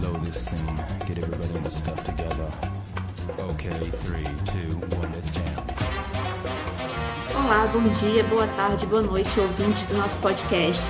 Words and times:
blow 0.00 0.14
this. 0.24 0.48
Get 1.06 1.18
everybody 1.18 1.54
in 1.54 1.62
the 1.62 1.70
stuff 1.70 2.02
together. 2.04 2.50
Okay, 3.52 3.78
three, 4.04 4.28
two, 4.46 4.70
one, 4.96 5.12
let's 5.12 5.30
jam. 5.30 5.44
Olá, 7.34 7.66
bom 7.72 7.86
dia, 8.00 8.24
boa 8.24 8.46
tarde, 8.48 8.86
boa 8.86 9.02
noite, 9.02 9.38
ouvintes 9.38 9.86
do 9.88 9.96
nosso 9.96 10.16
podcast. 10.20 10.82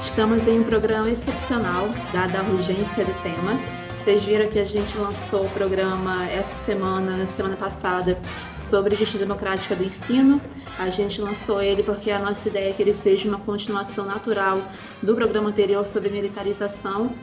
Estamos 0.00 0.46
em 0.46 0.60
um 0.60 0.64
programa 0.64 1.10
excepcional, 1.10 1.88
dada 2.12 2.40
a 2.40 2.42
urgência 2.42 3.04
do 3.04 3.22
tema. 3.22 3.58
Vocês 3.98 4.22
viram 4.22 4.48
que 4.48 4.58
a 4.58 4.64
gente 4.64 4.96
lançou 4.98 5.46
o 5.46 5.50
programa 5.50 6.26
essa 6.26 6.64
semana, 6.64 7.16
na 7.16 7.26
semana 7.26 7.56
passada, 7.56 8.18
sobre 8.70 8.94
gestão 8.96 9.18
democrática 9.18 9.74
do 9.74 9.84
ensino. 9.84 10.40
A 10.78 10.90
gente 10.90 11.20
lançou 11.20 11.62
ele 11.62 11.82
porque 11.82 12.10
a 12.10 12.18
nossa 12.18 12.48
ideia 12.48 12.70
é 12.70 12.72
que 12.72 12.82
ele 12.82 12.94
seja 12.94 13.28
uma 13.28 13.38
continuação 13.38 14.04
natural 14.04 14.60
do 15.02 15.14
programa 15.14 15.50
anterior 15.50 15.86
sobre 15.86 16.10
militarização. 16.10 17.14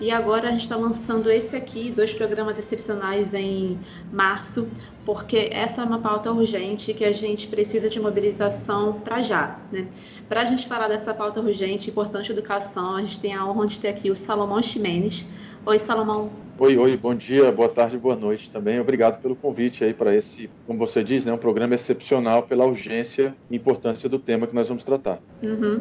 E 0.00 0.10
agora 0.10 0.48
a 0.48 0.50
gente 0.50 0.62
está 0.62 0.76
lançando 0.76 1.30
esse 1.30 1.54
aqui, 1.54 1.90
dois 1.90 2.10
programas 2.10 2.58
excepcionais 2.58 3.34
em 3.34 3.78
março, 4.10 4.66
porque 5.04 5.50
essa 5.52 5.82
é 5.82 5.84
uma 5.84 5.98
pauta 5.98 6.32
urgente 6.32 6.94
que 6.94 7.04
a 7.04 7.12
gente 7.12 7.46
precisa 7.46 7.90
de 7.90 8.00
mobilização 8.00 8.94
para 8.94 9.22
já. 9.22 9.58
Né? 9.70 9.86
Para 10.26 10.40
a 10.40 10.44
gente 10.46 10.66
falar 10.66 10.88
dessa 10.88 11.12
pauta 11.12 11.40
urgente, 11.40 11.90
importante 11.90 12.32
educação, 12.32 12.96
a 12.96 13.02
gente 13.02 13.20
tem 13.20 13.34
a 13.34 13.44
honra 13.44 13.66
de 13.66 13.78
ter 13.78 13.88
aqui 13.88 14.10
o 14.10 14.16
Salomão 14.16 14.62
Ximenes. 14.62 15.26
Oi, 15.66 15.78
Salomão. 15.78 16.30
Oi, 16.58 16.78
oi, 16.78 16.96
bom 16.96 17.14
dia, 17.14 17.52
boa 17.52 17.68
tarde, 17.68 17.98
boa 17.98 18.16
noite 18.16 18.50
também. 18.50 18.80
Obrigado 18.80 19.20
pelo 19.20 19.36
convite 19.36 19.84
aí 19.84 19.92
para 19.92 20.16
esse, 20.16 20.48
como 20.66 20.78
você 20.78 21.04
diz, 21.04 21.26
né, 21.26 21.32
um 21.32 21.38
programa 21.38 21.74
excepcional 21.74 22.44
pela 22.44 22.64
urgência 22.64 23.34
e 23.50 23.56
importância 23.56 24.08
do 24.08 24.18
tema 24.18 24.46
que 24.46 24.54
nós 24.54 24.66
vamos 24.68 24.82
tratar. 24.82 25.18
Uhum. 25.42 25.80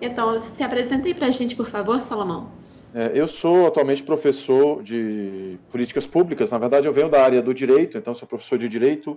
Então, 0.00 0.40
se 0.40 0.62
apresente 0.64 1.06
aí 1.06 1.14
para 1.14 1.28
a 1.28 1.30
gente, 1.30 1.54
por 1.54 1.66
favor, 1.66 2.00
Salomão. 2.00 2.59
É, 2.92 3.12
eu 3.14 3.28
sou 3.28 3.66
atualmente 3.66 4.02
professor 4.02 4.82
de 4.82 5.58
políticas 5.70 6.06
públicas. 6.06 6.50
Na 6.50 6.58
verdade, 6.58 6.86
eu 6.86 6.92
venho 6.92 7.08
da 7.08 7.22
área 7.22 7.40
do 7.40 7.54
direito, 7.54 7.96
então 7.96 8.14
sou 8.14 8.26
professor 8.26 8.58
de 8.58 8.68
direito 8.68 9.16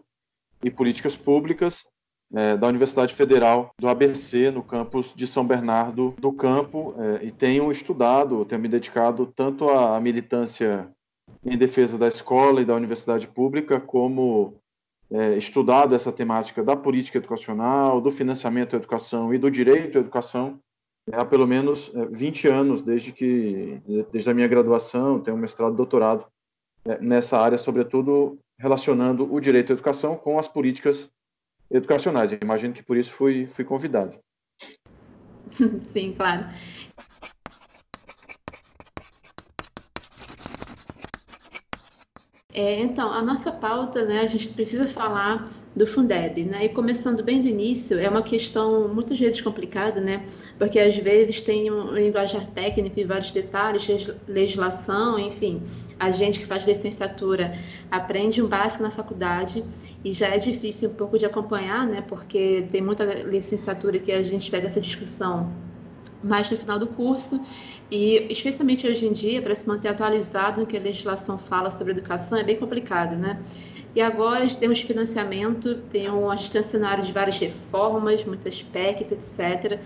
e 0.64 0.70
políticas 0.70 1.16
públicas 1.16 1.86
é, 2.34 2.56
da 2.56 2.68
Universidade 2.68 3.14
Federal 3.14 3.72
do 3.80 3.88
ABC, 3.88 4.52
no 4.52 4.64
campus 4.64 5.14
de 5.16 5.26
São 5.26 5.46
Bernardo 5.46 6.14
do 6.20 6.32
Campo, 6.32 6.96
é, 6.98 7.26
e 7.26 7.32
tenho 7.32 7.72
estudado, 7.72 8.46
tenho 8.46 8.62
me 8.62 8.68
dedicado 8.68 9.26
tanto 9.36 9.70
à 9.70 10.00
militância 10.00 10.88
em 11.44 11.58
defesa 11.58 11.98
da 11.98 12.08
escola 12.08 12.62
e 12.62 12.66
da 12.66 12.76
universidade 12.76 13.28
pública, 13.28 13.80
como 13.80 14.56
é, 15.12 15.36
estudado 15.36 15.96
essa 15.96 16.12
temática 16.12 16.64
da 16.64 16.76
política 16.76 17.18
educacional, 17.18 18.00
do 18.00 18.12
financiamento 18.12 18.76
à 18.76 18.78
educação 18.78 19.34
e 19.34 19.38
do 19.40 19.50
direito 19.50 19.98
à 19.98 20.02
educação 20.02 20.60
há 21.12 21.26
pelo 21.26 21.48
menos 21.48 21.92
20 22.12 22.48
é, 22.48 22.52
anos, 22.52 22.82
desde 22.82 23.12
que 23.12 23.82
desde 24.12 24.30
a 24.30 24.34
minha 24.34 24.48
graduação, 24.48 25.20
tenho 25.20 25.38
mestrado 25.38 25.76
doutorado 25.76 26.26
é, 26.86 27.00
nessa 27.00 27.38
área, 27.38 27.58
sobretudo 27.58 28.40
relacionando 28.58 29.32
o 29.34 29.40
direito 29.40 29.72
à 29.72 29.74
educação 29.74 30.16
com 30.16 30.40
as 30.40 30.48
políticas 30.48 31.10
educacionais. 31.70 32.32
Eu 32.32 32.40
imagino 32.42 32.74
que 32.74 32.84
por 32.84 32.96
isso 32.96 33.12
fui, 33.12 33.48
fui 33.48 33.66
convidado. 33.66 34.18
Sim, 35.92 36.14
claro. 36.14 36.48
É, 42.54 42.80
então, 42.82 43.12
a 43.12 43.22
nossa 43.22 43.52
pauta, 43.52 44.06
né, 44.06 44.20
a 44.20 44.28
gente 44.28 44.50
precisa 44.50 44.88
falar 44.88 45.50
do 45.76 45.88
Fundeb, 45.88 46.46
né? 46.46 46.66
E 46.66 46.70
começando 46.70 47.24
bem 47.24 47.42
do 47.42 47.48
início, 47.48 47.98
é 48.00 48.08
uma 48.08 48.22
questão 48.22 48.88
muitas 48.88 49.20
vezes 49.20 49.42
complicada, 49.42 50.00
né? 50.00 50.24
Porque 50.60 50.80
às 50.80 50.96
vezes 50.96 51.42
tem 51.42 51.72
um 51.72 51.92
linguajar 51.94 52.46
técnico 52.52 53.00
e 53.00 53.04
vários 53.04 53.32
detalhes, 53.32 53.88
legislação, 54.28 55.18
enfim. 55.18 55.64
A 56.00 56.12
gente 56.12 56.40
que 56.40 56.46
faz 56.46 56.66
licenciatura 56.68 57.58
aprende 57.90 58.42
um 58.42 58.48
básico 58.48 58.84
na 58.84 58.92
faculdade 58.92 59.64
e 60.06 60.14
já 60.14 60.28
é 60.28 60.38
difícil 60.38 60.90
um 60.90 60.94
pouco 60.94 61.18
de 61.18 61.26
acompanhar, 61.26 61.88
né? 61.88 62.02
Porque 62.02 62.68
tem 62.72 62.82
muita 62.82 63.06
licenciatura 63.06 63.98
que 63.98 64.12
a 64.12 64.22
gente 64.22 64.52
pega 64.52 64.68
essa 64.68 64.82
discussão 64.82 65.52
mais 66.24 66.50
no 66.50 66.56
final 66.56 66.80
do 66.80 66.88
curso 66.88 67.42
e 67.92 68.28
especialmente 68.32 68.88
hoje 68.88 69.06
em 69.06 69.12
dia 69.12 69.42
para 69.42 69.54
se 69.56 69.68
manter 69.68 69.90
atualizado 69.90 70.62
no 70.62 70.66
que 70.66 70.78
a 70.78 70.80
legislação 70.80 71.38
fala 71.38 71.70
sobre 71.70 71.92
educação 71.92 72.38
é 72.38 72.44
bem 72.44 72.56
complicado, 72.56 73.18
né? 73.18 73.42
E 73.96 74.02
agora 74.02 74.44
financiamento, 74.86 75.76
tem 75.92 76.10
um, 76.10 76.32
a 76.32 76.36
gente 76.36 76.52
tem 76.52 76.62
um 76.62 76.64
cenário 76.64 77.04
de 77.04 77.12
várias 77.12 77.38
reformas, 77.38 78.24
muitas 78.24 78.62
PECs, 78.62 79.12
etc. 79.12 79.80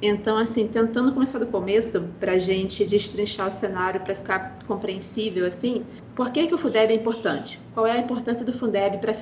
Então, 0.00 0.36
assim, 0.36 0.66
tentando 0.68 1.10
começar 1.12 1.38
do 1.38 1.46
começo, 1.46 2.02
para 2.20 2.32
a 2.32 2.38
gente 2.38 2.84
destrinchar 2.84 3.48
o 3.48 3.58
cenário 3.58 4.00
para 4.00 4.14
ficar 4.14 4.58
compreensível, 4.66 5.46
assim, 5.46 5.86
por 6.14 6.30
que, 6.30 6.46
que 6.46 6.54
o 6.54 6.58
Fundeb 6.58 6.92
é 6.92 6.96
importante? 6.96 7.58
Qual 7.72 7.86
é 7.86 7.92
a 7.92 7.98
importância 7.98 8.44
do 8.44 8.52
Fundeb 8.52 8.98
para 8.98 9.12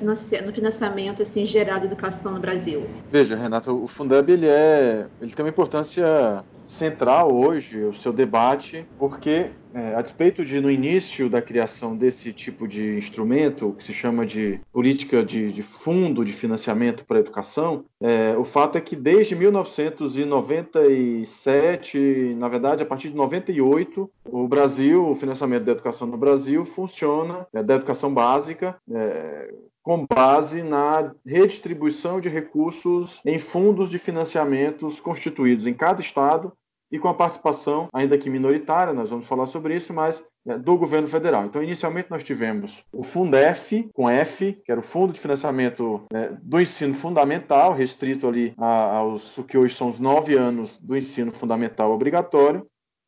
no 0.45 0.51
financiamento 0.51 1.21
assim, 1.21 1.45
geral 1.45 1.79
da 1.79 1.85
educação 1.85 2.33
no 2.33 2.39
Brasil? 2.39 2.85
Veja, 3.09 3.37
Renata, 3.37 3.71
o 3.71 3.87
Fundeb 3.87 4.29
ele 4.33 4.47
é, 4.47 5.07
ele 5.21 5.31
tem 5.31 5.45
uma 5.45 5.49
importância 5.49 6.43
central 6.65 7.33
hoje, 7.33 7.83
o 7.83 7.93
seu 7.93 8.11
debate, 8.11 8.85
porque 8.97 9.51
é, 9.73 9.93
a 9.93 10.01
despeito 10.01 10.43
de, 10.45 10.59
no 10.61 10.71
início 10.71 11.29
da 11.29 11.41
criação 11.41 11.97
desse 11.97 12.31
tipo 12.31 12.65
de 12.67 12.95
instrumento, 12.95 13.75
que 13.77 13.83
se 13.83 13.93
chama 13.93 14.25
de 14.25 14.61
política 14.71 15.21
de, 15.23 15.51
de 15.51 15.61
fundo 15.61 16.23
de 16.23 16.31
financiamento 16.31 17.03
para 17.05 17.17
a 17.17 17.19
educação, 17.19 17.83
é, 18.01 18.37
o 18.37 18.45
fato 18.45 18.77
é 18.77 18.81
que 18.81 18.95
desde 18.95 19.35
1997, 19.35 22.35
na 22.37 22.47
verdade, 22.47 22.83
a 22.83 22.85
partir 22.85 23.09
de 23.09 23.15
98, 23.15 24.09
o 24.25 24.47
Brasil, 24.47 25.09
o 25.09 25.15
financiamento 25.15 25.65
da 25.65 25.73
educação 25.73 26.07
no 26.07 26.15
Brasil 26.17 26.63
funciona, 26.65 27.45
é, 27.53 27.61
da 27.61 27.75
educação 27.75 28.13
básica, 28.13 28.77
é, 28.89 29.53
com 29.85 30.03
base 30.03 30.63
na 30.63 31.13
redistribuição 31.23 32.19
de 32.19 32.27
recursos 32.27 33.21
em 33.23 33.37
fundos 33.37 33.87
de 33.87 33.99
financiamentos 33.99 34.99
constituídos 34.99 35.67
em 35.67 35.75
cada 35.75 36.01
estado 36.01 36.51
e 36.91 36.97
com 36.97 37.07
a 37.07 37.13
participação, 37.13 37.87
ainda 37.93 38.17
que 38.17 38.29
minoritária, 38.29 38.93
nós 38.93 39.11
vamos 39.11 39.27
falar 39.27 39.45
sobre 39.45 39.75
isso, 39.75 39.93
mas 39.93 40.23
né, 40.43 40.57
do 40.57 40.75
governo 40.75 41.07
federal. 41.07 41.45
Então, 41.45 41.61
inicialmente, 41.61 42.09
nós 42.09 42.23
tivemos 42.23 42.83
o 42.91 43.03
Fundef, 43.03 43.87
com 43.93 44.09
F, 44.09 44.53
que 44.53 44.71
era 44.71 44.79
o 44.79 44.83
Fundo 44.83 45.13
de 45.13 45.19
Financiamento 45.19 46.03
né, 46.11 46.35
do 46.41 46.59
Ensino 46.59 46.93
Fundamental, 46.93 47.73
restrito 47.73 48.27
ali 48.27 48.53
aos 48.57 49.37
o 49.37 49.43
que 49.43 49.57
hoje 49.57 49.75
são 49.75 49.89
os 49.89 49.99
nove 49.99 50.35
anos 50.35 50.79
do 50.79 50.97
ensino 50.97 51.31
fundamental 51.31 51.91
obrigatório. 51.91 52.65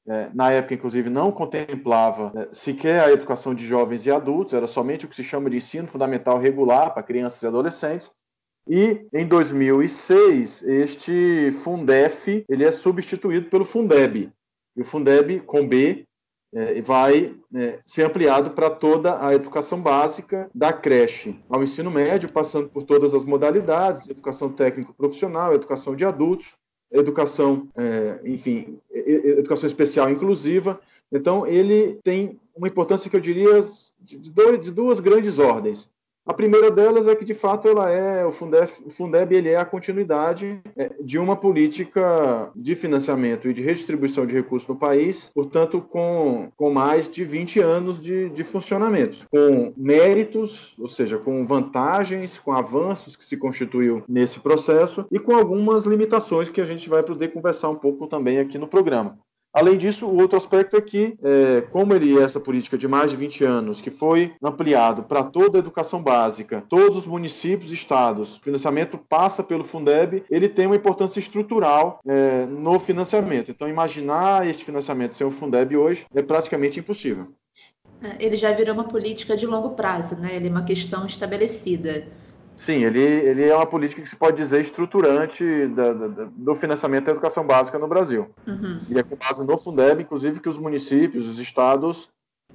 É, 0.09 0.29
na 0.34 0.51
época, 0.51 0.73
inclusive, 0.73 1.09
não 1.09 1.31
contemplava 1.31 2.31
né, 2.34 2.47
sequer 2.51 3.01
a 3.01 3.12
educação 3.12 3.53
de 3.53 3.66
jovens 3.66 4.06
e 4.06 4.12
adultos, 4.12 4.53
era 4.53 4.66
somente 4.66 5.06
o 5.06 5.09
que 5.09 5.16
se 5.16 5.23
chama 5.23 5.50
de 5.50 5.57
ensino 5.57 5.88
fundamental 5.88 6.40
regular 6.40 6.94
para 6.94 7.03
crianças 7.03 7.41
e 7.41 7.47
adolescentes. 7.47 8.09
E 8.69 9.06
em 9.13 9.25
2006, 9.25 10.63
este 10.63 11.51
Fundef 11.51 12.46
ele 12.47 12.63
é 12.63 12.72
substituído 12.72 13.50
pelo 13.50 13.66
Fundeb. 13.66 14.31
E 14.75 14.81
o 14.81 14.85
Fundeb, 14.85 15.41
com 15.41 15.67
B, 15.67 16.06
é, 16.53 16.81
vai 16.81 17.35
é, 17.53 17.79
ser 17.85 18.03
ampliado 18.03 18.51
para 18.51 18.69
toda 18.69 19.25
a 19.25 19.34
educação 19.34 19.81
básica, 19.81 20.50
da 20.56 20.72
creche 20.72 21.38
ao 21.50 21.63
ensino 21.63 21.91
médio, 21.91 22.31
passando 22.31 22.69
por 22.69 22.84
todas 22.84 23.13
as 23.13 23.25
modalidades, 23.25 24.09
educação 24.09 24.51
técnico-profissional, 24.51 25.53
educação 25.53 25.96
de 25.96 26.06
adultos, 26.06 26.56
educação, 26.92 27.68
é, 27.75 28.20
enfim, 28.24 28.80
educação 28.92 29.67
especial 29.67 30.09
inclusiva. 30.09 30.79
Então, 31.11 31.46
ele 31.46 32.00
tem 32.03 32.40
uma 32.56 32.67
importância 32.67 33.09
que 33.09 33.16
eu 33.16 33.22
diria 33.22 33.61
de 34.02 34.72
duas 34.72 35.00
grandes 35.00 35.40
ordens. 35.40 35.90
A 36.28 36.34
primeira 36.34 36.70
delas 36.70 37.08
é 37.08 37.16
que, 37.16 37.24
de 37.24 37.34
fato, 37.34 37.70
ela 37.70 37.90
é 37.90 38.26
o 38.26 38.34
Fundeb, 38.34 38.70
o 38.85 38.90
Fundeb 38.90 39.34
ele 39.34 39.47
é 39.47 39.56
a 39.56 39.64
continuidade 39.64 40.59
é, 40.76 40.91
de 41.02 41.18
uma 41.18 41.38
política 41.38 42.52
de 42.53 42.76
financiamento 42.76 43.47
e 43.50 43.53
de 43.53 43.64
redistribuição 43.64 44.26
de 44.26 44.35
recursos 44.35 44.68
no 44.68 44.76
país, 44.76 45.32
portanto, 45.34 45.82
com, 45.82 46.52
com 46.58 46.70
mais 46.70 47.08
de 47.09 47.24
20 47.24 47.62
anos 47.62 48.02
de, 48.02 48.29
de 48.29 48.44
funcionamento, 48.44 49.26
com 49.32 49.72
méritos, 49.78 50.76
ou 50.78 50.90
seja, 50.90 51.18
com 51.18 51.46
vantagens, 51.46 52.38
com 52.38 52.52
avanços 52.52 53.16
que 53.16 53.23
se 53.23 53.38
constituiu 53.38 54.03
nesse 54.06 54.41
processo 54.41 55.06
e 55.09 55.18
com 55.18 55.34
algumas 55.34 55.85
limitações 55.85 56.50
que 56.50 56.59
a 56.59 56.66
gente 56.66 56.90
vai 56.90 57.03
poder 57.03 57.30
conversar 57.30 57.70
um 57.70 57.76
pouco 57.76 58.06
também 58.06 58.40
aqui 58.40 58.58
no 58.58 58.68
programa. 58.68 59.18
Além 59.58 59.76
disso, 59.76 60.06
o 60.06 60.22
outro 60.22 60.38
aspecto 60.38 60.78
é 60.78 60.82
que, 60.82 61.18
é, 61.24 61.62
como 61.72 61.92
ele 61.92 62.16
é 62.16 62.22
essa 62.22 62.40
política 62.40 62.78
de 62.78 62.88
mais 62.88 63.09
de 63.09 63.18
20 63.18 63.44
anos, 63.44 63.82
que 63.82 63.90
foi 63.90 64.36
ampliado 64.40 65.02
para 65.02 65.24
toda 65.24 65.58
a 65.58 65.62
educação 65.62 66.00
básica, 66.00 66.64
todos 66.70 66.96
os 66.96 67.08
municípios 67.08 67.72
e 67.72 67.74
estados, 67.74 68.38
o 68.38 68.42
financiamento 68.42 69.00
passa 69.00 69.42
pelo 69.42 69.64
Fundeb, 69.64 70.24
ele 70.30 70.48
tem 70.48 70.68
uma 70.68 70.76
importância 70.76 71.18
estrutural 71.18 72.00
é, 72.08 72.46
no 72.46 72.78
financiamento. 72.78 73.50
Então, 73.50 73.68
imaginar 73.68 74.46
este 74.48 74.64
financiamento 74.64 75.16
sem 75.16 75.26
o 75.26 75.32
Fundeb 75.32 75.76
hoje 75.76 76.06
é 76.14 76.22
praticamente 76.22 76.80
impossível. 76.80 77.30
É, 78.04 78.24
ele 78.24 78.38
já 78.38 78.52
virou 78.52 78.76
uma 78.76 78.88
política 78.88 79.36
de 79.36 79.48
longo 79.48 79.72
prazo, 79.72 80.16
né? 80.18 80.36
Ele 80.36 80.50
é 80.50 80.52
uma 80.52 80.66
questão 80.66 81.04
estabelecida. 81.08 82.06
Sim, 82.58 82.84
ele, 82.84 83.00
ele 83.00 83.44
é 83.46 83.56
uma 83.56 83.68
política 83.68 84.02
que 84.02 84.09
se 84.09 84.16
pode 84.16 84.36
dizer 84.36 84.59
estruturante 84.59 85.68
da, 85.68 85.94
da, 85.94 86.30
do 86.36 86.56
financiamento 86.56 87.06
da 87.06 87.12
educação 87.12 87.46
básica 87.46 87.78
no 87.78 87.88
Brasil. 87.88 88.28
Uhum. 88.48 88.82
E 88.90 88.98
é 88.98 89.04
com 89.04 89.16
base 89.16 89.46
no 89.46 89.58
Fundeb, 89.58 90.02
inclusive, 90.02 90.40
que 90.40 90.50
os 90.50 90.58
municípios, 90.58 91.28
os 91.28 91.38
estados 91.38 92.09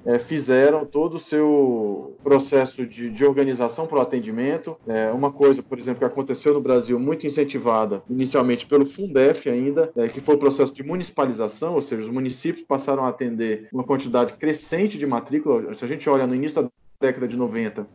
é, 0.05 0.19
fizeram 0.19 0.85
todo 0.85 1.15
o 1.15 1.19
seu 1.19 2.17
processo 2.23 2.85
de, 2.85 3.11
de 3.11 3.25
organização 3.25 3.87
para 3.87 3.99
o 3.99 4.01
atendimento. 4.01 4.77
É, 4.87 5.11
uma 5.11 5.31
coisa, 5.31 5.63
por 5.63 5.79
exemplo, 5.79 6.01
que 6.01 6.05
aconteceu 6.05 6.53
no 6.53 6.61
Brasil, 6.61 6.99
muito 6.99 7.27
incentivada 7.27 8.03
inicialmente 8.11 8.67
pelo 8.67 8.85
Fundef 8.85 9.49
ainda, 9.49 9.93
é, 9.97 10.09
que 10.09 10.21
foi 10.21 10.35
o 10.35 10.39
processo 10.39 10.75
de 10.75 10.83
municipalização, 10.83 11.75
ou 11.75 11.83
seja, 11.83 12.03
os 12.03 12.09
municípios 12.09 12.65
passaram 12.65 13.05
a 13.05 13.09
atender 13.09 13.69
uma 13.73 13.85
quantidade 13.85 14.33
crescente 14.33 14.99
de 14.99 15.07
matrícula. 15.07 15.73
Se 15.75 15.85
a 15.85 15.89
gente 15.89 16.09
olha 16.11 16.27
no 16.27 16.35
início 16.35 16.63
da 16.63 16.71
década 17.01 17.27
de 17.27 17.37
90, 17.37 17.87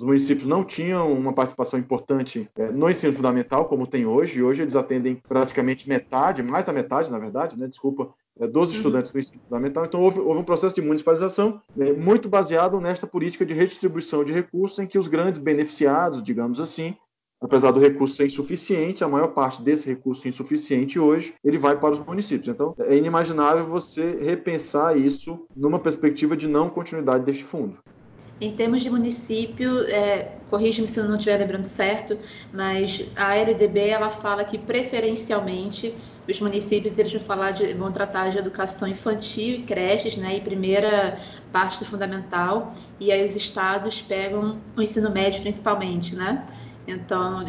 os 0.00 0.04
municípios 0.06 0.48
não 0.48 0.64
tinham 0.64 1.12
uma 1.12 1.30
participação 1.30 1.78
importante 1.78 2.48
é, 2.56 2.72
no 2.72 2.88
ensino 2.88 3.12
fundamental, 3.12 3.66
como 3.66 3.86
tem 3.86 4.06
hoje, 4.06 4.38
e 4.38 4.42
hoje 4.42 4.62
eles 4.62 4.74
atendem 4.74 5.16
praticamente 5.28 5.86
metade, 5.86 6.42
mais 6.42 6.64
da 6.64 6.72
metade, 6.72 7.10
na 7.10 7.18
verdade, 7.18 7.58
né, 7.58 7.66
desculpa, 7.66 8.08
é, 8.40 8.46
dos 8.46 8.70
uhum. 8.70 8.76
estudantes 8.76 9.10
do 9.10 9.18
ensino 9.18 9.42
fundamental. 9.42 9.84
Então, 9.84 10.00
houve, 10.00 10.18
houve 10.18 10.40
um 10.40 10.44
processo 10.44 10.74
de 10.74 10.80
municipalização 10.80 11.60
é, 11.78 11.92
muito 11.92 12.30
baseado 12.30 12.80
nesta 12.80 13.06
política 13.06 13.44
de 13.44 13.52
redistribuição 13.52 14.24
de 14.24 14.32
recursos, 14.32 14.78
em 14.78 14.86
que 14.86 14.98
os 14.98 15.06
grandes 15.06 15.38
beneficiados, 15.38 16.22
digamos 16.22 16.62
assim, 16.62 16.96
apesar 17.38 17.70
do 17.70 17.78
recurso 17.78 18.16
ser 18.16 18.24
insuficiente, 18.24 19.04
a 19.04 19.08
maior 19.08 19.28
parte 19.28 19.60
desse 19.60 19.86
recurso 19.86 20.26
insuficiente 20.26 20.98
hoje, 20.98 21.34
ele 21.44 21.58
vai 21.58 21.78
para 21.78 21.90
os 21.90 21.98
municípios. 21.98 22.48
Então, 22.48 22.74
é 22.78 22.96
inimaginável 22.96 23.66
você 23.66 24.16
repensar 24.18 24.96
isso 24.96 25.46
numa 25.54 25.78
perspectiva 25.78 26.34
de 26.34 26.48
não 26.48 26.70
continuidade 26.70 27.22
deste 27.22 27.44
fundo. 27.44 27.76
Em 28.40 28.56
termos 28.56 28.82
de 28.82 28.88
município, 28.88 29.82
é, 29.82 30.36
corrija-me 30.48 30.88
se 30.88 30.98
eu 30.98 31.04
não 31.04 31.16
estiver 31.16 31.36
lembrando 31.36 31.64
certo, 31.64 32.18
mas 32.50 33.04
a 33.14 33.36
LDB 33.36 33.88
ela 33.88 34.08
fala 34.08 34.44
que 34.44 34.56
preferencialmente 34.56 35.94
os 36.26 36.40
municípios 36.40 36.96
eles 36.98 37.12
vão 37.12 37.20
falar 37.20 37.50
de, 37.50 37.74
vão 37.74 37.92
tratar 37.92 38.30
de 38.30 38.38
educação 38.38 38.88
infantil 38.88 39.56
e 39.56 39.62
creches, 39.62 40.16
né, 40.16 40.38
e 40.38 40.40
primeira 40.40 41.18
parte 41.52 41.78
do 41.78 41.84
fundamental, 41.84 42.74
e 42.98 43.12
aí 43.12 43.28
os 43.28 43.36
estados 43.36 44.00
pegam 44.00 44.58
o 44.74 44.80
ensino 44.80 45.10
médio 45.10 45.42
principalmente, 45.42 46.14
né? 46.14 46.46
Então 46.88 47.44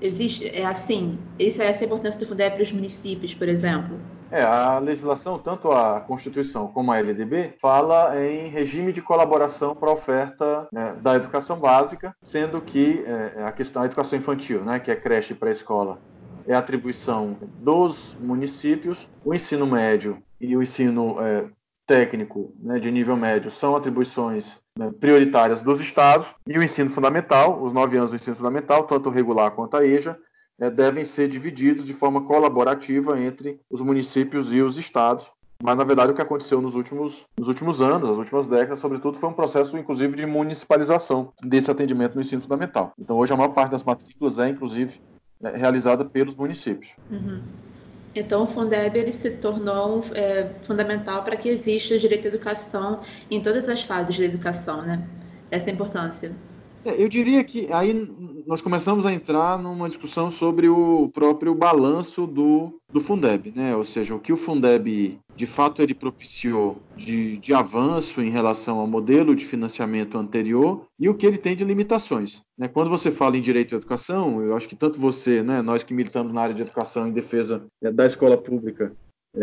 existe 0.00 0.46
é 0.46 0.66
assim, 0.66 1.18
essa 1.38 1.64
é 1.64 1.68
a 1.68 1.84
importância 1.84 2.18
do 2.20 2.26
Fundeb 2.26 2.54
para 2.54 2.62
os 2.62 2.70
municípios, 2.70 3.32
por 3.32 3.48
exemplo. 3.48 3.98
É, 4.30 4.42
a 4.42 4.78
legislação, 4.78 5.38
tanto 5.38 5.72
a 5.72 6.00
Constituição 6.00 6.68
como 6.68 6.92
a 6.92 6.98
LDB, 6.98 7.54
fala 7.60 8.20
em 8.20 8.48
regime 8.48 8.92
de 8.92 9.00
colaboração 9.00 9.74
para 9.74 9.88
a 9.88 9.92
oferta 9.92 10.68
né, 10.72 10.96
da 11.00 11.14
educação 11.14 11.58
básica, 11.58 12.14
sendo 12.22 12.60
que 12.60 13.04
é, 13.06 13.42
a 13.42 13.52
questão 13.52 13.82
da 13.82 13.86
educação 13.86 14.18
infantil, 14.18 14.62
né, 14.62 14.78
que 14.78 14.90
é 14.90 14.96
creche 14.96 15.34
para 15.34 15.50
escola, 15.50 15.98
é 16.46 16.54
atribuição 16.54 17.36
dos 17.60 18.16
municípios, 18.20 19.08
o 19.24 19.34
ensino 19.34 19.66
médio 19.66 20.22
e 20.40 20.56
o 20.56 20.62
ensino 20.62 21.16
é, 21.20 21.46
técnico 21.86 22.54
né, 22.60 22.78
de 22.78 22.90
nível 22.90 23.16
médio 23.16 23.50
são 23.50 23.74
atribuições 23.74 24.56
né, 24.78 24.92
prioritárias 25.00 25.60
dos 25.60 25.80
estados, 25.80 26.34
e 26.46 26.58
o 26.58 26.62
ensino 26.62 26.90
fundamental, 26.90 27.62
os 27.62 27.72
nove 27.72 27.96
anos 27.96 28.10
do 28.10 28.16
ensino 28.16 28.36
fundamental, 28.36 28.84
tanto 28.84 29.08
regular 29.08 29.50
quanto 29.52 29.76
a 29.76 29.84
EJA, 29.84 30.18
é, 30.60 30.70
devem 30.70 31.04
ser 31.04 31.28
divididos 31.28 31.86
de 31.86 31.94
forma 31.94 32.22
colaborativa 32.22 33.18
entre 33.20 33.60
os 33.70 33.80
municípios 33.80 34.52
e 34.52 34.60
os 34.60 34.76
estados. 34.76 35.30
Mas, 35.60 35.76
na 35.76 35.82
verdade, 35.82 36.12
o 36.12 36.14
que 36.14 36.22
aconteceu 36.22 36.60
nos 36.62 36.76
últimos, 36.76 37.26
nos 37.36 37.48
últimos 37.48 37.80
anos, 37.80 38.08
nas 38.08 38.18
últimas 38.18 38.46
décadas, 38.46 38.78
sobretudo, 38.78 39.18
foi 39.18 39.28
um 39.28 39.32
processo, 39.32 39.76
inclusive, 39.76 40.16
de 40.16 40.24
municipalização 40.24 41.32
desse 41.42 41.68
atendimento 41.68 42.14
no 42.14 42.20
ensino 42.20 42.40
fundamental. 42.40 42.92
Então, 42.96 43.16
hoje, 43.16 43.32
a 43.32 43.36
maior 43.36 43.48
parte 43.48 43.72
das 43.72 43.82
matrículas 43.82 44.38
é, 44.38 44.48
inclusive, 44.48 45.00
é, 45.42 45.56
realizada 45.56 46.04
pelos 46.04 46.36
municípios. 46.36 46.92
Uhum. 47.10 47.40
Então, 48.14 48.44
o 48.44 48.46
Fundeb 48.46 48.96
ele 48.96 49.12
se 49.12 49.30
tornou 49.32 50.04
é, 50.14 50.50
fundamental 50.62 51.24
para 51.24 51.36
que 51.36 51.48
exista 51.48 51.94
o 51.94 51.98
direito 51.98 52.26
à 52.26 52.28
educação 52.28 53.00
em 53.30 53.40
todas 53.40 53.68
as 53.68 53.82
fases 53.82 54.16
da 54.16 54.24
educação, 54.24 54.82
né? 54.82 55.06
Essa 55.50 55.66
é 55.66 55.70
a 55.70 55.74
importância. 55.74 56.32
É, 56.84 57.02
eu 57.02 57.08
diria 57.08 57.42
que 57.42 57.70
aí 57.72 57.92
nós 58.46 58.60
começamos 58.60 59.04
a 59.04 59.12
entrar 59.12 59.58
numa 59.58 59.88
discussão 59.88 60.30
sobre 60.30 60.68
o 60.68 61.08
próprio 61.08 61.54
balanço 61.54 62.26
do, 62.26 62.80
do 62.92 63.00
Fundeb, 63.00 63.52
né? 63.54 63.74
Ou 63.76 63.84
seja, 63.84 64.14
o 64.14 64.20
que 64.20 64.32
o 64.32 64.36
Fundeb 64.36 65.18
de 65.36 65.46
fato 65.46 65.82
ele 65.82 65.94
propiciou 65.94 66.78
de, 66.96 67.36
de 67.38 67.54
avanço 67.54 68.20
em 68.20 68.30
relação 68.30 68.80
ao 68.80 68.86
modelo 68.86 69.36
de 69.36 69.44
financiamento 69.44 70.18
anterior 70.18 70.84
e 70.98 71.08
o 71.08 71.14
que 71.14 71.26
ele 71.26 71.38
tem 71.38 71.54
de 71.54 71.64
limitações. 71.64 72.42
Né? 72.58 72.66
Quando 72.66 72.90
você 72.90 73.10
fala 73.10 73.36
em 73.36 73.40
direito 73.40 73.74
à 73.74 73.78
educação, 73.78 74.42
eu 74.42 74.56
acho 74.56 74.68
que 74.68 74.74
tanto 74.74 74.98
você, 74.98 75.42
né, 75.42 75.62
nós 75.62 75.84
que 75.84 75.94
militamos 75.94 76.32
na 76.32 76.40
área 76.40 76.54
de 76.54 76.62
educação 76.62 77.06
em 77.06 77.12
defesa 77.12 77.64
é, 77.80 77.92
da 77.92 78.04
escola 78.04 78.36
pública, 78.36 78.92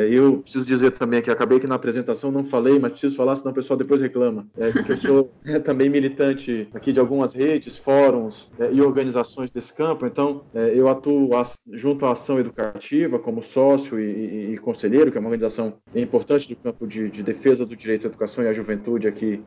eu 0.03 0.39
preciso 0.39 0.65
dizer 0.65 0.91
também 0.91 1.21
que 1.21 1.31
acabei 1.31 1.59
que 1.59 1.67
na 1.67 1.75
apresentação 1.75 2.31
não 2.31 2.43
falei, 2.43 2.77
mas 2.79 2.91
preciso 2.93 3.15
falar, 3.15 3.35
senão 3.35 3.51
o 3.51 3.55
pessoal 3.55 3.77
depois 3.77 4.01
reclama. 4.01 4.47
É, 4.57 4.71
que 4.71 4.91
eu 4.91 4.97
sou 4.97 5.31
é, 5.45 5.59
também 5.59 5.89
militante 5.89 6.67
aqui 6.73 6.91
de 6.91 6.99
algumas 6.99 7.33
redes, 7.33 7.77
fóruns 7.77 8.49
é, 8.59 8.71
e 8.71 8.81
organizações 8.81 9.51
desse 9.51 9.73
campo, 9.73 10.05
então 10.05 10.43
é, 10.53 10.73
eu 10.73 10.87
atuo 10.87 11.29
junto 11.71 12.05
à 12.05 12.11
ação 12.11 12.39
educativa 12.39 13.19
como 13.19 13.41
sócio 13.41 13.99
e, 13.99 14.03
e, 14.03 14.53
e, 14.53 14.57
conselheiro, 14.57 15.11
que 15.11 15.17
é 15.17 15.19
uma 15.19 15.29
organização 15.29 15.75
importante 15.93 16.49
do 16.49 16.55
campo 16.55 16.87
de, 16.87 17.09
de 17.09 17.23
defesa 17.23 17.65
do 17.65 17.75
direito 17.75 18.05
à 18.05 18.09
educação 18.09 18.43
e 18.43 18.47
à 18.47 18.53
juventude 18.53 19.07
aqui, 19.07 19.41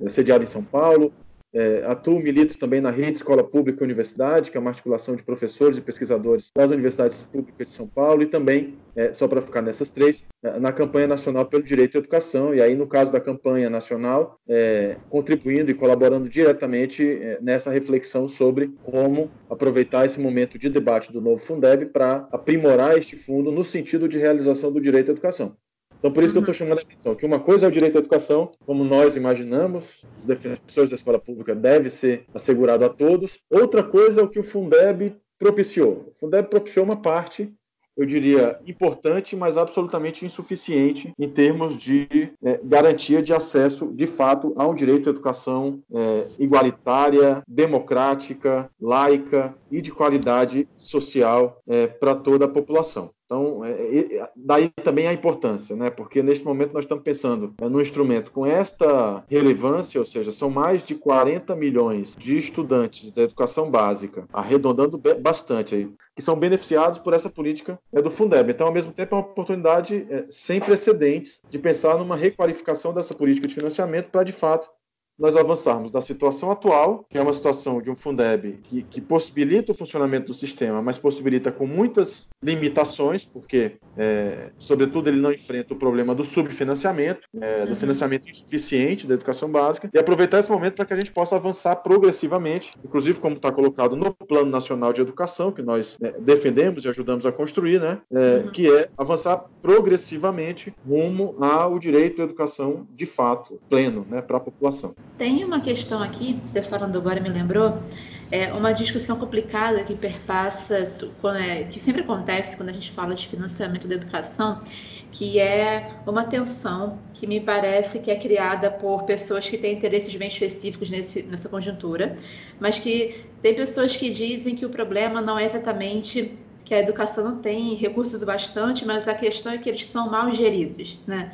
é, 0.00 0.08
sediada 0.08 0.44
em 0.44 0.46
São 0.46 0.62
Paulo. 0.62 1.12
É, 1.52 1.82
atuo, 1.86 2.20
milito 2.20 2.58
também 2.58 2.80
na 2.80 2.90
Rede 2.90 3.16
Escola 3.16 3.42
Pública 3.42 3.82
e 3.82 3.84
Universidade, 3.84 4.50
que 4.50 4.56
é 4.56 4.60
uma 4.60 4.70
articulação 4.70 5.16
de 5.16 5.22
professores 5.22 5.78
e 5.78 5.80
pesquisadores 5.80 6.50
das 6.54 6.70
universidades 6.70 7.22
públicas 7.22 7.68
de 7.68 7.72
São 7.72 7.86
Paulo, 7.86 8.22
e 8.22 8.26
também, 8.26 8.76
é, 8.94 9.12
só 9.12 9.26
para 9.26 9.40
ficar 9.40 9.62
nessas 9.62 9.90
três, 9.90 10.24
na 10.60 10.72
campanha 10.72 11.06
nacional 11.06 11.46
pelo 11.46 11.62
direito 11.62 11.96
à 11.96 12.00
educação, 12.00 12.54
e 12.54 12.60
aí, 12.60 12.74
no 12.74 12.86
caso 12.86 13.10
da 13.10 13.20
campanha 13.20 13.70
nacional, 13.70 14.38
é, 14.48 14.96
contribuindo 15.08 15.70
e 15.70 15.74
colaborando 15.74 16.28
diretamente 16.28 17.02
é, 17.02 17.38
nessa 17.40 17.70
reflexão 17.70 18.28
sobre 18.28 18.68
como 18.82 19.30
aproveitar 19.48 20.04
esse 20.04 20.20
momento 20.20 20.58
de 20.58 20.68
debate 20.68 21.12
do 21.12 21.20
novo 21.20 21.38
Fundeb 21.38 21.86
para 21.86 22.28
aprimorar 22.30 22.98
este 22.98 23.16
fundo 23.16 23.50
no 23.50 23.64
sentido 23.64 24.08
de 24.08 24.18
realização 24.18 24.70
do 24.70 24.80
direito 24.80 25.10
à 25.10 25.12
educação. 25.12 25.56
Então, 25.98 26.12
por 26.12 26.22
isso 26.22 26.32
que 26.32 26.38
eu 26.38 26.42
estou 26.42 26.52
uhum. 26.52 26.58
chamando 26.58 26.78
a 26.78 26.82
atenção, 26.82 27.14
que 27.14 27.26
uma 27.26 27.40
coisa 27.40 27.66
é 27.66 27.68
o 27.68 27.72
direito 27.72 27.96
à 27.96 28.00
educação, 28.00 28.52
como 28.64 28.84
nós 28.84 29.16
imaginamos, 29.16 30.06
os 30.20 30.26
defensores 30.26 30.90
da 30.90 30.96
escola 30.96 31.18
pública 31.18 31.54
deve 31.54 31.90
ser 31.90 32.24
assegurado 32.32 32.84
a 32.84 32.88
todos. 32.88 33.38
Outra 33.50 33.82
coisa 33.82 34.20
é 34.20 34.24
o 34.24 34.28
que 34.28 34.38
o 34.38 34.44
Fundeb 34.44 35.16
propiciou. 35.38 36.12
O 36.14 36.18
Fundeb 36.18 36.48
propiciou 36.48 36.84
uma 36.84 37.00
parte 37.00 37.52
eu 37.98 38.06
diria, 38.06 38.60
importante, 38.64 39.34
mas 39.34 39.58
absolutamente 39.58 40.24
insuficiente 40.24 41.12
em 41.18 41.28
termos 41.28 41.76
de 41.76 42.32
é, 42.44 42.60
garantia 42.62 43.20
de 43.20 43.34
acesso, 43.34 43.92
de 43.92 44.06
fato, 44.06 44.54
a 44.56 44.64
um 44.64 44.72
direito 44.72 45.08
à 45.08 45.10
educação 45.10 45.82
é, 45.92 46.28
igualitária, 46.38 47.42
democrática, 47.48 48.70
laica 48.80 49.52
e 49.68 49.82
de 49.82 49.90
qualidade 49.90 50.68
social 50.76 51.60
é, 51.66 51.88
para 51.88 52.14
toda 52.14 52.44
a 52.44 52.48
população. 52.48 53.10
Então, 53.28 53.62
é, 53.62 54.30
daí 54.34 54.70
também 54.82 55.06
a 55.06 55.12
importância, 55.12 55.76
né? 55.76 55.90
porque 55.90 56.22
neste 56.22 56.42
momento 56.42 56.72
nós 56.72 56.84
estamos 56.84 57.04
pensando 57.04 57.52
é, 57.60 57.68
num 57.68 57.78
instrumento 57.78 58.32
com 58.32 58.46
esta 58.46 59.22
relevância, 59.28 60.00
ou 60.00 60.06
seja, 60.06 60.32
são 60.32 60.48
mais 60.48 60.82
de 60.82 60.94
40 60.94 61.54
milhões 61.54 62.16
de 62.16 62.38
estudantes 62.38 63.12
da 63.12 63.20
educação 63.20 63.70
básica, 63.70 64.26
arredondando 64.32 64.98
bastante 65.20 65.74
aí, 65.74 65.92
que 66.16 66.22
são 66.22 66.38
beneficiados 66.38 66.98
por 66.98 67.12
essa 67.12 67.28
política 67.28 67.78
é, 67.92 68.00
do 68.00 68.10
Fundeb. 68.10 68.50
Então, 68.50 68.66
ao 68.66 68.72
mesmo 68.72 68.92
tempo, 68.92 69.14
é 69.14 69.18
uma 69.18 69.26
oportunidade 69.26 70.06
é, 70.08 70.24
sem 70.30 70.58
precedentes 70.58 71.38
de 71.50 71.58
pensar 71.58 71.98
numa 71.98 72.16
requalificação 72.16 72.94
dessa 72.94 73.14
política 73.14 73.46
de 73.46 73.54
financiamento 73.54 74.08
para, 74.10 74.24
de 74.24 74.32
fato, 74.32 74.70
nós 75.18 75.36
avançarmos 75.36 75.90
da 75.90 76.00
situação 76.00 76.50
atual, 76.50 77.04
que 77.08 77.18
é 77.18 77.22
uma 77.22 77.34
situação 77.34 77.82
de 77.82 77.90
um 77.90 77.96
Fundeb 77.96 78.60
que, 78.62 78.82
que 78.82 79.00
possibilita 79.00 79.72
o 79.72 79.74
funcionamento 79.74 80.26
do 80.26 80.34
sistema, 80.34 80.80
mas 80.80 80.96
possibilita 80.96 81.50
com 81.50 81.66
muitas 81.66 82.28
limitações, 82.42 83.24
porque, 83.24 83.72
é, 83.96 84.50
sobretudo, 84.58 85.08
ele 85.08 85.20
não 85.20 85.32
enfrenta 85.32 85.74
o 85.74 85.76
problema 85.76 86.14
do 86.14 86.24
subfinanciamento, 86.24 87.26
é, 87.40 87.64
do 87.64 87.70
uhum. 87.70 87.76
financiamento 87.76 88.30
insuficiente 88.30 89.06
da 89.06 89.14
educação 89.14 89.50
básica, 89.50 89.90
e 89.92 89.98
aproveitar 89.98 90.38
esse 90.38 90.50
momento 90.50 90.76
para 90.76 90.84
que 90.84 90.92
a 90.92 90.96
gente 90.96 91.10
possa 91.10 91.34
avançar 91.34 91.76
progressivamente, 91.76 92.72
inclusive 92.84 93.20
como 93.20 93.36
está 93.36 93.50
colocado 93.50 93.96
no 93.96 94.14
Plano 94.14 94.50
Nacional 94.50 94.92
de 94.92 95.00
Educação, 95.00 95.50
que 95.50 95.62
nós 95.62 95.98
né, 96.00 96.12
defendemos 96.20 96.84
e 96.84 96.88
ajudamos 96.88 97.26
a 97.26 97.32
construir, 97.32 97.80
né, 97.80 97.98
é, 98.12 98.36
uhum. 98.36 98.50
que 98.52 98.72
é 98.72 98.88
avançar 98.96 99.44
progressivamente 99.60 100.72
rumo 100.86 101.34
ao 101.40 101.78
direito 101.78 102.22
à 102.22 102.24
educação 102.24 102.86
de 102.94 103.06
fato, 103.06 103.60
pleno, 103.68 104.06
né, 104.08 104.22
para 104.22 104.36
a 104.36 104.40
população. 104.40 104.94
Tem 105.16 105.44
uma 105.44 105.60
questão 105.60 106.00
aqui, 106.00 106.40
você 106.44 106.62
falando 106.62 106.96
agora 106.96 107.20
me 107.20 107.28
lembrou, 107.28 107.82
é 108.30 108.52
uma 108.52 108.72
discussão 108.72 109.18
complicada 109.18 109.82
que 109.82 109.96
perpassa, 109.96 110.96
é, 111.36 111.64
que 111.64 111.80
sempre 111.80 112.02
acontece 112.02 112.56
quando 112.56 112.68
a 112.68 112.72
gente 112.72 112.92
fala 112.92 113.14
de 113.14 113.26
financiamento 113.26 113.88
da 113.88 113.94
educação, 113.94 114.62
que 115.10 115.40
é 115.40 116.00
uma 116.06 116.24
tensão 116.24 117.00
que 117.14 117.26
me 117.26 117.40
parece 117.40 117.98
que 117.98 118.10
é 118.10 118.16
criada 118.16 118.70
por 118.70 119.04
pessoas 119.04 119.48
que 119.48 119.58
têm 119.58 119.76
interesses 119.76 120.14
bem 120.14 120.28
específicos 120.28 120.90
nesse, 120.90 121.22
nessa 121.22 121.48
conjuntura, 121.48 122.14
mas 122.60 122.78
que 122.78 123.24
tem 123.40 123.54
pessoas 123.54 123.96
que 123.96 124.10
dizem 124.10 124.54
que 124.54 124.66
o 124.66 124.70
problema 124.70 125.20
não 125.20 125.38
é 125.38 125.44
exatamente 125.44 126.38
que 126.64 126.74
a 126.74 126.80
educação 126.80 127.24
não 127.24 127.38
tem 127.38 127.74
recursos 127.74 128.22
bastante, 128.22 128.84
mas 128.84 129.08
a 129.08 129.14
questão 129.14 129.52
é 129.52 129.58
que 129.58 129.70
eles 129.70 129.86
são 129.86 130.10
mal 130.10 130.32
geridos, 130.34 131.00
né? 131.06 131.32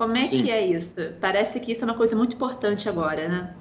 Como 0.00 0.16
é 0.16 0.24
Sim. 0.24 0.44
que 0.44 0.50
é 0.50 0.66
isso? 0.66 0.94
Parece 1.20 1.60
que 1.60 1.72
isso 1.72 1.82
é 1.82 1.84
uma 1.84 1.94
coisa 1.94 2.16
muito 2.16 2.34
importante 2.34 2.88
agora, 2.88 3.28
né? 3.28 3.54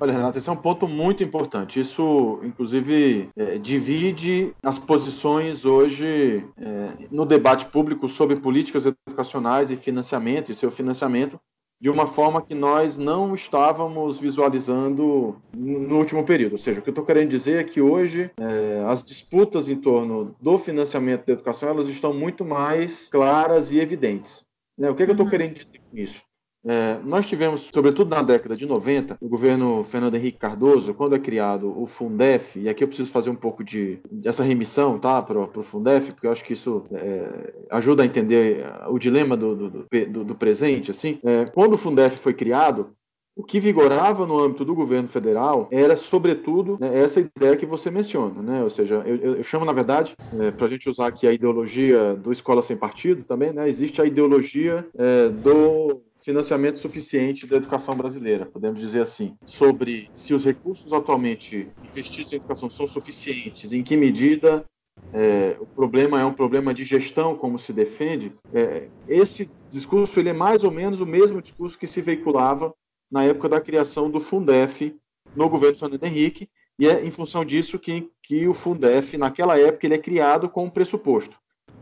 Olha, 0.00 0.12
Renata, 0.12 0.36
esse 0.36 0.48
é 0.48 0.52
um 0.52 0.56
ponto 0.56 0.88
muito 0.88 1.22
importante. 1.22 1.78
Isso, 1.78 2.40
inclusive, 2.42 3.28
é, 3.36 3.56
divide 3.56 4.52
as 4.64 4.80
posições 4.80 5.64
hoje 5.64 6.44
é, 6.60 6.88
no 7.08 7.24
debate 7.24 7.66
público 7.66 8.08
sobre 8.08 8.34
políticas 8.34 8.84
educacionais 8.84 9.70
e 9.70 9.76
financiamento 9.76 10.50
e 10.50 10.56
seu 10.56 10.72
financiamento 10.72 11.38
de 11.80 11.88
uma 11.88 12.06
forma 12.06 12.42
que 12.42 12.54
nós 12.54 12.98
não 12.98 13.32
estávamos 13.32 14.18
visualizando 14.18 15.36
no 15.56 15.98
último 15.98 16.24
período. 16.24 16.52
Ou 16.52 16.58
seja, 16.58 16.80
o 16.80 16.82
que 16.82 16.88
eu 16.88 16.92
estou 16.92 17.04
querendo 17.04 17.28
dizer 17.28 17.60
é 17.60 17.64
que 17.64 17.80
hoje 17.80 18.28
é, 18.40 18.84
as 18.88 19.04
disputas 19.04 19.68
em 19.68 19.76
torno 19.76 20.34
do 20.40 20.58
financiamento 20.58 21.26
da 21.26 21.34
educação 21.34 21.68
elas 21.68 21.88
estão 21.88 22.12
muito 22.12 22.44
mais 22.44 23.08
claras 23.08 23.70
e 23.70 23.78
evidentes. 23.78 24.45
Né? 24.78 24.90
O 24.90 24.94
que, 24.94 25.02
é 25.02 25.06
que 25.06 25.10
eu 25.10 25.14
estou 25.14 25.26
uhum. 25.26 25.30
querendo 25.30 25.54
dizer 25.54 25.80
com 25.90 25.96
isso? 25.96 26.22
É, 26.68 26.98
nós 27.04 27.24
tivemos, 27.26 27.70
sobretudo 27.72 28.10
na 28.12 28.22
década 28.22 28.56
de 28.56 28.66
90, 28.66 29.16
o 29.20 29.28
governo 29.28 29.84
Fernando 29.84 30.16
Henrique 30.16 30.38
Cardoso, 30.38 30.92
quando 30.94 31.14
é 31.14 31.18
criado 31.18 31.72
o 31.80 31.86
Fundef, 31.86 32.58
e 32.58 32.68
aqui 32.68 32.82
eu 32.82 32.88
preciso 32.88 33.12
fazer 33.12 33.30
um 33.30 33.36
pouco 33.36 33.62
de 33.62 34.00
dessa 34.10 34.42
remissão 34.42 34.98
tá, 34.98 35.22
para 35.22 35.38
o 35.38 35.62
Fundef, 35.62 36.10
porque 36.10 36.26
eu 36.26 36.32
acho 36.32 36.44
que 36.44 36.54
isso 36.54 36.84
é, 36.90 37.54
ajuda 37.70 38.02
a 38.02 38.06
entender 38.06 38.66
o 38.88 38.98
dilema 38.98 39.36
do, 39.36 39.54
do, 39.54 39.86
do, 40.10 40.24
do 40.24 40.34
presente. 40.34 40.90
Assim, 40.90 41.20
é, 41.22 41.44
quando 41.44 41.74
o 41.74 41.78
Fundef 41.78 42.18
foi 42.18 42.34
criado, 42.34 42.90
o 43.36 43.44
que 43.44 43.60
vigorava 43.60 44.26
no 44.26 44.38
âmbito 44.38 44.64
do 44.64 44.74
governo 44.74 45.06
federal 45.06 45.68
era, 45.70 45.94
sobretudo, 45.94 46.78
né, 46.80 47.02
essa 47.02 47.20
ideia 47.20 47.54
que 47.54 47.66
você 47.66 47.90
menciona, 47.90 48.40
né? 48.40 48.62
Ou 48.62 48.70
seja, 48.70 49.02
eu, 49.04 49.36
eu 49.36 49.42
chamo, 49.42 49.66
na 49.66 49.74
verdade, 49.74 50.16
é, 50.40 50.50
para 50.50 50.66
a 50.66 50.70
gente 50.70 50.88
usar 50.88 51.08
aqui 51.08 51.26
a 51.26 51.32
ideologia 51.32 52.14
do 52.14 52.32
escola 52.32 52.62
sem 52.62 52.78
partido 52.78 53.24
também, 53.24 53.52
né? 53.52 53.68
Existe 53.68 54.00
a 54.00 54.06
ideologia 54.06 54.88
é, 54.96 55.28
do 55.28 56.00
financiamento 56.18 56.78
suficiente 56.78 57.46
da 57.46 57.56
educação 57.56 57.94
brasileira, 57.94 58.46
podemos 58.46 58.80
dizer 58.80 59.02
assim, 59.02 59.36
sobre 59.44 60.08
se 60.14 60.32
os 60.32 60.46
recursos 60.46 60.92
atualmente 60.94 61.68
investidos 61.84 62.32
em 62.32 62.36
educação 62.36 62.70
são 62.70 62.88
suficientes, 62.88 63.70
em 63.70 63.82
que 63.82 63.98
medida 63.98 64.64
é, 65.12 65.56
o 65.60 65.66
problema 65.66 66.18
é 66.20 66.24
um 66.24 66.32
problema 66.32 66.72
de 66.72 66.84
gestão, 66.84 67.36
como 67.36 67.58
se 67.58 67.72
defende. 67.72 68.32
É, 68.52 68.88
esse 69.06 69.50
discurso 69.70 70.18
ele 70.18 70.30
é 70.30 70.32
mais 70.32 70.64
ou 70.64 70.70
menos 70.70 71.00
o 71.02 71.06
mesmo 71.06 71.42
discurso 71.42 71.78
que 71.78 71.86
se 71.86 72.00
veiculava 72.00 72.74
na 73.10 73.24
época 73.24 73.48
da 73.48 73.60
criação 73.60 74.10
do 74.10 74.20
Fundef 74.20 74.96
no 75.34 75.48
governo 75.48 75.76
Fernando 75.76 76.04
Henrique, 76.04 76.48
e 76.78 76.86
é 76.86 77.04
em 77.04 77.10
função 77.10 77.44
disso 77.44 77.78
que, 77.78 78.10
que 78.22 78.46
o 78.46 78.54
Fundef, 78.54 79.16
naquela 79.16 79.58
época, 79.58 79.86
ele 79.86 79.94
é 79.94 79.98
criado 79.98 80.48
com 80.48 80.64
um 80.64 80.70
pressuposto. 80.70 81.38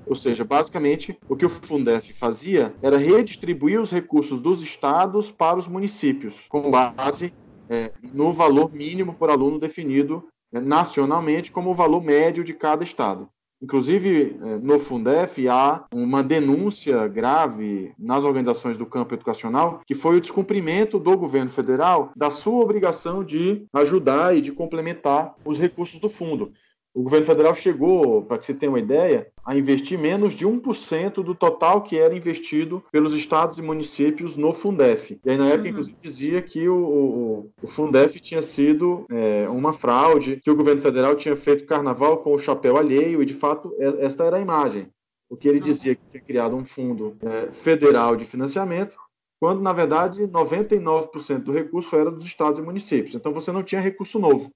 Ou 0.07 0.14
seja, 0.14 0.45
basicamente, 0.45 1.19
o 1.28 1.35
que 1.35 1.47
o 1.47 1.49
Fundef 1.49 2.12
fazia 2.12 2.75
era 2.83 2.99
redistribuir 2.99 3.81
os 3.81 3.90
recursos 3.90 4.40
dos 4.40 4.62
estados 4.62 5.31
para 5.31 5.59
os 5.59 5.66
municípios, 5.66 6.47
com 6.49 6.71
base 6.71 7.33
é, 7.69 7.93
no 8.12 8.33
valor 8.33 8.73
mínimo 8.73 9.14
por 9.14 9.31
aluno 9.31 9.59
definido 9.59 10.28
é, 10.52 10.61
nacionalmente 10.61 11.50
como 11.50 11.71
o 11.71 11.75
valor 11.75 12.02
médio 12.02 12.45
de 12.45 12.52
cada 12.52 12.85
estado. 12.85 13.28
Inclusive, 13.62 14.37
é, 14.42 14.58
no 14.58 14.78
Fundef 14.78 15.49
há 15.49 15.84
uma 15.92 16.23
denúncia 16.23 17.06
grave 17.08 17.94
nas 17.99 18.25
organizações 18.25 18.76
do 18.76 18.87
campo 18.87 19.14
educacional, 19.14 19.80
que 19.87 19.94
foi 19.94 20.16
o 20.16 20.20
descumprimento 20.20 20.99
do 20.99 21.16
governo 21.16 21.50
federal 21.50 22.12
da 22.14 22.30
sua 22.30 22.62
obrigação 22.62 23.25
de 23.25 23.66
ajudar 23.73 24.37
e 24.37 24.40
de 24.40 24.52
complementar 24.52 25.34
os 25.44 25.58
recursos 25.58 25.99
do 26.00 26.08
fundo. 26.08 26.52
O 26.94 27.02
governo 27.02 27.26
federal 27.26 27.52
chegou, 27.56 28.22
para 28.22 28.38
que 28.38 28.46
você 28.46 28.54
tenha 28.54 28.70
uma 28.70 28.78
ideia, 28.78 29.26
a 29.44 29.56
investir 29.56 29.98
menos 29.98 30.32
de 30.32 30.46
1% 30.46 31.24
do 31.24 31.34
total 31.34 31.82
que 31.82 31.98
era 31.98 32.14
investido 32.14 32.84
pelos 32.92 33.12
estados 33.12 33.58
e 33.58 33.62
municípios 33.62 34.36
no 34.36 34.52
Fundef. 34.52 35.18
E 35.24 35.30
aí, 35.30 35.36
na 35.36 35.48
época, 35.48 35.64
uhum. 35.64 35.70
inclusive, 35.70 35.98
dizia 36.00 36.40
que 36.40 36.68
o, 36.68 36.76
o, 36.76 37.50
o 37.60 37.66
Fundef 37.66 38.20
tinha 38.20 38.40
sido 38.40 39.06
é, 39.10 39.48
uma 39.48 39.72
fraude, 39.72 40.40
que 40.40 40.50
o 40.50 40.54
governo 40.54 40.80
federal 40.80 41.16
tinha 41.16 41.34
feito 41.34 41.66
carnaval 41.66 42.18
com 42.18 42.32
o 42.32 42.38
chapéu 42.38 42.76
alheio, 42.76 43.20
e, 43.20 43.26
de 43.26 43.34
fato, 43.34 43.74
esta 43.98 44.22
era 44.22 44.36
a 44.36 44.40
imagem. 44.40 44.88
O 45.28 45.36
que 45.36 45.48
ele 45.48 45.58
uhum. 45.58 45.64
dizia 45.64 45.96
que 45.96 46.02
tinha 46.12 46.22
criado 46.22 46.54
um 46.54 46.64
fundo 46.64 47.16
é, 47.22 47.52
federal 47.52 48.14
de 48.14 48.24
financiamento, 48.24 48.96
quando, 49.40 49.60
na 49.60 49.72
verdade, 49.72 50.22
99% 50.28 51.38
do 51.38 51.52
recurso 51.52 51.96
era 51.96 52.10
dos 52.10 52.24
estados 52.24 52.60
e 52.60 52.62
municípios. 52.62 53.16
Então, 53.16 53.32
você 53.32 53.50
não 53.50 53.64
tinha 53.64 53.80
recurso 53.80 54.20
novo. 54.20 54.52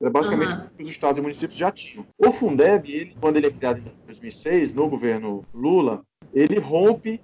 Era 0.00 0.10
basicamente 0.10 0.54
uhum. 0.54 0.66
os 0.80 0.88
estados 0.88 1.18
e 1.18 1.20
municípios 1.20 1.58
já 1.58 1.70
tinham. 1.70 2.06
O 2.18 2.32
Fundeb, 2.32 2.90
ele, 2.90 3.14
quando 3.20 3.36
ele 3.36 3.48
é 3.48 3.50
criado 3.50 3.78
em 3.78 4.06
2006, 4.06 4.74
no 4.74 4.88
governo 4.88 5.44
Lula, 5.52 6.02
ele 6.32 6.58
rompe 6.58 7.20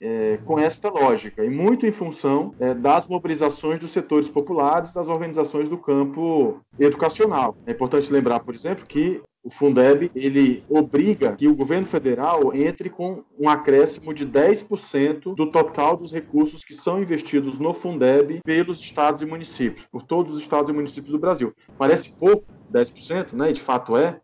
é, 0.00 0.38
com 0.44 0.58
esta 0.58 0.88
lógica, 0.88 1.44
e 1.44 1.50
muito 1.50 1.86
em 1.86 1.92
função 1.92 2.54
é, 2.60 2.74
das 2.74 3.06
mobilizações 3.06 3.80
dos 3.80 3.90
setores 3.90 4.28
populares, 4.28 4.92
das 4.92 5.08
organizações 5.08 5.68
do 5.68 5.78
campo 5.78 6.60
educacional. 6.78 7.56
É 7.66 7.72
importante 7.72 8.12
lembrar, 8.12 8.40
por 8.40 8.54
exemplo, 8.54 8.86
que 8.86 9.20
o 9.42 9.50
Fundeb 9.50 10.10
ele 10.14 10.64
obriga 10.68 11.36
que 11.36 11.48
o 11.48 11.54
governo 11.54 11.86
federal 11.86 12.54
entre 12.54 12.90
com 12.90 13.24
um 13.38 13.48
acréscimo 13.48 14.12
de 14.12 14.26
10% 14.26 15.34
do 15.34 15.50
total 15.50 15.96
dos 15.96 16.12
recursos 16.12 16.64
que 16.64 16.74
são 16.74 17.00
investidos 17.00 17.58
no 17.58 17.72
Fundeb 17.72 18.40
pelos 18.44 18.80
estados 18.80 19.22
e 19.22 19.26
municípios, 19.26 19.86
por 19.86 20.02
todos 20.02 20.34
os 20.34 20.40
estados 20.40 20.68
e 20.68 20.72
municípios 20.72 21.12
do 21.12 21.18
Brasil. 21.18 21.54
Parece 21.78 22.10
pouco, 22.18 22.44
10%, 22.72 23.32
né? 23.32 23.50
E 23.50 23.52
de 23.52 23.60
fato 23.60 23.96
é. 23.96 24.20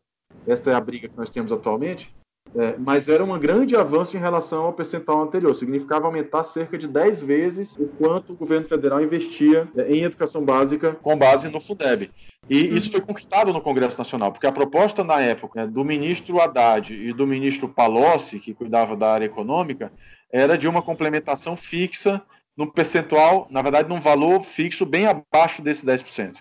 Esta 0.46 0.70
é 0.70 0.74
a 0.74 0.80
briga 0.80 1.08
que 1.08 1.16
nós 1.16 1.30
temos 1.30 1.52
atualmente. 1.52 2.14
É, 2.56 2.76
mas 2.78 3.08
era 3.08 3.24
um 3.24 3.36
grande 3.36 3.74
avanço 3.74 4.16
em 4.16 4.20
relação 4.20 4.66
ao 4.66 4.72
percentual 4.72 5.22
anterior. 5.22 5.52
Significava 5.54 6.06
aumentar 6.06 6.44
cerca 6.44 6.78
de 6.78 6.86
10 6.86 7.22
vezes 7.24 7.76
o 7.76 7.88
quanto 7.88 8.32
o 8.32 8.36
governo 8.36 8.66
federal 8.66 9.02
investia 9.02 9.68
é, 9.76 9.92
em 9.92 10.04
educação 10.04 10.44
básica 10.44 10.92
com 10.94 11.16
base 11.16 11.48
no 11.48 11.60
Fundeb. 11.60 12.10
E 12.48 12.68
uhum. 12.68 12.76
isso 12.76 12.92
foi 12.92 13.00
conquistado 13.00 13.52
no 13.52 13.60
Congresso 13.60 13.98
Nacional, 13.98 14.30
porque 14.30 14.46
a 14.46 14.52
proposta 14.52 15.02
na 15.02 15.20
época 15.20 15.62
né, 15.62 15.66
do 15.66 15.84
ministro 15.84 16.40
Haddad 16.40 16.94
e 16.94 17.12
do 17.12 17.26
ministro 17.26 17.68
Palocci, 17.68 18.38
que 18.38 18.54
cuidava 18.54 18.96
da 18.96 19.12
área 19.12 19.24
econômica, 19.24 19.92
era 20.30 20.56
de 20.56 20.68
uma 20.68 20.82
complementação 20.82 21.56
fixa 21.56 22.22
no 22.56 22.70
percentual, 22.70 23.48
na 23.50 23.62
verdade, 23.62 23.88
num 23.88 24.00
valor 24.00 24.42
fixo 24.42 24.86
bem 24.86 25.06
abaixo 25.06 25.60
desse 25.60 25.84
10%. 25.84 26.36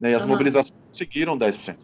Né, 0.00 0.12
e 0.12 0.14
as 0.14 0.22
uhum. 0.22 0.28
mobilizações 0.28 0.78
seguiram 0.92 1.36
10%. 1.36 1.76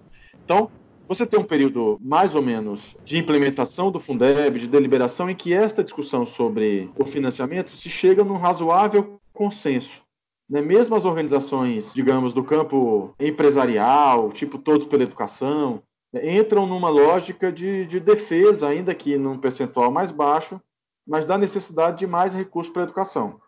Então, 0.45 0.71
você 1.09 1.27
tem 1.27 1.39
um 1.39 1.45
período 1.45 1.99
mais 2.01 2.35
ou 2.35 2.43
menos 2.43 2.97
de 3.05 3.19
implementação 3.19 3.91
do 3.91 4.01
Fundeb, 4.01 4.59
de 4.59 4.67
deliberação, 4.67 5.29
em 5.29 5.35
que 5.35 5.53
esta 5.53 5.83
discussão 5.83 6.25
sobre 6.25 6.91
o 6.99 7.05
financiamento 7.05 7.77
se 7.77 7.91
chega 7.91 8.25
num 8.25 8.37
razoável 8.37 9.21
consenso. 9.33 10.03
Né? 10.49 10.61
Mesmo 10.61 10.95
as 10.95 11.05
organizações, 11.05 11.93
digamos, 11.95 12.35
do 12.35 12.45
campo 12.45 13.15
empresarial, 13.19 14.31
tipo 14.33 14.59
Todos 14.59 14.87
pela 14.87 15.03
Educação, 15.03 15.83
né? 16.13 16.39
entram 16.39 16.67
numa 16.67 16.89
lógica 16.89 17.51
de, 17.51 17.87
de 17.87 17.99
defesa, 17.99 18.69
ainda 18.69 18.95
que 18.95 19.17
num 19.17 19.39
percentual 19.39 19.91
mais 19.91 20.11
baixo, 20.11 20.61
mas 21.07 21.25
da 21.25 21.37
necessidade 21.37 21.99
de 21.99 22.07
mais 22.07 22.35
recursos 22.35 22.73
para 22.73 22.83
a 22.83 22.85
educação. 22.85 23.41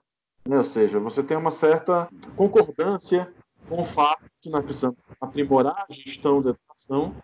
Né? 0.48 0.58
Ou 0.58 0.64
seja, 0.64 0.98
você 0.98 1.22
tem 1.22 1.36
uma 1.36 1.50
certa 1.50 2.08
concordância 2.36 3.32
com 3.68 3.80
o 3.80 3.84
fato 3.84 4.24
que 4.40 4.50
nós 4.50 4.64
precisamos 4.64 4.98
aprimorar 5.20 5.86
a 5.88 5.92
gestão 5.92 6.42
da 6.42 6.50
educação 6.50 7.14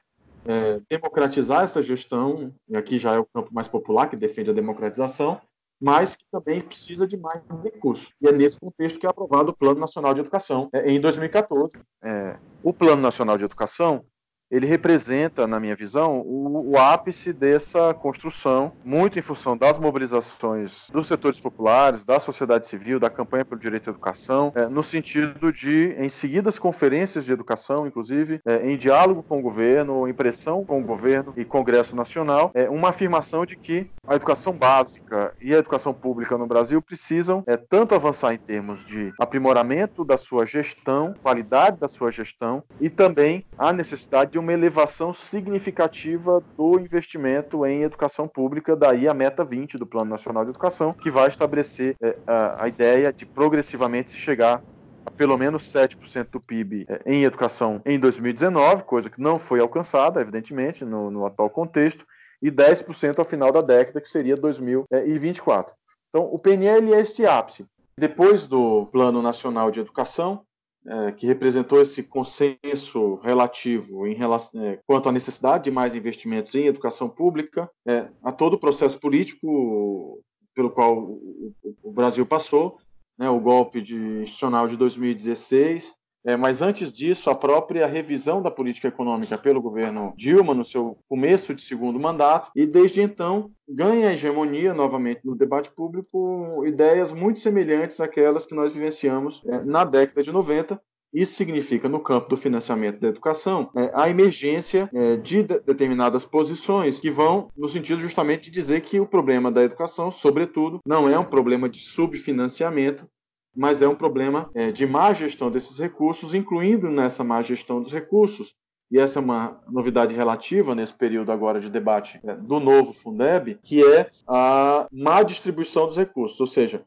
é, 0.44 0.80
democratizar 0.88 1.64
essa 1.64 1.82
gestão, 1.82 2.52
e 2.68 2.76
aqui 2.76 2.98
já 2.98 3.14
é 3.14 3.18
o 3.18 3.26
campo 3.26 3.52
mais 3.52 3.68
popular 3.68 4.08
que 4.08 4.16
defende 4.16 4.50
a 4.50 4.54
democratização, 4.54 5.40
mas 5.80 6.14
que 6.14 6.24
também 6.30 6.60
precisa 6.60 7.06
de 7.06 7.16
mais 7.16 7.42
recursos. 7.62 8.12
E 8.20 8.28
é 8.28 8.32
nesse 8.32 8.60
contexto 8.60 8.98
que 8.98 9.06
é 9.06 9.08
aprovado 9.08 9.50
o 9.50 9.56
Plano 9.56 9.80
Nacional 9.80 10.12
de 10.12 10.20
Educação 10.20 10.68
é, 10.72 10.90
em 10.92 11.00
2014. 11.00 11.72
É, 12.02 12.38
o 12.62 12.72
Plano 12.72 13.00
Nacional 13.00 13.38
de 13.38 13.44
Educação 13.44 14.04
ele 14.50 14.66
representa, 14.66 15.46
na 15.46 15.60
minha 15.60 15.76
visão, 15.76 16.20
o, 16.20 16.72
o, 16.72 16.78
ápice 16.78 17.32
dessa 17.32 17.94
construção, 17.94 18.72
muito 18.84 19.18
em 19.18 19.22
função 19.22 19.56
das 19.56 19.78
mobilizações 19.78 20.88
dos 20.92 21.06
setores 21.06 21.38
populares, 21.38 22.04
da 22.04 22.18
sociedade 22.18 22.66
civil, 22.66 22.98
da 22.98 23.08
campanha 23.08 23.44
pelo 23.44 23.60
direito 23.60 23.88
à 23.88 23.92
educação, 23.92 24.52
é, 24.56 24.66
no 24.66 24.82
sentido 24.82 25.52
de, 25.52 25.94
em 25.98 26.08
seguidas 26.08 26.58
conferências 26.58 27.24
de 27.24 27.32
educação, 27.32 27.86
inclusive, 27.86 28.40
é, 28.44 28.70
em 28.70 28.76
diálogo 28.76 29.22
com 29.22 29.38
o 29.38 29.42
governo, 29.42 30.08
em 30.08 30.12
pressão 30.12 30.64
com 30.64 30.80
o 30.80 30.84
governo 30.84 31.32
e 31.36 31.44
Congresso 31.44 31.94
Nacional, 31.94 32.50
é, 32.54 32.68
uma 32.68 32.88
afirmação 32.88 33.46
de 33.46 33.56
que 33.56 33.88
a 34.06 34.16
educação 34.16 34.52
básica 34.52 35.32
e 35.40 35.54
a 35.54 35.58
educação 35.58 35.94
pública 35.94 36.36
no 36.36 36.46
Brasil 36.46 36.82
precisam 36.82 37.44
é, 37.46 37.56
tanto 37.56 37.94
avançar 37.94 38.34
em 38.34 38.38
termos 38.38 38.84
de 38.84 39.12
aprimoramento 39.20 40.04
da 40.04 40.16
sua 40.16 40.44
gestão, 40.44 41.14
qualidade 41.22 41.78
da 41.78 41.88
sua 41.88 42.10
gestão, 42.10 42.62
e 42.80 42.90
também 42.90 43.44
a 43.56 43.72
necessidade 43.72 44.32
de 44.32 44.39
uma 44.40 44.52
elevação 44.52 45.14
significativa 45.14 46.42
do 46.56 46.80
investimento 46.80 47.64
em 47.64 47.82
educação 47.82 48.26
pública, 48.26 48.74
daí 48.74 49.06
a 49.06 49.14
meta 49.14 49.44
20 49.44 49.78
do 49.78 49.86
Plano 49.86 50.10
Nacional 50.10 50.44
de 50.44 50.50
Educação, 50.50 50.92
que 50.92 51.10
vai 51.10 51.28
estabelecer 51.28 51.96
é, 52.02 52.16
a, 52.26 52.66
ideia 52.66 53.12
de 53.12 53.24
progressivamente 53.24 54.10
se 54.10 54.16
chegar 54.16 54.62
a 55.06 55.10
pelo 55.10 55.36
menos 55.38 55.62
7% 55.72 56.30
do 56.30 56.40
PIB 56.40 56.86
é, 56.88 57.02
em 57.06 57.24
educação 57.24 57.80
em 57.84 57.98
2019, 57.98 58.84
coisa 58.84 59.08
que 59.08 59.20
não 59.20 59.38
foi 59.38 59.60
alcançada, 59.60 60.20
evidentemente, 60.20 60.84
no, 60.84 61.10
no 61.10 61.26
atual 61.26 61.48
contexto, 61.48 62.04
e 62.42 62.50
10% 62.50 63.18
ao 63.18 63.24
final 63.24 63.52
da 63.52 63.60
década, 63.60 64.00
que 64.00 64.08
seria 64.08 64.36
2024. 64.36 65.74
Então, 66.08 66.24
o 66.24 66.38
PNL 66.38 66.94
é 66.94 67.00
este 67.00 67.24
ápice. 67.26 67.66
Depois 67.96 68.48
do 68.48 68.86
Plano 68.86 69.20
Nacional 69.20 69.70
de 69.70 69.80
Educação, 69.80 70.42
é, 70.86 71.12
que 71.12 71.26
representou 71.26 71.80
esse 71.80 72.02
consenso 72.02 73.16
relativo 73.22 74.06
em 74.06 74.14
relação, 74.14 74.62
é, 74.62 74.80
quanto 74.86 75.08
à 75.08 75.12
necessidade 75.12 75.64
de 75.64 75.70
mais 75.70 75.94
investimentos 75.94 76.54
em 76.54 76.66
educação 76.66 77.08
pública, 77.08 77.70
é, 77.86 78.08
a 78.22 78.32
todo 78.32 78.54
o 78.54 78.58
processo 78.58 78.98
político 78.98 80.22
pelo 80.54 80.70
qual 80.70 80.98
o, 80.98 81.52
o, 81.62 81.76
o 81.90 81.92
Brasil 81.92 82.24
passou, 82.24 82.78
né, 83.18 83.28
o 83.28 83.38
golpe 83.38 83.82
de, 83.82 83.96
institucional 83.96 84.66
de 84.66 84.76
2016, 84.76 85.94
é, 86.24 86.36
mas 86.36 86.60
antes 86.60 86.92
disso, 86.92 87.30
a 87.30 87.34
própria 87.34 87.86
revisão 87.86 88.42
da 88.42 88.50
política 88.50 88.88
econômica 88.88 89.38
pelo 89.38 89.62
governo 89.62 90.12
Dilma 90.16 90.54
no 90.54 90.64
seu 90.64 90.98
começo 91.08 91.54
de 91.54 91.62
segundo 91.62 91.98
mandato, 91.98 92.50
e 92.54 92.66
desde 92.66 93.00
então 93.00 93.50
ganha 93.68 94.12
hegemonia 94.12 94.74
novamente 94.74 95.20
no 95.24 95.34
debate 95.34 95.70
público 95.70 96.64
ideias 96.66 97.12
muito 97.12 97.38
semelhantes 97.38 98.00
àquelas 98.00 98.44
que 98.44 98.54
nós 98.54 98.72
vivenciamos 98.72 99.42
é, 99.46 99.64
na 99.64 99.84
década 99.84 100.22
de 100.22 100.32
90, 100.32 100.80
isso 101.12 101.34
significa, 101.34 101.88
no 101.88 101.98
campo 101.98 102.28
do 102.28 102.36
financiamento 102.36 103.00
da 103.00 103.08
educação, 103.08 103.70
é, 103.76 103.90
a 103.94 104.08
emergência 104.08 104.88
é, 104.94 105.16
de, 105.16 105.42
de 105.42 105.58
determinadas 105.60 106.24
posições 106.24 107.00
que 107.00 107.10
vão 107.10 107.48
no 107.56 107.68
sentido 107.68 108.00
justamente 108.00 108.42
de 108.44 108.50
dizer 108.50 108.80
que 108.82 109.00
o 109.00 109.06
problema 109.06 109.50
da 109.50 109.62
educação, 109.62 110.10
sobretudo, 110.10 110.78
não 110.86 111.08
é 111.08 111.18
um 111.18 111.24
problema 111.24 111.68
de 111.68 111.80
subfinanciamento, 111.80 113.08
mas 113.54 113.82
é 113.82 113.88
um 113.88 113.94
problema 113.94 114.50
é, 114.54 114.70
de 114.70 114.86
má 114.86 115.12
gestão 115.12 115.50
desses 115.50 115.78
recursos, 115.78 116.34
incluindo 116.34 116.88
nessa 116.88 117.24
má 117.24 117.42
gestão 117.42 117.80
dos 117.80 117.92
recursos, 117.92 118.54
e 118.90 118.98
essa 118.98 119.18
é 119.18 119.22
uma 119.22 119.60
novidade 119.68 120.14
relativa 120.14 120.74
nesse 120.74 120.92
período 120.94 121.30
agora 121.30 121.60
de 121.60 121.70
debate 121.70 122.20
é, 122.24 122.34
do 122.34 122.58
novo 122.58 122.92
Fundeb, 122.92 123.58
que 123.62 123.84
é 123.84 124.10
a 124.26 124.86
má 124.92 125.22
distribuição 125.22 125.86
dos 125.86 125.96
recursos, 125.96 126.40
ou 126.40 126.46
seja, 126.46 126.84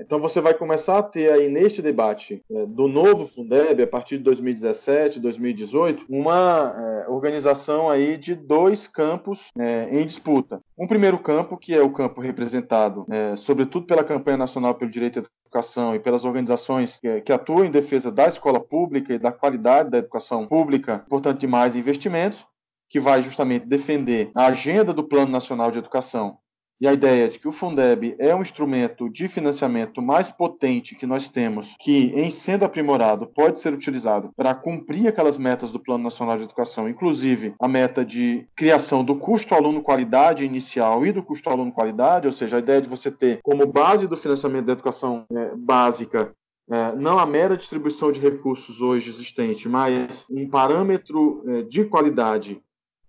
então 0.00 0.18
você 0.18 0.40
vai 0.40 0.54
começar 0.54 0.98
a 0.98 1.02
ter 1.02 1.32
aí 1.32 1.48
neste 1.48 1.82
debate 1.82 2.42
é, 2.50 2.66
do 2.66 2.88
novo 2.88 3.26
Fundeb, 3.26 3.82
a 3.82 3.86
partir 3.86 4.18
de 4.18 4.24
2017, 4.24 5.20
2018, 5.20 6.06
uma 6.08 6.74
é, 6.76 7.08
organização 7.08 7.90
aí 7.90 8.16
de 8.16 8.34
dois 8.34 8.86
campos 8.86 9.50
é, 9.58 9.88
em 9.90 10.06
disputa. 10.06 10.60
Um 10.78 10.86
primeiro 10.86 11.18
campo, 11.18 11.56
que 11.56 11.74
é 11.74 11.82
o 11.82 11.92
campo 11.92 12.20
representado, 12.20 13.06
sobretudo 13.36 13.86
pela 13.86 14.02
campanha 14.02 14.38
nacional 14.38 14.74
pelo 14.74 14.90
direito 14.90 15.20
à 15.20 15.22
educação 15.44 15.94
e 15.94 16.00
pelas 16.00 16.24
organizações 16.24 16.98
que, 16.98 17.20
que 17.20 17.32
atuam 17.32 17.64
em 17.64 17.70
defesa 17.70 18.10
da 18.10 18.26
escola 18.26 18.58
pública 18.58 19.12
e 19.12 19.18
da 19.18 19.30
qualidade 19.30 19.90
da 19.90 19.98
educação 19.98 20.46
pública, 20.46 21.04
portanto, 21.08 21.38
de 21.38 21.46
mais 21.46 21.76
investimentos, 21.76 22.46
que 22.90 22.98
vai 22.98 23.22
justamente 23.22 23.66
defender 23.66 24.30
a 24.34 24.46
agenda 24.46 24.92
do 24.92 25.04
Plano 25.04 25.30
Nacional 25.30 25.70
de 25.70 25.78
Educação 25.78 26.38
e 26.80 26.88
a 26.88 26.92
ideia 26.92 27.28
de 27.28 27.38
que 27.38 27.46
o 27.46 27.52
Fundeb 27.52 28.16
é 28.18 28.34
um 28.34 28.40
instrumento 28.40 29.10
de 29.10 29.28
financiamento 29.28 30.00
mais 30.00 30.30
potente 30.30 30.94
que 30.94 31.06
nós 31.06 31.28
temos, 31.28 31.76
que, 31.78 32.12
em 32.14 32.30
sendo 32.30 32.64
aprimorado, 32.64 33.26
pode 33.26 33.60
ser 33.60 33.72
utilizado 33.72 34.30
para 34.34 34.54
cumprir 34.54 35.08
aquelas 35.08 35.36
metas 35.36 35.70
do 35.70 35.78
Plano 35.78 36.04
Nacional 36.04 36.38
de 36.38 36.44
Educação, 36.44 36.88
inclusive 36.88 37.54
a 37.60 37.68
meta 37.68 38.04
de 38.04 38.46
criação 38.56 39.04
do 39.04 39.14
custo 39.14 39.54
aluno 39.54 39.82
qualidade 39.82 40.44
inicial 40.44 41.04
e 41.04 41.12
do 41.12 41.22
custo 41.22 41.50
aluno 41.50 41.72
qualidade, 41.72 42.26
ou 42.26 42.32
seja, 42.32 42.56
a 42.56 42.60
ideia 42.60 42.80
de 42.80 42.88
você 42.88 43.10
ter 43.10 43.40
como 43.42 43.66
base 43.66 44.06
do 44.06 44.16
financiamento 44.16 44.66
da 44.66 44.72
educação 44.72 45.26
é, 45.32 45.54
básica 45.54 46.32
é, 46.70 46.94
não 46.94 47.18
a 47.18 47.26
mera 47.26 47.56
distribuição 47.56 48.12
de 48.12 48.20
recursos 48.20 48.80
hoje 48.80 49.10
existente, 49.10 49.68
mas 49.68 50.24
um 50.30 50.48
parâmetro 50.48 51.42
é, 51.48 51.62
de 51.62 51.84
qualidade 51.84 52.62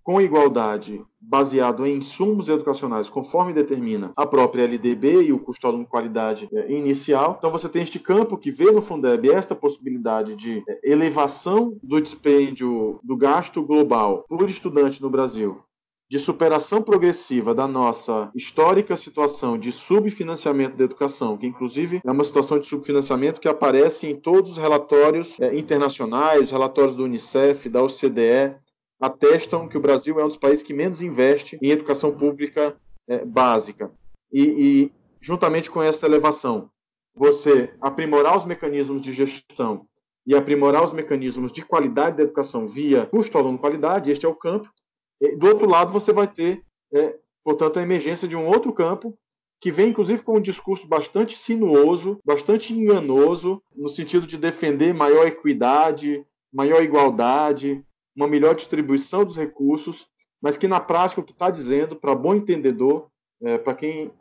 com 0.03 0.21
igualdade 0.21 1.03
baseado 1.19 1.85
em 1.85 1.97
insumos 1.97 2.49
educacionais, 2.49 3.09
conforme 3.09 3.53
determina 3.53 4.11
a 4.15 4.25
própria 4.25 4.63
LDB 4.63 5.23
e 5.23 5.31
o 5.31 5.39
custo 5.39 5.67
aluno 5.67 5.85
qualidade 5.85 6.49
é, 6.53 6.71
inicial. 6.71 7.35
Então 7.37 7.51
você 7.51 7.69
tem 7.69 7.83
este 7.83 7.99
campo 7.99 8.37
que 8.37 8.51
vê 8.51 8.71
no 8.71 8.81
Fundeb 8.81 9.29
esta 9.29 9.55
possibilidade 9.55 10.35
de 10.35 10.63
é, 10.67 10.91
elevação 10.91 11.77
do 11.83 12.01
dispêndio 12.01 12.99
do 13.03 13.15
gasto 13.15 13.63
global 13.63 14.25
por 14.27 14.49
estudante 14.49 15.01
no 15.01 15.09
Brasil 15.09 15.63
de 16.11 16.19
superação 16.19 16.81
progressiva 16.81 17.55
da 17.55 17.65
nossa 17.65 18.29
histórica 18.35 18.97
situação 18.97 19.57
de 19.57 19.71
subfinanciamento 19.71 20.75
da 20.75 20.83
educação, 20.83 21.37
que 21.37 21.47
inclusive 21.47 22.01
é 22.05 22.11
uma 22.11 22.25
situação 22.25 22.59
de 22.59 22.67
subfinanciamento 22.67 23.39
que 23.39 23.47
aparece 23.47 24.07
em 24.07 24.17
todos 24.17 24.51
os 24.51 24.57
relatórios 24.57 25.39
é, 25.39 25.55
internacionais, 25.55 26.51
relatórios 26.51 26.97
do 26.97 27.05
Unicef, 27.05 27.69
da 27.69 27.81
OCDE, 27.81 28.57
atestam 29.01 29.67
que 29.67 29.77
o 29.77 29.81
Brasil 29.81 30.19
é 30.19 30.23
um 30.23 30.27
dos 30.27 30.37
países 30.37 30.63
que 30.63 30.73
menos 30.73 31.01
investe 31.01 31.57
em 31.61 31.71
educação 31.71 32.15
pública 32.15 32.77
é, 33.07 33.25
básica. 33.25 33.91
E, 34.31 34.41
e, 34.41 34.91
juntamente 35.19 35.71
com 35.71 35.81
essa 35.81 36.05
elevação, 36.05 36.69
você 37.15 37.73
aprimorar 37.81 38.37
os 38.37 38.45
mecanismos 38.45 39.01
de 39.01 39.11
gestão 39.11 39.87
e 40.25 40.35
aprimorar 40.35 40.83
os 40.83 40.93
mecanismos 40.93 41.51
de 41.51 41.63
qualidade 41.63 42.17
da 42.17 42.23
educação 42.23 42.67
via 42.67 43.07
custo 43.07 43.37
aluno 43.37 43.57
qualidade, 43.57 44.11
este 44.11 44.25
é 44.25 44.29
o 44.29 44.35
campo. 44.35 44.71
E, 45.19 45.35
do 45.35 45.47
outro 45.47 45.67
lado, 45.67 45.91
você 45.91 46.13
vai 46.13 46.27
ter, 46.27 46.63
é, 46.93 47.15
portanto, 47.43 47.79
a 47.79 47.83
emergência 47.83 48.27
de 48.27 48.35
um 48.35 48.47
outro 48.47 48.71
campo 48.71 49.17
que 49.59 49.71
vem 49.71 49.89
inclusive 49.89 50.23
com 50.23 50.37
um 50.37 50.41
discurso 50.41 50.87
bastante 50.87 51.37
sinuoso, 51.37 52.19
bastante 52.25 52.73
enganoso, 52.73 53.61
no 53.75 53.87
sentido 53.87 54.25
de 54.25 54.35
defender 54.35 54.91
maior 54.91 55.27
equidade, 55.27 56.25
maior 56.51 56.81
igualdade, 56.81 57.83
uma 58.21 58.27
melhor 58.27 58.55
distribuição 58.55 59.25
dos 59.25 59.37
recursos, 59.37 60.07
mas 60.41 60.57
que 60.57 60.67
na 60.67 60.79
prática 60.79 61.21
o 61.21 61.23
que 61.23 61.31
está 61.31 61.49
dizendo, 61.49 61.95
para 61.95 62.15
bom 62.15 62.33
entendedor, 62.33 63.09
é, 63.41 63.57
para 63.57 63.73
quem 63.73 64.11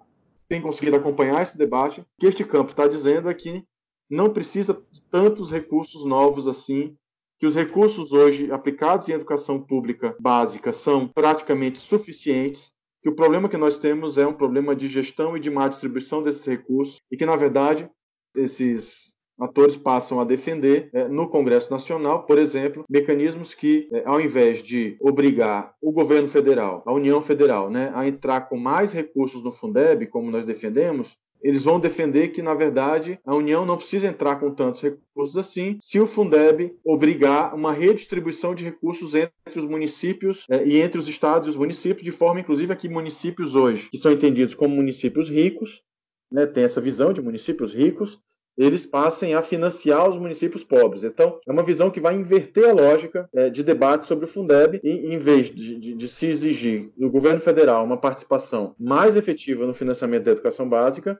tem 0.49 0.61
conseguido 0.61 0.97
acompanhar 0.97 1.43
esse 1.43 1.57
debate, 1.57 2.05
que 2.19 2.27
este 2.27 2.45
campo 2.45 2.73
está 2.73 2.89
dizendo 2.89 3.31
é 3.31 3.35
que 3.35 3.65
não 4.11 4.33
precisa 4.33 4.83
de 4.91 5.03
tantos 5.03 5.51
recursos 5.51 6.05
novos 6.05 6.49
assim, 6.49 6.97
que 7.39 7.47
os 7.47 7.55
recursos 7.55 8.13
hoje 8.13 8.51
aplicados 8.51 9.09
em 9.09 9.13
educação 9.13 9.63
pública 9.63 10.17
básica 10.19 10.73
são 10.73 11.07
praticamente 11.07 11.79
suficientes, 11.79 12.73
que 13.03 13.09
o 13.09 13.15
problema 13.15 13.49
que 13.49 13.57
nós 13.57 13.79
temos 13.79 14.19
é 14.19 14.27
um 14.27 14.35
problema 14.35 14.75
de 14.77 14.89
gestão 14.89 15.37
e 15.37 15.41
de 15.41 15.51
má 15.51 15.69
distribuição 15.69 16.23
desses 16.23 16.45
recursos 16.45 17.01
e 17.11 17.17
que, 17.17 17.25
na 17.25 17.37
verdade, 17.37 17.89
esses 18.35 19.15
atores 19.40 19.76
passam 19.76 20.20
a 20.20 20.24
defender 20.24 20.90
é, 20.92 21.09
no 21.09 21.29
Congresso 21.29 21.70
Nacional, 21.70 22.24
por 22.24 22.38
exemplo, 22.38 22.85
mecanismos 22.88 23.55
que, 23.55 23.88
é, 23.92 24.03
ao 24.05 24.20
invés 24.20 24.62
de 24.62 24.96
obrigar 25.00 25.74
o 25.81 25.90
governo 25.90 26.29
federal, 26.29 26.83
a 26.87 26.92
União 26.92 27.22
Federal, 27.22 27.70
né, 27.70 27.90
a 27.94 28.07
entrar 28.07 28.42
com 28.42 28.57
mais 28.57 28.92
recursos 28.92 29.42
no 29.42 29.50
Fundeb, 29.50 30.07
como 30.07 30.31
nós 30.31 30.44
defendemos, 30.44 31.16
eles 31.42 31.64
vão 31.64 31.81
defender 31.81 32.29
que, 32.29 32.42
na 32.42 32.55
verdade, 32.55 33.18
a 33.24 33.35
União 33.35 33.64
não 33.64 33.76
precisa 33.76 34.07
entrar 34.07 34.37
com 34.37 34.50
tantos 34.50 34.83
recursos 34.83 35.37
assim, 35.37 35.79
se 35.81 35.98
o 35.98 36.07
Fundeb 36.07 36.74
obrigar 36.85 37.55
uma 37.55 37.72
redistribuição 37.72 38.55
de 38.55 38.64
recursos 38.64 39.14
entre 39.14 39.33
os 39.59 39.64
municípios 39.64 40.44
é, 40.50 40.66
e 40.66 40.81
entre 40.81 40.98
os 40.98 41.09
estados 41.09 41.46
e 41.48 41.50
os 41.50 41.57
municípios, 41.57 42.05
de 42.05 42.12
forma, 42.12 42.40
inclusive, 42.40 42.72
a 42.72 42.76
que 42.76 42.88
municípios 42.88 43.57
hoje, 43.57 43.88
que 43.90 43.98
são 43.98 44.12
entendidos 44.12 44.55
como 44.55 44.76
municípios 44.76 45.31
ricos, 45.31 45.83
né, 46.31 46.46
tem 46.46 46.62
essa 46.62 46.81
visão 46.81 47.12
de 47.12 47.22
municípios 47.22 47.74
ricos, 47.74 48.20
eles 48.57 48.85
passem 48.85 49.35
a 49.35 49.43
financiar 49.43 50.09
os 50.09 50.17
municípios 50.17 50.63
pobres. 50.63 51.05
Então, 51.05 51.39
é 51.47 51.53
uma 51.53 51.63
visão 51.63 51.91
que 51.91 52.01
vai 52.01 52.15
inverter 52.15 52.69
a 52.69 52.73
lógica 52.73 53.29
é, 53.33 53.49
de 53.49 53.63
debate 53.63 54.07
sobre 54.07 54.25
o 54.25 54.29
Fundeb 54.29 54.81
e, 54.83 55.15
em 55.15 55.19
vez 55.19 55.49
de, 55.49 55.79
de, 55.79 55.95
de, 55.95 56.09
se 56.09 56.27
exigir 56.27 56.91
do 56.97 57.11
governo 57.11 57.41
federal 57.41 57.85
uma 57.85 57.97
participação 57.97 58.75
mais 58.79 59.17
efetiva 59.17 59.67
no 59.67 59.73
financiamento 59.73 60.25
da 60.25 60.33
educação 60.33 60.69
básica, 60.69 61.19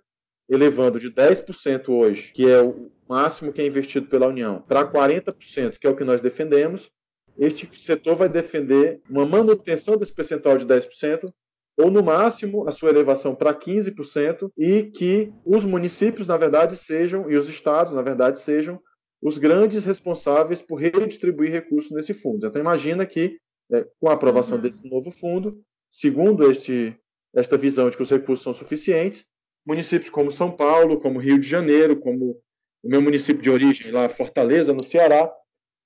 elevando 0.49 0.99
de 0.99 1.11
10% 1.11 1.89
hoje, 1.89 2.33
que 2.33 2.49
é 2.49 2.61
o 2.61 2.91
máximo 3.09 3.53
que 3.53 3.63
é 3.63 3.67
investido 3.67 4.07
pela 4.07 4.27
União, 4.27 4.63
para 4.67 4.85
40%, 4.85 5.79
que 5.79 5.87
é 5.87 5.91
o 5.91 5.97
que 5.97 6.05
nós 6.05 6.21
defendemos, 6.21 6.91
este 7.39 7.69
setor 7.73 8.17
vai 8.17 8.29
defender 8.29 9.01
uma 9.09 9.25
manutenção 9.25 9.97
desse 9.97 10.13
percentual 10.13 10.59
de 10.59 10.67
10%, 10.67 11.33
ou 11.81 11.91
no 11.91 12.03
máximo 12.03 12.69
a 12.69 12.71
sua 12.71 12.91
elevação 12.91 13.35
para 13.35 13.55
15%, 13.55 14.51
e 14.57 14.85
que 14.85 15.33
os 15.45 15.65
municípios, 15.65 16.29
na 16.29 16.37
verdade, 16.37 16.77
sejam, 16.77 17.31
e 17.31 17.37
os 17.37 17.49
estados, 17.49 17.93
na 17.93 18.03
verdade, 18.03 18.39
sejam 18.39 18.81
os 19.23 19.39
grandes 19.39 19.85
responsáveis 19.85 20.63
por 20.63 20.77
redistribuir 20.77 21.51
recursos 21.51 21.91
nesse 21.91 22.15
fundo. 22.15 22.47
Então, 22.47 22.61
imagina 22.61 23.05
que, 23.05 23.39
é, 23.73 23.87
com 24.01 24.09
a 24.09 24.15
aprovação 24.15 24.57
uhum. 24.57 24.63
desse 24.63 24.89
novo 24.89 25.11
fundo, 25.11 25.61
segundo 25.91 26.51
este, 26.51 26.97
esta 27.35 27.57
visão 27.57 27.91
de 27.91 27.97
que 27.97 28.03
os 28.03 28.11
recursos 28.11 28.43
são 28.43 28.55
suficientes, 28.55 29.27
municípios 29.67 30.11
como 30.11 30.33
São 30.33 30.51
Paulo, 30.51 30.99
como 30.99 31.19
Rio 31.19 31.39
de 31.39 31.47
Janeiro, 31.47 32.01
como 32.01 32.41
o 32.83 32.89
meu 32.89 33.03
município 33.03 33.43
de 33.43 33.51
origem, 33.51 33.91
lá 33.91 34.09
Fortaleza, 34.09 34.73
no 34.73 34.83
Ceará, 34.83 35.31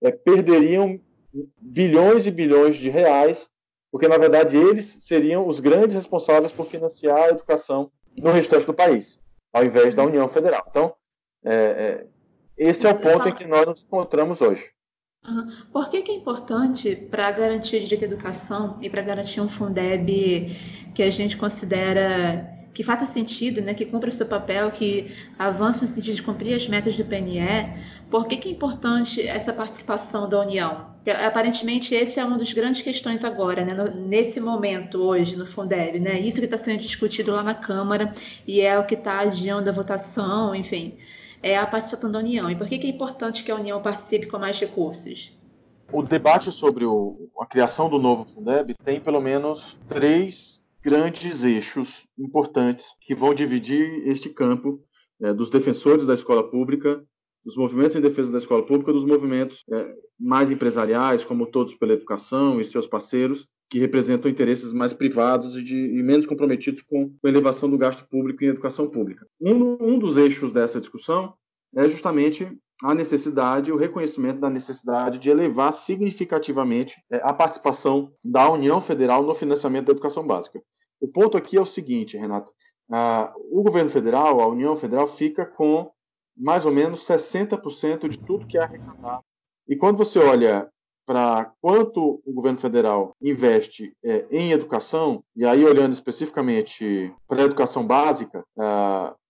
é, 0.03 0.13
perderiam 0.13 1.01
bilhões 1.61 2.27
e 2.27 2.31
bilhões 2.31 2.77
de 2.77 2.89
reais, 2.89 3.49
porque, 3.95 4.09
na 4.09 4.19
verdade, 4.19 4.57
eles 4.57 4.97
seriam 5.03 5.47
os 5.47 5.61
grandes 5.61 5.95
responsáveis 5.95 6.51
por 6.51 6.67
financiar 6.67 7.17
a 7.17 7.29
educação 7.29 7.93
no 8.21 8.33
restante 8.33 8.67
do 8.67 8.75
país, 8.75 9.21
ao 9.53 9.65
invés 9.65 9.95
da 9.95 10.03
União 10.03 10.27
Federal. 10.27 10.67
Então, 10.69 10.97
é, 11.45 11.55
é, 11.55 12.07
esse 12.59 12.85
é 12.89 12.91
o 12.91 12.99
ponto 12.99 13.29
em 13.29 13.33
que 13.33 13.47
nós 13.47 13.65
nos 13.65 13.83
encontramos 13.83 14.41
hoje. 14.41 14.69
Por 15.73 15.89
que, 15.89 16.03
que 16.03 16.11
é 16.11 16.15
importante 16.17 16.97
para 17.09 17.31
garantir 17.31 17.77
o 17.77 17.81
direito 17.83 18.03
à 18.03 18.07
educação 18.07 18.79
e 18.83 18.91
para 18.91 19.01
garantir 19.01 19.41
um 19.41 19.47
Fundeb 19.49 20.51
que 20.93 21.03
a 21.05 21.11
gente 21.13 21.37
considera 21.37 22.51
que 22.75 22.83
faça 22.83 23.07
sentido, 23.07 23.63
né, 23.63 23.75
que 23.75 23.87
cumpra 23.87 24.09
o 24.09 24.13
seu 24.13 24.27
papel, 24.27 24.73
que 24.73 25.15
avance 25.39 25.83
no 25.83 25.89
sentido 25.89 26.17
de 26.17 26.23
cumprir 26.25 26.53
as 26.53 26.67
metas 26.67 26.97
do 26.97 27.05
PNE, 27.05 27.79
por 28.11 28.27
que, 28.27 28.39
que 28.39 28.49
é 28.49 28.51
importante 28.51 29.25
essa 29.25 29.53
participação 29.53 30.29
da 30.29 30.41
União? 30.41 30.94
Aparentemente, 31.07 31.95
esse 31.95 32.19
é 32.19 32.25
uma 32.25 32.39
das 32.39 32.53
grandes 32.53 32.81
questões 32.81 33.23
agora, 33.23 33.65
né, 33.65 33.75
no, 33.75 33.91
nesse 34.07 34.41
momento, 34.41 35.03
hoje, 35.03 35.37
no 35.37 35.47
Fundeb. 35.47 36.01
Né? 36.01 36.21
Isso 36.21 36.39
que 36.39 36.47
está 36.47 36.57
sendo 36.57 36.81
discutido 36.81 37.33
lá 37.33 37.43
na 37.43 37.55
Câmara 37.55 38.13
e 38.47 38.61
é 38.61 38.79
o 38.79 38.87
que 38.87 38.95
está 38.95 39.21
adiando 39.21 39.69
a 39.69 39.73
votação, 39.73 40.55
enfim, 40.55 40.97
é 41.43 41.57
a 41.57 41.67
participação 41.67 42.11
da 42.11 42.19
União. 42.21 42.51
E 42.51 42.57
por 42.57 42.67
que, 42.67 42.79
que 42.79 42.87
é 42.87 42.91
importante 42.91 43.45
que 43.45 43.51
a 43.51 43.57
União 43.57 43.83
participe 43.83 44.27
com 44.27 44.39
mais 44.39 44.59
recursos? 44.59 45.31
O 45.93 46.03
debate 46.03 46.51
sobre 46.51 46.87
o, 46.87 47.29
a 47.39 47.47
criação 47.47 47.91
do 47.91 47.99
novo 47.99 48.25
Fundeb 48.25 48.75
tem 48.83 48.99
pelo 48.99 49.21
menos 49.21 49.77
três 49.87 50.65
grandes 50.83 51.45
eixos 51.45 52.07
importantes 52.19 52.95
que 53.01 53.15
vão 53.15 53.35
dividir 53.35 54.07
este 54.07 54.29
campo 54.29 54.83
é, 55.21 55.33
dos 55.33 55.51
defensores 55.51 56.07
da 56.07 56.15
escola 56.15 56.51
pública, 56.51 57.03
dos 57.45 57.57
movimentos 57.57 57.95
em 57.97 58.01
defesa 58.01 58.33
da 58.33 58.39
escola 58.39 58.65
pública, 58.65 58.93
dos 58.93 59.05
movimentos 59.05 59.63
é, 59.71 59.95
mais 60.25 60.51
empresariais, 60.51 61.25
como 61.25 61.47
Todos 61.47 61.75
pela 61.75 61.93
Educação 61.93 62.61
e 62.61 62.65
seus 62.65 62.87
parceiros, 62.87 63.47
que 63.71 63.79
representam 63.79 64.31
interesses 64.31 64.73
mais 64.73 64.93
privados 64.93 65.57
e, 65.57 65.63
de, 65.63 65.77
e 65.77 66.03
menos 66.03 66.27
comprometidos 66.27 66.83
com 66.83 67.13
a 67.25 67.29
elevação 67.29 67.69
do 67.69 67.77
gasto 67.77 68.07
público 68.09 68.43
em 68.43 68.49
educação 68.49 68.89
pública. 68.89 69.27
Um, 69.41 69.77
um 69.81 69.99
dos 69.99 70.17
eixos 70.17 70.53
dessa 70.53 70.81
discussão 70.81 71.35
é 71.77 71.89
justamente 71.89 72.49
a 72.83 72.95
necessidade, 72.95 73.73
o 73.73 73.77
reconhecimento 73.77 74.41
da 74.41 74.49
necessidade 74.49 75.19
de 75.19 75.31
elevar 75.31 75.73
significativamente 75.73 76.97
é, 77.11 77.21
a 77.23 77.33
participação 77.33 78.13
da 78.23 78.51
União 78.51 78.81
Federal 78.81 79.23
no 79.23 79.35
financiamento 79.35 79.87
da 79.87 79.93
educação 79.93 80.27
básica. 80.27 80.61
O 81.01 81.09
ponto 81.09 81.37
aqui 81.37 81.57
é 81.57 81.61
o 81.61 81.67
seguinte, 81.67 82.17
Renata: 82.17 82.51
o 83.51 83.63
governo 83.63 83.91
federal, 83.91 84.41
a 84.41 84.47
União 84.47 84.75
Federal, 84.75 85.07
fica 85.07 85.45
com 85.45 85.91
mais 86.37 86.67
ou 86.67 86.73
menos 86.73 87.07
60% 87.07 88.09
de 88.09 88.19
tudo 88.19 88.47
que 88.47 88.59
é 88.59 88.63
arrecadado. 88.63 89.23
E 89.69 89.77
quando 89.77 89.99
você 89.99 90.19
olha 90.19 90.69
para 91.07 91.53
quanto 91.61 92.21
o 92.25 92.33
governo 92.33 92.59
federal 92.59 93.15
investe 93.21 93.93
é, 94.03 94.27
em 94.31 94.53
educação, 94.53 95.23
e 95.37 95.45
aí 95.45 95.65
olhando 95.65 95.93
especificamente 95.93 97.13
para 97.29 97.43
a 97.43 97.45
educação 97.45 97.87
básica, 97.87 98.43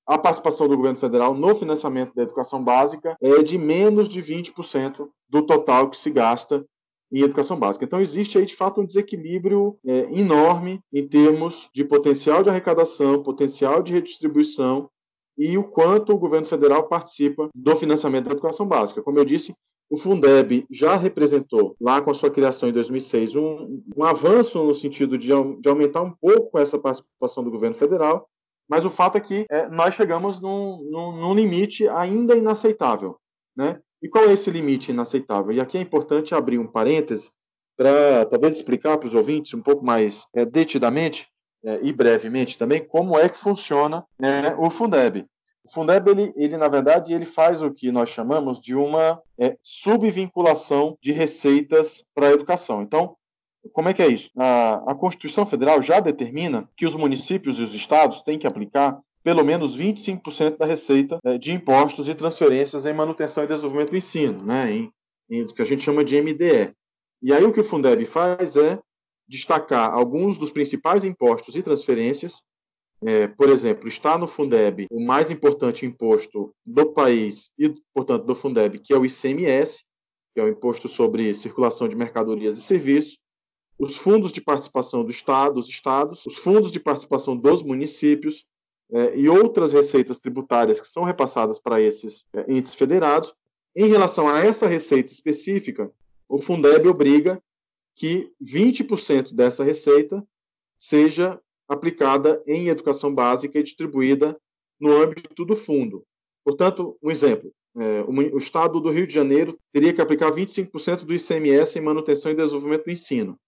a 0.06 0.18
participação 0.18 0.68
do 0.68 0.76
governo 0.76 0.98
federal 0.98 1.34
no 1.34 1.54
financiamento 1.54 2.14
da 2.14 2.22
educação 2.22 2.62
básica 2.62 3.16
é 3.20 3.42
de 3.42 3.56
menos 3.56 4.08
de 4.08 4.22
20% 4.22 5.08
do 5.28 5.42
total 5.42 5.88
que 5.88 5.96
se 5.96 6.10
gasta 6.10 6.64
em 7.10 7.22
educação 7.22 7.58
básica. 7.58 7.84
Então, 7.84 8.00
existe 8.00 8.36
aí, 8.36 8.44
de 8.44 8.56
fato, 8.56 8.80
um 8.80 8.86
desequilíbrio 8.86 9.78
é, 9.86 10.00
enorme 10.12 10.80
em 10.92 11.06
termos 11.06 11.68
de 11.72 11.84
potencial 11.84 12.42
de 12.42 12.50
arrecadação, 12.50 13.22
potencial 13.22 13.82
de 13.82 13.92
redistribuição 13.92 14.90
e 15.38 15.56
o 15.56 15.64
quanto 15.64 16.12
o 16.12 16.18
governo 16.18 16.46
federal 16.46 16.88
participa 16.88 17.48
do 17.54 17.76
financiamento 17.76 18.26
da 18.26 18.32
educação 18.32 18.66
básica. 18.66 19.02
Como 19.02 19.18
eu 19.18 19.24
disse, 19.24 19.54
o 19.94 19.96
Fundeb 19.96 20.66
já 20.68 20.96
representou, 20.96 21.76
lá 21.80 22.02
com 22.02 22.10
a 22.10 22.14
sua 22.14 22.28
criação 22.28 22.68
em 22.68 22.72
2006, 22.72 23.36
um, 23.36 23.80
um 23.96 24.02
avanço 24.02 24.60
no 24.64 24.74
sentido 24.74 25.16
de, 25.16 25.28
de, 25.28 25.68
aumentar 25.68 26.02
um 26.02 26.10
pouco 26.10 26.58
essa 26.58 26.76
participação 26.76 27.44
do 27.44 27.50
governo 27.50 27.76
federal, 27.76 28.28
mas 28.68 28.84
o 28.84 28.90
fato 28.90 29.16
é 29.16 29.20
que 29.20 29.46
é, 29.48 29.68
nós 29.68 29.94
chegamos 29.94 30.40
num, 30.40 30.82
num, 30.90 31.12
num, 31.12 31.34
limite 31.34 31.86
ainda 31.86 32.34
inaceitável. 32.34 33.16
Né? 33.56 33.78
E 34.02 34.08
qual 34.08 34.24
é 34.24 34.32
esse 34.32 34.50
limite 34.50 34.90
inaceitável? 34.90 35.52
E 35.52 35.60
aqui 35.60 35.78
é 35.78 35.80
importante 35.80 36.34
abrir 36.34 36.58
um 36.58 36.66
parêntese 36.66 37.30
para 37.76 38.26
talvez 38.26 38.56
explicar 38.56 38.98
para 38.98 39.06
os 39.06 39.14
ouvintes 39.14 39.54
um 39.54 39.62
pouco 39.62 39.84
mais 39.84 40.26
é, 40.34 40.44
detidamente 40.44 41.28
é, 41.64 41.78
e 41.82 41.92
brevemente 41.92 42.58
também 42.58 42.84
como 42.84 43.16
é 43.16 43.28
que 43.28 43.38
funciona 43.38 44.04
né, 44.18 44.56
o 44.58 44.68
Fundeb. 44.68 45.24
O 45.64 45.72
Fundeb, 45.72 46.10
ele, 46.10 46.32
ele, 46.36 46.56
na 46.56 46.68
verdade, 46.68 47.14
ele 47.14 47.24
faz 47.24 47.62
o 47.62 47.70
que 47.70 47.90
nós 47.90 48.10
chamamos 48.10 48.60
de 48.60 48.74
uma 48.74 49.20
é, 49.38 49.56
subvinculação 49.62 50.98
de 51.02 51.10
receitas 51.10 52.04
para 52.14 52.28
a 52.28 52.32
educação. 52.32 52.82
Então, 52.82 53.16
como 53.72 53.88
é 53.88 53.94
que 53.94 54.02
é 54.02 54.08
isso? 54.08 54.30
A, 54.36 54.92
a 54.92 54.94
Constituição 54.94 55.46
Federal 55.46 55.80
já 55.80 56.00
determina 56.00 56.68
que 56.76 56.86
os 56.86 56.94
municípios 56.94 57.58
e 57.58 57.62
os 57.62 57.74
estados 57.74 58.22
têm 58.22 58.38
que 58.38 58.46
aplicar 58.46 59.00
pelo 59.22 59.42
menos 59.42 59.76
25% 59.76 60.58
da 60.58 60.66
receita 60.66 61.18
é, 61.24 61.38
de 61.38 61.50
impostos 61.50 62.08
e 62.08 62.14
transferências 62.14 62.84
em 62.84 62.92
manutenção 62.92 63.42
e 63.42 63.46
desenvolvimento 63.46 63.90
do 63.90 63.96
ensino, 63.96 64.44
né, 64.44 64.70
em, 64.70 64.92
em 65.30 65.46
que 65.46 65.62
a 65.62 65.64
gente 65.64 65.82
chama 65.82 66.04
de 66.04 66.20
MDE. 66.20 66.74
E 67.22 67.32
aí 67.32 67.42
o 67.42 67.52
que 67.52 67.60
o 67.60 67.64
Fundeb 67.64 68.04
faz 68.04 68.54
é 68.54 68.78
destacar 69.26 69.90
alguns 69.90 70.36
dos 70.36 70.50
principais 70.50 71.04
impostos 71.04 71.56
e 71.56 71.62
transferências. 71.62 72.42
É, 73.02 73.26
por 73.28 73.48
exemplo, 73.48 73.88
está 73.88 74.16
no 74.16 74.26
Fundeb 74.26 74.86
o 74.90 75.04
mais 75.04 75.30
importante 75.30 75.84
imposto 75.84 76.54
do 76.64 76.86
país 76.92 77.50
e, 77.58 77.68
portanto, 77.92 78.24
do 78.24 78.34
Fundeb, 78.34 78.78
que 78.78 78.92
é 78.92 78.96
o 78.96 79.04
ICMS, 79.04 79.84
que 80.34 80.40
é 80.40 80.44
o 80.44 80.48
Imposto 80.48 80.88
sobre 80.88 81.34
Circulação 81.34 81.88
de 81.88 81.96
Mercadorias 81.96 82.58
e 82.58 82.62
Serviços, 82.62 83.18
os 83.78 83.96
fundos 83.96 84.32
de 84.32 84.40
participação 84.40 85.04
do 85.04 85.10
Estado, 85.10 85.58
os 85.58 85.68
estados, 85.68 86.24
os 86.26 86.36
fundos 86.36 86.72
de 86.72 86.80
participação 86.80 87.36
dos 87.36 87.62
municípios 87.62 88.46
é, 88.92 89.16
e 89.16 89.28
outras 89.28 89.72
receitas 89.72 90.18
tributárias 90.18 90.80
que 90.80 90.88
são 90.88 91.04
repassadas 91.04 91.58
para 91.58 91.80
esses 91.80 92.26
é, 92.32 92.44
entes 92.48 92.74
federados. 92.74 93.34
Em 93.76 93.86
relação 93.88 94.28
a 94.28 94.40
essa 94.40 94.66
receita 94.66 95.12
específica, 95.12 95.90
o 96.28 96.38
Fundeb 96.38 96.88
obriga 96.88 97.42
que 97.94 98.32
20% 98.42 99.34
dessa 99.34 99.64
receita 99.64 100.24
seja 100.78 101.40
aplicada 101.74 102.42
em 102.46 102.68
educação 102.68 103.14
básica 103.14 103.58
e 103.58 103.62
distribuída 103.62 104.36
no 104.80 104.92
âmbito 104.92 105.44
do 105.44 105.54
fundo. 105.54 106.04
Portanto, 106.44 106.96
um 107.02 107.10
exemplo: 107.10 107.52
é, 107.76 108.02
o, 108.02 108.34
o 108.34 108.38
Estado 108.38 108.80
do 108.80 108.90
Rio 108.90 109.06
de 109.06 109.14
Janeiro 109.14 109.58
teria 109.72 109.92
que 109.92 110.00
aplicar 110.00 110.30
25% 110.30 111.04
do 111.04 111.14
ICMS 111.14 111.78
em 111.78 111.82
manutenção 111.82 112.32
e 112.32 112.34
desenvolvimento 112.34 112.84
do 112.84 112.90
ensino. 112.90 113.38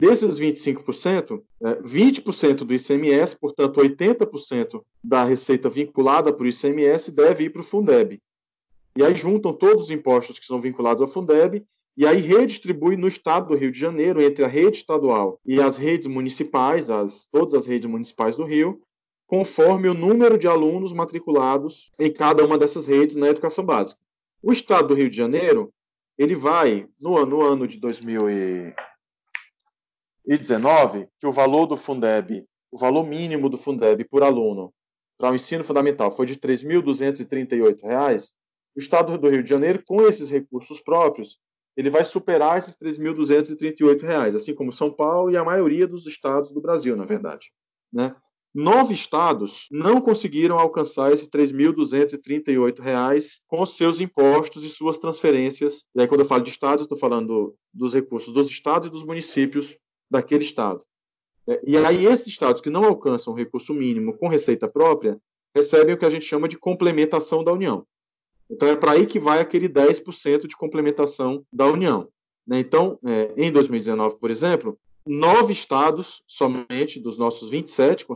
Desses 0.00 0.40
25%, 0.40 1.42
20% 1.82 2.54
do 2.64 2.72
ICMS, 2.72 3.36
portanto 3.38 3.80
80% 3.80 4.82
da 5.04 5.24
receita 5.24 5.68
vinculada 5.68 6.32
para 6.32 6.44
o 6.44 6.48
ICMS 6.48 7.12
deve 7.12 7.44
ir 7.44 7.50
para 7.50 7.60
o 7.60 7.64
Fundeb. 7.64 8.18
E 8.96 9.04
aí 9.04 9.14
juntam 9.14 9.52
todos 9.52 9.84
os 9.84 9.90
impostos 9.90 10.38
que 10.38 10.46
são 10.46 10.58
vinculados 10.58 11.02
ao 11.02 11.06
Fundeb 11.06 11.62
e 11.96 12.06
aí 12.06 12.18
redistribui 12.18 12.96
no 12.96 13.08
estado 13.08 13.48
do 13.48 13.56
Rio 13.56 13.72
de 13.72 13.78
Janeiro 13.78 14.22
entre 14.22 14.44
a 14.44 14.48
rede 14.48 14.78
estadual 14.78 15.40
e 15.44 15.60
as 15.60 15.76
redes 15.76 16.06
municipais, 16.06 16.88
as, 16.88 17.26
todas 17.30 17.54
as 17.54 17.66
redes 17.66 17.88
municipais 17.88 18.36
do 18.36 18.44
Rio, 18.44 18.80
conforme 19.26 19.88
o 19.88 19.94
número 19.94 20.38
de 20.38 20.48
alunos 20.48 20.92
matriculados 20.92 21.90
em 21.98 22.12
cada 22.12 22.44
uma 22.44 22.58
dessas 22.58 22.86
redes 22.86 23.16
na 23.16 23.28
educação 23.28 23.64
básica. 23.64 24.00
O 24.42 24.52
estado 24.52 24.88
do 24.88 24.94
Rio 24.94 25.10
de 25.10 25.16
Janeiro, 25.16 25.72
ele 26.18 26.34
vai, 26.34 26.88
no, 26.98 27.24
no 27.26 27.42
ano 27.42 27.66
de 27.66 27.78
2000 27.78 28.30
e 28.30 28.74
2019 30.26 31.08
que 31.18 31.26
o 31.26 31.32
valor 31.32 31.66
do 31.66 31.76
Fundeb, 31.76 32.44
o 32.70 32.78
valor 32.78 33.04
mínimo 33.04 33.48
do 33.48 33.56
Fundeb 33.56 34.04
por 34.04 34.22
aluno 34.22 34.72
para 35.18 35.32
o 35.32 35.34
ensino 35.34 35.64
fundamental 35.64 36.10
foi 36.10 36.24
de 36.24 36.34
R$ 36.34 36.40
3.238, 36.40 38.30
o 38.76 38.78
Estado 38.78 39.18
do 39.18 39.28
Rio 39.28 39.42
de 39.42 39.50
Janeiro, 39.50 39.82
com 39.84 40.02
esses 40.02 40.30
recursos 40.30 40.80
próprios, 40.80 41.38
ele 41.76 41.90
vai 41.90 42.04
superar 42.04 42.58
esses 42.58 42.76
R$ 42.80 42.90
3.238, 42.90 44.34
assim 44.34 44.54
como 44.54 44.72
São 44.72 44.92
Paulo 44.92 45.30
e 45.30 45.36
a 45.36 45.44
maioria 45.44 45.86
dos 45.86 46.06
estados 46.06 46.50
do 46.50 46.60
Brasil, 46.60 46.96
na 46.96 47.04
verdade. 47.04 47.50
Né? 47.92 48.14
nove 48.54 48.94
estados 48.94 49.66
não 49.70 50.00
conseguiram 50.00 50.58
alcançar 50.58 51.12
esses 51.12 51.28
R$ 51.32 51.44
3.238 51.44 53.40
com 53.46 53.64
seus 53.64 54.00
impostos 54.00 54.64
e 54.64 54.70
suas 54.70 54.98
transferências. 54.98 55.84
E 55.94 56.00
aí, 56.00 56.08
quando 56.08 56.20
eu 56.20 56.26
falo 56.26 56.42
de 56.42 56.50
estados, 56.50 56.82
estou 56.82 56.98
falando 56.98 57.54
dos 57.72 57.94
recursos 57.94 58.34
dos 58.34 58.50
estados 58.50 58.88
e 58.88 58.90
dos 58.90 59.04
municípios 59.04 59.78
daquele 60.10 60.42
estado. 60.44 60.84
É, 61.48 61.60
e 61.64 61.76
aí, 61.76 62.06
esses 62.06 62.26
estados 62.26 62.60
que 62.60 62.70
não 62.70 62.84
alcançam 62.84 63.32
o 63.32 63.36
recurso 63.36 63.72
mínimo 63.72 64.16
com 64.16 64.28
receita 64.28 64.68
própria 64.68 65.18
recebem 65.54 65.94
o 65.94 65.98
que 65.98 66.04
a 66.04 66.10
gente 66.10 66.24
chama 66.24 66.48
de 66.48 66.58
complementação 66.58 67.42
da 67.42 67.52
União. 67.52 67.86
Então, 68.50 68.68
é 68.68 68.76
para 68.76 68.92
aí 68.92 69.06
que 69.06 69.20
vai 69.20 69.40
aquele 69.40 69.68
10% 69.68 70.46
de 70.46 70.56
complementação 70.56 71.44
da 71.52 71.66
União. 71.66 72.08
Né? 72.46 72.58
Então, 72.58 72.98
é, 73.06 73.32
em 73.36 73.52
2019, 73.52 74.18
por 74.18 74.30
exemplo, 74.30 74.76
nove 75.06 75.52
estados 75.52 76.22
somente, 76.26 77.00
dos 77.00 77.16
nossos 77.16 77.50
27, 77.50 78.06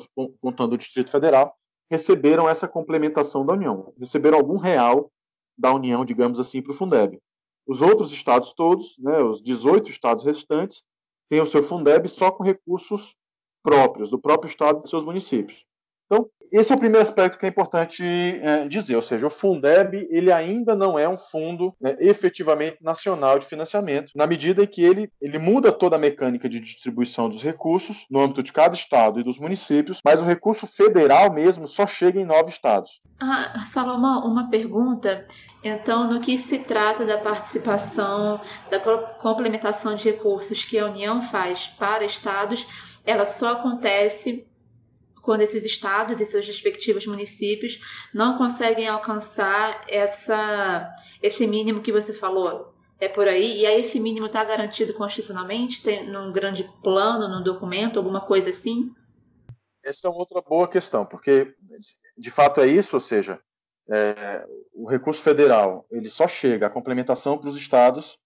contando 0.40 0.72
o 0.72 0.78
Distrito 0.78 1.10
Federal, 1.10 1.54
receberam 1.90 2.48
essa 2.48 2.66
complementação 2.66 3.46
da 3.46 3.52
União, 3.52 3.92
receberam 3.98 4.38
algum 4.38 4.56
real 4.56 5.10
da 5.56 5.72
União, 5.72 6.04
digamos 6.04 6.40
assim, 6.40 6.60
para 6.60 6.72
o 6.72 6.74
Fundeb. 6.74 7.18
Os 7.66 7.80
outros 7.80 8.12
estados 8.12 8.52
todos, 8.52 8.98
né, 8.98 9.22
os 9.22 9.42
18 9.42 9.90
estados 9.90 10.24
restantes, 10.24 10.82
têm 11.30 11.40
o 11.40 11.46
seu 11.46 11.62
Fundeb 11.62 12.08
só 12.08 12.30
com 12.30 12.42
recursos 12.42 13.14
próprios, 13.62 14.10
do 14.10 14.18
próprio 14.18 14.48
estado 14.48 14.78
e 14.78 14.82
dos 14.82 14.90
seus 14.90 15.04
municípios. 15.04 15.64
Então, 16.06 16.28
esse 16.54 16.72
é 16.72 16.76
o 16.76 16.78
primeiro 16.78 17.02
aspecto 17.02 17.36
que 17.36 17.46
é 17.46 17.48
importante 17.48 18.04
é, 18.04 18.68
dizer, 18.68 18.94
ou 18.94 19.02
seja, 19.02 19.26
o 19.26 19.30
Fundeb 19.30 20.06
ele 20.08 20.30
ainda 20.30 20.76
não 20.76 20.96
é 20.96 21.08
um 21.08 21.18
fundo 21.18 21.74
né, 21.80 21.96
efetivamente 21.98 22.78
nacional 22.80 23.40
de 23.40 23.46
financiamento, 23.46 24.12
na 24.14 24.24
medida 24.24 24.62
em 24.62 24.66
que 24.66 24.80
ele, 24.84 25.10
ele 25.20 25.36
muda 25.36 25.72
toda 25.72 25.96
a 25.96 25.98
mecânica 25.98 26.48
de 26.48 26.60
distribuição 26.60 27.28
dos 27.28 27.42
recursos 27.42 28.06
no 28.08 28.20
âmbito 28.20 28.40
de 28.40 28.52
cada 28.52 28.74
estado 28.74 29.18
e 29.18 29.24
dos 29.24 29.36
municípios, 29.36 29.98
mas 30.04 30.20
o 30.20 30.24
recurso 30.24 30.64
federal 30.64 31.32
mesmo 31.32 31.66
só 31.66 31.88
chega 31.88 32.20
em 32.20 32.24
nove 32.24 32.50
estados. 32.50 33.00
Ah, 33.18 33.58
Salomão, 33.72 34.24
uma 34.24 34.48
pergunta. 34.48 35.26
Então, 35.62 36.08
no 36.08 36.20
que 36.20 36.38
se 36.38 36.60
trata 36.60 37.04
da 37.04 37.18
participação, 37.18 38.40
da 38.70 38.78
complementação 39.20 39.96
de 39.96 40.04
recursos 40.04 40.64
que 40.64 40.78
a 40.78 40.86
União 40.86 41.20
faz 41.20 41.66
para 41.78 42.04
estados, 42.04 42.64
ela 43.04 43.26
só 43.26 43.52
acontece 43.52 44.46
quando 45.24 45.40
esses 45.40 45.64
estados 45.64 46.20
e 46.20 46.26
seus 46.26 46.46
respectivos 46.46 47.06
municípios 47.06 47.80
não 48.12 48.36
conseguem 48.36 48.86
alcançar 48.86 49.84
essa, 49.88 50.94
esse 51.22 51.46
mínimo 51.46 51.82
que 51.82 51.92
você 51.92 52.12
falou. 52.12 52.74
É 53.00 53.08
por 53.08 53.26
aí? 53.26 53.60
E 53.60 53.66
aí 53.66 53.80
esse 53.80 53.98
mínimo 53.98 54.26
está 54.26 54.44
garantido 54.44 54.94
constitucionalmente? 54.94 55.82
Tem 55.82 56.06
num 56.06 56.32
grande 56.32 56.70
plano, 56.82 57.28
num 57.28 57.42
documento, 57.42 57.98
alguma 57.98 58.20
coisa 58.20 58.50
assim? 58.50 58.92
Essa 59.82 60.06
é 60.06 60.10
uma 60.10 60.18
outra 60.18 60.40
boa 60.40 60.68
questão, 60.68 61.04
porque 61.04 61.54
de 62.16 62.30
fato 62.30 62.60
é 62.60 62.66
isso, 62.66 62.94
ou 62.94 63.00
seja, 63.00 63.40
é, 63.90 64.46
o 64.72 64.88
recurso 64.88 65.20
federal 65.20 65.86
ele 65.90 66.08
só 66.08 66.26
chega 66.26 66.66
à 66.66 66.70
complementação 66.70 67.36
para 67.36 67.48
os 67.48 67.56
estados 67.56 68.18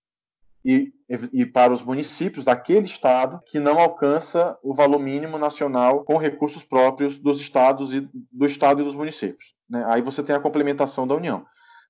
e, 0.64 0.92
e 1.32 1.46
para 1.46 1.72
os 1.72 1.82
municípios 1.82 2.44
daquele 2.44 2.86
estado 2.86 3.40
que 3.46 3.58
não 3.58 3.78
alcança 3.78 4.58
o 4.62 4.74
valor 4.74 4.98
mínimo 4.98 5.38
nacional 5.38 6.04
com 6.04 6.16
recursos 6.16 6.64
próprios 6.64 7.18
dos 7.18 7.40
estados 7.40 7.94
e 7.94 8.08
do 8.32 8.46
estado 8.46 8.80
e 8.80 8.84
dos 8.84 8.94
municípios. 8.94 9.54
Né? 9.68 9.84
Aí 9.88 10.02
você 10.02 10.22
tem 10.22 10.34
a 10.34 10.40
complementação 10.40 11.06
da 11.06 11.14
União. 11.14 11.44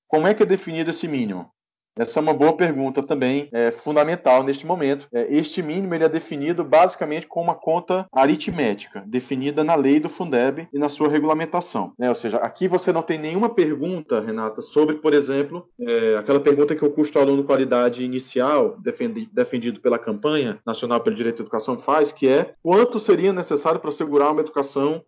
Como 0.07 0.26
é 0.26 0.35
que 0.35 0.42
é 0.42 0.46
definido 0.46 0.90
esse 0.90 1.09
mínimo? 1.09 1.50
Essa 1.98 2.20
é 2.20 2.22
uma 2.22 2.32
boa 2.32 2.56
pergunta 2.56 3.02
também, 3.02 3.48
é 3.52 3.72
fundamental 3.72 4.44
neste 4.44 4.64
momento. 4.64 5.08
É, 5.12 5.26
este 5.34 5.62
mínimo 5.62 5.94
ele 5.94 6.04
é 6.04 6.08
definido 6.08 6.64
basicamente 6.64 7.26
com 7.26 7.42
uma 7.42 7.54
conta 7.54 8.06
aritmética, 8.12 9.02
definida 9.06 9.64
na 9.64 9.74
lei 9.74 9.98
do 9.98 10.08
Fundeb 10.08 10.68
e 10.72 10.78
na 10.78 10.88
sua 10.88 11.08
regulamentação. 11.08 11.92
É, 12.00 12.08
ou 12.08 12.14
seja, 12.14 12.37
aqui 12.38 12.68
você 12.68 12.92
não 12.92 13.02
tem 13.02 13.18
nenhuma 13.18 13.48
pergunta, 13.48 14.20
Renata, 14.20 14.62
sobre, 14.62 14.96
por 14.96 15.12
exemplo, 15.12 15.68
é, 15.80 16.16
aquela 16.16 16.38
pergunta 16.38 16.76
que 16.76 16.84
o 16.84 16.90
custo 16.90 17.18
aluno 17.18 17.42
qualidade 17.42 18.04
inicial, 18.04 18.76
defendi, 18.78 19.28
defendido 19.32 19.80
pela 19.80 19.98
campanha 19.98 20.61
nacional 20.64 21.00
pelo 21.00 21.16
direito 21.16 21.40
à 21.40 21.42
educação, 21.42 21.76
faz, 21.76 22.12
que 22.12 22.28
é 22.28 22.54
quanto 22.62 23.00
seria 23.00 23.32
necessário 23.32 23.80
para 23.80 23.90
assegurar 23.90 24.30
uma 24.30 24.40
educação 24.40 25.02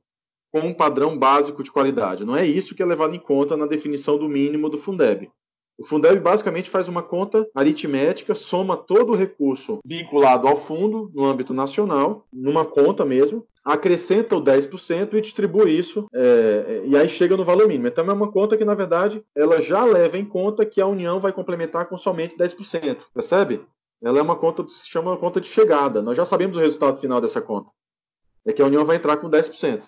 com 0.52 0.60
um 0.60 0.74
padrão 0.74 1.16
básico 1.16 1.62
de 1.62 1.70
qualidade. 1.70 2.24
Não 2.24 2.36
é 2.36 2.44
isso 2.44 2.74
que 2.74 2.82
é 2.82 2.86
levado 2.86 3.14
em 3.14 3.20
conta 3.20 3.56
na 3.56 3.66
definição 3.66 4.18
do 4.18 4.28
mínimo 4.28 4.68
do 4.68 4.78
Fundeb. 4.78 5.30
O 5.80 5.84
Fundeb 5.84 6.20
basicamente 6.20 6.68
faz 6.68 6.88
uma 6.88 7.02
conta 7.02 7.48
aritmética, 7.54 8.34
soma 8.34 8.76
todo 8.76 9.12
o 9.12 9.16
recurso 9.16 9.80
vinculado 9.82 10.46
ao 10.46 10.54
fundo 10.54 11.10
no 11.14 11.24
âmbito 11.24 11.54
nacional, 11.54 12.26
numa 12.30 12.66
conta 12.66 13.02
mesmo, 13.02 13.46
acrescenta 13.64 14.36
o 14.36 14.44
10% 14.44 15.14
e 15.14 15.22
distribui 15.22 15.70
isso, 15.70 16.06
é, 16.12 16.82
e 16.84 16.94
aí 16.94 17.08
chega 17.08 17.34
no 17.34 17.46
valor 17.46 17.66
mínimo. 17.66 17.86
Então 17.86 18.04
é 18.04 18.12
uma 18.12 18.30
conta 18.30 18.58
que, 18.58 18.64
na 18.64 18.74
verdade, 18.74 19.24
ela 19.34 19.58
já 19.58 19.82
leva 19.82 20.18
em 20.18 20.24
conta 20.24 20.66
que 20.66 20.82
a 20.82 20.86
União 20.86 21.18
vai 21.18 21.32
complementar 21.32 21.86
com 21.86 21.96
somente 21.96 22.36
10%, 22.36 22.98
percebe? 23.14 23.64
Ela 24.02 24.18
é 24.18 24.22
uma 24.22 24.36
conta, 24.36 24.68
se 24.68 24.86
chama 24.86 25.16
conta 25.16 25.40
de 25.40 25.48
chegada. 25.48 26.02
Nós 26.02 26.14
já 26.14 26.26
sabemos 26.26 26.58
o 26.58 26.60
resultado 26.60 27.00
final 27.00 27.22
dessa 27.22 27.40
conta. 27.40 27.72
É 28.44 28.52
que 28.52 28.60
a 28.60 28.66
União 28.66 28.84
vai 28.84 28.96
entrar 28.96 29.16
com 29.16 29.30
10%. 29.30 29.82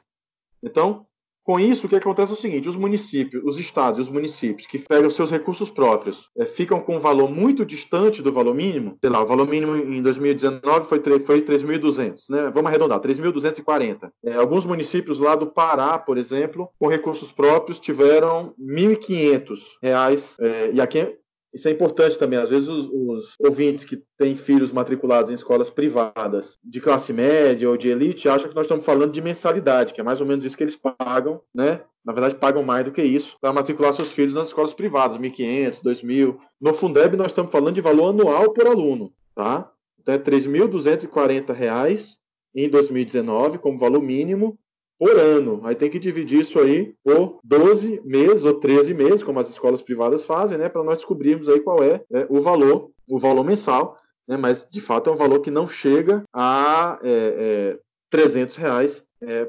Então, 0.62 1.06
com 1.44 1.58
isso, 1.58 1.86
o 1.86 1.88
que 1.88 1.96
acontece 1.96 2.32
é 2.32 2.34
o 2.34 2.38
seguinte: 2.38 2.68
os 2.68 2.76
municípios, 2.76 3.42
os 3.44 3.58
estados 3.58 3.98
e 3.98 4.02
os 4.02 4.08
municípios 4.08 4.66
que 4.66 4.78
pegam 4.78 5.10
seus 5.10 5.30
recursos 5.30 5.68
próprios 5.68 6.30
é, 6.36 6.46
ficam 6.46 6.80
com 6.80 6.96
um 6.96 7.00
valor 7.00 7.30
muito 7.30 7.64
distante 7.64 8.22
do 8.22 8.32
valor 8.32 8.54
mínimo. 8.54 8.96
Sei 9.00 9.10
lá, 9.10 9.22
o 9.22 9.26
valor 9.26 9.48
mínimo 9.48 9.76
em 9.76 10.00
2019 10.00 10.86
foi, 10.86 11.00
foi 11.20 11.42
3.200, 11.42 12.22
né? 12.30 12.50
Vamos 12.54 12.68
arredondar, 12.68 13.00
3.240. 13.00 14.10
É, 14.24 14.34
alguns 14.34 14.64
municípios 14.64 15.18
lá 15.18 15.34
do 15.34 15.46
Pará, 15.46 15.98
por 15.98 16.16
exemplo, 16.16 16.68
com 16.78 16.86
recursos 16.86 17.32
próprios, 17.32 17.80
tiveram 17.80 18.54
R$ 18.58 18.96
1.500. 18.96 19.58
É, 19.82 20.70
e 20.72 20.80
aqui 20.80 21.21
isso 21.52 21.68
é 21.68 21.70
importante 21.70 22.18
também. 22.18 22.38
Às 22.38 22.50
vezes, 22.50 22.68
os, 22.68 22.88
os, 22.88 23.34
ouvintes 23.38 23.84
que 23.84 24.02
têm 24.16 24.34
filhos 24.34 24.72
matriculados 24.72 25.30
em 25.30 25.34
escolas 25.34 25.70
privadas 25.70 26.58
de 26.64 26.80
classe 26.80 27.12
média 27.12 27.68
ou 27.68 27.76
de 27.76 27.90
elite 27.90 28.28
acham 28.28 28.48
que 28.48 28.54
nós 28.54 28.64
estamos 28.64 28.84
falando 28.84 29.12
de 29.12 29.20
mensalidade, 29.20 29.92
que 29.92 30.00
é 30.00 30.04
mais 30.04 30.20
ou 30.20 30.26
menos 30.26 30.44
isso 30.44 30.56
que 30.56 30.64
eles 30.64 30.76
pagam, 30.76 31.40
né? 31.54 31.82
Na 32.04 32.12
verdade, 32.12 32.36
pagam 32.36 32.62
mais 32.62 32.84
do 32.84 32.90
que 32.90 33.02
isso 33.02 33.36
para 33.40 33.52
matricular 33.52 33.92
seus 33.92 34.10
filhos 34.10 34.34
nas 34.34 34.48
escolas 34.48 34.72
privadas, 34.72 35.18
1.500, 35.18 35.82
2.000. 35.82 36.36
No 36.60 36.74
Fundeb, 36.74 37.16
nós 37.16 37.30
estamos 37.30 37.52
falando 37.52 37.74
de 37.74 37.80
valor 37.80 38.08
anual 38.08 38.52
por 38.52 38.66
aluno, 38.66 39.12
tá? 39.34 39.70
Então, 40.00 40.14
é 40.14 40.18
R$ 40.18 40.24
3.240 40.24 42.18
em 42.54 42.68
2019 42.68 43.58
como 43.58 43.78
valor 43.78 44.02
mínimo 44.02 44.58
por 44.98 45.18
ano. 45.18 45.60
Aí 45.64 45.74
tem 45.74 45.90
que 45.90 45.98
dividir 45.98 46.40
isso 46.40 46.58
aí 46.58 46.94
por 47.02 47.40
12 47.42 48.00
meses 48.04 48.44
ou 48.44 48.54
13 48.54 48.94
meses, 48.94 49.22
como 49.22 49.40
as 49.40 49.48
escolas 49.48 49.82
privadas 49.82 50.24
fazem, 50.24 50.58
né, 50.58 50.68
para 50.68 50.84
nós 50.84 50.96
descobrirmos 50.96 51.48
aí 51.48 51.60
qual 51.60 51.82
é, 51.82 52.02
é, 52.12 52.26
o 52.28 52.40
valor, 52.40 52.90
o 53.08 53.18
valor 53.18 53.44
mensal, 53.44 53.98
né, 54.28 54.36
mas 54.36 54.68
de 54.70 54.80
fato 54.80 55.10
é 55.10 55.12
um 55.12 55.16
valor 55.16 55.40
que 55.40 55.50
não 55.50 55.66
chega 55.66 56.22
a 56.32 56.98
é, 57.02 57.74
é, 57.74 57.78
300 58.10 58.56
reais 58.56 59.04
é, 59.20 59.48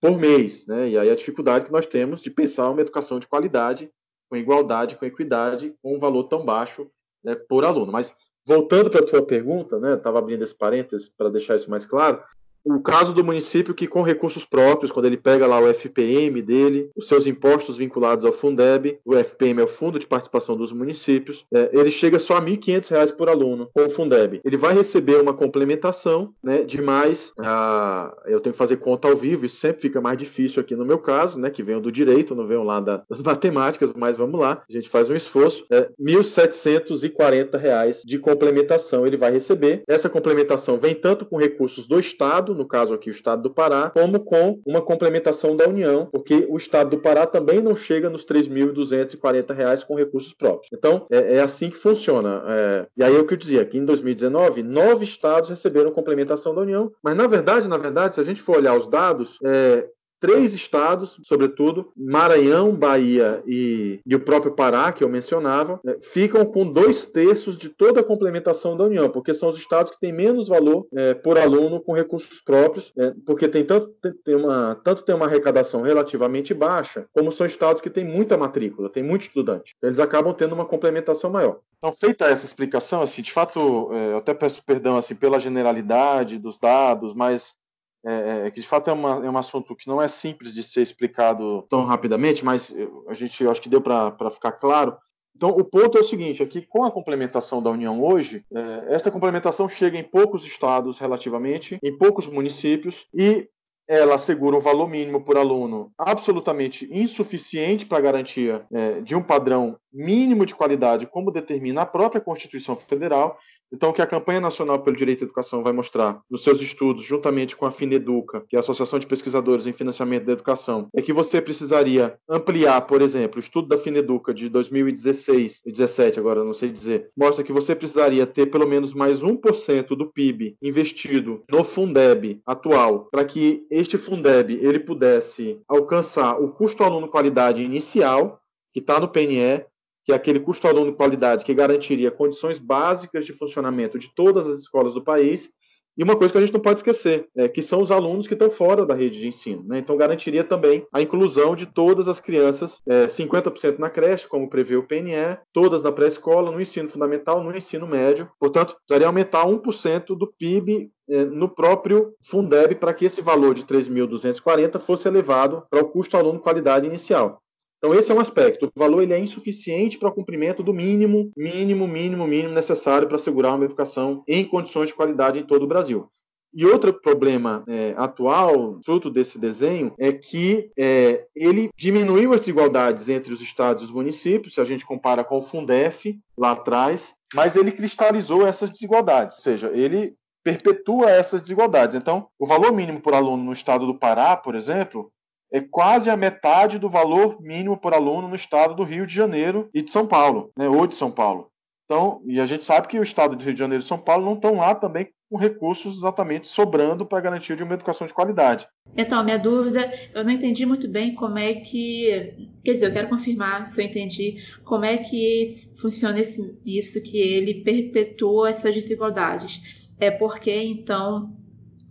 por 0.00 0.18
mês, 0.18 0.66
né, 0.66 0.88
e 0.90 0.98
aí 0.98 1.10
a 1.10 1.16
dificuldade 1.16 1.64
que 1.64 1.72
nós 1.72 1.86
temos 1.86 2.20
de 2.20 2.30
pensar 2.30 2.70
uma 2.70 2.80
educação 2.80 3.18
de 3.18 3.26
qualidade, 3.26 3.90
com 4.28 4.36
igualdade, 4.36 4.96
com 4.96 5.04
equidade, 5.04 5.74
com 5.82 5.94
um 5.94 5.98
valor 5.98 6.24
tão 6.24 6.42
baixo 6.42 6.90
né, 7.22 7.34
por 7.34 7.66
aluno. 7.66 7.92
Mas 7.92 8.14
voltando 8.46 8.88
para 8.88 9.00
a 9.00 9.06
tua 9.06 9.22
pergunta, 9.22 9.78
né, 9.78 9.94
estava 9.94 10.18
abrindo 10.18 10.42
esse 10.42 10.54
parênteses 10.54 11.08
para 11.08 11.28
deixar 11.28 11.56
isso 11.56 11.70
mais 11.70 11.84
claro, 11.84 12.22
o 12.64 12.80
caso 12.80 13.12
do 13.12 13.24
município 13.24 13.74
que, 13.74 13.86
com 13.86 14.02
recursos 14.02 14.44
próprios, 14.44 14.92
quando 14.92 15.06
ele 15.06 15.16
pega 15.16 15.46
lá 15.46 15.60
o 15.60 15.72
FPM 15.72 16.40
dele, 16.42 16.90
os 16.96 17.08
seus 17.08 17.26
impostos 17.26 17.78
vinculados 17.78 18.24
ao 18.24 18.32
Fundeb, 18.32 18.98
o 19.04 19.16
FPM 19.16 19.60
é 19.60 19.64
o 19.64 19.68
Fundo 19.68 19.98
de 19.98 20.06
Participação 20.06 20.56
dos 20.56 20.72
Municípios, 20.72 21.44
é, 21.52 21.70
ele 21.72 21.90
chega 21.90 22.18
só 22.18 22.36
a 22.36 22.40
R$ 22.40 22.56
1.500 22.56 23.16
por 23.16 23.28
aluno 23.28 23.68
com 23.72 23.84
o 23.84 23.90
Fundeb. 23.90 24.40
Ele 24.44 24.56
vai 24.56 24.74
receber 24.74 25.20
uma 25.20 25.34
complementação 25.34 26.32
né, 26.42 26.62
de 26.62 26.80
mais. 26.80 27.32
A, 27.38 28.14
eu 28.26 28.40
tenho 28.40 28.52
que 28.52 28.58
fazer 28.58 28.76
conta 28.76 29.08
ao 29.08 29.16
vivo, 29.16 29.46
isso 29.46 29.56
sempre 29.56 29.82
fica 29.82 30.00
mais 30.00 30.18
difícil 30.18 30.60
aqui 30.60 30.76
no 30.76 30.84
meu 30.84 30.98
caso, 30.98 31.38
né, 31.38 31.50
que 31.50 31.62
venho 31.62 31.80
do 31.80 31.92
direito, 31.92 32.34
não 32.34 32.46
venho 32.46 32.62
lá 32.62 32.80
da, 32.80 33.02
das 33.08 33.22
matemáticas, 33.22 33.92
mas 33.94 34.16
vamos 34.16 34.38
lá, 34.38 34.62
a 34.68 34.72
gente 34.72 34.88
faz 34.88 35.10
um 35.10 35.14
esforço. 35.14 35.64
É, 35.70 35.80
R$ 35.80 35.88
1.740 36.00 38.02
de 38.04 38.18
complementação 38.18 39.06
ele 39.06 39.16
vai 39.16 39.32
receber. 39.32 39.82
Essa 39.86 40.08
complementação 40.08 40.78
vem 40.78 40.94
tanto 40.94 41.24
com 41.24 41.36
recursos 41.36 41.86
do 41.86 41.98
Estado, 41.98 42.51
Estado, 42.52 42.54
no 42.54 42.66
caso 42.66 42.94
aqui 42.94 43.10
o 43.10 43.12
Estado 43.12 43.42
do 43.42 43.50
Pará, 43.50 43.90
como 43.90 44.20
com 44.20 44.60
uma 44.66 44.80
complementação 44.80 45.56
da 45.56 45.66
União, 45.66 46.06
porque 46.12 46.46
o 46.48 46.56
Estado 46.56 46.90
do 46.90 46.98
Pará 46.98 47.26
também 47.26 47.60
não 47.60 47.74
chega 47.74 48.08
nos 48.08 48.24
R$ 48.24 48.40
3.240 48.40 49.86
com 49.86 49.94
recursos 49.96 50.32
próprios. 50.32 50.68
Então, 50.72 51.06
é, 51.10 51.36
é 51.36 51.40
assim 51.40 51.70
que 51.70 51.76
funciona. 51.76 52.42
É, 52.48 52.86
e 52.96 53.02
aí 53.02 53.14
é 53.14 53.18
o 53.18 53.26
que 53.26 53.34
eu 53.34 53.38
dizia, 53.38 53.64
que 53.64 53.78
em 53.78 53.84
2019, 53.84 54.62
nove 54.62 55.04
estados 55.04 55.50
receberam 55.50 55.90
complementação 55.90 56.54
da 56.54 56.60
União, 56.60 56.92
mas 57.02 57.16
na 57.16 57.26
verdade, 57.26 57.68
na 57.68 57.78
verdade, 57.78 58.14
se 58.14 58.20
a 58.20 58.24
gente 58.24 58.42
for 58.42 58.58
olhar 58.58 58.76
os 58.76 58.88
dados, 58.88 59.38
é, 59.44 59.88
três 60.22 60.54
estados, 60.54 61.18
sobretudo, 61.24 61.90
Maranhão, 61.96 62.72
Bahia 62.72 63.42
e, 63.44 64.00
e 64.06 64.14
o 64.14 64.20
próprio 64.20 64.52
Pará, 64.52 64.92
que 64.92 65.02
eu 65.02 65.08
mencionava, 65.08 65.80
né, 65.82 65.96
ficam 66.00 66.46
com 66.46 66.72
dois 66.72 67.08
terços 67.08 67.58
de 67.58 67.68
toda 67.68 68.00
a 68.00 68.04
complementação 68.04 68.76
da 68.76 68.84
União, 68.84 69.10
porque 69.10 69.34
são 69.34 69.48
os 69.48 69.58
estados 69.58 69.90
que 69.90 69.98
têm 69.98 70.12
menos 70.12 70.46
valor 70.46 70.86
é, 70.94 71.12
por 71.12 71.36
aluno 71.36 71.80
com 71.80 71.92
recursos 71.92 72.40
próprios, 72.40 72.92
é, 72.96 73.12
porque 73.26 73.48
tem 73.48 73.64
tanto, 73.64 73.92
tem 74.24 74.36
uma, 74.36 74.76
tanto 74.84 75.02
tem 75.02 75.12
uma 75.12 75.26
arrecadação 75.26 75.82
relativamente 75.82 76.54
baixa, 76.54 77.04
como 77.12 77.32
são 77.32 77.44
estados 77.44 77.82
que 77.82 77.90
têm 77.90 78.04
muita 78.04 78.36
matrícula, 78.36 78.88
tem 78.88 79.02
muito 79.02 79.22
estudante. 79.22 79.74
Então, 79.76 79.90
eles 79.90 79.98
acabam 79.98 80.32
tendo 80.32 80.54
uma 80.54 80.64
complementação 80.64 81.30
maior. 81.30 81.58
Então, 81.78 81.92
feita 81.92 82.26
essa 82.26 82.46
explicação, 82.46 83.02
assim, 83.02 83.22
de 83.22 83.32
fato, 83.32 83.90
é, 83.92 84.12
eu 84.12 84.18
até 84.18 84.32
peço 84.32 84.62
perdão 84.64 84.96
assim, 84.96 85.16
pela 85.16 85.40
generalidade 85.40 86.38
dos 86.38 86.56
dados, 86.56 87.12
mas 87.12 87.56
é, 88.04 88.46
é, 88.46 88.50
que 88.50 88.60
de 88.60 88.66
fato 88.66 88.90
é, 88.90 88.92
uma, 88.92 89.24
é 89.24 89.30
um 89.30 89.38
assunto 89.38 89.76
que 89.76 89.88
não 89.88 90.00
é 90.00 90.08
simples 90.08 90.54
de 90.54 90.62
ser 90.62 90.82
explicado 90.82 91.62
tão 91.68 91.84
rapidamente, 91.84 92.44
mas 92.44 92.74
a 93.08 93.14
gente 93.14 93.46
acho 93.46 93.60
que 93.60 93.68
deu 93.68 93.80
para 93.80 94.30
ficar 94.30 94.52
claro. 94.52 94.96
Então, 95.34 95.50
o 95.50 95.64
ponto 95.64 95.98
é 95.98 96.00
o 96.00 96.04
seguinte: 96.04 96.42
aqui, 96.42 96.62
com 96.62 96.84
a 96.84 96.90
complementação 96.90 97.62
da 97.62 97.70
União 97.70 98.02
hoje, 98.02 98.44
é, 98.54 98.94
esta 98.94 99.10
complementação 99.10 99.68
chega 99.68 99.98
em 99.98 100.04
poucos 100.04 100.44
estados, 100.44 100.98
relativamente, 100.98 101.78
em 101.82 101.96
poucos 101.96 102.26
municípios, 102.26 103.06
e 103.14 103.48
ela 103.88 104.14
assegura 104.14 104.56
um 104.56 104.60
valor 104.60 104.88
mínimo 104.88 105.24
por 105.24 105.36
aluno 105.36 105.92
absolutamente 105.98 106.88
insuficiente 106.90 107.84
para 107.84 107.98
a 107.98 108.02
garantia 108.02 108.64
é, 108.72 109.00
de 109.00 109.14
um 109.16 109.22
padrão 109.22 109.76
mínimo 109.92 110.46
de 110.46 110.54
qualidade, 110.54 111.06
como 111.06 111.32
determina 111.32 111.82
a 111.82 111.86
própria 111.86 112.20
Constituição 112.20 112.76
Federal, 112.76 113.36
então, 113.72 113.90
o 113.90 113.92
que 113.92 114.02
a 114.02 114.06
Campanha 114.06 114.40
Nacional 114.40 114.80
pelo 114.80 114.96
Direito 114.96 115.22
à 115.22 115.24
Educação 115.24 115.62
vai 115.62 115.72
mostrar 115.72 116.20
nos 116.30 116.42
seus 116.42 116.60
estudos, 116.60 117.04
juntamente 117.04 117.56
com 117.56 117.64
a 117.64 117.70
Fineduca, 117.70 118.44
que 118.48 118.54
é 118.54 118.58
a 118.58 118.60
Associação 118.60 118.98
de 118.98 119.06
Pesquisadores 119.06 119.66
em 119.66 119.72
Financiamento 119.72 120.24
da 120.24 120.32
Educação, 120.32 120.88
é 120.94 121.00
que 121.00 121.12
você 121.12 121.40
precisaria 121.40 122.14
ampliar, 122.28 122.82
por 122.82 123.00
exemplo, 123.00 123.38
o 123.38 123.40
estudo 123.40 123.68
da 123.68 123.78
Fineduca 123.78 124.34
de 124.34 124.48
2016 124.48 125.62
e 125.64 125.72
2017, 125.72 126.20
agora 126.20 126.44
não 126.44 126.52
sei 126.52 126.70
dizer, 126.70 127.10
mostra 127.16 127.44
que 127.44 127.52
você 127.52 127.74
precisaria 127.74 128.26
ter 128.26 128.46
pelo 128.46 128.66
menos 128.66 128.92
mais 128.92 129.22
1% 129.22 129.86
do 129.96 130.06
PIB 130.12 130.56
investido 130.62 131.42
no 131.50 131.64
Fundeb 131.64 132.40
atual, 132.46 133.08
para 133.10 133.24
que 133.24 133.66
este 133.70 133.96
Fundeb 133.96 134.52
ele 134.52 134.80
pudesse 134.80 135.60
alcançar 135.66 136.38
o 136.40 136.50
custo 136.50 136.84
aluno 136.84 137.08
qualidade 137.08 137.62
inicial, 137.62 138.40
que 138.72 138.80
está 138.80 138.98
no 138.98 139.08
PNE, 139.08 139.64
que 140.04 140.12
é 140.12 140.14
aquele 140.14 140.40
custo 140.40 140.66
aluno 140.66 140.90
de 140.90 140.96
qualidade 140.96 141.44
que 141.44 141.54
garantiria 141.54 142.10
condições 142.10 142.58
básicas 142.58 143.24
de 143.24 143.32
funcionamento 143.32 143.98
de 143.98 144.12
todas 144.14 144.46
as 144.46 144.60
escolas 144.60 144.94
do 144.94 145.02
país. 145.02 145.50
E 145.96 146.02
uma 146.02 146.16
coisa 146.16 146.32
que 146.32 146.38
a 146.38 146.40
gente 146.40 146.54
não 146.54 146.60
pode 146.60 146.78
esquecer, 146.78 147.28
é 147.36 147.46
que 147.48 147.60
são 147.60 147.82
os 147.82 147.90
alunos 147.90 148.26
que 148.26 148.32
estão 148.32 148.48
fora 148.48 148.86
da 148.86 148.94
rede 148.94 149.20
de 149.20 149.28
ensino. 149.28 149.62
Né? 149.66 149.78
Então, 149.78 149.94
garantiria 149.94 150.42
também 150.42 150.86
a 150.90 151.02
inclusão 151.02 151.54
de 151.54 151.66
todas 151.66 152.08
as 152.08 152.18
crianças, 152.18 152.80
é, 152.88 153.06
50% 153.06 153.78
na 153.78 153.90
creche, 153.90 154.26
como 154.26 154.48
prevê 154.48 154.74
o 154.76 154.86
PNE, 154.86 155.36
todas 155.52 155.82
na 155.82 155.92
pré-escola, 155.92 156.50
no 156.50 156.60
ensino 156.60 156.88
fundamental, 156.88 157.44
no 157.44 157.54
ensino 157.54 157.86
médio. 157.86 158.26
Portanto, 158.40 158.74
precisaria 158.76 159.06
aumentar 159.06 159.44
1% 159.44 160.16
do 160.16 160.26
PIB 160.26 160.90
é, 161.10 161.26
no 161.26 161.46
próprio 161.46 162.14
Fundeb 162.24 162.76
para 162.76 162.94
que 162.94 163.04
esse 163.04 163.20
valor 163.20 163.54
de 163.54 163.64
3.240 163.64 164.78
fosse 164.78 165.06
elevado 165.06 165.66
para 165.68 165.82
o 165.82 165.88
custo 165.90 166.16
aluno 166.16 166.40
qualidade 166.40 166.86
inicial. 166.86 167.41
Então 167.82 167.92
esse 167.98 168.12
é 168.12 168.14
um 168.14 168.20
aspecto. 168.20 168.66
O 168.66 168.78
valor 168.78 169.02
ele 169.02 169.12
é 169.12 169.18
insuficiente 169.18 169.98
para 169.98 170.08
o 170.08 170.12
cumprimento 170.12 170.62
do 170.62 170.72
mínimo, 170.72 171.32
mínimo, 171.36 171.88
mínimo, 171.88 172.28
mínimo 172.28 172.54
necessário 172.54 173.08
para 173.08 173.16
assegurar 173.16 173.56
uma 173.56 173.64
educação 173.64 174.22
em 174.28 174.44
condições 174.44 174.90
de 174.90 174.94
qualidade 174.94 175.40
em 175.40 175.42
todo 175.42 175.64
o 175.64 175.66
Brasil. 175.66 176.08
E 176.54 176.64
outro 176.64 176.92
problema 176.92 177.64
é, 177.66 177.92
atual, 177.96 178.78
fruto 178.84 179.10
desse 179.10 179.36
desenho, 179.36 179.92
é 179.98 180.12
que 180.12 180.70
é, 180.78 181.24
ele 181.34 181.70
diminuiu 181.76 182.32
as 182.32 182.40
desigualdades 182.40 183.08
entre 183.08 183.32
os 183.32 183.40
estados 183.40 183.82
e 183.82 183.86
os 183.86 183.90
municípios, 183.90 184.54
se 184.54 184.60
a 184.60 184.64
gente 184.64 184.86
compara 184.86 185.24
com 185.24 185.38
o 185.38 185.42
Fundef 185.42 186.16
lá 186.36 186.52
atrás, 186.52 187.14
mas 187.34 187.56
ele 187.56 187.72
cristalizou 187.72 188.46
essas 188.46 188.70
desigualdades, 188.70 189.38
ou 189.38 189.42
seja, 189.42 189.72
ele 189.74 190.14
perpetua 190.44 191.10
essas 191.10 191.40
desigualdades. 191.40 191.96
Então, 191.96 192.28
o 192.38 192.46
valor 192.46 192.72
mínimo 192.72 193.00
por 193.00 193.14
aluno 193.14 193.42
no 193.42 193.52
estado 193.52 193.86
do 193.86 193.98
Pará, 193.98 194.36
por 194.36 194.54
exemplo, 194.54 195.10
é 195.52 195.60
quase 195.60 196.08
a 196.08 196.16
metade 196.16 196.78
do 196.78 196.88
valor 196.88 197.40
mínimo 197.40 197.76
por 197.76 197.92
aluno 197.92 198.26
no 198.26 198.34
estado 198.34 198.74
do 198.74 198.82
Rio 198.82 199.06
de 199.06 199.14
Janeiro 199.14 199.68
e 199.74 199.82
de 199.82 199.90
São 199.90 200.06
Paulo, 200.06 200.50
né, 200.56 200.68
ou 200.68 200.86
de 200.86 200.94
São 200.94 201.10
Paulo. 201.10 201.48
Então, 201.84 202.22
e 202.24 202.40
a 202.40 202.46
gente 202.46 202.64
sabe 202.64 202.88
que 202.88 202.98
o 202.98 203.02
estado 203.02 203.36
do 203.36 203.44
Rio 203.44 203.52
de 203.52 203.58
Janeiro 203.58 203.82
e 203.82 203.86
São 203.86 203.98
Paulo 203.98 204.24
não 204.24 204.32
estão 204.32 204.56
lá 204.56 204.74
também 204.74 205.08
com 205.30 205.36
recursos 205.36 205.96
exatamente 205.96 206.46
sobrando 206.46 207.04
para 207.04 207.20
garantir 207.20 207.54
de 207.54 207.62
uma 207.62 207.74
educação 207.74 208.06
de 208.06 208.14
qualidade. 208.14 208.66
Então, 208.96 209.22
minha 209.22 209.38
dúvida, 209.38 209.92
eu 210.14 210.24
não 210.24 210.30
entendi 210.30 210.64
muito 210.64 210.88
bem 210.88 211.14
como 211.14 211.38
é 211.38 211.54
que, 211.54 212.34
quer 212.64 212.72
dizer, 212.72 212.86
eu 212.86 212.92
quero 212.92 213.08
confirmar 213.08 213.74
se 213.74 213.80
eu 213.80 213.84
entendi 213.84 214.36
como 214.64 214.86
é 214.86 214.98
que 214.98 215.70
funciona 215.80 216.18
esse, 216.20 216.58
isso 216.64 217.02
que 217.02 217.18
ele 217.18 217.62
perpetua 217.62 218.50
essas 218.50 218.74
desigualdades. 218.74 219.90
É 219.98 220.10
porque 220.10 220.54
então 220.54 221.36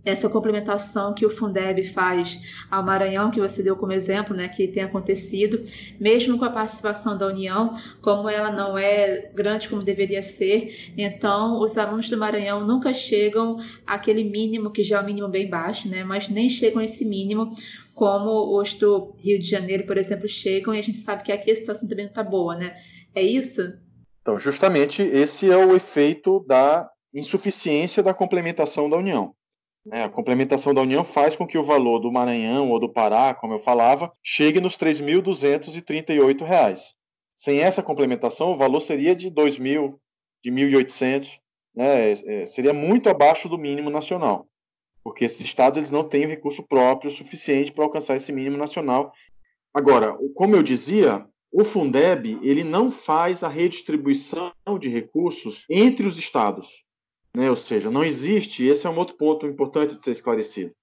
essa 0.04 0.28
complementação 0.28 1.14
que 1.14 1.26
o 1.26 1.30
Fundeb 1.30 1.84
faz 1.84 2.40
ao 2.70 2.84
Maranhão, 2.84 3.30
que 3.30 3.40
você 3.40 3.62
deu 3.62 3.76
como 3.76 3.92
exemplo, 3.92 4.36
né, 4.36 4.48
que 4.48 4.68
tem 4.68 4.84
acontecido, 4.84 5.62
mesmo 6.00 6.38
com 6.38 6.46
a 6.46 6.50
participação 6.50 7.18
da 7.18 7.28
União, 7.28 7.78
como 8.02 8.28
ela 8.28 8.52
não 8.52 8.78
é 8.78 9.30
grande 9.34 9.70
como 9.70 9.84
deveria 9.84 10.24
ser, 10.24 10.94
então 10.98 11.60
os 11.60 11.78
alunos 11.78 12.10
do 12.10 12.18
Maranhão 12.18 12.66
nunca 12.66 12.94
chegam 12.94 13.58
àquele 13.86 14.24
mínimo, 14.24 14.72
que 14.72 14.84
já 14.84 14.98
é 14.98 15.02
um 15.02 15.06
mínimo 15.06 15.28
bem 15.28 15.50
baixo, 15.50 15.88
né, 15.88 16.04
mas 16.04 16.30
nem 16.30 16.50
chegam 16.50 16.82
a 16.82 16.86
esse 16.86 17.06
mínimo 17.06 17.50
como 17.94 18.60
os 18.60 18.74
do 18.74 19.16
Rio 19.20 19.38
de 19.38 19.48
Janeiro, 19.48 19.86
por 19.86 19.98
exemplo, 19.98 20.28
chegam, 20.28 20.74
e 20.74 20.80
a 20.80 20.84
gente 20.84 20.98
sabe 20.98 21.24
que 21.24 21.32
aqui 21.32 21.52
a 21.52 21.56
situação 21.56 21.88
também 21.88 22.06
não 22.06 22.12
está 22.12 22.24
boa, 22.24 22.56
né? 22.56 22.76
É 23.14 23.22
isso? 23.22 23.62
Então, 24.22 24.40
justamente 24.40 25.04
esse 25.04 25.52
é 25.52 25.58
o 25.58 25.76
efeito 25.76 26.44
da 26.48 26.90
insuficiência 27.14 28.02
da 28.02 28.14
complementação 28.14 28.90
da 28.90 28.98
União. 28.98 29.36
É, 29.91 30.04
a 30.04 30.10
complementação 30.10 30.74
da 30.74 30.82
União 30.82 31.04
faz 31.04 31.36
com 31.36 31.48
que 31.48 31.58
o 31.58 31.63
valor 31.63 32.00
do 32.00 32.12
Maranhão 32.12 32.70
ou 32.70 32.80
do 32.80 32.91
Pará, 32.91 33.34
como 33.34 33.54
eu 33.54 33.60
falava, 33.60 34.12
chegue 34.22 34.62
nos 34.62 34.76
R$ 34.76 34.91
3.238. 34.91 36.80
Sem 37.36 37.62
essa 37.62 37.82
complementação, 37.82 38.52
o 38.52 38.58
valor 38.58 38.82
seria 38.82 39.15
de 39.15 39.30
R$ 39.30 39.34
2.000, 39.34 39.96
de 40.44 40.52
R$ 40.52 40.84
1.800, 40.84 41.39
né? 41.76 42.12
É, 42.12 42.46
seria 42.46 42.74
muito 42.74 43.10
abaixo 43.10 43.50
do 43.50 43.58
mínimo 43.58 43.89
nacional, 43.89 44.48
porque 45.04 45.26
esses 45.26 45.41
estados 45.41 45.78
eles 45.78 45.89
não 45.89 46.04
têm 46.08 46.28
recurso 46.28 46.62
próprio 46.62 47.10
suficiente 47.10 47.72
para 47.72 47.84
alcançar 47.84 48.15
esse 48.15 48.32
mínimo 48.32 48.58
nacional. 48.58 49.12
Agora, 49.74 50.15
como 50.36 50.56
eu 50.56 50.62
dizia, 50.62 51.26
o 51.52 51.63
Fundeb 51.63 52.38
ele 52.44 52.63
não 52.63 52.91
faz 52.91 53.41
a 53.44 53.48
redistribuição 53.48 54.52
de 54.80 54.89
recursos 54.89 55.65
entre 55.70 56.06
os 56.06 56.20
estados. 56.20 56.86
Né? 57.36 57.50
Ou 57.50 57.56
seja, 57.56 57.89
não 57.89 58.04
existe, 58.04 58.65
esse 58.65 58.86
é 58.86 58.89
um 58.89 58.98
outro 58.98 59.15
ponto 59.15 59.46
importante 59.46 59.96
de 59.96 60.04
ser 60.04 60.12
esclarecido. 60.12 60.74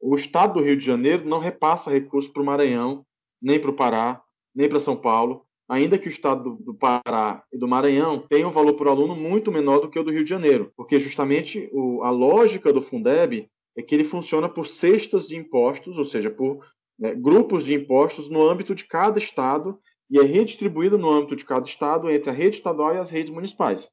O 0.00 0.16
Estado 0.16 0.54
do 0.54 0.62
Rio 0.62 0.76
de 0.76 0.84
Janeiro 0.84 1.26
não 1.26 1.38
repassa 1.38 1.90
recursos 1.90 2.30
para 2.30 2.42
o 2.42 2.46
Maranhão, 2.46 3.06
nem 3.40 3.58
para 3.58 3.70
o 3.70 3.76
Pará, 3.76 4.22
nem 4.54 4.68
para 4.68 4.80
São 4.80 4.96
Paulo, 4.96 5.46
ainda 5.68 5.98
que 5.98 6.08
o 6.08 6.10
Estado 6.10 6.56
do 6.60 6.74
Pará 6.74 7.42
e 7.52 7.58
do 7.58 7.66
Maranhão 7.66 8.24
tenham 8.28 8.50
um 8.50 8.52
valor 8.52 8.74
por 8.74 8.86
aluno 8.86 9.16
muito 9.16 9.50
menor 9.50 9.80
do 9.80 9.88
que 9.88 9.98
o 9.98 10.02
do 10.02 10.10
Rio 10.10 10.24
de 10.24 10.30
Janeiro, 10.30 10.72
porque 10.76 11.00
justamente 11.00 11.68
o, 11.72 12.02
a 12.02 12.10
lógica 12.10 12.72
do 12.72 12.82
Fundeb 12.82 13.48
é 13.76 13.82
que 13.82 13.94
ele 13.94 14.04
funciona 14.04 14.48
por 14.48 14.66
cestas 14.66 15.26
de 15.26 15.36
impostos, 15.36 15.98
ou 15.98 16.04
seja, 16.04 16.30
por 16.30 16.64
né, 16.98 17.14
grupos 17.14 17.64
de 17.64 17.74
impostos 17.74 18.28
no 18.28 18.46
âmbito 18.48 18.74
de 18.74 18.84
cada 18.84 19.18
estado 19.18 19.78
e 20.10 20.18
é 20.18 20.22
redistribuído 20.22 20.98
no 20.98 21.10
âmbito 21.10 21.34
de 21.34 21.44
cada 21.44 21.66
estado 21.66 22.10
entre 22.10 22.30
a 22.30 22.32
rede 22.32 22.56
estadual 22.56 22.94
e 22.94 22.98
as 22.98 23.10
redes 23.10 23.32
municipais. 23.32 23.90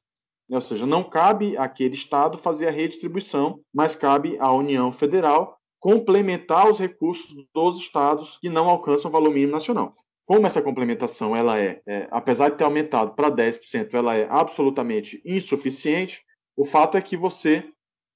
Ou 0.52 0.60
seja, 0.60 0.86
não 0.86 1.02
cabe 1.02 1.56
àquele 1.56 1.94
Estado 1.94 2.36
fazer 2.36 2.68
a 2.68 2.70
redistribuição, 2.70 3.60
mas 3.72 3.94
cabe 3.94 4.36
à 4.38 4.52
União 4.52 4.92
Federal 4.92 5.58
complementar 5.80 6.70
os 6.70 6.78
recursos 6.78 7.34
dos 7.54 7.78
estados 7.78 8.38
que 8.40 8.48
não 8.48 8.68
alcançam 8.68 9.08
o 9.08 9.12
valor 9.12 9.32
mínimo 9.32 9.52
nacional. 9.52 9.94
Como 10.26 10.46
essa 10.46 10.62
complementação 10.62 11.34
ela 11.34 11.58
é, 11.58 11.80
é 11.86 12.06
apesar 12.10 12.50
de 12.50 12.56
ter 12.56 12.64
aumentado 12.64 13.14
para 13.14 13.30
10%, 13.30 13.92
ela 13.94 14.14
é 14.14 14.28
absolutamente 14.30 15.20
insuficiente, 15.24 16.22
o 16.56 16.64
fato 16.64 16.96
é 16.96 17.00
que 17.00 17.16
você, 17.16 17.64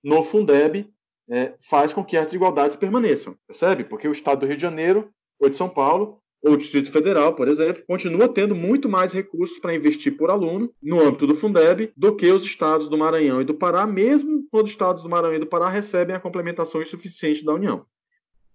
no 0.05 0.22
Fundeb, 0.22 0.88
é, 1.29 1.55
faz 1.61 1.92
com 1.92 2.05
que 2.05 2.16
as 2.16 2.27
desigualdades 2.27 2.77
permaneçam, 2.77 3.37
percebe? 3.49 3.83
Porque 3.83 4.07
o 4.07 4.12
Estado 4.12 4.40
do 4.40 4.46
Rio 4.46 4.57
de 4.57 4.62
Janeiro 4.62 5.11
ou 5.40 5.49
de 5.49 5.57
São 5.57 5.68
Paulo 5.68 6.22
ou 6.46 6.56
Distrito 6.56 6.90
Federal, 6.90 7.35
por 7.35 7.48
exemplo, 7.48 7.82
continua 7.87 8.28
tendo 8.28 8.54
muito 8.54 8.88
mais 8.88 9.12
recursos 9.12 9.59
para 9.59 9.74
investir 9.74 10.16
por 10.16 10.30
aluno 10.30 10.72
no 10.82 11.00
âmbito 11.00 11.26
do 11.26 11.35
Fundeb 11.35 11.92
do 11.96 12.14
que 12.14 12.30
os 12.30 12.44
estados 12.44 12.88
do 12.88 12.96
Maranhão 12.96 13.40
e 13.40 13.44
do 13.44 13.54
Pará, 13.54 13.87
mesmo 13.87 14.46
quando 14.50 14.66
os 14.66 14.70
estados 14.70 15.02
do 15.02 15.09
Maranhão 15.09 15.37
e 15.37 15.40
do 15.40 15.46
Pará 15.46 15.68
recebem 15.68 16.14
a 16.14 16.20
complementação 16.20 16.80
insuficiente 16.80 17.44
da 17.44 17.52
União. 17.52 17.85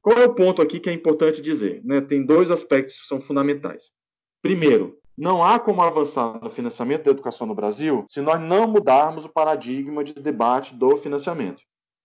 Qual 0.01 0.17
é 0.17 0.25
o 0.25 0.34
ponto 0.34 0.62
aqui 0.62 0.80
que 0.80 0.89
é 0.89 0.93
importante 0.93 1.41
dizer? 1.41 1.82
Né? 1.84 2.01
Tem 2.01 2.25
dois 2.25 2.49
aspectos 2.49 3.01
que 3.01 3.08
são 3.08 3.21
fundamentais. 3.21 3.91
Primeiro, 4.41 4.97
não 5.17 5.43
há 5.43 5.60
como 5.60 5.82
avançar 5.82 6.39
no 6.41 6.49
financiamento 6.49 7.04
da 7.04 7.12
educação 7.12 7.45
no 7.45 7.54
Brasil 7.54 8.06
se 8.08 8.21
nós 8.21 8.39
não 8.39 8.67
mudarmos 8.67 9.25
o 9.25 9.30
paradigma 9.30 10.04
de 10.04 10.13
debate 10.13 10.73
do 10.73 10.95
financiamento. 10.95 11.62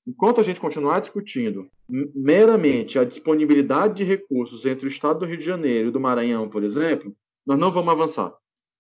Enquanto 0.07 0.41
a 0.41 0.45
gente 0.45 0.61
continuar 0.61 1.01
discutindo 1.01 1.69
meramente 1.89 2.99
a 2.99 3.05
disponibilidade 3.05 3.95
de 3.95 4.05
recursos 4.05 4.65
entre 4.65 4.87
o 4.87 4.89
estado 4.89 5.21
do 5.21 5.27
Rio 5.27 5.39
de 5.39 5.45
Janeiro 5.45 5.89
e 5.89 5.91
do 5.93 6.01
Maranhão, 6.01 6.49
por 6.49 6.63
exemplo, 6.63 7.15
nós 7.47 7.59
não 7.59 7.71
vamos 7.71 7.93
avançar. 7.93 8.35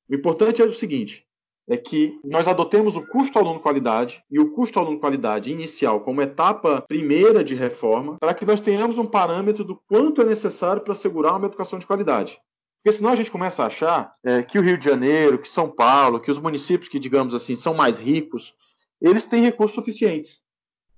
O 0.08 0.14
importante 0.14 0.62
é 0.62 0.64
o 0.64 0.72
seguinte: 0.72 1.26
é 1.68 1.76
que 1.76 2.18
nós 2.24 2.46
adotemos 2.46 2.96
o 2.96 3.06
custo 3.06 3.38
aluno 3.38 3.60
qualidade 3.60 4.22
e 4.30 4.38
o 4.38 4.52
custo 4.52 4.78
aluno 4.78 5.00
qualidade 5.00 5.50
inicial 5.50 6.00
como 6.00 6.22
etapa 6.22 6.82
primeira 6.82 7.42
de 7.42 7.54
reforma, 7.54 8.16
para 8.20 8.34
que 8.34 8.46
nós 8.46 8.60
tenhamos 8.60 8.98
um 8.98 9.06
parâmetro 9.06 9.64
do 9.64 9.80
quanto 9.88 10.22
é 10.22 10.24
necessário 10.24 10.82
para 10.82 10.92
assegurar 10.92 11.36
uma 11.36 11.46
educação 11.46 11.78
de 11.78 11.86
qualidade. 11.86 12.38
Porque 12.82 12.96
senão 12.96 13.10
a 13.10 13.16
gente 13.16 13.32
começa 13.32 13.64
a 13.64 13.66
achar 13.66 14.14
é, 14.24 14.44
que 14.44 14.60
o 14.60 14.62
Rio 14.62 14.78
de 14.78 14.84
Janeiro, 14.84 15.40
que 15.40 15.48
São 15.48 15.68
Paulo, 15.68 16.20
que 16.20 16.30
os 16.30 16.38
municípios 16.38 16.88
que, 16.88 17.00
digamos 17.00 17.34
assim, 17.34 17.56
são 17.56 17.74
mais 17.74 17.98
ricos, 17.98 18.54
eles 19.00 19.24
têm 19.24 19.42
recursos 19.42 19.74
suficientes. 19.74 20.40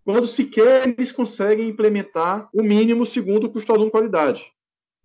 Quando 0.09 0.27
sequer 0.27 0.89
eles 0.89 1.13
conseguem 1.13 1.69
implementar 1.69 2.49
o 2.55 2.63
mínimo 2.63 3.05
segundo 3.05 3.45
o 3.45 3.51
custo 3.51 3.75
aluno 3.75 3.91
qualidade. 3.91 4.51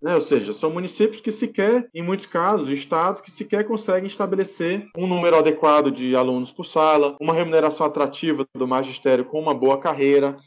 Né? 0.01 0.15
Ou 0.15 0.21
seja, 0.21 0.53
são 0.53 0.71
municípios 0.71 1.19
que 1.19 1.29
sequer, 1.29 1.89
em 1.93 2.01
muitos 2.01 2.25
casos, 2.25 2.69
estados 2.69 3.19
que 3.19 3.29
sequer 3.29 3.67
conseguem 3.67 4.07
estabelecer 4.07 4.87
um 4.97 5.05
número 5.05 5.35
adequado 5.35 5.91
de 5.91 6.15
alunos 6.15 6.53
por 6.53 6.65
sala, 6.65 7.17
uma 7.19 7.33
remuneração 7.33 7.85
atrativa 7.85 8.47
do 8.55 8.65
magistério 8.65 9.25
com 9.25 9.41
uma 9.41 9.53
boa 9.53 9.77
carreira, 9.77 10.37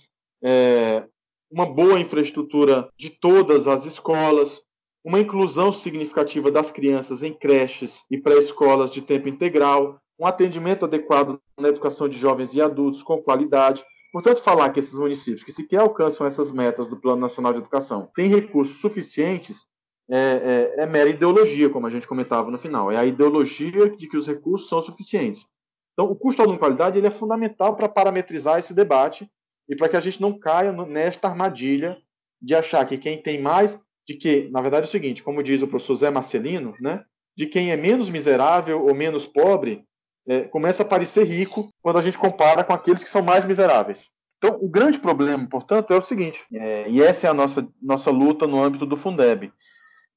é, 0.42 1.04
uma 1.50 1.66
boa 1.66 2.00
infraestrutura 2.00 2.88
de 2.96 3.10
todas 3.10 3.68
as 3.68 3.84
escolas, 3.84 4.62
uma 5.04 5.20
inclusão 5.20 5.70
significativa 5.70 6.50
das 6.50 6.70
crianças 6.70 7.22
em 7.22 7.34
creches 7.34 8.00
e 8.10 8.16
pré-escolas 8.16 8.90
de 8.90 9.02
tempo 9.02 9.28
integral, 9.28 10.00
um 10.18 10.26
atendimento 10.26 10.86
adequado 10.86 11.38
na 11.60 11.68
educação 11.68 12.08
de 12.08 12.18
jovens 12.18 12.54
e 12.54 12.62
adultos 12.62 13.02
com 13.02 13.20
qualidade. 13.20 13.84
Portanto, 14.12 14.42
falar 14.42 14.70
que 14.70 14.80
esses 14.80 14.94
municípios 14.94 15.44
que 15.44 15.52
sequer 15.52 15.80
alcançam 15.80 16.26
essas 16.26 16.50
metas 16.50 16.88
do 16.88 16.96
Plano 16.96 17.20
Nacional 17.20 17.52
de 17.52 17.58
Educação 17.58 18.10
têm 18.14 18.28
recursos 18.28 18.80
suficientes 18.80 19.66
é, 20.08 20.72
é, 20.78 20.82
é 20.82 20.86
mera 20.86 21.10
ideologia, 21.10 21.68
como 21.68 21.86
a 21.86 21.90
gente 21.90 22.06
comentava 22.06 22.50
no 22.50 22.58
final. 22.58 22.90
É 22.90 22.96
a 22.96 23.04
ideologia 23.04 23.90
de 23.90 24.08
que 24.08 24.16
os 24.16 24.26
recursos 24.26 24.68
são 24.68 24.80
suficientes. 24.80 25.46
Então, 25.92 26.10
o 26.10 26.14
custo 26.14 26.42
aluno 26.42 26.58
qualidade 26.58 26.98
ele 26.98 27.06
é 27.06 27.10
fundamental 27.10 27.74
para 27.74 27.88
parametrizar 27.88 28.58
esse 28.58 28.74
debate 28.74 29.28
e 29.68 29.74
para 29.74 29.88
que 29.88 29.96
a 29.96 30.00
gente 30.00 30.20
não 30.20 30.38
caia 30.38 30.72
nesta 30.72 31.28
armadilha 31.28 31.98
de 32.40 32.54
achar 32.54 32.86
que 32.86 32.98
quem 32.98 33.20
tem 33.20 33.40
mais 33.40 33.80
de 34.06 34.14
que, 34.14 34.48
na 34.50 34.60
verdade, 34.60 34.86
é 34.86 34.88
o 34.88 34.90
seguinte, 34.90 35.22
como 35.22 35.42
diz 35.42 35.62
o 35.62 35.66
professor 35.66 35.96
Zé 35.96 36.10
Marcelino, 36.10 36.74
né, 36.80 37.04
de 37.36 37.46
quem 37.46 37.72
é 37.72 37.76
menos 37.76 38.08
miserável 38.08 38.84
ou 38.84 38.94
menos 38.94 39.26
pobre 39.26 39.84
é, 40.28 40.42
começa 40.42 40.82
a 40.82 40.86
parecer 40.86 41.24
rico 41.24 41.72
quando 41.82 41.98
a 41.98 42.02
gente 42.02 42.18
compara 42.18 42.64
com 42.64 42.72
aqueles 42.72 43.02
que 43.02 43.08
são 43.08 43.22
mais 43.22 43.44
miseráveis. 43.44 44.06
Então, 44.38 44.58
o 44.60 44.68
grande 44.68 44.98
problema, 44.98 45.46
portanto, 45.48 45.92
é 45.92 45.96
o 45.96 46.02
seguinte, 46.02 46.44
é, 46.52 46.88
e 46.88 47.02
essa 47.02 47.26
é 47.26 47.30
a 47.30 47.34
nossa, 47.34 47.66
nossa 47.80 48.10
luta 48.10 48.46
no 48.46 48.62
âmbito 48.62 48.84
do 48.84 48.96
Fundeb. 48.96 49.52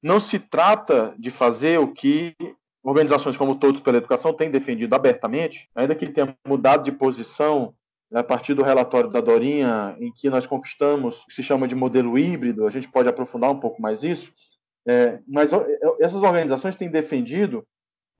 Não 0.02 0.20
se 0.20 0.38
trata 0.38 1.14
de 1.18 1.30
fazer 1.30 1.78
o 1.78 1.88
que 1.88 2.34
organizações 2.82 3.36
como 3.36 3.54
Todos 3.54 3.80
pela 3.80 3.98
Educação 3.98 4.32
têm 4.32 4.50
defendido 4.50 4.94
abertamente, 4.94 5.68
ainda 5.74 5.94
que 5.94 6.08
tenha 6.08 6.34
mudado 6.46 6.84
de 6.84 6.92
posição 6.92 7.74
a 8.12 8.22
partir 8.22 8.54
do 8.54 8.62
relatório 8.62 9.08
da 9.08 9.20
Dorinha, 9.20 9.96
em 10.00 10.12
que 10.12 10.28
nós 10.28 10.46
conquistamos 10.46 11.22
o 11.22 11.26
que 11.26 11.34
se 11.34 11.42
chama 11.42 11.68
de 11.68 11.74
modelo 11.74 12.18
híbrido, 12.18 12.66
a 12.66 12.70
gente 12.70 12.88
pode 12.88 13.08
aprofundar 13.08 13.50
um 13.50 13.60
pouco 13.60 13.80
mais 13.80 14.02
isso, 14.02 14.32
é, 14.88 15.20
mas 15.28 15.50
essas 16.00 16.22
organizações 16.22 16.74
têm 16.74 16.90
defendido, 16.90 17.64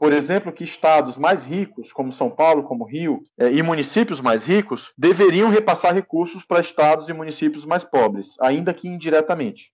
por 0.01 0.14
exemplo, 0.14 0.51
que 0.51 0.64
estados 0.64 1.18
mais 1.18 1.44
ricos, 1.44 1.92
como 1.92 2.11
São 2.11 2.30
Paulo, 2.30 2.62
como 2.62 2.86
Rio, 2.86 3.22
é, 3.38 3.53
e 3.53 3.62
municípios 3.62 4.18
mais 4.18 4.46
ricos, 4.46 4.94
deveriam 4.96 5.51
repassar 5.51 5.92
recursos 5.92 6.42
para 6.42 6.59
estados 6.59 7.11
e 7.11 7.12
municípios 7.12 7.66
mais 7.66 7.84
pobres, 7.84 8.34
ainda 8.40 8.72
que 8.72 8.88
indiretamente. 8.88 9.70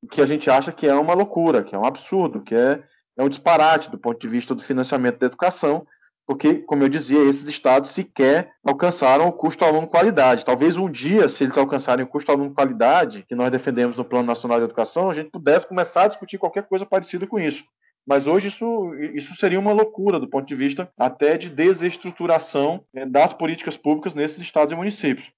O 0.00 0.06
que 0.06 0.22
a 0.22 0.26
gente 0.26 0.48
acha 0.48 0.70
que 0.70 0.86
é 0.86 0.94
uma 0.94 1.12
loucura, 1.12 1.64
que 1.64 1.74
é 1.74 1.78
um 1.78 1.84
absurdo, 1.84 2.40
que 2.40 2.54
é, 2.54 2.84
é 3.16 3.22
um 3.24 3.28
disparate 3.28 3.90
do 3.90 3.98
ponto 3.98 4.20
de 4.20 4.28
vista 4.28 4.54
do 4.54 4.62
financiamento 4.62 5.18
da 5.18 5.26
educação, 5.26 5.84
porque, 6.24 6.54
como 6.54 6.84
eu 6.84 6.88
dizia, 6.88 7.28
esses 7.28 7.48
estados 7.48 7.90
sequer 7.90 8.52
alcançaram 8.64 9.26
o 9.26 9.32
custo 9.32 9.64
aluno 9.64 9.88
qualidade. 9.88 10.44
Talvez 10.44 10.76
um 10.76 10.88
dia, 10.88 11.28
se 11.28 11.42
eles 11.42 11.58
alcançarem 11.58 12.04
o 12.04 12.08
custo 12.08 12.30
aluno 12.30 12.54
qualidade, 12.54 13.24
que 13.28 13.34
nós 13.34 13.50
defendemos 13.50 13.96
no 13.96 14.04
Plano 14.04 14.28
Nacional 14.28 14.58
de 14.58 14.66
Educação, 14.66 15.10
a 15.10 15.14
gente 15.14 15.30
pudesse 15.30 15.66
começar 15.66 16.04
a 16.04 16.08
discutir 16.08 16.38
qualquer 16.38 16.62
coisa 16.62 16.86
parecida 16.86 17.26
com 17.26 17.40
isso. 17.40 17.64
Mas 18.06 18.26
hoje 18.26 18.48
isso, 18.48 18.94
isso 19.14 19.36
seria 19.36 19.60
uma 19.60 19.72
loucura 19.72 20.18
do 20.18 20.28
ponto 20.28 20.46
de 20.46 20.54
vista 20.54 20.92
até 20.98 21.38
de 21.38 21.48
desestruturação 21.48 22.84
né, 22.92 23.06
das 23.06 23.32
políticas 23.32 23.76
públicas 23.76 24.14
nesses 24.14 24.40
estados 24.40 24.72
e 24.72 24.76
municípios. 24.76 25.32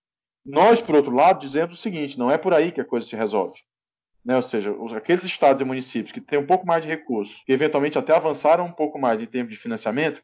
Nós, 0.44 0.80
por 0.80 0.94
outro 0.94 1.14
lado, 1.14 1.40
dizemos 1.40 1.78
o 1.78 1.82
seguinte: 1.82 2.18
não 2.18 2.30
é 2.30 2.38
por 2.38 2.54
aí 2.54 2.72
que 2.72 2.80
a 2.80 2.84
coisa 2.84 3.06
se 3.06 3.16
resolve. 3.16 3.60
Né? 4.24 4.36
Ou 4.36 4.42
seja, 4.42 4.74
aqueles 4.96 5.24
estados 5.24 5.60
e 5.60 5.64
municípios 5.64 6.12
que 6.12 6.20
têm 6.20 6.38
um 6.38 6.46
pouco 6.46 6.66
mais 6.66 6.82
de 6.82 6.88
recursos, 6.88 7.42
que 7.44 7.52
eventualmente 7.52 7.98
até 7.98 8.14
avançaram 8.14 8.64
um 8.64 8.72
pouco 8.72 8.98
mais 8.98 9.20
em 9.20 9.26
termos 9.26 9.52
de 9.52 9.58
financiamento, 9.58 10.22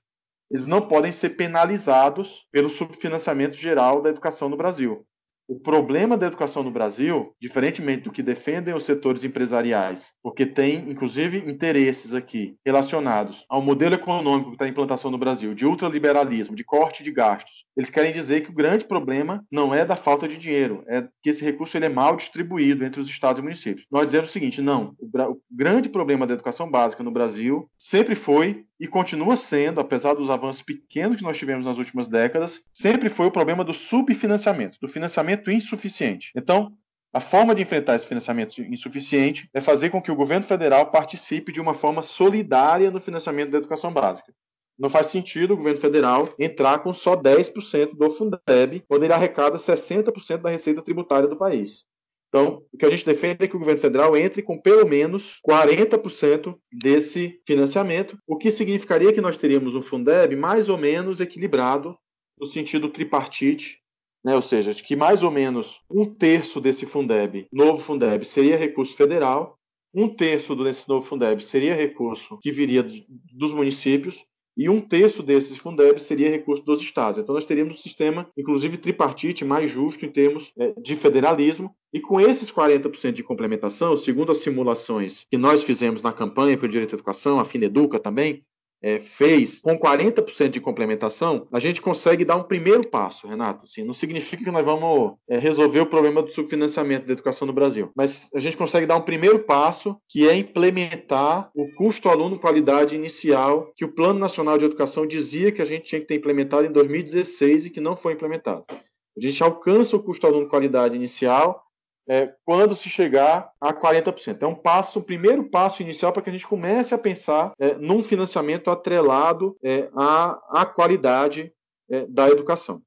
eles 0.50 0.66
não 0.66 0.88
podem 0.88 1.12
ser 1.12 1.30
penalizados 1.30 2.46
pelo 2.50 2.70
subfinanciamento 2.70 3.56
geral 3.56 4.02
da 4.02 4.10
educação 4.10 4.48
no 4.48 4.56
Brasil. 4.56 5.06
O 5.50 5.58
problema 5.58 6.16
da 6.16 6.28
educação 6.28 6.62
no 6.62 6.70
Brasil, 6.70 7.34
diferentemente 7.40 8.02
do 8.02 8.12
que 8.12 8.22
defendem 8.22 8.72
os 8.72 8.84
setores 8.84 9.24
empresariais, 9.24 10.12
porque 10.22 10.46
tem, 10.46 10.88
inclusive, 10.88 11.38
interesses 11.38 12.14
aqui 12.14 12.54
relacionados 12.64 13.44
ao 13.48 13.60
modelo 13.60 13.96
econômico 13.96 14.50
que 14.50 14.54
está 14.54 14.68
em 14.68 14.70
implantação 14.70 15.10
no 15.10 15.18
Brasil, 15.18 15.52
de 15.52 15.66
ultraliberalismo, 15.66 16.54
de 16.54 16.62
corte 16.62 17.02
de 17.02 17.10
gastos, 17.10 17.64
eles 17.76 17.90
querem 17.90 18.12
dizer 18.12 18.42
que 18.42 18.50
o 18.50 18.54
grande 18.54 18.84
problema 18.84 19.44
não 19.50 19.74
é 19.74 19.84
da 19.84 19.96
falta 19.96 20.28
de 20.28 20.38
dinheiro, 20.38 20.84
é 20.86 21.08
que 21.20 21.30
esse 21.30 21.44
recurso 21.44 21.76
ele 21.76 21.86
é 21.86 21.88
mal 21.88 22.14
distribuído 22.14 22.84
entre 22.84 23.00
os 23.00 23.08
estados 23.08 23.40
e 23.40 23.42
municípios. 23.42 23.84
Nós 23.90 24.06
dizemos 24.06 24.30
o 24.30 24.32
seguinte: 24.32 24.62
não, 24.62 24.94
o, 25.00 25.32
o 25.32 25.40
grande 25.50 25.88
problema 25.88 26.28
da 26.28 26.34
educação 26.34 26.70
básica 26.70 27.02
no 27.02 27.10
Brasil 27.10 27.68
sempre 27.76 28.14
foi 28.14 28.64
e 28.80 28.86
continua 28.86 29.36
sendo, 29.36 29.78
apesar 29.78 30.14
dos 30.14 30.30
avanços 30.30 30.62
pequenos 30.62 31.18
que 31.18 31.22
nós 31.22 31.36
tivemos 31.36 31.66
nas 31.66 31.76
últimas 31.76 32.08
décadas, 32.08 32.62
sempre 32.72 33.10
foi 33.10 33.26
o 33.26 33.30
problema 33.30 33.62
do 33.62 33.74
subfinanciamento, 33.74 34.78
do 34.80 34.88
financiamento 34.88 35.50
insuficiente. 35.50 36.32
Então, 36.34 36.72
a 37.12 37.20
forma 37.20 37.54
de 37.54 37.60
enfrentar 37.60 37.96
esse 37.96 38.06
financiamento 38.06 38.62
insuficiente 38.62 39.50
é 39.52 39.60
fazer 39.60 39.90
com 39.90 40.00
que 40.00 40.10
o 40.10 40.16
governo 40.16 40.46
federal 40.46 40.90
participe 40.90 41.52
de 41.52 41.60
uma 41.60 41.74
forma 41.74 42.02
solidária 42.02 42.90
no 42.90 43.00
financiamento 43.00 43.50
da 43.50 43.58
educação 43.58 43.92
básica. 43.92 44.32
Não 44.78 44.88
faz 44.88 45.08
sentido 45.08 45.52
o 45.52 45.56
governo 45.58 45.78
federal 45.78 46.32
entrar 46.38 46.78
com 46.78 46.94
só 46.94 47.14
10% 47.14 47.94
do 47.94 48.08
Fundeb, 48.08 48.82
quando 48.88 49.04
ele 49.04 49.12
arrecada 49.12 49.58
60% 49.58 50.38
da 50.38 50.48
receita 50.48 50.80
tributária 50.80 51.28
do 51.28 51.36
país. 51.36 51.84
Então, 52.30 52.62
o 52.72 52.78
que 52.78 52.86
a 52.86 52.90
gente 52.90 53.04
defende 53.04 53.44
é 53.44 53.48
que 53.48 53.56
o 53.56 53.58
governo 53.58 53.80
federal 53.80 54.16
entre 54.16 54.40
com 54.40 54.56
pelo 54.56 54.88
menos 54.88 55.40
40% 55.46 56.56
desse 56.72 57.40
financiamento, 57.44 58.16
o 58.24 58.38
que 58.38 58.52
significaria 58.52 59.12
que 59.12 59.20
nós 59.20 59.36
teríamos 59.36 59.74
um 59.74 59.82
Fundeb 59.82 60.36
mais 60.36 60.68
ou 60.68 60.78
menos 60.78 61.20
equilibrado 61.20 61.96
no 62.38 62.46
sentido 62.46 62.88
tripartite, 62.88 63.80
né? 64.24 64.36
ou 64.36 64.42
seja, 64.42 64.72
que 64.74 64.94
mais 64.94 65.24
ou 65.24 65.30
menos 65.30 65.80
um 65.90 66.06
terço 66.06 66.60
desse 66.60 66.86
Fundeb, 66.86 67.48
novo 67.52 67.78
Fundeb, 67.82 68.24
seria 68.24 68.56
recurso 68.56 68.94
federal, 68.94 69.58
um 69.92 70.08
terço 70.08 70.54
desse 70.54 70.88
novo 70.88 71.04
Fundeb 71.04 71.42
seria 71.42 71.74
recurso 71.74 72.38
que 72.40 72.52
viria 72.52 72.86
dos 73.32 73.50
municípios 73.50 74.24
e 74.60 74.68
um 74.68 74.78
terço 74.78 75.22
desses 75.22 75.56
Fundeb 75.56 75.98
seria 75.98 76.28
recurso 76.28 76.62
dos 76.62 76.82
estados. 76.82 77.18
Então 77.18 77.34
nós 77.34 77.46
teríamos 77.46 77.76
um 77.76 77.80
sistema, 77.80 78.28
inclusive 78.36 78.76
tripartite, 78.76 79.42
mais 79.42 79.70
justo 79.70 80.04
em 80.04 80.10
termos 80.10 80.52
é, 80.58 80.74
de 80.78 80.94
federalismo. 80.94 81.74
E 81.94 81.98
com 81.98 82.20
esses 82.20 82.52
40% 82.52 83.12
de 83.12 83.22
complementação, 83.22 83.96
segundo 83.96 84.30
as 84.30 84.38
simulações 84.38 85.24
que 85.30 85.38
nós 85.38 85.64
fizemos 85.64 86.02
na 86.02 86.12
campanha 86.12 86.58
pelo 86.58 86.70
direito 86.70 86.94
à 86.94 86.96
educação, 86.96 87.40
a 87.40 87.44
Fineduca 87.46 87.98
também, 87.98 88.44
é, 88.82 88.98
fez 88.98 89.60
com 89.60 89.78
40% 89.78 90.50
de 90.50 90.60
complementação, 90.60 91.46
a 91.52 91.60
gente 91.60 91.82
consegue 91.82 92.24
dar 92.24 92.36
um 92.36 92.42
primeiro 92.42 92.86
passo, 92.88 93.26
Renato. 93.26 93.64
Assim, 93.64 93.84
não 93.84 93.92
significa 93.92 94.44
que 94.44 94.50
nós 94.50 94.64
vamos 94.64 95.14
é, 95.28 95.38
resolver 95.38 95.80
o 95.80 95.86
problema 95.86 96.22
do 96.22 96.30
subfinanciamento 96.30 97.06
da 97.06 97.12
educação 97.12 97.46
no 97.46 97.52
Brasil, 97.52 97.90
mas 97.94 98.28
a 98.34 98.40
gente 98.40 98.56
consegue 98.56 98.86
dar 98.86 98.96
um 98.96 99.02
primeiro 99.02 99.40
passo, 99.40 99.96
que 100.08 100.28
é 100.28 100.34
implementar 100.34 101.50
o 101.54 101.70
custo 101.76 102.08
aluno 102.08 102.38
qualidade 102.38 102.94
inicial 102.94 103.72
que 103.76 103.84
o 103.84 103.92
Plano 103.92 104.18
Nacional 104.18 104.58
de 104.58 104.64
Educação 104.64 105.06
dizia 105.06 105.52
que 105.52 105.62
a 105.62 105.64
gente 105.64 105.84
tinha 105.84 106.00
que 106.00 106.06
ter 106.06 106.16
implementado 106.16 106.66
em 106.66 106.72
2016 106.72 107.66
e 107.66 107.70
que 107.70 107.80
não 107.80 107.96
foi 107.96 108.14
implementado. 108.14 108.64
A 108.68 109.20
gente 109.20 109.42
alcança 109.42 109.96
o 109.96 110.02
custo 110.02 110.26
aluno 110.26 110.48
qualidade 110.48 110.96
inicial 110.96 111.62
é, 112.10 112.34
quando 112.44 112.74
se 112.74 112.88
chegar 112.88 113.52
a 113.60 113.72
40%. 113.72 114.42
É 114.42 114.46
um 114.46 114.54
passo, 114.54 114.98
o 114.98 115.02
primeiro 115.02 115.44
passo 115.44 115.80
inicial 115.80 116.12
para 116.12 116.20
que 116.22 116.28
a 116.28 116.32
gente 116.32 116.46
comece 116.46 116.92
a 116.92 116.98
pensar 116.98 117.52
é, 117.56 117.74
num 117.74 118.02
financiamento 118.02 118.68
atrelado 118.68 119.56
é, 119.62 119.88
à, 119.94 120.36
à 120.50 120.66
qualidade 120.66 121.52
é, 121.88 122.04
da 122.08 122.28
educação. 122.28 122.82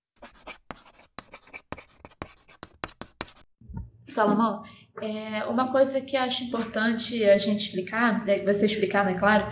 Salomão, 4.10 4.62
é, 5.02 5.46
uma 5.46 5.72
coisa 5.72 6.02
que 6.02 6.18
acho 6.18 6.44
importante 6.44 7.24
a 7.24 7.38
gente 7.38 7.64
explicar, 7.64 8.26
né, 8.26 8.44
você 8.44 8.66
explicar, 8.66 9.06
né, 9.06 9.14
claro, 9.14 9.48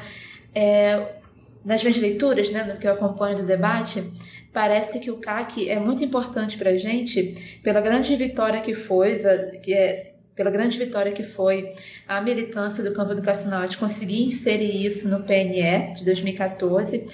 é, 0.54 1.16
nas 1.64 1.82
minhas 1.82 1.98
leituras, 1.98 2.50
né, 2.50 2.66
no 2.66 2.78
que 2.78 2.86
eu 2.86 2.92
acompanho 2.92 3.38
do 3.38 3.44
debate, 3.44 4.12
parece 4.54 5.00
que 5.00 5.10
o 5.10 5.18
CAC 5.18 5.70
é 5.70 5.80
muito 5.80 6.04
importante 6.04 6.58
para 6.58 6.72
a 6.72 6.78
gente 6.78 7.60
pela 7.64 7.82
grande 7.82 8.16
vitória 8.16 8.62
que 8.62 8.74
foi, 8.74 9.20
que 9.62 9.74
é, 9.74 10.12
pela 10.36 10.50
grande 10.50 10.78
vitória 10.78 11.12
que 11.12 11.24
foi 11.24 11.74
a 12.08 12.22
militância 12.22 12.84
do 12.84 12.94
campo 12.94 13.12
educacional 13.12 13.68
de 13.68 13.78
conseguir 13.78 14.24
inserir 14.24 14.86
isso 14.86 15.08
no 15.08 15.24
PNE 15.24 15.94
de 15.94 16.06
2014, 16.06 17.06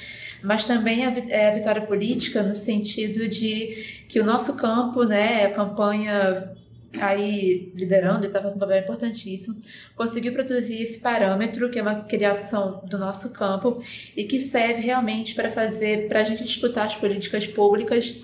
mas 0.43 0.65
também 0.65 1.05
a, 1.05 1.13
é, 1.29 1.49
a 1.49 1.53
vitória 1.53 1.81
política 1.81 2.41
no 2.43 2.55
sentido 2.55 3.27
de 3.27 4.05
que 4.07 4.19
o 4.19 4.25
nosso 4.25 4.53
campo, 4.53 5.03
né, 5.03 5.45
a 5.45 5.51
campanha 5.51 6.56
aí 6.99 7.71
liderando 7.75 8.25
e 8.25 8.27
está 8.27 8.41
fazendo 8.41 8.57
um 8.57 8.59
papel 8.59 8.81
importantíssimo, 8.81 9.55
conseguiu 9.95 10.33
produzir 10.33 10.81
esse 10.81 10.99
parâmetro, 10.99 11.69
que 11.69 11.79
é 11.79 11.81
uma 11.81 12.03
criação 12.03 12.81
do 12.85 12.97
nosso 12.97 13.29
campo, 13.29 13.77
e 14.15 14.23
que 14.23 14.39
serve 14.39 14.81
realmente 14.81 15.35
para 15.35 15.51
fazer, 15.51 16.07
para 16.07 16.21
a 16.21 16.23
gente 16.23 16.43
disputar 16.43 16.87
as 16.87 16.95
políticas 16.95 17.45
públicas, 17.47 18.15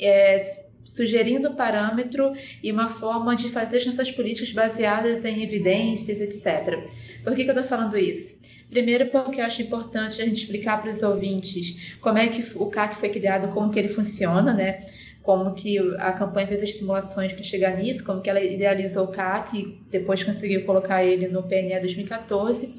é, 0.00 0.62
sugerindo 0.84 1.54
parâmetro 1.54 2.32
e 2.62 2.70
uma 2.70 2.88
forma 2.88 3.34
de 3.34 3.48
fazer 3.48 3.78
as 3.78 3.86
nossas 3.86 4.10
políticas 4.10 4.52
baseadas 4.52 5.24
em 5.24 5.42
evidências, 5.42 6.20
etc. 6.20 6.90
Por 7.24 7.34
que, 7.34 7.44
que 7.44 7.50
eu 7.50 7.54
estou 7.54 7.64
falando 7.64 7.96
isso? 7.96 8.34
Primeiro, 8.70 9.06
porque 9.10 9.40
eu 9.40 9.44
acho 9.44 9.60
importante 9.60 10.20
a 10.20 10.24
gente 10.24 10.40
explicar 10.42 10.80
para 10.80 10.92
os 10.92 11.02
ouvintes 11.02 11.96
como 12.00 12.16
é 12.18 12.28
que 12.28 12.42
o 12.56 12.66
CAC 12.66 12.96
foi 12.96 13.10
criado, 13.10 13.52
como 13.52 13.70
que 13.70 13.78
ele 13.78 13.88
funciona, 13.88 14.54
né? 14.54 14.86
Como 15.22 15.54
que 15.54 15.78
a 15.98 16.12
campanha 16.12 16.48
fez 16.48 16.62
as 16.62 16.74
simulações 16.74 17.32
para 17.32 17.42
chegar 17.42 17.76
nisso, 17.76 18.04
como 18.04 18.20
que 18.20 18.28
ela 18.28 18.40
idealizou 18.40 19.04
o 19.04 19.08
CAC 19.08 19.56
e 19.58 19.80
depois 19.90 20.22
conseguiu 20.22 20.64
colocar 20.64 21.04
ele 21.04 21.28
no 21.28 21.42
PNE 21.44 21.78
2014, 21.80 22.74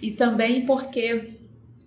e 0.00 0.12
também 0.12 0.64
porque 0.64 1.38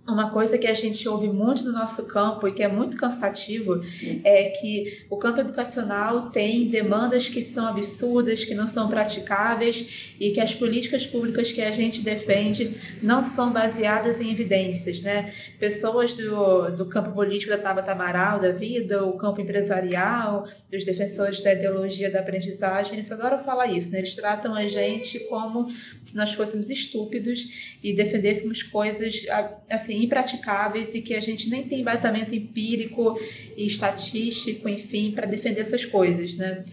uma 0.08 0.32
coisa 0.32 0.58
que 0.58 0.66
a 0.66 0.74
gente 0.74 1.08
ouve 1.08 1.28
muito 1.28 1.64
do 1.64 1.72
nosso 1.72 2.04
campo 2.04 2.47
e 2.47 2.52
que 2.52 2.64
é 2.64 2.68
muito 2.68 2.97
cansativo 2.97 3.82
é 4.24 4.45
que 4.49 5.06
o 5.10 5.18
campo 5.18 5.39
educacional 5.39 6.32
tem 6.32 6.68
demandas 6.68 7.30
que 7.30 7.41
são 7.41 7.68
absurdas, 7.68 8.43
que 8.43 8.56
não 8.56 8.68
são 8.68 8.89
praticáveis 8.89 10.16
e 10.20 10.32
que 10.32 10.39
as 10.39 10.56
políticas 10.56 11.06
públicas 11.06 11.52
que 11.52 11.62
a 11.62 11.72
gente 11.72 12.02
defende 12.02 12.76
não 13.02 13.24
são 13.24 13.54
baseadas 13.54 14.20
em 14.20 14.32
evidências, 14.32 15.02
né? 15.02 15.34
Pessoas 15.60 16.14
do, 16.16 16.72
do 16.72 16.86
campo 16.88 17.12
político 17.12 17.52
da 17.52 17.60
Tabata 17.60 17.91
Amaral, 17.91 18.39
da 18.39 18.52
vida, 18.52 19.06
o 19.06 19.14
campo 19.14 19.39
empresarial, 19.39 20.47
os 20.74 20.84
defensores 20.84 21.41
da 21.41 21.54
ideologia 21.54 22.10
da 22.10 22.22
aprendizagem, 22.22 22.93
eles 22.93 23.12
adoram 23.12 23.39
falar 23.39 23.68
isso, 23.68 23.91
né? 23.91 23.99
Eles 23.99 24.16
tratam 24.16 24.56
a 24.56 24.68
gente 24.68 25.20
como 25.22 25.70
se 25.70 26.16
nós 26.16 26.34
fôssemos 26.34 26.70
estúpidos 26.70 27.78
e 27.84 27.93
defendêssemos 27.93 28.64
coisas 28.64 29.26
assim 29.70 29.91
assim, 29.92 30.04
impraticáveis 30.04 30.96
e 30.96 31.02
que 31.02 31.14
a 31.14 31.22
gente 31.22 31.50
nem 31.50 31.68
tem 31.68 31.82
embasamento 31.82 32.34
empírico 32.34 33.18
e 33.58 33.68
estatístico, 33.68 34.68
enfim, 34.68 35.12
para 35.12 35.28
defender 35.28 35.62
essas 35.62 35.86
coisas, 35.86 36.36
né? 36.38 36.64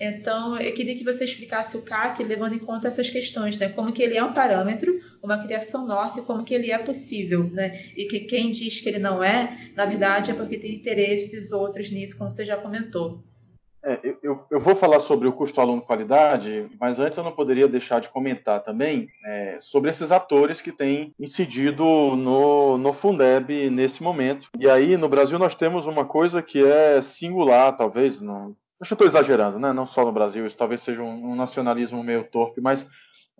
Então, 0.00 0.56
eu 0.60 0.72
queria 0.74 0.94
que 0.94 1.02
você 1.02 1.24
explicasse 1.24 1.76
o 1.76 1.82
CAC 1.82 2.22
levando 2.22 2.54
em 2.54 2.58
conta 2.60 2.86
essas 2.86 3.10
questões, 3.10 3.58
né? 3.58 3.68
Como 3.70 3.92
que 3.92 4.00
ele 4.00 4.16
é 4.16 4.22
um 4.22 4.32
parâmetro, 4.32 5.00
uma 5.20 5.42
criação 5.42 5.84
nossa 5.86 6.20
e 6.20 6.22
como 6.22 6.44
que 6.44 6.54
ele 6.54 6.70
é 6.70 6.78
possível, 6.78 7.50
né? 7.50 7.80
E 7.96 8.04
que 8.04 8.20
quem 8.20 8.52
diz 8.52 8.80
que 8.80 8.88
ele 8.88 9.00
não 9.00 9.24
é, 9.24 9.70
na 9.74 9.84
verdade, 9.86 10.30
é 10.30 10.34
porque 10.34 10.56
tem 10.56 10.76
interesses 10.76 11.50
outros 11.50 11.90
nisso, 11.90 12.16
como 12.16 12.30
você 12.30 12.44
já 12.44 12.56
comentou. 12.56 13.24
É, 13.84 14.16
eu, 14.22 14.44
eu, 14.50 14.60
vou 14.60 14.74
falar 14.74 14.98
sobre 14.98 15.28
o 15.28 15.32
custo 15.32 15.60
aluno 15.60 15.80
qualidade, 15.80 16.68
mas 16.80 16.98
antes 16.98 17.16
eu 17.16 17.24
não 17.24 17.32
poderia 17.32 17.68
deixar 17.68 18.00
de 18.00 18.08
comentar 18.08 18.62
também 18.62 19.08
é, 19.24 19.58
sobre 19.60 19.90
esses 19.90 20.10
atores 20.10 20.60
que 20.60 20.72
têm 20.72 21.14
incidido 21.18 21.84
no, 21.84 22.76
no 22.76 22.92
Fundeb 22.92 23.70
nesse 23.70 24.02
momento. 24.02 24.48
E 24.58 24.68
aí, 24.68 24.96
no 24.96 25.08
Brasil, 25.08 25.38
nós 25.38 25.54
temos 25.54 25.86
uma 25.86 26.04
coisa 26.04 26.42
que 26.42 26.64
é 26.64 27.00
singular, 27.00 27.76
talvez, 27.76 28.20
não, 28.20 28.56
acho 28.80 28.88
que 28.88 28.94
estou 28.94 29.06
exagerando, 29.06 29.58
né? 29.58 29.72
não 29.72 29.86
só 29.86 30.04
no 30.04 30.12
Brasil, 30.12 30.46
isso 30.46 30.56
talvez 30.56 30.82
seja 30.82 31.02
um, 31.02 31.32
um 31.32 31.36
nacionalismo 31.36 32.02
meio 32.02 32.24
torpe, 32.24 32.60
mas 32.60 32.86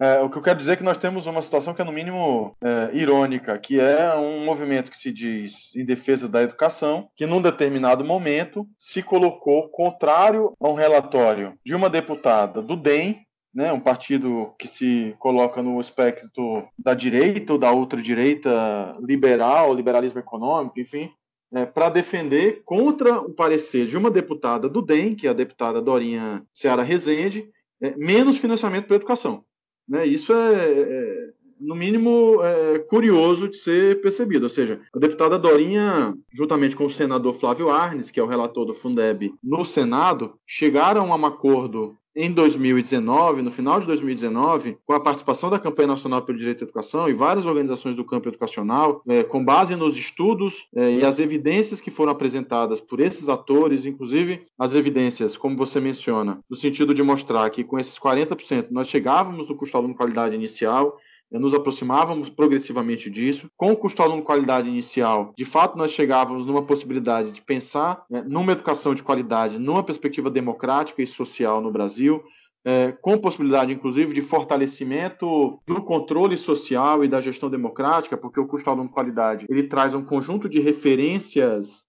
é, 0.00 0.20
o 0.20 0.30
que 0.30 0.38
eu 0.38 0.42
quero 0.42 0.58
dizer 0.58 0.72
é 0.72 0.76
que 0.76 0.84
nós 0.84 0.96
temos 0.96 1.26
uma 1.26 1.42
situação 1.42 1.74
que 1.74 1.82
é, 1.82 1.84
no 1.84 1.92
mínimo, 1.92 2.56
é, 2.62 2.90
irônica, 2.92 3.58
que 3.58 3.80
é 3.80 4.14
um 4.14 4.44
movimento 4.44 4.90
que 4.90 4.98
se 4.98 5.12
diz 5.12 5.74
em 5.74 5.84
defesa 5.84 6.28
da 6.28 6.42
educação, 6.42 7.08
que 7.16 7.26
num 7.26 7.42
determinado 7.42 8.04
momento 8.04 8.66
se 8.78 9.02
colocou 9.02 9.68
contrário 9.68 10.52
a 10.60 10.68
um 10.68 10.74
relatório 10.74 11.54
de 11.64 11.74
uma 11.74 11.90
deputada 11.90 12.62
do 12.62 12.76
DEM, 12.76 13.20
né, 13.52 13.72
um 13.72 13.80
partido 13.80 14.54
que 14.58 14.68
se 14.68 15.16
coloca 15.18 15.62
no 15.62 15.80
espectro 15.80 16.68
da 16.78 16.94
direita 16.94 17.54
ou 17.54 17.58
da 17.58 17.72
ultradireita 17.72 18.96
liberal, 19.00 19.74
liberalismo 19.74 20.20
econômico, 20.20 20.78
enfim, 20.78 21.10
é, 21.52 21.64
para 21.64 21.88
defender 21.88 22.62
contra 22.64 23.18
o 23.18 23.32
parecer 23.32 23.86
de 23.86 23.96
uma 23.96 24.10
deputada 24.10 24.68
do 24.68 24.82
DEM, 24.82 25.14
que 25.14 25.26
é 25.26 25.30
a 25.30 25.34
deputada 25.34 25.82
Dorinha 25.82 26.44
Seara 26.52 26.82
Rezende, 26.82 27.48
é, 27.80 27.96
menos 27.96 28.38
financiamento 28.38 28.86
para 28.86 28.96
a 28.96 28.98
educação. 28.98 29.44
Né? 29.88 30.06
Isso 30.06 30.32
é, 30.32 30.54
é 30.54 31.28
no 31.60 31.74
mínimo, 31.74 32.42
é, 32.42 32.78
curioso 32.78 33.48
de 33.48 33.56
ser 33.56 34.00
percebido. 34.00 34.44
Ou 34.44 34.50
seja, 34.50 34.80
a 34.94 34.98
deputada 34.98 35.38
Dorinha, 35.38 36.14
juntamente 36.32 36.76
com 36.76 36.86
o 36.86 36.90
senador 36.90 37.34
Flávio 37.34 37.70
Arnes, 37.70 38.10
que 38.10 38.20
é 38.20 38.22
o 38.22 38.28
relator 38.28 38.64
do 38.64 38.74
Fundeb 38.74 39.34
no 39.42 39.64
Senado, 39.64 40.34
chegaram 40.46 41.12
a 41.12 41.16
um 41.16 41.26
acordo 41.26 41.96
em 42.20 42.32
2019, 42.32 43.42
no 43.42 43.50
final 43.50 43.78
de 43.78 43.86
2019, 43.86 44.76
com 44.84 44.92
a 44.92 44.98
participação 44.98 45.48
da 45.48 45.58
Campanha 45.58 45.86
Nacional 45.86 46.20
pelo 46.20 46.36
Direito 46.36 46.64
à 46.64 46.64
Educação 46.64 47.08
e 47.08 47.12
várias 47.14 47.46
organizações 47.46 47.94
do 47.94 48.04
campo 48.04 48.28
educacional, 48.28 49.00
é, 49.06 49.22
com 49.22 49.44
base 49.44 49.76
nos 49.76 49.96
estudos 49.96 50.66
é, 50.74 50.94
e 50.94 51.04
as 51.04 51.20
evidências 51.20 51.80
que 51.80 51.92
foram 51.92 52.10
apresentadas 52.10 52.80
por 52.80 52.98
esses 52.98 53.28
atores, 53.28 53.86
inclusive 53.86 54.46
as 54.58 54.74
evidências, 54.74 55.36
como 55.36 55.56
você 55.56 55.78
menciona, 55.78 56.40
no 56.50 56.56
sentido 56.56 56.92
de 56.92 57.04
mostrar 57.04 57.48
que 57.50 57.62
com 57.62 57.78
esses 57.78 57.96
40% 57.96 58.66
nós 58.72 58.88
chegávamos 58.88 59.48
no 59.48 59.54
custo 59.54 59.76
aluno 59.76 59.94
qualidade 59.94 60.34
inicial, 60.34 60.98
nos 61.30 61.52
aproximávamos 61.52 62.30
progressivamente 62.30 63.10
disso. 63.10 63.50
Com 63.56 63.72
o 63.72 63.76
custo 63.76 64.02
aluno 64.02 64.22
qualidade 64.22 64.68
inicial, 64.68 65.32
de 65.36 65.44
fato, 65.44 65.76
nós 65.76 65.90
chegávamos 65.90 66.46
numa 66.46 66.62
possibilidade 66.62 67.32
de 67.32 67.42
pensar 67.42 68.04
né, 68.10 68.24
numa 68.26 68.52
educação 68.52 68.94
de 68.94 69.02
qualidade, 69.02 69.58
numa 69.58 69.82
perspectiva 69.82 70.30
democrática 70.30 71.02
e 71.02 71.06
social 71.06 71.60
no 71.60 71.70
Brasil, 71.70 72.22
é, 72.64 72.92
com 72.92 73.16
possibilidade, 73.18 73.72
inclusive, 73.72 74.12
de 74.12 74.20
fortalecimento 74.20 75.60
do 75.66 75.82
controle 75.82 76.36
social 76.36 77.04
e 77.04 77.08
da 77.08 77.20
gestão 77.20 77.48
democrática, 77.48 78.16
porque 78.16 78.40
o 78.40 78.46
custo 78.46 78.68
aluno 78.68 78.88
qualidade 78.88 79.46
ele 79.48 79.62
traz 79.62 79.94
um 79.94 80.04
conjunto 80.04 80.48
de 80.48 80.60
referências 80.60 81.87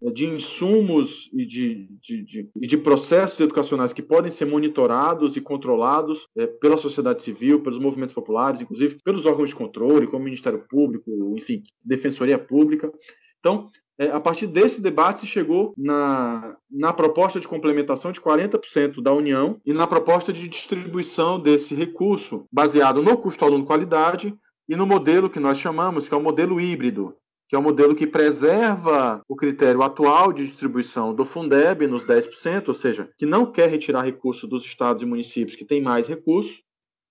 de 0.00 0.26
insumos 0.26 1.28
e 1.32 1.44
de, 1.44 1.88
de, 2.00 2.22
de, 2.22 2.50
de, 2.54 2.76
processos 2.76 3.40
educacionais 3.40 3.92
que 3.92 4.02
podem 4.02 4.30
ser 4.30 4.44
monitorados 4.44 5.36
e 5.36 5.40
controlados 5.40 6.28
é, 6.36 6.46
pela 6.46 6.76
sociedade 6.76 7.20
civil, 7.22 7.62
pelos 7.62 7.78
movimentos 7.78 8.14
populares, 8.14 8.60
inclusive 8.60 8.98
pelos 9.04 9.26
órgãos 9.26 9.50
de 9.50 9.56
controle, 9.56 10.06
como 10.06 10.22
o 10.22 10.24
Ministério 10.24 10.64
Público, 10.68 11.10
enfim, 11.36 11.62
Defensoria 11.84 12.38
Pública. 12.38 12.92
Então, 13.40 13.68
é, 13.98 14.08
a 14.10 14.20
partir 14.20 14.46
desse 14.46 14.80
debate 14.80 15.20
se 15.20 15.26
chegou 15.26 15.74
na, 15.76 16.56
na 16.70 16.92
proposta 16.92 17.40
de 17.40 17.48
complementação 17.48 18.12
de 18.12 18.20
40% 18.20 19.02
da 19.02 19.12
União 19.12 19.60
e 19.66 19.72
na 19.72 19.88
proposta 19.88 20.32
de 20.32 20.46
distribuição 20.48 21.40
desse 21.40 21.74
recurso 21.74 22.46
baseado 22.52 23.02
no 23.02 23.18
custo 23.18 23.44
aluno 23.44 23.66
qualidade 23.66 24.32
e 24.68 24.76
no 24.76 24.86
modelo 24.86 25.28
que 25.28 25.40
nós 25.40 25.58
chamamos, 25.58 26.08
que 26.08 26.14
é 26.14 26.16
o 26.16 26.22
modelo 26.22 26.60
híbrido, 26.60 27.16
que 27.48 27.56
é 27.56 27.58
um 27.58 27.62
modelo 27.62 27.94
que 27.94 28.06
preserva 28.06 29.22
o 29.26 29.34
critério 29.34 29.82
atual 29.82 30.32
de 30.32 30.46
distribuição 30.46 31.14
do 31.14 31.24
Fundeb 31.24 31.86
nos 31.86 32.04
10%, 32.04 32.68
ou 32.68 32.74
seja, 32.74 33.10
que 33.16 33.24
não 33.24 33.50
quer 33.50 33.70
retirar 33.70 34.02
recursos 34.02 34.48
dos 34.48 34.64
estados 34.64 35.02
e 35.02 35.06
municípios 35.06 35.56
que 35.56 35.64
têm 35.64 35.80
mais 35.80 36.06
recursos, 36.06 36.62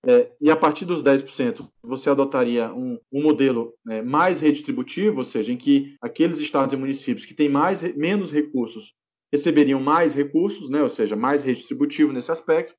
é, 0.05 0.31
e 0.39 0.51
a 0.51 0.55
partir 0.55 0.85
dos 0.85 1.01
10% 1.01 1.67
você 1.81 2.09
adotaria 2.09 2.71
um, 2.71 2.99
um 3.11 3.23
modelo 3.23 3.73
é, 3.89 4.01
mais 4.03 4.39
redistributivo, 4.39 5.19
ou 5.19 5.25
seja, 5.25 5.51
em 5.51 5.57
que 5.57 5.95
aqueles 5.99 6.37
estados 6.37 6.71
e 6.71 6.77
municípios 6.77 7.25
que 7.25 7.33
têm 7.33 7.49
mais, 7.49 7.81
menos 7.95 8.31
recursos 8.31 8.93
receberiam 9.31 9.81
mais 9.81 10.13
recursos, 10.13 10.69
né, 10.69 10.83
ou 10.83 10.89
seja, 10.89 11.15
mais 11.15 11.43
redistributivo 11.43 12.13
nesse 12.13 12.31
aspecto. 12.31 12.75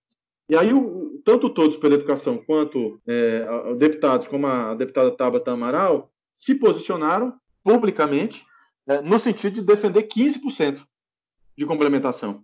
E 0.48 0.56
aí, 0.56 0.72
o, 0.72 1.20
tanto 1.24 1.50
todos 1.50 1.76
pela 1.76 1.96
educação 1.96 2.38
quanto 2.38 3.00
é, 3.06 3.74
deputados, 3.76 4.28
como 4.28 4.46
a 4.46 4.74
deputada 4.74 5.10
Tabata 5.10 5.50
Amaral, 5.50 6.10
se 6.36 6.54
posicionaram 6.54 7.34
publicamente 7.68 8.46
é, 8.88 9.02
no 9.02 9.18
sentido 9.18 9.56
de 9.56 9.60
defender 9.60 10.04
15% 10.04 10.80
de 11.54 11.66
complementação. 11.66 12.42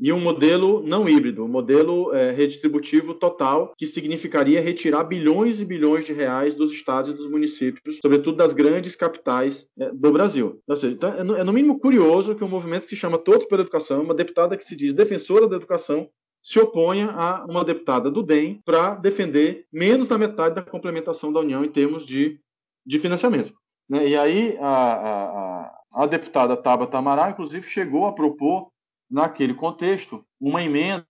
E 0.00 0.10
um 0.10 0.20
modelo 0.20 0.80
não 0.82 1.06
híbrido, 1.06 1.44
um 1.44 1.48
modelo 1.48 2.14
é, 2.14 2.30
redistributivo 2.30 3.12
total, 3.12 3.74
que 3.76 3.84
significaria 3.84 4.60
retirar 4.60 5.04
bilhões 5.04 5.60
e 5.60 5.66
bilhões 5.66 6.06
de 6.06 6.14
reais 6.14 6.54
dos 6.54 6.72
estados 6.72 7.10
e 7.10 7.14
dos 7.14 7.28
municípios, 7.28 7.98
sobretudo 8.00 8.38
das 8.38 8.54
grandes 8.54 8.96
capitais 8.96 9.68
é, 9.78 9.90
do 9.90 10.12
Brasil. 10.12 10.62
Ou 10.66 10.76
seja, 10.76 10.94
então, 10.94 11.12
é, 11.12 11.22
no, 11.22 11.36
é 11.36 11.44
no 11.44 11.52
mínimo 11.52 11.78
curioso 11.78 12.34
que 12.34 12.44
um 12.44 12.48
movimento 12.48 12.84
que 12.84 12.90
se 12.90 12.96
chama 12.96 13.18
Todos 13.18 13.44
pela 13.44 13.60
Educação, 13.60 14.02
uma 14.02 14.14
deputada 14.14 14.56
que 14.56 14.64
se 14.64 14.76
diz 14.76 14.94
defensora 14.94 15.46
da 15.46 15.56
educação, 15.56 16.08
se 16.42 16.58
oponha 16.58 17.10
a 17.10 17.44
uma 17.44 17.64
deputada 17.64 18.10
do 18.10 18.22
DEM 18.22 18.62
para 18.64 18.94
defender 18.94 19.66
menos 19.70 20.08
da 20.08 20.16
metade 20.16 20.54
da 20.54 20.62
complementação 20.62 21.30
da 21.30 21.40
União 21.40 21.64
em 21.64 21.68
termos 21.68 22.06
de, 22.06 22.40
de 22.86 22.98
financiamento. 22.98 23.52
Né? 23.88 24.08
E 24.08 24.16
aí 24.16 24.58
a, 24.60 24.68
a, 24.68 25.78
A 25.92 26.06
deputada 26.06 26.56
Tabata 26.56 26.98
Amaral, 26.98 27.30
inclusive, 27.30 27.66
chegou 27.66 28.06
a 28.06 28.12
propor, 28.12 28.70
naquele 29.10 29.54
contexto, 29.54 30.24
uma 30.40 30.62
emenda 30.62 31.04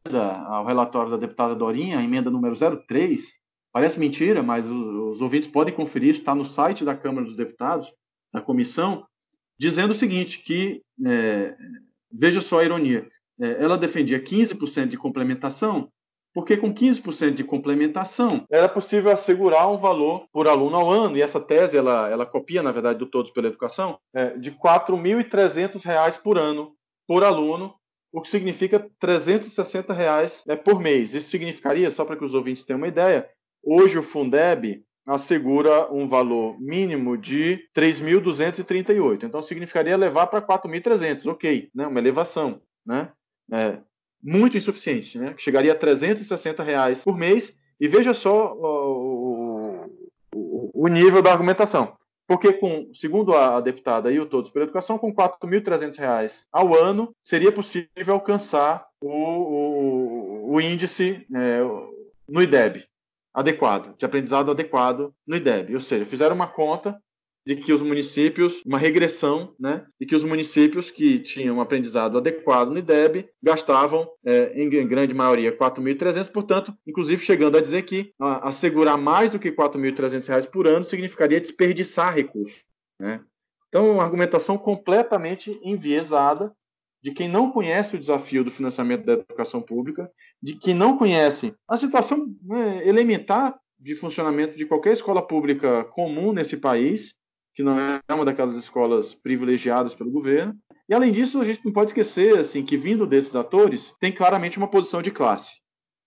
ao 0.46 0.64
relatório 0.64 1.10
da 1.10 1.16
deputada 1.16 1.54
Dorinha, 1.54 1.98
a 1.98 2.02
emenda 2.02 2.30
número 2.30 2.54
03. 2.54 3.32
Parece 3.72 3.98
mentira, 3.98 4.42
mas 4.42 4.66
os, 4.66 5.14
os 5.16 5.20
ouvintes 5.20 5.48
podem 5.48 5.74
conferir, 5.74 6.10
isso 6.10 6.20
está 6.20 6.34
no 6.34 6.46
site 6.46 6.84
da 6.84 6.96
Câmara 6.96 7.26
dos 7.26 7.36
Deputados, 7.36 7.92
da 8.32 8.40
comissão, 8.40 9.04
dizendo 9.58 9.90
o 9.90 9.94
seguinte, 9.94 10.38
que, 10.38 10.82
é, 11.04 11.56
veja 12.10 12.40
só 12.40 12.60
a 12.60 12.64
ironia, 12.64 13.08
é, 13.40 13.62
ela 13.62 13.76
defendia 13.76 14.22
15% 14.22 14.88
de 14.88 14.96
complementação, 14.96 15.90
porque 16.38 16.56
com 16.56 16.72
15% 16.72 17.32
de 17.32 17.42
complementação 17.42 18.46
era 18.48 18.68
possível 18.68 19.10
assegurar 19.10 19.68
um 19.68 19.76
valor 19.76 20.28
por 20.32 20.46
aluno 20.46 20.76
ao 20.76 20.88
ano, 20.88 21.16
e 21.16 21.20
essa 21.20 21.40
tese 21.40 21.76
ela, 21.76 22.08
ela 22.08 22.24
copia, 22.24 22.62
na 22.62 22.70
verdade, 22.70 23.00
do 23.00 23.06
Todos 23.06 23.32
pela 23.32 23.48
Educação, 23.48 23.98
é, 24.14 24.38
de 24.38 24.50
R$ 24.50 24.56
4.300 24.64 26.22
por 26.22 26.38
ano 26.38 26.76
por 27.08 27.24
aluno, 27.24 27.74
o 28.12 28.22
que 28.22 28.28
significa 28.28 28.88
360 29.00 29.92
reais, 29.92 30.44
é, 30.46 30.54
por 30.54 30.78
mês. 30.78 31.12
Isso 31.12 31.28
significaria, 31.28 31.90
só 31.90 32.04
para 32.04 32.16
que 32.16 32.24
os 32.24 32.34
ouvintes 32.34 32.62
tenham 32.62 32.78
uma 32.78 32.86
ideia, 32.86 33.28
hoje 33.60 33.98
o 33.98 34.02
Fundeb 34.02 34.84
assegura 35.08 35.92
um 35.92 36.06
valor 36.06 36.56
mínimo 36.60 37.18
de 37.18 37.68
3.238. 37.76 39.24
Então, 39.24 39.42
significaria 39.42 39.96
levar 39.96 40.28
para 40.28 40.40
4.300, 40.40 41.26
ok, 41.26 41.68
né? 41.74 41.88
uma 41.88 41.98
elevação. 41.98 42.62
Né? 42.86 43.10
É, 43.52 43.80
muito 44.22 44.56
insuficiente, 44.56 45.18
né? 45.18 45.34
que 45.34 45.42
chegaria 45.42 45.72
a 45.72 45.76
360 45.76 46.62
reais 46.62 47.02
por 47.04 47.16
mês. 47.16 47.56
E 47.80 47.86
veja 47.86 48.12
só 48.12 48.54
o, 48.54 49.88
o, 50.34 50.70
o 50.74 50.88
nível 50.88 51.22
da 51.22 51.30
argumentação. 51.30 51.96
Porque, 52.26 52.52
com, 52.52 52.90
segundo 52.92 53.34
a 53.34 53.58
deputada 53.60 54.10
e 54.12 54.20
o 54.20 54.26
Todos 54.26 54.50
pela 54.50 54.66
Educação, 54.66 54.98
com 54.98 55.08
R$ 55.08 55.14
4.300 55.14 56.44
ao 56.52 56.74
ano, 56.74 57.14
seria 57.22 57.50
possível 57.50 58.14
alcançar 58.14 58.86
o, 59.00 59.08
o, 59.08 60.54
o 60.54 60.60
índice 60.60 61.26
é, 61.34 61.60
no 62.28 62.42
IDEB 62.42 62.84
adequado, 63.32 63.96
de 63.96 64.04
aprendizado 64.04 64.50
adequado 64.50 65.14
no 65.26 65.36
IDEB. 65.36 65.74
Ou 65.74 65.80
seja, 65.80 66.04
fizeram 66.04 66.34
uma 66.34 66.46
conta 66.46 67.00
de 67.48 67.56
que 67.56 67.72
os 67.72 67.80
municípios, 67.80 68.62
uma 68.66 68.76
regressão, 68.76 69.54
né, 69.58 69.86
de 69.98 70.04
que 70.04 70.14
os 70.14 70.22
municípios 70.22 70.90
que 70.90 71.18
tinham 71.18 71.56
um 71.56 71.62
aprendizado 71.62 72.18
adequado 72.18 72.68
no 72.68 72.78
IDEB 72.78 73.26
gastavam, 73.42 74.06
é, 74.22 74.52
em 74.54 74.68
grande 74.68 75.14
maioria, 75.14 75.56
4.300, 75.56 76.30
portanto, 76.30 76.76
inclusive 76.86 77.24
chegando 77.24 77.56
a 77.56 77.62
dizer 77.62 77.84
que 77.84 78.12
a, 78.20 78.50
assegurar 78.50 78.98
mais 78.98 79.30
do 79.30 79.38
que 79.38 79.50
4.300 79.50 80.28
reais 80.28 80.44
por 80.44 80.66
ano 80.66 80.84
significaria 80.84 81.40
desperdiçar 81.40 82.14
recursos. 82.14 82.66
Né? 83.00 83.24
Então, 83.70 83.92
uma 83.92 84.04
argumentação 84.04 84.58
completamente 84.58 85.58
enviesada 85.64 86.52
de 87.02 87.12
quem 87.12 87.30
não 87.30 87.50
conhece 87.50 87.96
o 87.96 87.98
desafio 87.98 88.44
do 88.44 88.50
financiamento 88.50 89.06
da 89.06 89.14
educação 89.14 89.62
pública, 89.62 90.10
de 90.42 90.54
quem 90.54 90.74
não 90.74 90.98
conhece 90.98 91.54
a 91.66 91.78
situação 91.78 92.26
né, 92.42 92.86
elementar 92.86 93.58
de 93.80 93.94
funcionamento 93.94 94.54
de 94.54 94.66
qualquer 94.66 94.92
escola 94.92 95.26
pública 95.26 95.84
comum 95.84 96.32
nesse 96.32 96.58
país, 96.58 97.16
que 97.58 97.62
não 97.64 97.76
é 97.76 98.00
uma 98.14 98.24
daquelas 98.24 98.54
escolas 98.54 99.16
privilegiadas 99.16 99.92
pelo 99.92 100.12
governo. 100.12 100.56
E 100.88 100.94
além 100.94 101.10
disso, 101.10 101.40
a 101.40 101.44
gente 101.44 101.64
não 101.64 101.72
pode 101.72 101.90
esquecer 101.90 102.38
assim 102.38 102.64
que 102.64 102.76
vindo 102.76 103.04
desses 103.04 103.34
atores 103.34 103.92
tem 103.98 104.12
claramente 104.12 104.58
uma 104.58 104.68
posição 104.68 105.02
de 105.02 105.10
classe, 105.10 105.54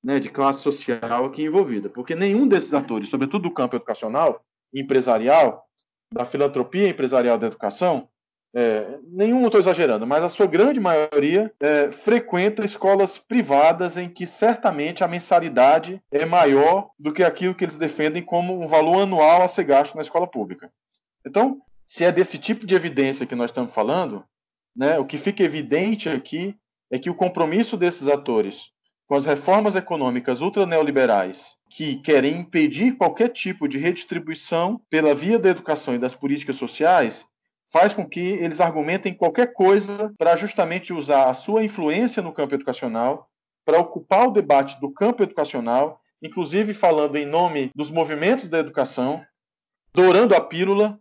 né, 0.02 0.18
de 0.18 0.30
classe 0.30 0.62
social 0.62 1.26
aqui 1.26 1.43
envolvida, 1.43 1.89
porque 1.89 2.16
nenhum 2.16 2.47
desses 2.47 2.74
atores, 2.74 3.10
sobretudo 3.10 3.49
do 3.49 3.54
campo 3.54 3.76
educacional, 3.76 4.41
empresarial, 4.74 5.66
da 6.14 6.24
filantropia 6.24 6.88
empresarial 6.88 7.38
da 7.38 7.47
educação, 7.47 8.08
é, 8.56 8.97
nenhum 9.04 9.43
estou 9.43 9.60
exagerando, 9.60 10.08
mas 10.08 10.24
a 10.24 10.30
sua 10.30 10.45
grande 10.45 10.80
maioria 10.80 11.54
é, 11.60 11.91
frequenta 11.91 12.64
escolas 12.64 13.18
privadas 13.18 13.97
em 13.97 14.08
que 14.08 14.26
certamente 14.26 15.04
a 15.04 15.08
mensalidade 15.08 16.02
é 16.14 16.26
maior 16.26 16.91
do 16.97 17.12
que 17.12 17.26
aquilo 17.26 17.54
que 17.54 17.66
eles 17.66 17.78
defendem 17.78 18.24
como 18.24 18.58
um 18.58 18.68
valor 18.68 19.02
anual 19.02 19.41
a 19.41 19.49
ser 19.49 19.66
gasto 19.66 19.95
na 19.95 20.02
escola 20.02 20.26
pública. 20.26 20.72
Então, 21.26 21.61
se 21.86 22.03
é 22.03 22.11
desse 22.11 22.38
tipo 22.38 22.65
de 22.65 22.76
evidência 22.76 23.26
que 23.26 23.36
nós 23.36 23.51
estamos 23.51 23.74
falando, 23.74 24.24
né, 24.76 24.97
o 24.97 25.05
que 25.05 25.17
fica 25.17 25.43
evidente 25.43 26.09
aqui 26.09 26.55
é 26.89 26.97
que 26.97 27.09
o 27.09 27.15
compromisso 27.15 27.78
desses 27.78 28.07
atores 28.07 28.72
com 29.07 29.15
as 29.15 29.26
reformas 29.26 29.76
econômicas 29.76 30.39
ultraneoliberais 30.39 31.57
que 31.69 31.97
querem 31.97 32.39
impedir 32.39 32.95
qualquer 32.95 33.28
tipo 33.28 33.67
de 33.67 33.78
redistribuição 33.78 34.82
pela 34.89 35.13
via 35.13 35.38
da 35.38 35.49
educação 35.49 35.93
e 35.93 35.99
das 35.99 36.15
políticas 36.15 36.55
sociais 36.55 37.26
faz 37.69 37.93
com 37.93 38.07
que 38.07 38.19
eles 38.19 38.61
argumentem 38.61 39.13
qualquer 39.13 39.53
coisa 39.53 40.13
para 40.17 40.36
justamente 40.36 40.93
usar 40.93 41.30
a 41.30 41.34
sua 41.34 41.63
influência 41.63 42.22
no 42.22 42.34
campo 42.34 42.55
educacional 42.55 43.30
para 43.65 43.80
ocupar 43.80 44.28
o 44.28 44.32
debate 44.32 44.80
do 44.80 44.91
campo 44.91 45.24
educacional, 45.24 46.01
inclusive 46.22 46.74
falando 46.74 47.17
em 47.17 47.26
nome 47.26 47.69
dos 47.76 47.91
movimentos 47.91 48.49
da 48.49 48.59
educação, 48.59 49.22
dourando 49.93 50.36
a 50.36 50.41
pílula 50.41 50.99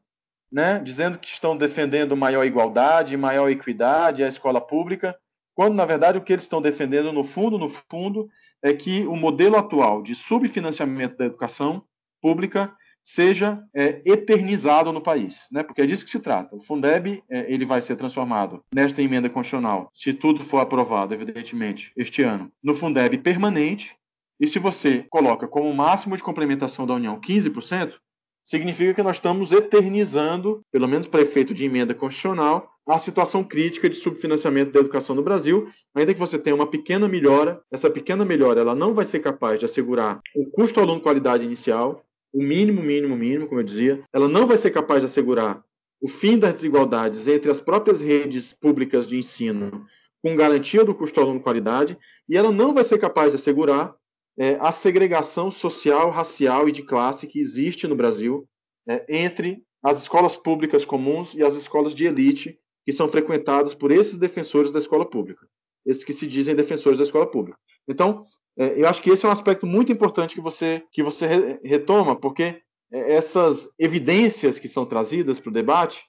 né, 0.51 0.79
dizendo 0.79 1.19
que 1.19 1.29
estão 1.29 1.57
defendendo 1.57 2.17
maior 2.17 2.45
igualdade, 2.45 3.17
maior 3.17 3.49
equidade, 3.51 4.25
a 4.25 4.29
escola 4.29 4.61
pública, 4.61 5.17
quando 5.55 5.75
na 5.75 5.85
verdade 5.85 6.19
o 6.19 6.23
que 6.23 6.33
eles 6.33 6.45
estão 6.45 6.61
defendendo 6.61 7.13
no 7.13 7.23
fundo, 7.23 7.59
no 7.59 7.69
fundo, 7.69 8.29
é 8.63 8.73
que 8.73 9.07
o 9.07 9.17
modelo 9.17 9.57
atual 9.57 10.03
de 10.03 10.15
subfinanciamento 10.15 11.17
da 11.17 11.27
educação 11.27 11.83
pública 12.21 12.75
seja 13.03 13.63
é, 13.75 14.03
eternizado 14.05 14.93
no 14.93 15.01
país, 15.01 15.47
né? 15.51 15.63
Porque 15.63 15.83
é 15.83 15.87
disso 15.87 16.05
que 16.05 16.11
se 16.11 16.21
trata. 16.21 16.55
O 16.55 16.61
Fundeb 16.61 17.23
é, 17.31 17.53
ele 17.53 17.65
vai 17.65 17.81
ser 17.81 17.97
transformado 17.97 18.63
nesta 18.73 19.03
emenda 19.03 19.29
constitucional, 19.29 19.91
se 19.95 20.13
tudo 20.13 20.45
for 20.45 20.59
aprovado, 20.59 21.15
evidentemente, 21.15 21.93
este 21.97 22.23
ano, 22.23 22.53
no 22.63 22.75
Fundeb 22.75 23.17
permanente. 23.19 23.97
E 24.39 24.47
se 24.47 24.59
você 24.59 25.05
coloca 25.11 25.47
como 25.47 25.73
máximo 25.75 26.17
de 26.17 26.23
complementação 26.23 26.87
da 26.87 26.95
União 26.95 27.21
15%, 27.21 27.95
significa 28.43 28.95
que 28.95 29.03
nós 29.03 29.17
estamos 29.17 29.53
eternizando, 29.53 30.63
pelo 30.73 30.89
menos 30.89 31.07
para 31.07 31.23
efeito 31.23 31.55
de 31.55 31.65
emenda 31.65 31.95
constitucional, 31.95 32.71
a 32.89 32.99
situação 32.99 33.45
crítica 33.45 33.89
de 33.89 33.97
subfinanciamento 33.97 34.73
da 34.73 34.81
educação 34.81 35.15
no 35.15 35.23
Brasil, 35.23 35.69
ainda 35.95 36.13
que 36.13 36.19
você 36.19 36.39
tenha 36.39 36.57
uma 36.57 36.67
pequena 36.67 37.07
melhora, 37.07 37.61
essa 37.71 37.89
pequena 37.89 38.25
melhora 38.25 38.61
ela 38.61 38.75
não 38.75 38.93
vai 38.93 39.05
ser 39.05 39.21
capaz 39.21 39.61
de 39.61 39.67
assegurar 39.67 40.21
o 40.35 40.47
custo 40.51 40.81
aluno 40.81 41.01
qualidade 41.01 41.45
inicial, 41.45 42.03
o 42.33 42.43
mínimo, 42.43 42.83
mínimo, 42.83 43.17
mínimo, 43.17 43.47
como 43.47 43.61
eu 43.61 43.65
dizia, 43.65 44.01
ela 44.13 44.29
não 44.29 44.47
vai 44.47 44.57
ser 44.57 44.71
capaz 44.71 45.01
de 45.01 45.07
assegurar 45.07 45.63
o 46.01 46.09
fim 46.09 46.39
das 46.39 46.55
desigualdades 46.55 47.29
entre 47.29 47.51
as 47.51 47.61
próprias 47.61 48.01
redes 48.01 48.53
públicas 48.53 49.07
de 49.07 49.17
ensino 49.17 49.87
com 50.23 50.37
garantia 50.37 50.85
do 50.85 50.95
custo 50.95 51.21
aluno 51.21 51.41
qualidade, 51.41 51.99
e 52.29 52.37
ela 52.37 52.53
não 52.53 52.75
vai 52.75 52.85
ser 52.85 52.99
capaz 52.99 53.31
de 53.31 53.37
assegurar 53.37 53.95
é, 54.41 54.57
a 54.59 54.73
segregação 54.73 55.51
social, 55.51 56.09
racial 56.09 56.67
e 56.67 56.73
de 56.73 56.83
classe 56.83 57.27
que 57.27 57.39
existe 57.39 57.87
no 57.87 57.95
Brasil 57.95 58.49
é, 58.89 59.05
entre 59.07 59.63
as 59.83 60.01
escolas 60.01 60.35
públicas 60.35 60.87
comuns 60.87 61.35
e 61.35 61.45
as 61.45 61.55
escolas 61.55 61.95
de 61.95 62.07
elite 62.07 62.59
que 62.87 62.91
são 62.91 63.07
frequentadas 63.07 63.75
por 63.75 63.91
esses 63.91 64.17
defensores 64.17 64.73
da 64.73 64.79
escola 64.79 65.09
pública, 65.09 65.47
esses 65.85 66.03
que 66.03 66.15
se 66.15 66.27
dizem 66.27 66.55
defensores 66.55 66.97
da 66.97 67.05
escola 67.05 67.31
pública. 67.31 67.59
Então, 67.87 68.25
é, 68.57 68.81
eu 68.81 68.89
acho 68.89 69.03
que 69.03 69.11
esse 69.11 69.27
é 69.27 69.29
um 69.29 69.33
aspecto 69.33 69.67
muito 69.67 69.93
importante 69.93 70.35
que 70.35 70.41
você 70.41 70.83
que 70.91 71.03
você 71.03 71.61
retoma, 71.63 72.19
porque 72.19 72.63
é, 72.91 73.13
essas 73.13 73.69
evidências 73.79 74.59
que 74.59 74.69
são 74.69 74.87
trazidas 74.87 75.39
para 75.39 75.51
o 75.51 75.53
debate, 75.53 76.03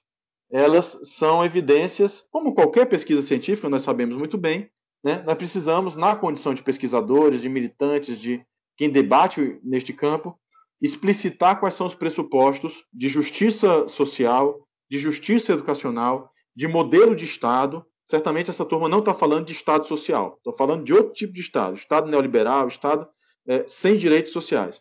elas 0.50 0.98
são 1.02 1.44
evidências, 1.44 2.24
como 2.30 2.54
qualquer 2.54 2.86
pesquisa 2.86 3.20
científica, 3.20 3.68
nós 3.68 3.82
sabemos 3.82 4.16
muito 4.16 4.38
bem, 4.38 4.70
né? 5.02 5.22
Nós 5.26 5.34
precisamos, 5.36 5.96
na 5.96 6.14
condição 6.14 6.54
de 6.54 6.62
pesquisadores, 6.62 7.40
de 7.40 7.48
militantes, 7.48 8.18
de 8.18 8.44
quem 8.76 8.88
debate 8.88 9.58
neste 9.62 9.92
campo, 9.92 10.38
explicitar 10.80 11.58
quais 11.58 11.74
são 11.74 11.86
os 11.86 11.94
pressupostos 11.94 12.84
de 12.92 13.08
justiça 13.08 13.88
social, 13.88 14.66
de 14.90 14.98
justiça 14.98 15.52
educacional, 15.52 16.30
de 16.54 16.68
modelo 16.68 17.16
de 17.16 17.24
Estado. 17.24 17.84
Certamente 18.04 18.50
essa 18.50 18.64
turma 18.64 18.88
não 18.88 19.00
está 19.00 19.14
falando 19.14 19.46
de 19.46 19.52
Estado 19.52 19.86
social, 19.86 20.34
estou 20.38 20.52
falando 20.52 20.84
de 20.84 20.92
outro 20.92 21.12
tipo 21.12 21.32
de 21.32 21.40
Estado, 21.40 21.76
Estado 21.76 22.10
neoliberal, 22.10 22.68
Estado 22.68 23.06
é, 23.46 23.64
sem 23.66 23.96
direitos 23.96 24.32
sociais. 24.32 24.80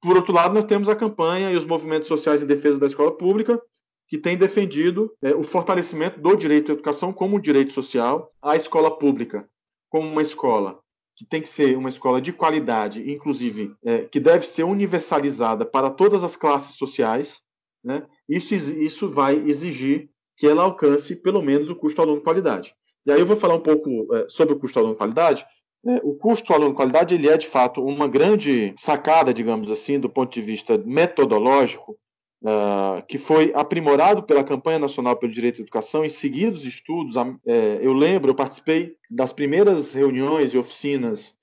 Por 0.00 0.16
outro 0.16 0.32
lado, 0.32 0.54
nós 0.54 0.64
temos 0.64 0.88
a 0.88 0.96
campanha 0.96 1.50
e 1.50 1.56
os 1.56 1.64
movimentos 1.64 2.06
sociais 2.06 2.42
em 2.42 2.46
defesa 2.46 2.78
da 2.78 2.86
escola 2.86 3.16
pública, 3.16 3.60
que 4.08 4.18
tem 4.18 4.36
defendido 4.36 5.12
é, 5.22 5.34
o 5.34 5.42
fortalecimento 5.42 6.20
do 6.20 6.36
direito 6.36 6.70
à 6.70 6.74
educação 6.74 7.12
como 7.12 7.36
um 7.36 7.40
direito 7.40 7.72
social, 7.72 8.30
à 8.42 8.56
escola 8.56 8.98
pública 8.98 9.48
como 9.90 10.08
uma 10.08 10.22
escola 10.22 10.80
que 11.20 11.26
tem 11.26 11.42
que 11.42 11.50
ser 11.50 11.76
uma 11.76 11.90
escola 11.90 12.18
de 12.18 12.32
qualidade, 12.32 13.12
inclusive 13.12 13.74
é, 13.84 14.04
que 14.06 14.18
deve 14.18 14.46
ser 14.46 14.64
universalizada 14.64 15.66
para 15.66 15.90
todas 15.90 16.24
as 16.24 16.34
classes 16.34 16.76
sociais, 16.76 17.42
né? 17.84 18.06
isso, 18.26 18.54
isso 18.54 19.10
vai 19.10 19.36
exigir 19.36 20.08
que 20.34 20.46
ela 20.46 20.62
alcance 20.62 21.14
pelo 21.14 21.42
menos 21.42 21.68
o 21.68 21.76
custo 21.76 22.00
aluno 22.00 22.22
qualidade. 22.22 22.74
E 23.04 23.12
aí 23.12 23.20
eu 23.20 23.26
vou 23.26 23.36
falar 23.36 23.54
um 23.54 23.60
pouco 23.60 23.90
é, 24.14 24.26
sobre 24.30 24.54
o 24.54 24.58
custo 24.58 24.78
aluno 24.78 24.94
qualidade. 24.94 25.44
É, 25.86 26.00
o 26.02 26.14
custo 26.14 26.54
aluno 26.54 26.74
qualidade 26.74 27.14
ele 27.14 27.28
é 27.28 27.36
de 27.36 27.46
fato 27.46 27.84
uma 27.84 28.08
grande 28.08 28.74
sacada, 28.78 29.34
digamos 29.34 29.70
assim, 29.70 30.00
do 30.00 30.08
ponto 30.08 30.32
de 30.32 30.40
vista 30.40 30.78
metodológico, 30.78 31.98
uh, 32.42 33.04
que 33.06 33.18
foi 33.18 33.52
aprimorado 33.54 34.22
pela 34.22 34.44
Campanha 34.44 34.78
Nacional 34.78 35.16
pelo 35.16 35.32
Direito 35.32 35.60
à 35.60 35.62
Educação, 35.62 36.04
em 36.04 36.10
seguidos 36.10 36.64
estudos. 36.64 37.16
Uh, 37.16 37.38
eu 37.80 37.92
lembro, 37.92 38.30
eu 38.30 38.34
participei 38.34 38.94
das 39.10 39.32
primeiras 39.32 39.92
reuniões 39.92 40.52
e 40.52 40.58
oficinas 40.58 41.34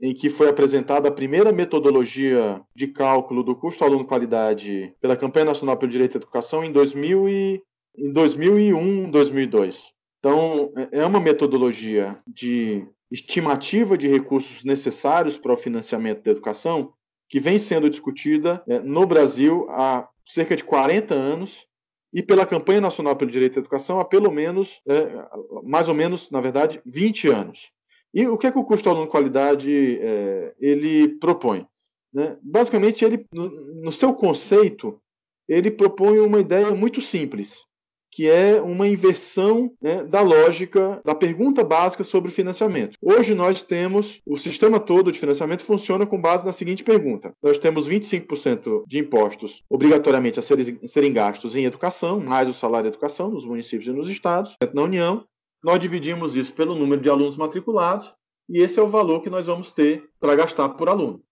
em 0.00 0.14
que 0.14 0.30
foi 0.30 0.48
apresentada 0.48 1.08
a 1.08 1.12
primeira 1.12 1.52
metodologia 1.52 2.60
de 2.74 2.86
cálculo 2.86 3.42
do 3.42 3.56
custo 3.56 3.84
aluno-qualidade 3.84 4.94
pela 5.00 5.16
Campanha 5.16 5.46
Nacional 5.46 5.76
pelo 5.76 5.90
Direito 5.90 6.16
à 6.16 6.18
Educação 6.18 6.62
em, 6.62 6.70
2000 6.70 7.28
e, 7.28 7.62
em 7.96 8.12
2001, 8.12 9.10
2002. 9.10 9.92
Então, 10.20 10.72
é, 10.76 11.00
é 11.00 11.06
uma 11.06 11.18
metodologia 11.18 12.16
de 12.26 12.86
estimativa 13.10 13.96
de 13.96 14.06
recursos 14.06 14.64
necessários 14.64 15.36
para 15.36 15.52
o 15.52 15.56
financiamento 15.56 16.22
da 16.22 16.30
educação 16.30 16.92
que 17.28 17.40
vem 17.40 17.58
sendo 17.58 17.90
discutida 17.90 18.62
é, 18.68 18.78
no 18.78 19.06
Brasil 19.06 19.66
há 19.70 20.08
cerca 20.28 20.54
de 20.54 20.62
40 20.62 21.14
anos 21.14 21.66
e 22.12 22.22
pela 22.22 22.46
Campanha 22.46 22.80
Nacional 22.80 23.16
pelo 23.16 23.30
Direito 23.30 23.58
à 23.58 23.60
Educação 23.60 23.98
há 23.98 24.04
pelo 24.04 24.30
menos, 24.30 24.80
é, 24.86 25.26
mais 25.64 25.88
ou 25.88 25.94
menos, 25.94 26.30
na 26.30 26.40
verdade, 26.40 26.80
20 26.86 27.28
anos. 27.28 27.70
E 28.12 28.26
o 28.26 28.38
que 28.38 28.46
é 28.46 28.52
que 28.52 28.58
o 28.58 28.64
custo 28.64 28.88
aluno 28.88 29.06
qualidade 29.06 29.98
é, 30.00 30.54
ele 30.58 31.08
propõe? 31.18 31.66
Né? 32.12 32.38
Basicamente, 32.42 33.04
ele, 33.04 33.26
no, 33.32 33.50
no 33.82 33.92
seu 33.92 34.14
conceito, 34.14 35.00
ele 35.46 35.70
propõe 35.70 36.18
uma 36.20 36.40
ideia 36.40 36.70
muito 36.74 37.00
simples 37.00 37.67
que 38.10 38.28
é 38.28 38.60
uma 38.60 38.88
inversão 38.88 39.72
né, 39.80 40.04
da 40.04 40.20
lógica 40.20 41.00
da 41.04 41.14
pergunta 41.14 41.62
básica 41.62 42.04
sobre 42.04 42.30
financiamento. 42.30 42.96
Hoje 43.02 43.34
nós 43.34 43.62
temos 43.62 44.20
o 44.26 44.36
sistema 44.36 44.80
todo 44.80 45.12
de 45.12 45.18
financiamento 45.18 45.62
funciona 45.62 46.06
com 46.06 46.20
base 46.20 46.46
na 46.46 46.52
seguinte 46.52 46.82
pergunta: 46.82 47.32
nós 47.42 47.58
temos 47.58 47.88
25% 47.88 48.84
de 48.86 48.98
impostos 48.98 49.62
obrigatoriamente 49.68 50.38
a 50.38 50.42
serem, 50.42 50.78
serem 50.84 51.12
gastos 51.12 51.54
em 51.54 51.64
educação, 51.64 52.20
mais 52.20 52.48
o 52.48 52.54
salário 52.54 52.90
de 52.90 52.96
educação 52.96 53.30
nos 53.30 53.44
municípios 53.44 53.88
e 53.88 53.92
nos 53.92 54.08
estados, 54.08 54.56
na 54.72 54.82
União. 54.82 55.24
Nós 55.62 55.78
dividimos 55.78 56.36
isso 56.36 56.52
pelo 56.52 56.74
número 56.74 57.00
de 57.00 57.10
alunos 57.10 57.36
matriculados 57.36 58.12
e 58.48 58.62
esse 58.62 58.78
é 58.78 58.82
o 58.82 58.88
valor 58.88 59.20
que 59.20 59.28
nós 59.28 59.46
vamos 59.46 59.72
ter 59.72 60.08
para 60.18 60.34
gastar 60.34 60.70
por 60.70 60.88
aluno. 60.88 61.22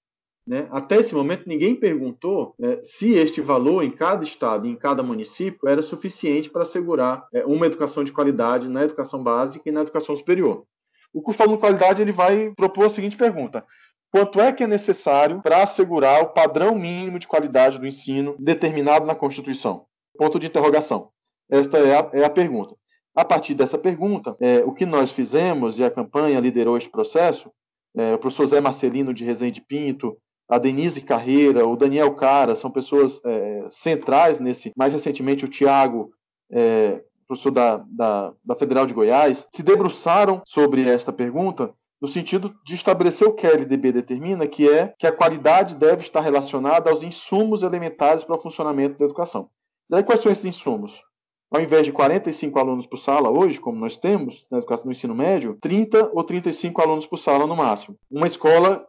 Né? 0.47 0.69
Até 0.71 0.99
esse 0.99 1.13
momento, 1.13 1.49
ninguém 1.49 1.75
perguntou 1.75 2.55
né, 2.57 2.79
se 2.83 3.15
este 3.15 3.41
valor 3.41 3.83
em 3.83 3.91
cada 3.91 4.23
estado, 4.23 4.67
em 4.67 4.77
cada 4.77 5.03
município, 5.03 5.69
era 5.69 5.83
suficiente 5.83 6.49
para 6.49 6.63
assegurar 6.63 7.27
é, 7.33 7.45
uma 7.45 7.67
educação 7.67 8.05
de 8.05 8.13
qualidade 8.13 8.69
na 8.69 8.85
educação 8.85 9.23
básica 9.23 9.69
e 9.69 9.73
na 9.73 9.81
educação 9.83 10.15
superior. 10.15 10.65
O 11.13 11.21
custo 11.21 11.49
de 11.49 11.59
qualidade 11.59 12.01
ele 12.01 12.13
vai 12.13 12.53
propor 12.55 12.87
a 12.87 12.91
seguinte 12.91 13.17
pergunta: 13.17 13.65
quanto 14.11 14.41
é 14.41 14.53
que 14.53 14.63
é 14.63 14.67
necessário 14.67 15.43
para 15.43 15.63
assegurar 15.63 16.23
o 16.23 16.29
padrão 16.29 16.77
mínimo 16.77 17.19
de 17.19 17.27
qualidade 17.27 17.79
do 17.79 17.87
ensino 17.87 18.37
determinado 18.39 19.05
na 19.05 19.15
Constituição? 19.15 19.87
Ponto 20.17 20.39
de 20.39 20.47
interrogação. 20.47 21.11
Esta 21.51 21.79
é 21.79 21.99
a, 21.99 22.11
é 22.13 22.25
a 22.25 22.31
pergunta. 22.31 22.77
A 23.15 23.25
partir 23.25 23.55
dessa 23.55 23.79
pergunta, 23.79 24.37
é, 24.39 24.59
o 24.65 24.73
que 24.73 24.85
nós 24.85 25.11
fizemos, 25.11 25.79
e 25.79 25.85
a 25.85 25.91
campanha 25.91 26.39
liderou 26.39 26.77
este 26.77 26.91
processo, 26.91 27.51
é, 27.97 28.15
o 28.15 28.19
professor 28.19 28.47
Zé 28.47 28.61
Marcelino 28.61 29.15
de 29.15 29.25
Rezende 29.25 29.63
Pinto, 29.63 30.19
a 30.49 30.59
Denise 30.59 31.01
Carreira, 31.01 31.67
o 31.67 31.77
Daniel 31.77 32.15
Cara, 32.15 32.55
são 32.55 32.71
pessoas 32.71 33.21
é, 33.25 33.67
centrais 33.71 34.39
nesse. 34.39 34.73
Mais 34.77 34.93
recentemente, 34.93 35.45
o 35.45 35.49
Tiago, 35.49 36.13
é, 36.51 37.03
professor 37.27 37.51
da, 37.51 37.85
da, 37.89 38.33
da 38.45 38.55
Federal 38.55 38.87
de 38.87 38.95
Goiás, 38.95 39.47
se 39.53 39.63
debruçaram 39.63 40.43
sobre 40.47 40.89
esta 40.89 41.13
pergunta 41.13 41.75
no 42.01 42.07
sentido 42.07 42.55
de 42.65 42.75
estabelecer 42.75 43.27
o 43.27 43.33
que 43.33 43.47
a 43.47 43.51
LDB 43.51 43.91
determina, 43.91 44.47
que 44.47 44.69
é 44.69 44.95
que 44.99 45.07
a 45.07 45.13
qualidade 45.13 45.75
deve 45.75 46.03
estar 46.03 46.21
relacionada 46.21 46.91
aos 46.91 47.03
insumos 47.03 47.63
elementares 47.63 48.23
para 48.23 48.37
o 48.37 48.41
funcionamento 48.41 48.99
da 48.99 49.05
educação. 49.05 49.49
Daí, 49.89 50.05
quais 50.05 50.21
são 50.21 50.31
esses 50.31 50.45
insumos? 50.45 51.03
Ao 51.51 51.61
invés 51.61 51.87
de 51.87 51.93
45 51.93 52.59
alunos 52.59 52.87
por 52.87 52.99
sala 52.99 53.31
hoje, 53.31 53.61
como 53.61 53.79
nós 53.79 53.97
temos 53.97 54.47
na 54.51 54.59
educação 54.59 54.87
do 54.87 54.93
ensino 54.93 55.15
médio, 55.15 55.57
30 55.61 56.11
ou 56.13 56.25
35 56.25 56.83
alunos 56.83 57.07
por 57.07 57.19
sala 57.19 57.47
no 57.47 57.57
máximo. 57.57 57.97
Uma 58.11 58.27
escola 58.27 58.85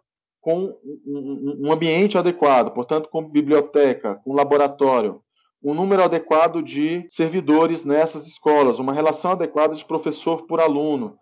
com 0.48 0.80
um 1.06 1.70
ambiente 1.74 2.18
adequado, 2.18 2.72
portanto, 2.72 3.10
com 3.10 3.22
biblioteca, 3.22 4.16
com 4.24 4.32
laboratório, 4.34 5.22
um 5.62 5.74
número 5.74 6.02
adequado 6.02 6.64
de 6.64 7.06
servidores 7.10 7.84
nessas 7.84 8.26
escolas, 8.26 8.80
uma 8.80 8.93
relação 8.93 9.32
adequada 9.32 9.76
de 9.76 9.84
professor 9.84 10.48
por 10.48 10.62
aluno, 10.62 11.18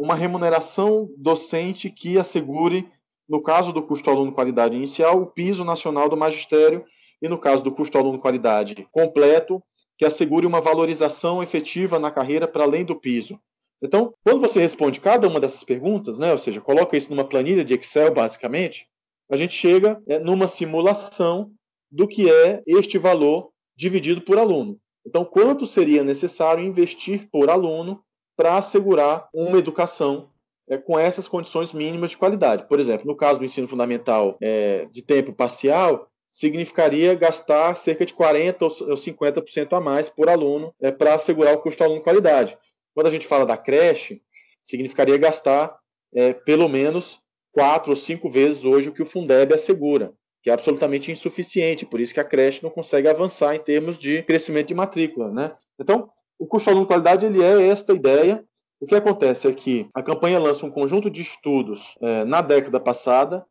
uma 0.00 0.16
remuneração 0.16 1.08
docente 1.16 1.88
que 1.88 2.18
assegure, 2.18 2.90
no 3.28 3.40
caso 3.40 3.72
do 3.72 3.80
custo 3.80 4.10
aluno 4.10 4.32
qualidade 4.32 4.74
inicial, 4.74 5.22
o 5.22 5.26
piso 5.26 5.64
nacional 5.64 6.08
do 6.08 6.16
magistério 6.16 6.84
e, 7.22 7.28
no 7.28 7.38
caso 7.38 7.62
do 7.62 7.70
custo 7.70 7.96
aluno 7.96 8.18
qualidade 8.18 8.88
completo, 8.90 9.62
que 9.96 10.04
assegure 10.04 10.48
uma 10.48 10.60
valorização 10.60 11.44
efetiva 11.44 12.00
na 12.00 12.10
carreira 12.10 12.48
para 12.48 12.64
além 12.64 12.84
do 12.84 12.96
piso. 12.96 13.38
Então, 13.82 14.14
quando 14.24 14.40
você 14.40 14.60
responde 14.60 15.00
cada 15.00 15.28
uma 15.28 15.38
dessas 15.38 15.62
perguntas, 15.62 16.18
né, 16.18 16.32
ou 16.32 16.38
seja, 16.38 16.60
coloca 16.60 16.96
isso 16.96 17.10
numa 17.10 17.28
planilha 17.28 17.64
de 17.64 17.74
Excel, 17.74 18.12
basicamente, 18.12 18.86
a 19.30 19.36
gente 19.36 19.54
chega 19.54 20.00
é, 20.06 20.18
numa 20.18 20.48
simulação 20.48 21.50
do 21.90 22.06
que 22.06 22.30
é 22.30 22.62
este 22.66 22.98
valor 22.98 23.50
dividido 23.76 24.20
por 24.20 24.38
aluno. 24.38 24.78
Então, 25.06 25.24
quanto 25.24 25.66
seria 25.66 26.02
necessário 26.02 26.64
investir 26.64 27.28
por 27.30 27.50
aluno 27.50 28.02
para 28.36 28.56
assegurar 28.56 29.28
uma 29.32 29.58
educação 29.58 30.30
é, 30.68 30.76
com 30.76 30.98
essas 30.98 31.28
condições 31.28 31.72
mínimas 31.72 32.10
de 32.10 32.16
qualidade? 32.16 32.66
Por 32.66 32.80
exemplo, 32.80 33.06
no 33.06 33.16
caso 33.16 33.38
do 33.38 33.44
ensino 33.44 33.68
fundamental 33.68 34.36
é, 34.40 34.86
de 34.90 35.02
tempo 35.02 35.32
parcial, 35.32 36.08
significaria 36.30 37.14
gastar 37.14 37.74
cerca 37.76 38.04
de 38.04 38.12
40% 38.14 38.82
ou 38.82 38.94
50% 38.94 39.72
a 39.72 39.80
mais 39.80 40.08
por 40.08 40.28
aluno 40.28 40.74
é, 40.80 40.90
para 40.90 41.14
assegurar 41.14 41.54
o 41.54 41.60
custo 41.60 41.82
aluno 41.84 42.02
qualidade. 42.02 42.58
Quando 42.96 43.08
a 43.08 43.10
gente 43.10 43.26
fala 43.26 43.44
da 43.44 43.58
creche, 43.58 44.22
significaria 44.64 45.18
gastar 45.18 45.78
é, 46.14 46.32
pelo 46.32 46.66
menos 46.66 47.20
quatro 47.52 47.90
ou 47.90 47.96
cinco 47.96 48.30
vezes 48.30 48.64
hoje 48.64 48.88
o 48.88 48.92
que 48.92 49.02
o 49.02 49.06
Fundeb 49.06 49.52
assegura, 49.52 50.14
que 50.42 50.48
é 50.48 50.54
absolutamente 50.54 51.12
insuficiente, 51.12 51.84
por 51.84 52.00
isso 52.00 52.14
que 52.14 52.20
a 52.20 52.24
creche 52.24 52.62
não 52.62 52.70
consegue 52.70 53.06
avançar 53.06 53.54
em 53.54 53.58
termos 53.58 53.98
de 53.98 54.22
crescimento 54.22 54.68
de 54.68 54.74
matrícula. 54.74 55.30
Né? 55.30 55.54
Então, 55.78 56.08
o 56.38 56.46
custo 56.46 56.70
aluno 56.70 56.86
qualidade 56.86 57.26
ele 57.26 57.42
é 57.42 57.68
esta 57.68 57.92
ideia. 57.92 58.42
O 58.80 58.86
que 58.86 58.94
acontece 58.94 59.46
é 59.46 59.52
que 59.52 59.90
a 59.92 60.02
campanha 60.02 60.38
lança 60.38 60.64
um 60.64 60.70
conjunto 60.70 61.10
de 61.10 61.20
estudos 61.20 61.98
é, 62.00 62.24
na 62.24 62.40
década 62.40 62.80
passada. 62.80 63.44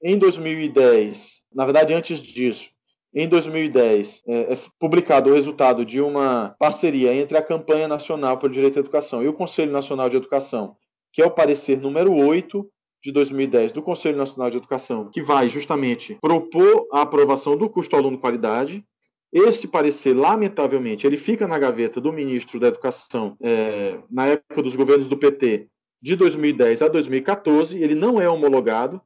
Em 0.00 0.16
2010, 0.16 1.42
na 1.52 1.64
verdade, 1.64 1.92
antes 1.92 2.20
disso, 2.20 2.70
em 3.14 3.28
2010, 3.28 4.22
é, 4.26 4.54
é 4.54 4.58
publicado 4.78 5.30
o 5.30 5.34
resultado 5.34 5.84
de 5.84 6.00
uma 6.00 6.54
parceria 6.58 7.14
entre 7.14 7.36
a 7.36 7.42
Campanha 7.42 7.86
Nacional 7.86 8.38
pelo 8.38 8.52
Direito 8.52 8.78
à 8.78 8.80
Educação 8.80 9.22
e 9.22 9.28
o 9.28 9.34
Conselho 9.34 9.70
Nacional 9.70 10.08
de 10.08 10.16
Educação, 10.16 10.76
que 11.12 11.20
é 11.20 11.26
o 11.26 11.30
parecer 11.30 11.78
número 11.78 12.14
8 12.14 12.66
de 13.04 13.12
2010 13.12 13.72
do 13.72 13.82
Conselho 13.82 14.16
Nacional 14.16 14.50
de 14.50 14.56
Educação, 14.56 15.10
que 15.10 15.20
vai 15.20 15.50
justamente 15.50 16.16
propor 16.22 16.86
a 16.90 17.02
aprovação 17.02 17.56
do 17.56 17.68
custo 17.68 17.96
aluno 17.96 18.18
qualidade. 18.18 18.82
Este 19.30 19.68
parecer, 19.68 20.14
lamentavelmente, 20.14 21.06
ele 21.06 21.16
fica 21.16 21.46
na 21.46 21.58
gaveta 21.58 22.00
do 22.00 22.12
ministro 22.12 22.58
da 22.58 22.68
Educação 22.68 23.36
é, 23.42 23.98
na 24.10 24.26
época 24.28 24.62
dos 24.62 24.76
governos 24.76 25.08
do 25.08 25.18
PT, 25.18 25.68
de 26.00 26.16
2010 26.16 26.82
a 26.82 26.88
2014. 26.88 27.82
Ele 27.82 27.94
não 27.94 28.20
é 28.20 28.28
homologado, 28.28 29.02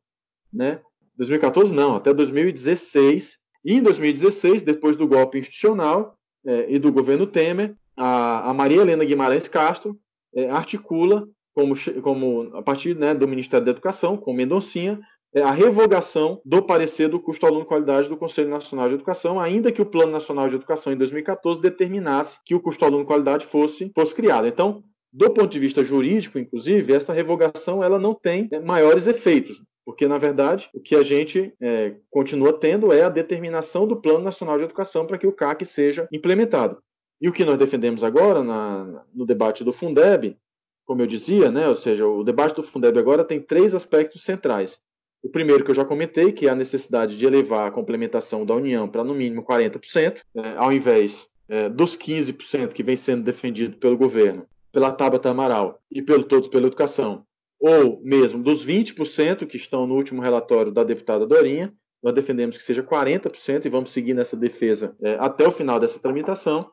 né? 0.53 0.81
2014 1.17 1.73
não, 1.73 1.97
até 1.97 2.13
2016 2.13 3.39
e 3.67 3.75
em 3.75 3.83
2016, 3.83 4.63
depois 4.63 4.97
do 4.97 5.09
golpe 5.09 5.41
institucional 5.41 6.17
é, 6.47 6.67
e 6.69 6.79
do 6.79 6.93
governo 6.93 7.27
Temer, 7.27 7.75
a, 7.97 8.51
a 8.51 8.55
Maria 8.55 8.81
Helena 8.81 9.05
Guimarães 9.05 9.49
Castro 9.49 9.99
é, 10.33 10.49
articula, 10.49 11.29
como, 11.53 11.75
como 12.01 12.57
a 12.57 12.63
partir 12.63 12.95
né, 12.95 13.13
do 13.13 13.27
Ministério 13.27 13.65
da 13.67 13.73
Educação, 13.73 14.17
com 14.17 14.33
Mendoncinha, 14.33 15.01
é, 15.35 15.43
a 15.43 15.51
revogação 15.51 16.41
do 16.45 16.63
parecer 16.63 17.09
do 17.09 17.19
custo 17.19 17.45
aluno-qualidade 17.45 18.09
do 18.09 18.17
Conselho 18.17 18.51
Nacional 18.51 18.89
de 18.89 18.95
Educação, 18.95 19.41
ainda 19.41 19.73
que 19.73 19.83
o 19.83 19.87
Plano 19.87 20.13
Nacional 20.13 20.49
de 20.49 20.55
Educação 20.55 20.93
em 20.93 20.97
2014 20.97 21.61
determinasse 21.61 22.39
que 22.47 22.55
o 22.55 22.61
custo 22.61 22.85
aluno-qualidade 22.85 23.45
fosse, 23.45 23.91
fosse 23.93 24.15
criado. 24.15 24.47
Então, 24.47 24.85
do 25.13 25.29
ponto 25.31 25.49
de 25.49 25.59
vista 25.59 25.83
jurídico, 25.83 26.39
inclusive, 26.39 26.93
essa 26.93 27.13
revogação 27.13 27.83
ela 27.83 27.99
não 27.99 28.15
tem 28.15 28.47
é, 28.53 28.61
maiores 28.61 29.09
efeitos. 29.09 29.61
Porque, 29.87 30.09
na 30.09 30.19
verdade, 30.19 30.69
o 30.75 30.81
que 30.81 30.97
a 30.97 31.03
gente 31.05 31.55
é, 31.61 31.95
continua 32.11 32.53
tendo 32.53 32.93
é 32.93 33.05
a 33.05 33.09
determinação 33.09 33.87
do 33.87 33.97
Plano 33.97 34.25
Nacional 34.25 34.59
de 34.59 34.65
Educação 34.65 35.07
para 35.07 35.17
que 35.17 35.29
o 35.29 35.33
CAC 35.33 35.65
seja 35.65 36.09
implementado. 36.11 36.83
E 37.21 37.29
o 37.29 37.33
que 37.33 37.45
nós 37.45 37.57
defendemos 37.57 38.03
agora 38.03 38.43
na, 38.43 39.05
no 39.15 39.25
debate 39.25 39.63
do 39.63 39.73
Fundeb, 39.73 40.37
como 40.85 41.03
eu 41.03 41.07
dizia, 41.07 41.53
né, 41.53 41.69
ou 41.69 41.77
seja, 41.77 42.05
o 42.05 42.25
debate 42.25 42.57
do 42.57 42.65
Fundeb 42.65 42.99
agora 42.99 43.25
tem 43.25 43.41
três 43.41 43.77
aspectos 43.77 44.25
centrais. 44.25 44.81
O 45.23 45.29
primeiro 45.29 45.65
que 45.65 45.71
eu 45.71 45.75
já 45.75 45.85
comentei, 45.85 46.33
que 46.33 46.49
é 46.49 46.51
a 46.51 46.55
necessidade 46.55 47.17
de 47.17 47.25
elevar 47.25 47.69
a 47.69 47.71
complementação 47.71 48.45
da 48.45 48.55
União 48.55 48.89
para 48.89 49.05
no 49.05 49.15
mínimo 49.15 49.45
40%, 49.45 50.19
é, 50.35 50.55
ao 50.57 50.73
invés 50.73 51.29
é, 51.49 51.69
dos 51.69 51.97
15% 51.97 52.73
que 52.73 52.83
vem 52.83 52.97
sendo 52.97 53.23
defendido 53.23 53.77
pelo 53.77 53.97
governo, 53.97 54.47
pela 54.73 54.93
Tabata 54.93 55.31
Amaral 55.31 55.81
e 55.91 56.03
pelo 56.03 56.25
Todos 56.25 56.49
pela 56.49 56.67
Educação, 56.67 57.25
ou 57.61 58.01
mesmo 58.03 58.43
dos 58.43 58.67
20% 58.67 59.47
que 59.47 59.57
estão 59.57 59.87
no 59.87 59.95
último 59.95 60.23
relatório 60.23 60.73
da 60.73 60.85
deputada 60.85 61.27
Dorinha, 61.27 61.73
nós 62.03 62.15
defendemos 62.15 62.57
que 62.57 62.63
seja 62.63 62.83
40% 62.83 63.65
e 63.65 63.69
vamos 63.69 63.93
seguir 63.93 64.15
nessa 64.15 64.37
defesa 64.37 64.95
é, 65.03 65.17
até 65.19 65.47
o 65.47 65.51
final 65.51 65.81
dessa 65.81 65.99
tramitação. 65.99 66.71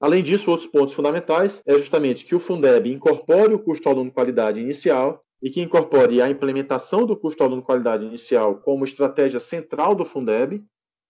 Além 0.00 0.22
disso, 0.22 0.50
outros 0.50 0.68
pontos 0.68 0.94
fundamentais 0.94 1.62
é 1.66 1.78
justamente 1.78 2.24
que 2.24 2.34
o 2.34 2.40
Fundeb 2.40 2.90
incorpore 2.90 3.54
o 3.54 3.58
custo 3.58 3.88
aluno 3.88 4.12
qualidade 4.12 4.60
inicial 4.60 5.22
e 5.42 5.50
que 5.50 5.62
incorpore 5.62 6.20
a 6.20 6.28
implementação 6.28 7.06
do 7.06 7.16
custo 7.16 7.42
aluno 7.42 7.62
qualidade 7.62 8.04
inicial 8.04 8.56
como 8.56 8.84
estratégia 8.84 9.40
central 9.40 9.94
do 9.94 10.04
Fundeb. 10.04 10.62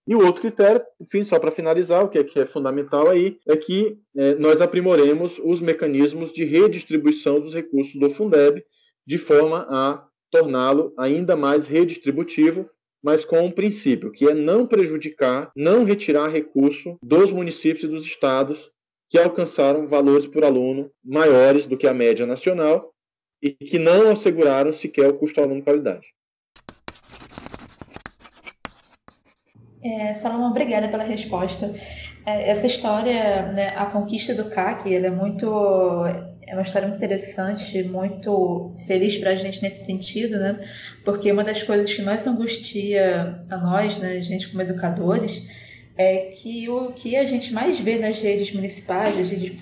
E 0.07 0.15
o 0.15 0.25
outro 0.25 0.41
critério, 0.41 0.81
enfim, 1.01 1.21
só 1.21 1.37
para 1.37 1.51
finalizar, 1.51 2.05
o 2.05 2.07
que 2.07 2.17
é, 2.17 2.23
que 2.23 2.39
é 2.39 2.45
fundamental 2.45 3.09
aí, 3.09 3.37
é 3.45 3.57
que 3.57 3.99
é, 4.15 4.35
nós 4.35 4.61
aprimoremos 4.61 5.37
os 5.43 5.59
mecanismos 5.59 6.31
de 6.31 6.45
redistribuição 6.45 7.41
dos 7.41 7.53
recursos 7.53 7.93
do 7.99 8.09
Fundeb, 8.09 8.63
de 9.07 9.17
forma 9.17 9.65
a 9.69 10.05
torná-lo 10.29 10.93
ainda 10.97 11.37
mais 11.37 11.65
redistributivo, 11.65 12.69
mas 13.01 13.23
com 13.23 13.39
um 13.39 13.51
princípio, 13.51 14.11
que 14.11 14.27
é 14.27 14.33
não 14.33 14.67
prejudicar, 14.67 15.49
não 15.55 15.85
retirar 15.85 16.27
recurso 16.27 16.97
dos 17.01 17.31
municípios 17.31 17.85
e 17.85 17.87
dos 17.87 18.05
estados 18.05 18.69
que 19.09 19.17
alcançaram 19.17 19.87
valores 19.87 20.27
por 20.27 20.43
aluno 20.43 20.91
maiores 21.01 21.65
do 21.65 21.77
que 21.77 21.87
a 21.87 21.93
média 21.93 22.25
nacional 22.25 22.91
e 23.41 23.51
que 23.51 23.79
não 23.79 24.11
asseguraram 24.11 24.73
sequer 24.73 25.07
o 25.07 25.17
custo 25.17 25.39
aluno 25.39 25.63
qualidade. 25.63 26.07
É, 29.81 30.15
Salomão, 30.15 30.49
obrigada 30.49 30.89
pela 30.89 31.03
resposta. 31.03 31.73
É, 32.25 32.49
essa 32.49 32.67
história, 32.67 33.53
né, 33.53 33.69
a 33.77 33.85
conquista 33.85 34.35
do 34.35 34.49
CAC, 34.49 34.93
ela 34.93 35.07
é 35.07 35.11
muito 35.11 35.47
é 36.47 36.53
uma 36.53 36.61
história 36.61 36.87
muito 36.87 36.97
interessante, 36.97 37.83
muito 37.83 38.71
feliz 38.87 39.17
para 39.17 39.31
a 39.31 39.35
gente 39.35 39.61
nesse 39.61 39.85
sentido, 39.85 40.39
né? 40.39 40.57
Porque 41.03 41.31
uma 41.31 41.43
das 41.43 41.61
coisas 41.61 41.93
que 41.93 42.01
mais 42.01 42.25
angustia 42.25 43.43
a 43.49 43.57
nós, 43.57 43.97
né, 43.97 44.21
gente 44.21 44.47
como 44.47 44.61
educadores, 44.61 45.43
é 45.97 46.31
que 46.31 46.69
o 46.69 46.93
que 46.93 47.17
a 47.17 47.25
gente 47.25 47.53
mais 47.53 47.79
vê 47.79 47.97
nas 47.97 48.21
redes 48.21 48.53
municipais, 48.53 49.13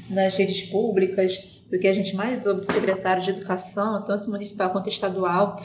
nas 0.09 0.35
redes 0.35 0.61
públicas, 0.63 1.55
do 1.71 1.79
que 1.79 1.87
a 1.87 1.93
gente 1.93 2.15
mais 2.15 2.45
ouve 2.45 2.61
de 2.61 2.71
secretários 2.71 3.25
de 3.25 3.31
educação, 3.31 4.03
tanto 4.03 4.29
municipal 4.29 4.69
quanto 4.69 4.89
estadual, 4.89 5.57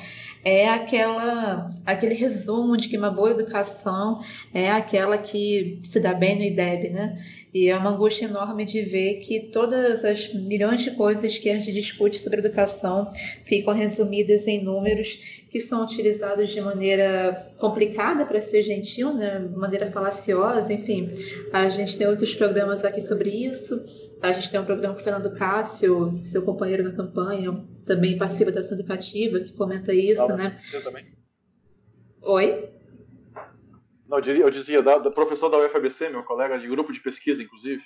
é 0.43 0.69
aquela, 0.69 1.71
aquele 1.85 2.15
resumo 2.15 2.77
de 2.77 2.89
que 2.89 2.97
uma 2.97 3.11
boa 3.11 3.33
educação 3.33 4.21
é 4.55 4.71
aquela 4.71 5.19
que 5.19 5.81
se 5.85 6.01
dá 6.01 6.15
bem 6.15 6.37
no 6.37 6.43
IDEB, 6.43 6.91
né? 6.91 7.15
E 7.53 7.69
é 7.69 7.77
uma 7.77 7.91
angústia 7.91 8.27
enorme 8.27 8.65
de 8.65 8.81
ver 8.83 9.17
que 9.17 9.41
todas 9.41 10.05
as 10.05 10.33
milhões 10.33 10.83
de 10.83 10.93
coisas 10.93 11.37
que 11.37 11.51
a 11.51 11.57
gente 11.57 11.73
discute 11.73 12.19
sobre 12.19 12.39
educação 12.39 13.11
ficam 13.45 13.75
resumidas 13.75 14.47
em 14.47 14.63
números 14.63 15.43
que 15.51 15.61
são 15.61 15.83
utilizados 15.83 16.51
de 16.51 16.61
maneira 16.61 17.53
complicada, 17.59 18.25
para 18.25 18.41
ser 18.41 18.63
gentil, 18.63 19.13
né? 19.13 19.41
de 19.41 19.57
maneira 19.57 19.91
falaciosa, 19.91 20.73
enfim. 20.73 21.11
A 21.53 21.69
gente 21.69 21.99
tem 21.99 22.07
outros 22.07 22.33
programas 22.35 22.85
aqui 22.85 23.01
sobre 23.01 23.31
isso. 23.31 23.83
A 24.23 24.33
gente 24.33 24.49
tem 24.49 24.61
um 24.61 24.65
programa 24.65 24.95
com 24.95 25.01
o 25.01 25.05
Fernando 25.05 25.35
Cássio, 25.35 26.17
seu 26.17 26.43
companheiro 26.43 26.85
na 26.85 26.93
campanha, 26.93 27.65
também 27.85 28.17
participa 28.17 28.53
da 28.53 28.61
ação 28.61 28.79
educativa, 28.79 29.41
que 29.41 29.53
comenta 29.53 29.93
isso, 29.93 30.25
Fala, 30.25 30.37
né? 30.37 30.57
Eu 30.73 30.85
também. 30.85 31.05
Oi? 32.23 32.80
Não, 34.11 34.19
eu 34.19 34.23
dizia, 34.23 34.43
eu 34.43 34.51
dizia 34.51 34.83
da, 34.83 34.99
da 34.99 35.11
professor 35.11 35.49
da 35.49 35.59
UFABC, 35.59 36.09
meu 36.09 36.25
colega 36.25 36.59
de 36.59 36.67
grupo 36.67 36.93
de 36.93 37.01
pesquisa, 37.01 37.41
inclusive. 37.41 37.83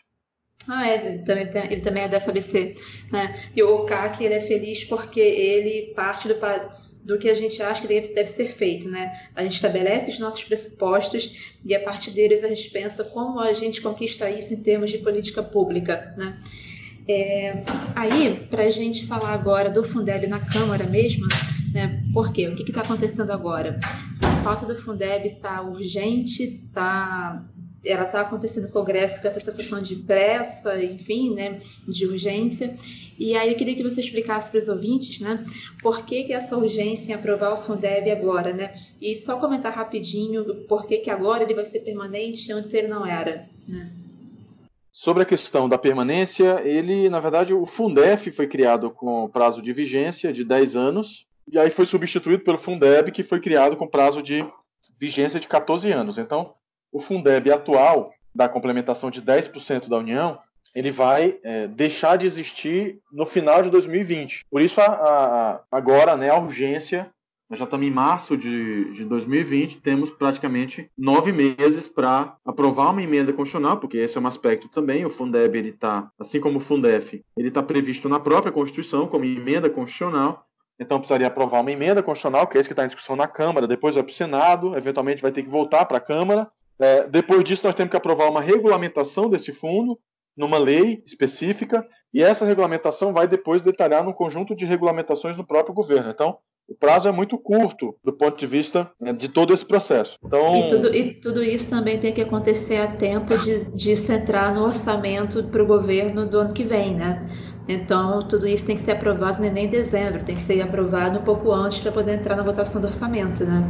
Ah, 0.67 0.89
é, 0.89 1.07
ele 1.07 1.19
também, 1.19 1.47
tem, 1.47 1.65
ele 1.65 1.81
também 1.83 2.05
é 2.05 2.09
da 2.09 2.19
FABC, 2.19 2.75
né? 3.13 3.51
E 3.55 3.63
o 3.63 3.85
CAC, 3.85 4.25
ele 4.25 4.35
é 4.35 4.41
feliz 4.41 4.83
porque 4.85 5.21
ele 5.21 5.93
parte 5.95 6.27
do, 6.27 6.35
do 7.03 7.19
que 7.19 7.29
a 7.29 7.35
gente 7.35 7.63
acha 7.63 7.83
que 7.83 7.87
deve, 7.87 8.15
deve 8.15 8.31
ser 8.31 8.47
feito, 8.47 8.89
né? 8.89 9.13
A 9.37 9.43
gente 9.43 9.57
estabelece 9.57 10.11
os 10.11 10.19
nossos 10.19 10.43
pressupostos 10.43 11.53
e 11.63 11.75
a 11.75 11.81
partir 11.81 12.13
deles 12.13 12.43
a 12.43 12.49
gente 12.49 12.71
pensa 12.71 13.05
como 13.05 13.41
a 13.41 13.53
gente 13.53 13.83
conquista 13.83 14.31
isso 14.31 14.55
em 14.55 14.63
termos 14.63 14.91
de 14.91 14.99
política 14.99 15.43
pública, 15.43 16.15
né? 16.17 16.39
É, 17.07 17.63
aí, 17.95 18.47
para 18.49 18.63
a 18.63 18.71
gente 18.71 19.07
falar 19.07 19.35
agora 19.35 19.69
do 19.69 19.85
Fundeb 19.85 20.27
na 20.27 20.41
Câmara 20.41 20.85
mesmo, 20.85 21.27
né? 21.75 22.03
Por 22.15 22.33
quê? 22.33 22.47
O 22.47 22.55
que 22.55 22.63
está 22.63 22.83
acontecendo 22.83 23.33
agora? 23.33 23.81
A 24.23 24.43
falta 24.45 24.65
do 24.65 24.77
Fundeb 24.77 25.27
está 25.27 25.61
urgente, 25.63 26.65
tá, 26.73 27.45
ela 27.85 28.05
está 28.05 28.21
acontecendo 28.21 28.69
no 28.69 28.73
Congresso 28.73 29.21
com 29.21 29.27
essa 29.27 29.41
sensação 29.41 29.83
de 29.83 29.97
pressa, 29.97 30.81
enfim, 30.81 31.35
né, 31.35 31.61
de 31.89 32.07
urgência. 32.07 32.77
E 33.19 33.37
aí 33.37 33.51
eu 33.51 33.57
queria 33.57 33.75
que 33.75 33.83
você 33.83 34.01
explicasse 34.01 34.49
para 34.49 34.61
os 34.61 34.69
ouvintes, 34.69 35.19
né, 35.19 35.45
por 35.83 36.07
que, 36.07 36.23
que 36.23 36.33
essa 36.33 36.57
urgência 36.57 37.11
em 37.11 37.15
aprovar 37.17 37.53
o 37.53 37.57
Fundeb 37.57 38.09
agora, 38.09 38.53
né? 38.53 38.73
E 39.01 39.17
só 39.17 39.37
comentar 39.37 39.73
rapidinho 39.73 40.67
por 40.69 40.87
que, 40.87 40.99
que 40.99 41.11
agora 41.11 41.43
ele 41.43 41.55
vai 41.55 41.65
ser 41.65 41.81
permanente 41.81 42.53
antes 42.53 42.73
ele 42.73 42.87
não 42.87 43.05
era, 43.05 43.49
né? 43.67 43.91
Sobre 44.93 45.25
a 45.25 45.27
questão 45.27 45.69
da 45.69 45.77
permanência, 45.77 46.63
ele, 46.65 47.09
na 47.09 47.19
verdade, 47.19 47.53
o 47.53 47.67
Fundef 47.67 48.31
foi 48.31 48.47
criado 48.47 48.93
com 48.93 49.29
prazo 49.29 49.61
de 49.61 49.73
vigência 49.73 50.33
de 50.33 50.45
10 50.45 50.77
anos, 50.77 51.27
e 51.51 51.59
aí 51.59 51.71
foi 51.71 51.87
substituído 51.87 52.43
pelo 52.43 52.59
Fundeb, 52.59 53.11
que 53.13 53.23
foi 53.23 53.41
criado 53.41 53.77
com 53.77 53.87
prazo 53.87 54.23
de 54.23 54.45
vigência 54.99 55.41
de 55.41 55.49
14 55.49 55.91
anos. 55.93 56.19
Então, 56.19 56.55
o 56.93 56.99
Fundeb 56.99 57.51
atual, 57.51 58.11
da 58.35 58.49
complementação 58.49 59.11
de 59.11 59.23
10% 59.23 59.89
da 59.89 59.99
União, 59.99 60.39
ele 60.75 60.91
vai 60.91 61.39
é, 61.45 61.69
deixar 61.69 62.17
de 62.17 62.27
existir 62.27 62.99
no 63.13 63.25
final 63.25 63.63
de 63.63 63.71
2020. 63.71 64.45
Por 64.51 64.61
isso, 64.61 64.81
a, 64.81 64.87
a, 64.87 65.61
agora, 65.71 66.17
né, 66.17 66.31
a 66.31 66.39
urgência 66.39 67.11
nós 67.49 67.59
já 67.59 67.67
estamos 67.67 67.87
em 67.87 67.91
março 67.91 68.37
de, 68.37 68.93
de 68.95 69.05
2020, 69.05 69.81
temos 69.81 70.11
praticamente 70.11 70.91
nove 70.97 71.31
meses 71.31 71.87
para 71.87 72.37
aprovar 72.45 72.91
uma 72.91 73.03
emenda 73.03 73.33
constitucional, 73.33 73.79
porque 73.79 73.99
esse 73.99 74.17
é 74.17 74.21
um 74.21 74.27
aspecto 74.27 74.69
também. 74.69 75.05
O 75.05 75.11
Fundeb, 75.11 75.57
ele 75.57 75.69
está, 75.69 76.11
assim 76.19 76.41
como 76.41 76.59
o 76.59 76.61
Fundef, 76.61 77.23
ele 77.37 77.49
está 77.49 77.63
previsto 77.63 78.09
na 78.09 78.19
própria 78.19 78.51
Constituição 78.51 79.07
como 79.07 79.25
emenda 79.25 79.69
constitucional. 79.69 80.47
Então 80.79 80.99
precisaria 80.99 81.27
aprovar 81.27 81.61
uma 81.61 81.71
emenda 81.71 82.03
constitucional, 82.03 82.47
que 82.47 82.57
é 82.57 82.61
esse 82.61 82.69
que 82.69 82.73
está 82.73 82.85
em 82.85 82.89
discussão 82.89 83.15
na 83.15 83.29
Câmara, 83.29 83.67
depois 83.67 83.95
vai 83.95 84.03
para 84.03 84.11
o 84.11 84.15
Senado, 84.15 84.77
eventualmente 84.77 85.23
vai 85.23 85.31
ter 85.31 85.43
que 85.43 85.49
voltar 85.49 85.85
para 85.85 85.99
a 85.99 86.01
Câmara. 86.01 86.49
É, 86.79 87.07
depois 87.07 87.45
disso, 87.45 87.65
nós 87.65 87.75
temos 87.75 87.91
que 87.91 87.97
aprovar 87.97 88.29
uma 88.29 88.41
regulamentação 88.41 89.31
desse 89.31 89.53
fundo, 89.53 89.99
numa 90.37 90.59
lei 90.59 91.01
específica, 91.07 91.87
e 92.13 92.23
essa 92.23 92.45
regulamentação 92.45 93.13
vai 93.13 93.29
depois 93.29 93.63
detalhar 93.63 94.03
num 94.03 94.13
conjunto 94.13 94.55
de 94.55 94.65
regulamentações 94.65 95.37
no 95.37 95.47
próprio 95.47 95.73
governo. 95.73 96.11
Então, 96.11 96.39
o 96.67 96.75
prazo 96.75 97.07
é 97.09 97.13
muito 97.13 97.37
curto 97.37 97.95
do 98.03 98.13
ponto 98.13 98.39
de 98.39 98.47
vista 98.47 98.91
né, 98.99 99.13
de 99.13 99.29
todo 99.29 99.53
esse 99.53 99.65
processo. 99.65 100.19
Então... 100.25 100.57
E, 100.57 100.69
tudo, 100.71 100.95
e 100.95 101.15
tudo 101.21 101.43
isso 101.43 101.69
também 101.69 102.01
tem 102.01 102.13
que 102.13 102.23
acontecer 102.23 102.79
a 102.79 102.91
tempo 102.91 103.37
de, 103.39 103.65
de 103.71 103.93
entrar 103.93 104.55
no 104.55 104.65
orçamento 104.65 105.45
para 105.45 105.63
o 105.63 105.67
governo 105.67 106.27
do 106.27 106.39
ano 106.39 106.55
que 106.55 106.65
vem, 106.65 106.95
né? 106.95 107.27
Então, 107.69 108.27
tudo 108.29 108.47
isso 108.47 108.65
tem 108.65 108.77
que 108.77 108.83
ser 108.83 108.93
aprovado 108.93 109.41
nem 109.41 109.65
em 109.65 109.69
dezembro, 109.69 110.25
tem 110.25 110.37
que 110.37 110.43
ser 110.43 110.61
aprovado 110.61 111.19
um 111.19 111.25
pouco 111.25 111.51
antes 111.51 111.81
para 111.81 111.93
poder 111.93 112.17
entrar 112.17 112.37
na 112.37 112.43
votação 112.43 112.81
do 112.81 112.87
orçamento, 112.87 113.45
né? 113.45 113.63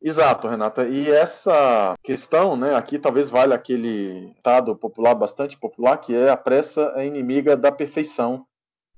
Exato, 0.00 0.48
Renata. 0.48 0.86
E 0.86 1.10
essa 1.10 1.94
questão, 2.02 2.56
né, 2.56 2.74
aqui 2.74 2.98
talvez 2.98 3.30
valha 3.30 3.54
aquele 3.54 4.32
dado 4.44 4.76
popular, 4.76 5.14
bastante 5.14 5.58
popular, 5.58 5.96
que 5.98 6.14
é 6.14 6.30
a 6.30 6.36
pressa 6.36 6.92
é 6.96 7.06
inimiga 7.06 7.56
da 7.56 7.72
perfeição 7.72 8.44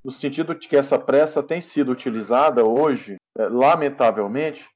no 0.04 0.10
sentido 0.10 0.54
de 0.54 0.66
que 0.66 0.76
essa 0.76 0.98
pressa 0.98 1.42
tem 1.42 1.60
sido 1.60 1.92
utilizada 1.92 2.64
hoje, 2.64 3.16
é, 3.36 3.46
lamentavelmente, 3.46 4.68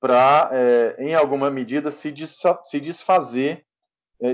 para, 0.00 0.50
é, 0.52 0.96
em 0.98 1.14
alguma 1.14 1.50
medida, 1.50 1.90
se, 1.90 2.14
se 2.62 2.80
desfazer 2.80 3.64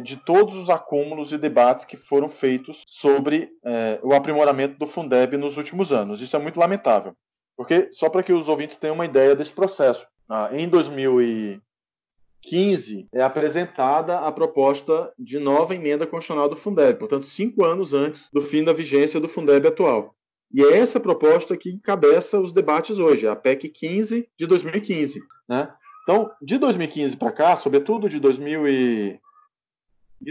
de 0.02 0.16
todos 0.16 0.56
os 0.56 0.70
acúmulos 0.70 1.32
e 1.32 1.38
debates 1.38 1.84
que 1.84 1.96
foram 1.96 2.28
feitos 2.28 2.82
sobre 2.86 3.50
é, 3.64 3.98
o 4.02 4.14
aprimoramento 4.14 4.78
do 4.78 4.86
Fundeb 4.86 5.36
nos 5.36 5.56
últimos 5.56 5.92
anos. 5.92 6.20
Isso 6.20 6.34
é 6.34 6.38
muito 6.38 6.58
lamentável, 6.58 7.14
porque, 7.56 7.88
só 7.92 8.08
para 8.08 8.22
que 8.22 8.32
os 8.32 8.48
ouvintes 8.48 8.78
tenham 8.78 8.94
uma 8.94 9.04
ideia 9.04 9.36
desse 9.36 9.52
processo, 9.52 10.06
ah, 10.28 10.48
em 10.52 10.68
2015 10.68 13.08
é 13.12 13.22
apresentada 13.22 14.20
a 14.20 14.32
proposta 14.32 15.12
de 15.18 15.38
nova 15.38 15.74
emenda 15.74 16.06
constitucional 16.06 16.48
do 16.48 16.56
Fundeb, 16.56 16.98
portanto, 16.98 17.26
cinco 17.26 17.62
anos 17.62 17.92
antes 17.92 18.30
do 18.32 18.40
fim 18.40 18.64
da 18.64 18.72
vigência 18.72 19.20
do 19.20 19.28
Fundeb 19.28 19.66
atual. 19.66 20.14
E 20.52 20.62
é 20.62 20.78
essa 20.78 21.00
proposta 21.00 21.56
que 21.56 21.70
encabeça 21.70 22.38
os 22.38 22.52
debates 22.52 22.98
hoje, 22.98 23.26
a 23.26 23.34
PEC 23.34 23.68
15 23.68 24.28
de 24.38 24.46
2015. 24.46 25.20
Né? 25.48 25.68
Então, 26.04 26.30
de 26.40 26.58
2015 26.58 27.16
para 27.16 27.32
cá, 27.32 27.56
sobretudo 27.56 28.08
de 28.08 28.20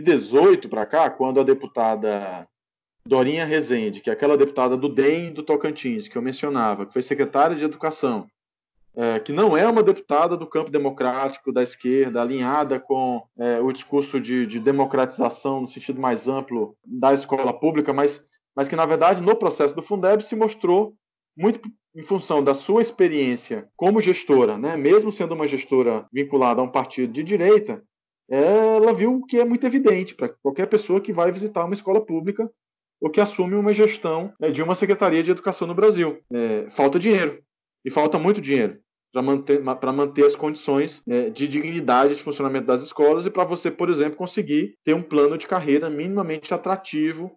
2018 0.01 0.69
para 0.69 0.85
cá, 0.85 1.09
quando 1.09 1.39
a 1.39 1.43
deputada 1.43 2.47
Dorinha 3.05 3.45
Rezende, 3.45 4.01
que 4.01 4.09
é 4.09 4.13
aquela 4.13 4.37
deputada 4.37 4.77
do 4.77 4.89
DEM 4.89 5.33
do 5.33 5.43
Tocantins, 5.43 6.07
que 6.07 6.17
eu 6.17 6.21
mencionava, 6.21 6.85
que 6.85 6.93
foi 6.93 7.01
secretária 7.01 7.55
de 7.55 7.65
Educação, 7.65 8.27
é, 8.95 9.19
que 9.19 9.33
não 9.33 9.57
é 9.57 9.67
uma 9.67 9.81
deputada 9.81 10.37
do 10.37 10.45
campo 10.45 10.69
democrático 10.69 11.51
da 11.51 11.63
esquerda, 11.63 12.21
alinhada 12.21 12.79
com 12.79 13.23
é, 13.37 13.59
o 13.59 13.71
discurso 13.71 14.19
de, 14.19 14.45
de 14.45 14.59
democratização 14.59 15.61
no 15.61 15.67
sentido 15.67 15.99
mais 15.99 16.27
amplo 16.27 16.75
da 16.85 17.13
escola 17.13 17.51
pública, 17.51 17.91
mas 17.91 18.23
mas 18.55 18.67
que, 18.67 18.75
na 18.75 18.85
verdade, 18.85 19.21
no 19.21 19.35
processo 19.35 19.75
do 19.75 19.81
Fundeb 19.81 20.23
se 20.23 20.35
mostrou 20.35 20.95
muito 21.35 21.69
em 21.95 22.03
função 22.03 22.43
da 22.43 22.53
sua 22.53 22.81
experiência 22.81 23.67
como 23.75 24.01
gestora, 24.01 24.57
né, 24.57 24.75
mesmo 24.75 25.11
sendo 25.11 25.33
uma 25.33 25.47
gestora 25.47 26.05
vinculada 26.11 26.61
a 26.61 26.63
um 26.63 26.71
partido 26.71 27.11
de 27.11 27.23
direita, 27.23 27.83
ela 28.35 28.93
viu 28.93 29.15
o 29.15 29.25
que 29.25 29.39
é 29.39 29.45
muito 29.45 29.65
evidente 29.65 30.15
para 30.15 30.29
qualquer 30.29 30.67
pessoa 30.67 31.01
que 31.01 31.13
vai 31.13 31.31
visitar 31.31 31.63
uma 31.63 31.73
escola 31.73 32.03
pública 32.03 32.49
ou 33.01 33.09
que 33.09 33.21
assume 33.21 33.55
uma 33.55 33.73
gestão 33.73 34.33
né, 34.39 34.49
de 34.49 34.63
uma 34.63 34.75
secretaria 34.75 35.21
de 35.21 35.31
educação 35.31 35.67
no 35.67 35.75
Brasil. 35.75 36.19
É, 36.31 36.69
falta 36.69 36.97
dinheiro, 36.97 37.43
e 37.85 37.91
falta 37.91 38.17
muito 38.17 38.41
dinheiro 38.41 38.79
para 39.11 39.21
manter, 39.21 39.61
manter 39.61 40.25
as 40.25 40.35
condições 40.35 41.03
é, 41.07 41.29
de 41.29 41.47
dignidade 41.47 42.15
de 42.15 42.23
funcionamento 42.23 42.65
das 42.65 42.81
escolas 42.81 43.25
e 43.25 43.29
para 43.29 43.43
você, 43.43 43.69
por 43.69 43.89
exemplo, 43.89 44.17
conseguir 44.17 44.75
ter 44.83 44.95
um 44.95 45.03
plano 45.03 45.37
de 45.37 45.45
carreira 45.45 45.89
minimamente 45.89 46.53
atrativo 46.53 47.31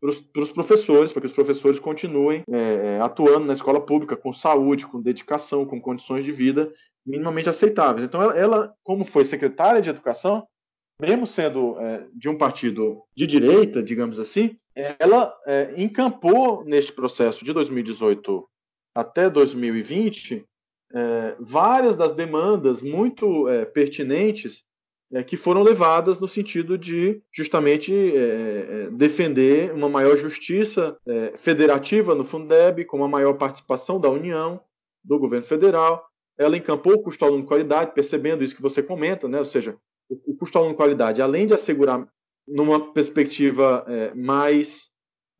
para 0.00 0.42
os 0.42 0.52
professores, 0.52 1.12
para 1.12 1.20
que 1.20 1.26
os 1.26 1.32
professores 1.32 1.80
continuem 1.80 2.42
é, 2.48 2.58
é, 2.58 3.00
atuando 3.00 3.46
na 3.46 3.52
escola 3.52 3.80
pública 3.80 4.16
com 4.16 4.32
saúde, 4.32 4.86
com 4.86 5.02
dedicação, 5.02 5.66
com 5.66 5.80
condições 5.80 6.24
de 6.24 6.30
vida 6.30 6.72
minimamente 7.08 7.48
aceitáveis. 7.48 8.04
Então, 8.04 8.22
ela, 8.22 8.36
ela 8.36 8.74
como 8.82 9.04
foi 9.04 9.24
secretária 9.24 9.80
de 9.80 9.90
educação, 9.90 10.46
mesmo 11.00 11.26
sendo 11.26 11.78
é, 11.78 12.06
de 12.14 12.28
um 12.28 12.36
partido 12.36 13.02
de 13.16 13.26
direita, 13.26 13.82
digamos 13.82 14.18
assim, 14.18 14.56
ela 14.98 15.34
é, 15.46 15.74
encampou 15.76 16.64
neste 16.64 16.92
processo 16.92 17.44
de 17.44 17.52
2018 17.52 18.48
até 18.94 19.28
2020 19.28 20.44
é, 20.94 21.36
várias 21.38 21.96
das 21.96 22.12
demandas 22.12 22.80
muito 22.80 23.48
é, 23.48 23.64
pertinentes 23.64 24.64
é, 25.12 25.22
que 25.22 25.36
foram 25.36 25.62
levadas 25.62 26.18
no 26.18 26.28
sentido 26.28 26.78
de 26.78 27.22
justamente 27.32 27.92
é, 27.92 28.90
defender 28.92 29.72
uma 29.72 29.88
maior 29.88 30.16
justiça 30.16 30.98
federativa 31.36 32.14
no 32.14 32.24
Fundeb, 32.24 32.84
com 32.84 32.98
uma 32.98 33.08
maior 33.08 33.34
participação 33.34 34.00
da 34.00 34.08
União, 34.08 34.60
do 35.02 35.18
governo 35.18 35.46
federal. 35.46 36.07
Ela 36.38 36.56
encampou 36.56 36.94
o 36.94 37.02
custo 37.02 37.24
aluno 37.24 37.44
qualidade, 37.44 37.92
percebendo 37.92 38.44
isso 38.44 38.54
que 38.54 38.62
você 38.62 38.82
comenta, 38.82 39.28
né? 39.28 39.38
ou 39.38 39.44
seja, 39.44 39.76
o, 40.08 40.34
custo 40.36 40.56
aluno 40.56 40.74
qualidade, 40.74 41.20
além 41.20 41.46
de 41.46 41.54
assegurar 41.54 42.08
numa 42.46 42.92
perspectiva 42.92 43.84
é, 43.86 44.14
mais 44.14 44.88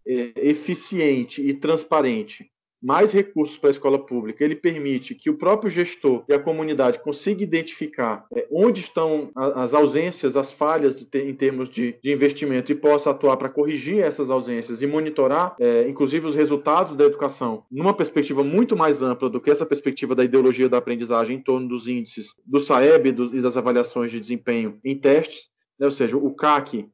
é, 0.06 0.32
eficiente 0.36 1.40
e 1.40 1.54
transparente 1.54 2.50
mais 2.82 3.12
recursos 3.12 3.58
para 3.58 3.70
a 3.70 3.72
escola 3.72 3.98
pública, 3.98 4.44
ele 4.44 4.54
permite 4.56 5.14
que 5.14 5.28
o 5.28 5.34
próprio 5.34 5.70
gestor 5.70 6.24
e 6.28 6.32
a 6.32 6.38
comunidade 6.38 7.00
consiga 7.00 7.42
identificar 7.42 8.26
é, 8.34 8.46
onde 8.50 8.80
estão 8.80 9.30
as 9.34 9.74
ausências, 9.74 10.36
as 10.36 10.52
falhas 10.52 11.06
em 11.14 11.34
termos 11.34 11.68
de, 11.68 11.98
de, 12.02 12.12
investimento 12.12 12.70
e 12.70 12.74
possa 12.74 13.10
atuar 13.10 13.36
para 13.36 13.48
corrigir 13.48 14.02
essas 14.02 14.30
ausências 14.30 14.80
e 14.82 14.86
monitorar, 14.86 15.56
é, 15.60 15.88
inclusive, 15.88 16.26
os 16.26 16.34
resultados 16.34 16.94
da 16.94 17.04
educação 17.04 17.64
numa 17.70 17.94
perspectiva 17.94 18.44
muito 18.44 18.76
mais 18.76 19.02
ampla 19.02 19.28
do 19.28 19.40
que 19.40 19.50
essa 19.50 19.66
perspectiva 19.66 20.14
da 20.14 20.24
ideologia 20.24 20.68
da 20.68 20.78
aprendizagem 20.78 21.36
em 21.36 21.42
torno 21.42 21.68
dos 21.68 21.88
índices 21.88 22.28
do 22.44 22.60
SAEB 22.60 23.08
e 23.32 23.40
das 23.40 23.56
avaliações 23.56 24.10
de 24.10 24.20
desempenho 24.20 24.78
em 24.84 24.96
testes, 24.96 25.48
né? 25.78 25.86
ou 25.86 25.92
seja, 25.92 26.16
o 26.16 26.34
CAC 26.34 26.88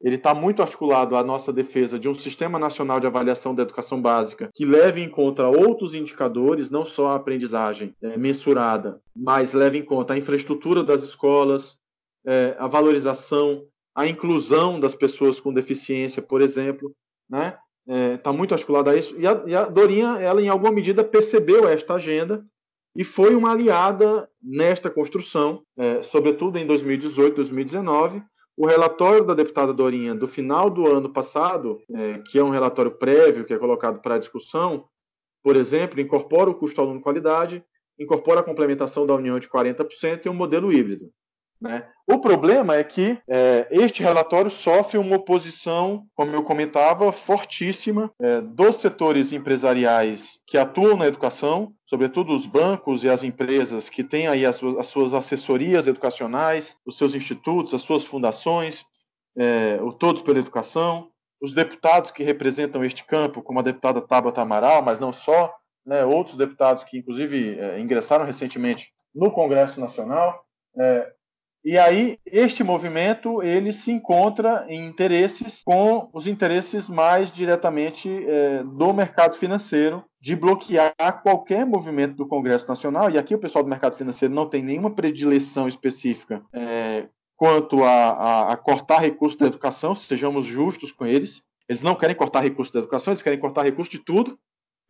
ele 0.00 0.16
está 0.16 0.34
muito 0.34 0.62
articulado 0.62 1.16
à 1.16 1.22
nossa 1.22 1.52
defesa 1.52 1.98
de 1.98 2.08
um 2.08 2.14
sistema 2.14 2.58
nacional 2.58 2.98
de 2.98 3.06
avaliação 3.06 3.54
da 3.54 3.62
educação 3.62 4.00
básica 4.00 4.48
que 4.54 4.64
leve 4.64 5.02
em 5.02 5.08
conta 5.08 5.46
outros 5.46 5.94
indicadores, 5.94 6.70
não 6.70 6.86
só 6.86 7.08
a 7.08 7.16
aprendizagem 7.16 7.94
é, 8.02 8.16
mensurada, 8.16 9.00
mas 9.14 9.52
leve 9.52 9.78
em 9.78 9.84
conta 9.84 10.14
a 10.14 10.18
infraestrutura 10.18 10.82
das 10.82 11.02
escolas, 11.02 11.76
é, 12.26 12.56
a 12.58 12.66
valorização, 12.66 13.64
a 13.94 14.06
inclusão 14.06 14.80
das 14.80 14.94
pessoas 14.94 15.38
com 15.38 15.52
deficiência, 15.52 16.22
por 16.22 16.40
exemplo, 16.40 16.94
né? 17.28 17.58
Está 18.14 18.30
é, 18.30 18.32
muito 18.32 18.54
articulado 18.54 18.90
a 18.90 18.96
isso. 18.96 19.18
E 19.18 19.26
a, 19.26 19.42
e 19.46 19.54
a 19.54 19.64
Dorinha, 19.64 20.18
ela 20.20 20.40
em 20.40 20.48
alguma 20.48 20.72
medida 20.72 21.02
percebeu 21.02 21.68
esta 21.68 21.94
agenda 21.94 22.44
e 22.94 23.04
foi 23.04 23.34
uma 23.34 23.52
aliada 23.52 24.28
nesta 24.42 24.90
construção, 24.90 25.62
é, 25.76 26.02
sobretudo 26.02 26.58
em 26.58 26.66
2018, 26.66 27.36
2019, 27.36 28.22
o 28.60 28.66
relatório 28.66 29.24
da 29.24 29.32
deputada 29.32 29.72
Dorinha 29.72 30.14
do 30.14 30.28
final 30.28 30.68
do 30.68 30.86
ano 30.86 31.10
passado, 31.10 31.80
é, 31.94 32.18
que 32.18 32.38
é 32.38 32.44
um 32.44 32.50
relatório 32.50 32.90
prévio 32.90 33.46
que 33.46 33.54
é 33.54 33.58
colocado 33.58 34.02
para 34.02 34.18
discussão, 34.18 34.86
por 35.42 35.56
exemplo, 35.56 35.98
incorpora 35.98 36.50
o 36.50 36.54
custo 36.54 36.78
aluno 36.78 37.00
qualidade, 37.00 37.64
incorpora 37.98 38.40
a 38.40 38.42
complementação 38.42 39.06
da 39.06 39.14
União 39.14 39.38
de 39.38 39.48
40% 39.48 40.26
e 40.26 40.28
um 40.28 40.34
modelo 40.34 40.70
híbrido. 40.70 41.10
Né? 41.60 41.86
O 42.06 42.18
problema 42.18 42.76
é 42.76 42.82
que 42.82 43.18
é, 43.28 43.68
este 43.70 44.02
relatório 44.02 44.50
sofre 44.50 44.96
uma 44.96 45.16
oposição, 45.16 46.06
como 46.14 46.34
eu 46.34 46.42
comentava, 46.42 47.12
fortíssima 47.12 48.10
é, 48.18 48.40
dos 48.40 48.76
setores 48.76 49.32
empresariais 49.32 50.40
que 50.46 50.56
atuam 50.56 50.96
na 50.96 51.06
educação, 51.06 51.74
sobretudo 51.84 52.34
os 52.34 52.46
bancos 52.46 53.04
e 53.04 53.10
as 53.10 53.22
empresas 53.22 53.90
que 53.90 54.02
têm 54.02 54.26
aí 54.26 54.46
as 54.46 54.60
as 54.78 54.86
suas 54.86 55.12
assessorias 55.12 55.86
educacionais, 55.86 56.76
os 56.86 56.96
seus 56.96 57.14
institutos, 57.14 57.74
as 57.74 57.82
suas 57.82 58.04
fundações, 58.04 58.84
é, 59.36 59.78
o 59.82 59.92
Todos 59.92 60.22
pela 60.22 60.38
Educação, 60.38 61.10
os 61.40 61.52
deputados 61.52 62.10
que 62.10 62.22
representam 62.22 62.84
este 62.84 63.04
campo, 63.04 63.42
como 63.42 63.60
a 63.60 63.62
deputada 63.62 64.00
Tabata 64.00 64.42
Amaral, 64.42 64.82
mas 64.82 64.98
não 64.98 65.12
só, 65.12 65.54
né, 65.86 66.04
outros 66.04 66.36
deputados 66.36 66.84
que, 66.84 66.98
inclusive, 66.98 67.58
é, 67.58 67.80
ingressaram 67.80 68.26
recentemente 68.26 68.92
no 69.14 69.30
Congresso 69.30 69.80
Nacional. 69.80 70.44
É, 70.78 71.12
e 71.62 71.76
aí 71.76 72.18
este 72.24 72.64
movimento 72.64 73.42
ele 73.42 73.70
se 73.70 73.92
encontra 73.92 74.64
em 74.68 74.86
interesses 74.86 75.62
com 75.62 76.08
os 76.12 76.26
interesses 76.26 76.88
mais 76.88 77.30
diretamente 77.30 78.08
é, 78.26 78.62
do 78.64 78.94
mercado 78.94 79.36
financeiro 79.36 80.02
de 80.18 80.34
bloquear 80.34 80.94
qualquer 81.22 81.66
movimento 81.66 82.14
do 82.14 82.26
Congresso 82.26 82.66
Nacional. 82.66 83.10
E 83.10 83.18
aqui 83.18 83.34
o 83.34 83.38
pessoal 83.38 83.62
do 83.62 83.68
mercado 83.68 83.94
financeiro 83.94 84.34
não 84.34 84.48
tem 84.48 84.62
nenhuma 84.62 84.90
predileção 84.90 85.68
específica 85.68 86.42
é, 86.52 87.08
quanto 87.36 87.84
a, 87.84 87.90
a, 87.90 88.52
a 88.52 88.56
cortar 88.56 88.98
recursos 88.98 89.38
da 89.38 89.46
educação, 89.46 89.94
sejamos 89.94 90.46
justos 90.46 90.92
com 90.92 91.06
eles. 91.06 91.42
Eles 91.68 91.82
não 91.82 91.94
querem 91.94 92.16
cortar 92.16 92.40
recursos 92.40 92.72
da 92.72 92.80
educação, 92.80 93.12
eles 93.12 93.22
querem 93.22 93.38
cortar 93.38 93.62
recursos 93.62 93.92
de 93.92 93.98
tudo, 93.98 94.38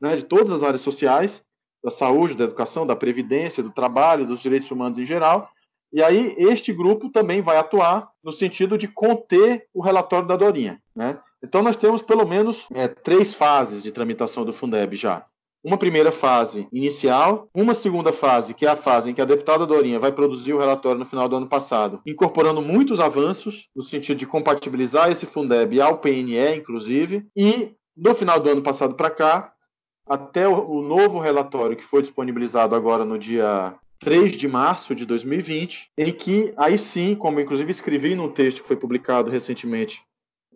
né, 0.01 0.17
de 0.17 0.25
todas 0.25 0.51
as 0.51 0.63
áreas 0.63 0.81
sociais, 0.81 1.43
da 1.83 1.91
saúde, 1.91 2.37
da 2.37 2.45
educação, 2.45 2.87
da 2.87 2.97
previdência, 2.97 3.63
do 3.63 3.71
trabalho, 3.71 4.27
dos 4.27 4.41
direitos 4.41 4.71
humanos 4.71 4.99
em 4.99 5.05
geral 5.05 5.51
e 5.93 6.03
aí, 6.03 6.35
este 6.39 6.73
grupo 6.73 7.11
também 7.11 7.41
vai 7.41 7.57
atuar 7.57 8.11
no 8.23 8.33
sentido 8.33 8.79
de 8.79 8.87
conter 8.87 9.67
o 9.75 9.83
relatório 9.83 10.29
da 10.29 10.37
Dorinha. 10.37 10.81
Né? 10.95 11.19
Então, 11.43 11.63
nós 11.63 11.77
temos 11.77 12.03
pelo 12.03 12.27
menos 12.27 12.67
é, 12.73 12.87
três 12.87 13.35
fases 13.35 13.83
de 13.83 13.91
tramitação 13.91 14.45
do 14.45 14.53
Fundeb 14.53 14.95
já. 14.95 15.25
Uma 15.63 15.77
primeira 15.77 16.11
fase 16.11 16.67
inicial, 16.73 17.49
uma 17.55 17.75
segunda 17.75 18.13
fase, 18.13 18.55
que 18.55 18.65
é 18.65 18.71
a 18.71 18.77
fase 18.77 19.11
em 19.11 19.15
que 19.15 19.21
a 19.21 19.27
deputada 19.27 19.67
Dorinha 19.67 20.01
vai 20.01 20.11
produzir 20.11 20.55
o 20.55 20.59
relatório 20.59 20.99
no 20.99 21.05
final 21.05 21.29
do 21.29 21.37
ano 21.37 21.49
passado, 21.49 22.01
incorporando 22.07 22.63
muitos 22.63 22.99
avanços, 22.99 23.69
no 23.77 23.83
sentido 23.83 24.17
de 24.17 24.27
compatibilizar 24.27 25.11
esse 25.11 25.27
Fundeb 25.27 25.79
ao 25.81 25.99
PNE, 25.99 26.57
inclusive, 26.57 27.27
e 27.37 27.75
no 27.95 28.15
final 28.15 28.41
do 28.41 28.49
ano 28.49 28.63
passado 28.63 28.95
para 28.95 29.11
cá, 29.11 29.53
até 30.09 30.49
o, 30.49 30.83
novo 30.83 31.21
relatório 31.21 31.77
que 31.77 31.85
foi 31.85 32.03
disponibilizado 32.03 32.75
agora 32.75 33.05
no 33.05 33.19
dia 33.19 33.75
3 34.01 34.33
de 34.33 34.49
março 34.49 34.95
de 34.95 35.05
2020, 35.05 35.91
em 35.97 36.13
que 36.13 36.53
aí 36.57 36.77
sim, 36.79 37.15
como 37.15 37.39
inclusive 37.39 37.71
escrevi 37.71 38.15
num 38.15 38.31
texto 38.31 38.63
que 38.63 38.67
foi 38.67 38.77
publicado 38.77 39.31
recentemente 39.31 40.03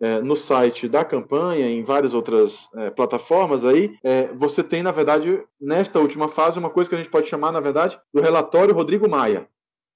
é, 0.01 0.19
no 0.19 0.35
site 0.35 0.89
da 0.89 1.05
campanha, 1.05 1.69
em 1.69 1.83
várias 1.83 2.13
outras 2.13 2.67
é, 2.75 2.89
plataformas 2.89 3.63
aí, 3.63 3.95
é, 4.03 4.27
você 4.33 4.63
tem, 4.63 4.83
na 4.83 4.91
verdade, 4.91 5.41
nesta 5.61 5.99
última 5.99 6.27
fase, 6.27 6.59
uma 6.59 6.69
coisa 6.69 6.89
que 6.89 6.95
a 6.95 6.97
gente 6.97 7.09
pode 7.09 7.29
chamar, 7.29 7.51
na 7.51 7.59
verdade, 7.59 7.97
do 8.13 8.19
relatório 8.19 8.73
Rodrigo 8.73 9.07
Maia. 9.07 9.47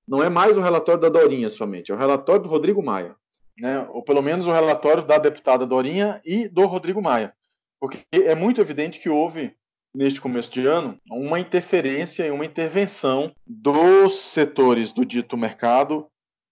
Não 0.07 0.23
é 0.23 0.29
mais 0.29 0.55
um 0.55 0.61
relatório 0.61 1.01
da 1.01 1.09
Dorinha 1.09 1.49
somente, 1.49 1.91
é 1.91 1.95
o 1.95 1.97
relatório 1.97 2.43
do 2.43 2.49
Rodrigo 2.49 2.81
Maia. 2.81 3.15
Né? 3.59 3.85
Ou 3.89 4.01
pelo 4.01 4.21
menos 4.21 4.47
o 4.47 4.53
relatório 4.53 5.03
da 5.03 5.17
deputada 5.17 5.65
Dorinha 5.65 6.21
e 6.23 6.47
do 6.47 6.65
Rodrigo 6.65 7.01
Maia. 7.01 7.33
Porque 7.79 8.05
é 8.13 8.35
muito 8.35 8.61
evidente 8.61 8.99
que 8.99 9.09
houve 9.09 9.53
neste 9.93 10.21
começo 10.21 10.51
de 10.51 10.65
ano, 10.65 10.97
uma 11.09 11.39
interferência 11.39 12.25
e 12.25 12.31
uma 12.31 12.45
intervenção 12.45 13.31
dos 13.45 14.19
setores 14.19 14.93
do 14.93 15.05
dito 15.05 15.37
mercado, 15.37 16.07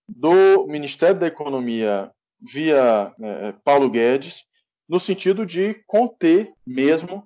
do 0.07 0.65
Ministério 0.67 1.19
da 1.19 1.27
Economia 1.27 2.11
via 2.41 3.13
é, 3.19 3.53
Paulo 3.63 3.89
Guedes, 3.89 4.45
no 4.87 4.99
sentido 4.99 5.45
de 5.45 5.75
conter 5.85 6.53
mesmo 6.65 7.25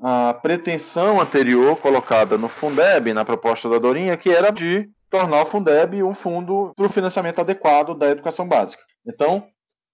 a 0.00 0.34
pretensão 0.34 1.20
anterior 1.20 1.76
colocada 1.76 2.38
no 2.38 2.48
Fundeb, 2.48 3.12
na 3.12 3.24
proposta 3.24 3.68
da 3.68 3.78
Dorinha, 3.78 4.16
que 4.16 4.30
era 4.30 4.50
de 4.50 4.90
tornar 5.10 5.42
o 5.42 5.46
Fundeb 5.46 6.02
um 6.02 6.14
fundo 6.14 6.72
para 6.74 6.86
o 6.86 6.92
financiamento 6.92 7.40
adequado 7.40 7.94
da 7.94 8.08
educação 8.08 8.48
básica. 8.48 8.82
Então, 9.06 9.46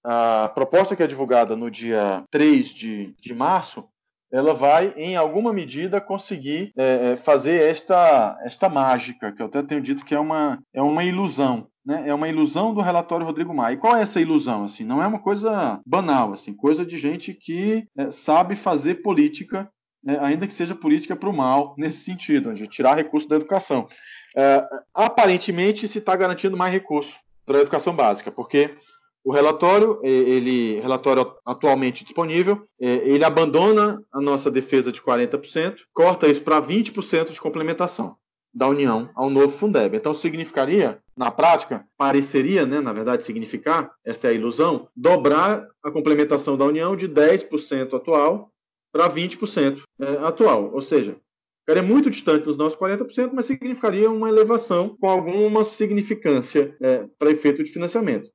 a 0.04 0.50
proposta 0.54 0.94
que 0.94 1.02
é 1.02 1.06
divulgada 1.06 1.56
no 1.56 1.70
dia 1.70 2.24
3 2.30 2.68
de, 2.68 3.14
de 3.20 3.34
março 3.34 3.84
ela 4.30 4.54
vai, 4.54 4.92
em 4.96 5.16
alguma 5.16 5.52
medida, 5.52 6.00
conseguir 6.00 6.72
é, 6.76 7.12
é, 7.12 7.16
fazer 7.16 7.62
esta, 7.62 8.38
esta 8.44 8.68
mágica, 8.68 9.32
que 9.32 9.40
eu 9.40 9.46
até 9.46 9.62
tenho 9.62 9.80
dito 9.80 10.04
que 10.04 10.14
é 10.14 10.20
uma, 10.20 10.58
é 10.72 10.82
uma 10.82 11.04
ilusão. 11.04 11.66
Né? 11.84 12.08
É 12.08 12.14
uma 12.14 12.28
ilusão 12.28 12.74
do 12.74 12.80
relatório 12.80 13.24
Rodrigo 13.24 13.54
Maia. 13.54 13.74
E 13.74 13.78
qual 13.78 13.96
é 13.96 14.02
essa 14.02 14.20
ilusão? 14.20 14.64
Assim, 14.64 14.84
não 14.84 15.02
é 15.02 15.06
uma 15.06 15.18
coisa 15.18 15.80
banal, 15.86 16.32
assim, 16.32 16.52
coisa 16.52 16.84
de 16.84 16.98
gente 16.98 17.32
que 17.32 17.86
é, 17.96 18.10
sabe 18.10 18.54
fazer 18.54 18.96
política 18.96 19.70
né, 20.02 20.18
ainda 20.20 20.46
que 20.46 20.54
seja 20.54 20.74
política 20.74 21.16
para 21.16 21.28
o 21.28 21.36
mal, 21.36 21.74
nesse 21.76 21.98
sentido, 21.98 22.54
de 22.54 22.66
tirar 22.66 22.96
recursos 22.96 23.28
da 23.28 23.36
educação. 23.36 23.88
É, 24.36 24.64
aparentemente, 24.94 25.88
se 25.88 25.98
está 25.98 26.14
garantindo 26.14 26.56
mais 26.56 26.72
recursos 26.72 27.14
para 27.44 27.58
a 27.58 27.60
educação 27.62 27.94
básica, 27.94 28.30
porque 28.30 28.76
o 29.24 29.32
relatório, 29.32 30.00
ele 30.02 30.80
relatório 30.80 31.34
atualmente 31.44 32.04
disponível, 32.04 32.66
ele 32.80 33.24
abandona 33.24 34.02
a 34.12 34.20
nossa 34.20 34.50
defesa 34.50 34.90
de 34.90 35.02
40%, 35.02 35.80
corta 35.92 36.28
isso 36.28 36.42
para 36.42 36.62
20% 36.62 37.32
de 37.32 37.40
complementação 37.40 38.16
da 38.52 38.66
União 38.66 39.10
ao 39.14 39.30
novo 39.30 39.48
Fundeb. 39.48 39.96
Então, 39.96 40.14
significaria, 40.14 40.98
na 41.16 41.30
prática, 41.30 41.86
pareceria, 41.96 42.66
né, 42.66 42.80
na 42.80 42.92
verdade, 42.92 43.22
significar, 43.22 43.90
essa 44.04 44.28
é 44.28 44.30
a 44.30 44.34
ilusão, 44.34 44.88
dobrar 44.96 45.66
a 45.82 45.90
complementação 45.90 46.56
da 46.56 46.64
União 46.64 46.96
de 46.96 47.08
10% 47.08 47.94
atual 47.94 48.50
para 48.92 49.08
20% 49.08 49.82
é, 50.00 50.04
atual. 50.24 50.72
Ou 50.72 50.80
seja, 50.80 51.16
ficaria 51.60 51.82
muito 51.82 52.10
distante 52.10 52.44
dos 52.44 52.56
nossos 52.56 52.78
40%, 52.78 53.30
mas 53.32 53.46
significaria 53.46 54.10
uma 54.10 54.28
elevação 54.28 54.96
com 55.00 55.08
alguma 55.08 55.64
significância 55.64 56.74
é, 56.80 57.06
para 57.18 57.30
efeito 57.30 57.62
de 57.62 57.70
financiamento. 57.70 58.30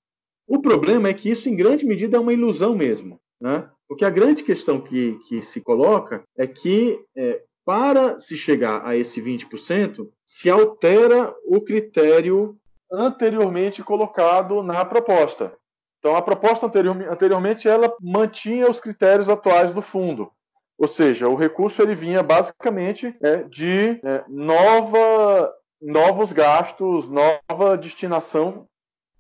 O 0.48 0.62
problema 0.62 1.10
é 1.10 1.14
que 1.14 1.30
isso, 1.30 1.50
em 1.50 1.56
grande 1.56 1.86
medida, 1.86 2.18
é 2.18 2.20
uma 2.20 2.34
ilusão 2.34 2.76
mesmo. 2.76 3.20
Né? 3.40 3.70
Porque 3.88 4.06
a 4.06 4.10
grande 4.10 4.44
questão 4.44 4.82
que, 4.82 5.20
que 5.28 5.42
se 5.42 5.62
coloca 5.62 6.24
é 6.38 6.48
que 6.48 7.04
é, 7.16 7.42
para 7.66 8.20
se 8.20 8.38
chegar 8.38 8.86
a 8.86 8.96
esse 8.96 9.22
20%, 9.22 10.10
se 10.26 10.50
altera 10.50 11.34
o 11.46 11.62
critério 11.62 12.58
anteriormente 12.92 13.84
colocado 13.84 14.62
na 14.62 14.86
proposta. 14.86 15.54
Então, 16.00 16.16
a 16.16 16.22
proposta 16.22 16.66
anterior, 16.66 16.96
anteriormente 17.10 17.68
ela 17.68 17.94
mantinha 18.02 18.70
os 18.70 18.80
critérios 18.80 19.30
atuais 19.30 19.74
do 19.74 19.82
fundo. 19.82 20.32
Ou 20.78 20.88
seja, 20.88 21.30
o 21.30 21.36
recurso 21.36 21.82
ele 21.82 21.96
vinha 21.96 22.22
basicamente 22.22 23.16
é, 23.22 23.44
de 23.44 24.02
é, 24.04 24.24
nova, 24.28 25.54
novos 25.82 26.34
gastos, 26.34 27.08
nova 27.08 27.78
destinação 27.78 28.68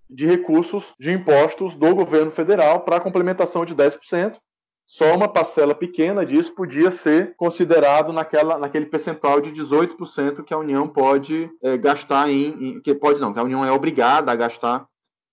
de 0.10 0.26
recursos 0.26 0.93
de 0.99 1.12
impostos 1.12 1.76
do 1.76 1.95
governo 1.95 2.32
federal 2.32 2.82
para 2.82 2.97
a 2.97 2.99
complementação 2.99 3.66
de 3.66 3.76
10%, 3.76 4.38
só 4.86 5.16
uma 5.16 5.28
parcela 5.28 5.74
pequena 5.74 6.26
disso 6.26 6.54
podia 6.54 6.91
ser 6.91 7.36
considerado 7.36 8.12
naquela, 8.12 8.58
naquele 8.58 8.86
percentual 8.86 9.39
de 9.39 9.51
18% 9.51 10.43
que 10.43 10.54
a 10.54 10.58
União 10.58 10.88
pode 10.88 11.49
é, 11.62 11.78
gastar 11.78 12.30
em, 12.30 12.76
em, 12.76 12.82
que 12.82 12.93
pode 12.93 13.20
não, 13.20 13.34
que 13.34 13.39
a 13.39 13.43
União 13.43 13.64
é 13.64 13.72
obrigada 13.72 14.32
a 14.32 14.36
gastar 14.36 14.86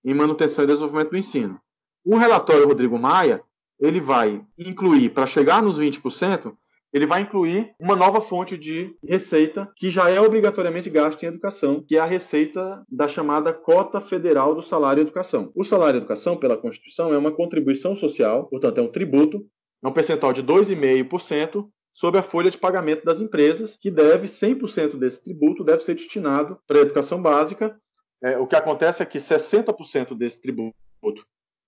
em 0.04 0.14
manutenção 0.14 0.64
e 0.64 0.66
desenvolvimento 0.66 1.10
do 1.10 1.18
ensino. 1.18 1.60
O 2.04 2.16
relatório 2.16 2.66
Rodrigo 2.66 2.98
Maia, 2.98 3.42
ele 3.78 4.00
vai 4.00 4.44
incluir, 4.56 5.10
para 5.10 5.26
chegar 5.26 5.62
nos 5.62 5.78
20%, 5.78 6.54
ele 6.92 7.06
vai 7.06 7.22
incluir 7.22 7.72
uma 7.78 7.94
nova 7.94 8.20
fonte 8.20 8.58
de 8.58 8.94
receita 9.06 9.70
que 9.76 9.90
já 9.90 10.10
é 10.10 10.20
obrigatoriamente 10.20 10.90
gasta 10.90 11.24
em 11.24 11.28
educação, 11.28 11.82
que 11.86 11.96
é 11.96 12.00
a 12.00 12.04
receita 12.04 12.84
da 12.90 13.06
chamada 13.06 13.52
cota 13.52 14.00
federal 14.00 14.54
do 14.54 14.62
salário 14.62 15.00
educação. 15.00 15.52
O 15.54 15.64
salário 15.64 15.98
educação, 15.98 16.36
pela 16.36 16.56
Constituição, 16.56 17.14
é 17.14 17.18
uma 17.18 17.32
contribuição 17.32 17.94
social, 17.94 18.48
portanto, 18.48 18.78
é 18.78 18.82
um 18.82 18.90
tributo, 18.90 19.46
é 19.82 19.88
um 19.88 19.92
percentual 19.92 20.32
de 20.32 20.42
2,5% 20.42 21.68
sobre 21.92 22.18
a 22.20 22.22
folha 22.22 22.50
de 22.50 22.58
pagamento 22.58 23.04
das 23.04 23.20
empresas, 23.20 23.76
que 23.76 23.90
deve, 23.90 24.26
100% 24.26 24.98
desse 24.98 25.22
tributo 25.22 25.64
deve 25.64 25.82
ser 25.82 25.94
destinado 25.94 26.58
para 26.66 26.78
a 26.78 26.82
educação 26.82 27.20
básica. 27.22 27.76
É, 28.22 28.36
o 28.38 28.46
que 28.46 28.56
acontece 28.56 29.02
é 29.02 29.06
que 29.06 29.18
60% 29.18 30.16
desse 30.16 30.40
tributo 30.40 30.74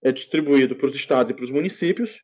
é 0.02 0.10
distribuído 0.10 0.74
para 0.74 0.86
os 0.86 0.94
estados 0.94 1.30
e 1.30 1.34
para 1.34 1.44
os 1.44 1.50
municípios, 1.50 2.22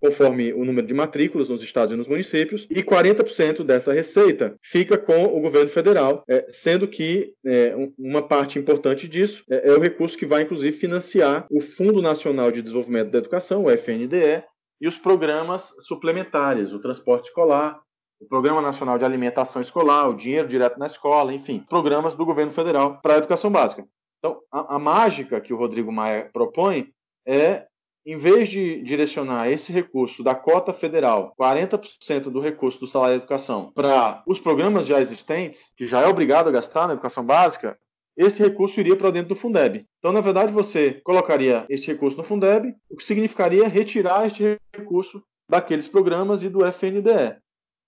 conforme 0.00 0.52
o 0.52 0.64
número 0.64 0.86
de 0.86 0.94
matrículas 0.94 1.48
nos 1.48 1.62
estados 1.62 1.92
e 1.92 1.96
nos 1.96 2.08
municípios, 2.08 2.66
e 2.70 2.82
40% 2.82 3.64
dessa 3.64 3.92
receita 3.92 4.56
fica 4.62 4.96
com 4.96 5.24
o 5.24 5.40
governo 5.40 5.70
federal, 5.70 6.22
é, 6.28 6.46
sendo 6.50 6.86
que 6.86 7.34
é, 7.44 7.74
uma 7.98 8.22
parte 8.22 8.58
importante 8.58 9.08
disso 9.08 9.44
é, 9.50 9.68
é, 9.68 9.72
o 9.72 9.80
recurso 9.80 10.16
que 10.16 10.26
vai, 10.26 10.42
inclusive, 10.42 10.76
financiar 10.76 11.46
o 11.50 11.60
Fundo 11.60 12.00
Nacional 12.00 12.50
de 12.50 12.62
Desenvolvimento 12.62 13.10
da 13.10 13.18
Educação, 13.18 13.64
o 13.64 13.70
FNDE, 13.70 14.44
e 14.80 14.86
os 14.86 14.96
programas 14.96 15.74
suplementares, 15.80 16.72
o 16.72 16.78
transporte 16.78 17.26
escolar, 17.26 17.80
o 18.20 18.26
Programa 18.26 18.60
Nacional 18.60 18.98
de 18.98 19.04
Alimentação 19.04 19.62
Escolar, 19.62 20.08
o 20.08 20.14
Dinheiro 20.14 20.48
Direto 20.48 20.78
na 20.78 20.86
Escola, 20.86 21.32
enfim, 21.32 21.64
programas 21.68 22.14
do 22.14 22.24
governo 22.24 22.52
federal 22.52 23.00
para 23.00 23.14
a 23.14 23.18
educação 23.18 23.50
básica. 23.50 23.84
Então, 24.18 24.40
a, 24.52 24.76
a 24.76 24.78
mágica 24.78 25.40
que 25.40 25.52
o 25.52 25.56
Rodrigo 25.56 25.92
Maia 25.92 26.28
propõe 26.32 26.92
é 27.26 27.66
em 28.08 28.16
vez 28.16 28.48
de 28.48 28.80
direcionar 28.82 29.50
esse 29.50 29.70
recurso 29.70 30.24
da 30.24 30.34
cota 30.34 30.72
federal, 30.72 31.34
40% 31.38 32.30
do 32.30 32.40
recurso 32.40 32.80
do 32.80 32.86
salário 32.86 33.18
de 33.18 33.24
educação, 33.24 33.70
para 33.74 34.22
os 34.26 34.40
programas 34.40 34.86
já 34.86 34.98
existentes, 34.98 35.70
que 35.76 35.86
já 35.86 36.00
é 36.00 36.06
obrigado 36.06 36.48
a 36.48 36.50
gastar 36.50 36.86
na 36.86 36.94
educação 36.94 37.22
básica, 37.22 37.78
esse 38.16 38.42
recurso 38.42 38.80
iria 38.80 38.96
para 38.96 39.10
dentro 39.10 39.28
do 39.28 39.36
Fundeb. 39.36 39.84
Então, 39.98 40.10
na 40.10 40.22
verdade, 40.22 40.50
você 40.50 41.02
colocaria 41.04 41.66
esse 41.68 41.86
recurso 41.88 42.16
no 42.16 42.24
Fundeb, 42.24 42.74
o 42.88 42.96
que 42.96 43.04
significaria 43.04 43.68
retirar 43.68 44.26
este 44.26 44.56
recurso 44.74 45.22
daqueles 45.46 45.86
programas 45.86 46.42
e 46.42 46.48
do 46.48 46.64
FNDE. 46.64 47.36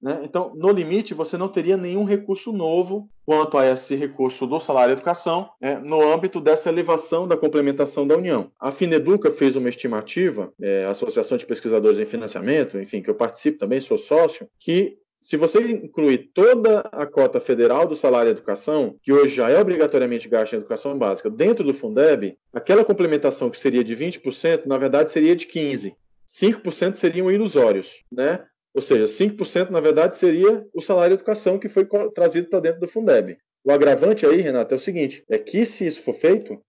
Né? 0.03 0.21
Então, 0.25 0.53
no 0.55 0.71
limite, 0.71 1.13
você 1.13 1.37
não 1.37 1.49
teria 1.49 1.77
nenhum 1.77 2.05
recurso 2.05 2.53
novo 2.53 3.09
quanto 3.27 3.59
a 3.59 3.67
esse 3.67 3.95
recurso 3.95 4.47
do 4.47 4.59
salário 4.59 4.93
educação 4.93 5.51
né, 5.61 5.79
no 5.79 6.01
âmbito 6.01 6.41
dessa 6.41 6.69
elevação 6.69 7.29
da 7.29 7.37
complementação 7.37 8.07
da 8.07 8.17
União. 8.17 8.51
A 8.59 8.71
Fineduca 8.71 9.31
fez 9.31 9.57
uma 9.57 9.69
estimativa, 9.69 10.53
é, 10.61 10.85
a 10.85 10.91
Associação 10.91 11.37
de 11.37 11.47
Pesquisadores 11.47 11.99
em 11.99 12.07
Financiamento, 12.07 12.79
enfim, 12.79 13.03
que 13.03 13.11
eu 13.11 13.15
participo 13.15 13.59
também, 13.59 13.81
sou 13.81 13.99
sócio, 13.99 14.49
que 14.59 14.99
se 15.21 15.37
você 15.37 15.61
incluir 15.61 16.31
toda 16.33 16.81
a 16.91 17.05
cota 17.05 17.39
federal 17.41 17.87
do 17.87 17.95
salário 17.95 18.31
educação, 18.31 18.97
que 19.03 19.13
hoje 19.13 19.35
já 19.35 19.51
é 19.51 19.61
obrigatoriamente 19.61 20.29
gasto 20.29 20.55
em 20.55 20.57
educação 20.57 20.97
básica, 20.97 21.29
dentro 21.29 21.63
do 21.63 21.75
Fundeb, 21.75 22.39
aquela 22.55 22.85
complementação 22.85 23.51
que 23.51 23.61
seria 23.61 23.85
de 23.85 23.95
20%, 23.95 24.65
na 24.65 24.79
verdade 24.79 25.11
seria 25.11 25.37
de 25.37 25.47
15%. 25.47 25.93
5% 26.27 26.95
seriam 26.95 27.31
ilusórios, 27.31 28.05
né? 28.11 28.45
Ou 28.75 28.81
seja, 28.81 29.07
5% 29.07 29.71
na 29.71 29.81
verdade 29.81 30.17
seria 30.17 30.67
o 30.73 30.81
salário 30.81 31.17
de 31.17 31.23
educação 31.23 31.59
que 31.59 31.69
foi 31.69 31.87
trazido 32.15 32.49
para 32.49 32.61
dentro 32.61 32.81
do 32.81 32.89
Fundeb. 32.89 33.37
O 33.65 33.73
agravante 33.73 34.25
aí, 34.25 34.41
Renato, 34.41 34.75
é 34.75 34.77
o 34.77 34.81
seguinte: 34.81 35.25
é 35.29 35.39
que 35.39 35.67
se 35.67 35.87
isso 35.87 36.03
for 36.03 36.15
feito, 36.15 36.63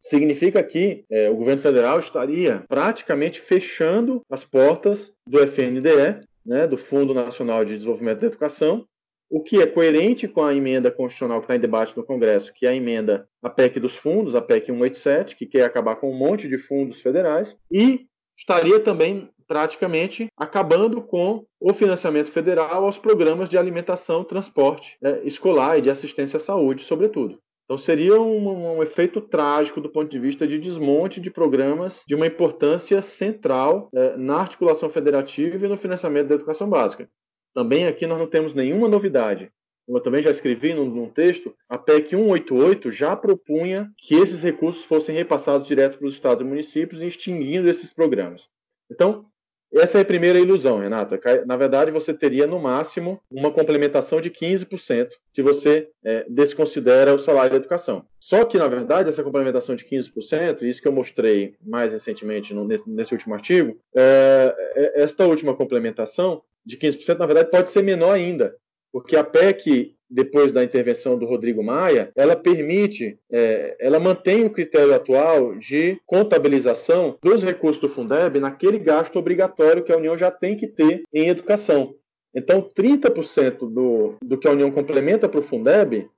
significa 0.00 0.62
que 0.62 1.04
é, 1.10 1.28
o 1.28 1.36
governo 1.36 1.60
federal 1.60 1.98
estaria 1.98 2.64
praticamente 2.68 3.40
fechando 3.40 4.22
as 4.30 4.44
portas 4.44 5.12
do 5.26 5.38
FNDE, 5.40 6.20
né, 6.44 6.66
do 6.66 6.78
Fundo 6.78 7.12
Nacional 7.12 7.64
de 7.64 7.76
Desenvolvimento 7.76 8.20
da 8.20 8.26
Educação, 8.28 8.86
o 9.28 9.40
que 9.40 9.60
é 9.60 9.66
coerente 9.66 10.26
com 10.26 10.42
a 10.42 10.54
emenda 10.54 10.90
constitucional 10.90 11.38
que 11.38 11.44
está 11.44 11.54
em 11.54 11.60
debate 11.60 11.96
no 11.96 12.04
Congresso, 12.04 12.52
que 12.52 12.66
é 12.66 12.70
a 12.70 12.74
emenda 12.74 13.28
a 13.42 13.48
PEC 13.48 13.78
dos 13.78 13.94
fundos, 13.94 14.34
a 14.34 14.42
PEC 14.42 14.66
187, 14.66 15.36
que 15.36 15.46
quer 15.46 15.64
acabar 15.64 15.96
com 15.96 16.10
um 16.10 16.16
monte 16.16 16.48
de 16.48 16.58
fundos 16.58 17.00
federais, 17.00 17.56
e 17.70 18.06
estaria 18.36 18.80
também 18.80 19.30
praticamente 19.50 20.28
acabando 20.36 21.02
com 21.02 21.44
o 21.60 21.74
financiamento 21.74 22.30
federal 22.30 22.84
aos 22.84 22.98
programas 22.98 23.48
de 23.48 23.58
alimentação, 23.58 24.22
transporte 24.22 24.96
né, 25.02 25.20
escolar 25.24 25.76
e 25.76 25.82
de 25.82 25.90
assistência 25.90 26.36
à 26.36 26.40
saúde, 26.40 26.84
sobretudo. 26.84 27.36
Então, 27.64 27.76
seria 27.76 28.20
um, 28.20 28.76
um, 28.76 28.80
efeito 28.80 29.20
trágico 29.20 29.80
do 29.80 29.88
ponto 29.88 30.08
de 30.08 30.20
vista 30.20 30.46
de 30.46 30.56
desmonte 30.56 31.20
de 31.20 31.32
programas 31.32 32.04
de 32.06 32.14
uma 32.14 32.28
importância 32.28 33.02
central 33.02 33.88
é, 33.92 34.16
na 34.16 34.36
articulação 34.36 34.88
federativa 34.88 35.66
e 35.66 35.68
no 35.68 35.76
financiamento 35.76 36.28
da 36.28 36.36
educação 36.36 36.70
básica. 36.70 37.08
Também 37.52 37.86
aqui 37.86 38.06
nós 38.06 38.20
não 38.20 38.28
temos 38.28 38.54
nenhuma 38.54 38.86
novidade. 38.86 39.50
Como 39.84 39.98
eu 39.98 40.02
também 40.02 40.22
já 40.22 40.30
escrevi 40.30 40.74
num, 40.74 40.84
num 40.84 41.08
texto, 41.08 41.52
a 41.68 41.76
PEC 41.76 42.10
188 42.10 42.92
já 42.92 43.16
propunha 43.16 43.90
que 43.98 44.14
esses 44.14 44.40
recursos 44.44 44.84
fossem 44.84 45.12
repassados 45.12 45.66
direto 45.66 45.98
para 45.98 46.06
os 46.06 46.14
estados 46.14 46.40
e 46.40 46.46
municípios, 46.46 47.02
extinguindo 47.02 47.68
esses 47.68 47.92
programas. 47.92 48.48
Então, 48.90 49.26
essa 49.72 49.98
é 49.98 50.00
a 50.00 50.04
primeira 50.04 50.38
ilusão, 50.38 50.80
Renata. 50.80 51.20
Na 51.46 51.56
verdade, 51.56 51.92
você 51.92 52.12
teria 52.12 52.46
no 52.46 52.58
máximo 52.58 53.20
uma 53.30 53.52
complementação 53.52 54.20
de 54.20 54.30
15% 54.30 55.10
se 55.32 55.42
você 55.42 55.88
é, 56.04 56.26
desconsidera 56.28 57.14
o 57.14 57.18
salário 57.18 57.52
da 57.52 57.56
educação. 57.56 58.04
Só 58.18 58.44
que, 58.44 58.58
na 58.58 58.66
verdade, 58.66 59.08
essa 59.08 59.22
complementação 59.22 59.76
de 59.76 59.84
15%, 59.84 60.62
isso 60.62 60.82
que 60.82 60.88
eu 60.88 60.92
mostrei 60.92 61.54
mais 61.64 61.92
recentemente 61.92 62.52
no, 62.52 62.64
nesse, 62.64 62.88
nesse, 62.90 63.12
último 63.12 63.34
artigo, 63.34 63.78
é, 63.94 64.54
é, 64.74 65.02
esta 65.02 65.26
última 65.26 65.54
complementação 65.54 66.42
de 66.66 66.76
15%, 66.76 67.18
na 67.18 67.26
verdade, 67.26 67.50
pode 67.50 67.70
ser 67.70 67.82
menor 67.82 68.14
ainda, 68.14 68.56
porque 68.92 69.16
a 69.16 69.22
PEC 69.22 69.94
depois 70.10 70.50
da 70.50 70.64
intervenção 70.64 71.16
do 71.16 71.24
Rodrigo 71.24 71.62
Maia, 71.62 72.10
ela 72.16 72.34
permite, 72.34 73.18
é, 73.30 73.76
ela 73.78 74.00
mantém 74.00 74.44
o 74.44 74.50
critério 74.50 74.94
atual 74.94 75.54
de 75.56 76.00
contabilização 76.04 77.16
dos 77.22 77.44
recursos 77.44 77.80
do 77.80 77.88
Fundeb 77.88 78.40
naquele 78.40 78.78
gasto 78.78 79.16
obrigatório 79.16 79.84
que 79.84 79.92
a 79.92 79.96
União 79.96 80.16
já 80.16 80.30
tem 80.30 80.56
que 80.56 80.66
ter 80.66 81.02
em 81.14 81.28
educação. 81.28 81.94
Então, 82.34 82.62
30% 82.62 83.58
do, 83.58 84.14
do 84.22 84.38
que 84.38 84.48
a 84.48 84.52
União 84.52 84.70
complementa 84.70 85.28
para 85.28 85.40
o 85.40 85.44
Fundeb 85.44 86.08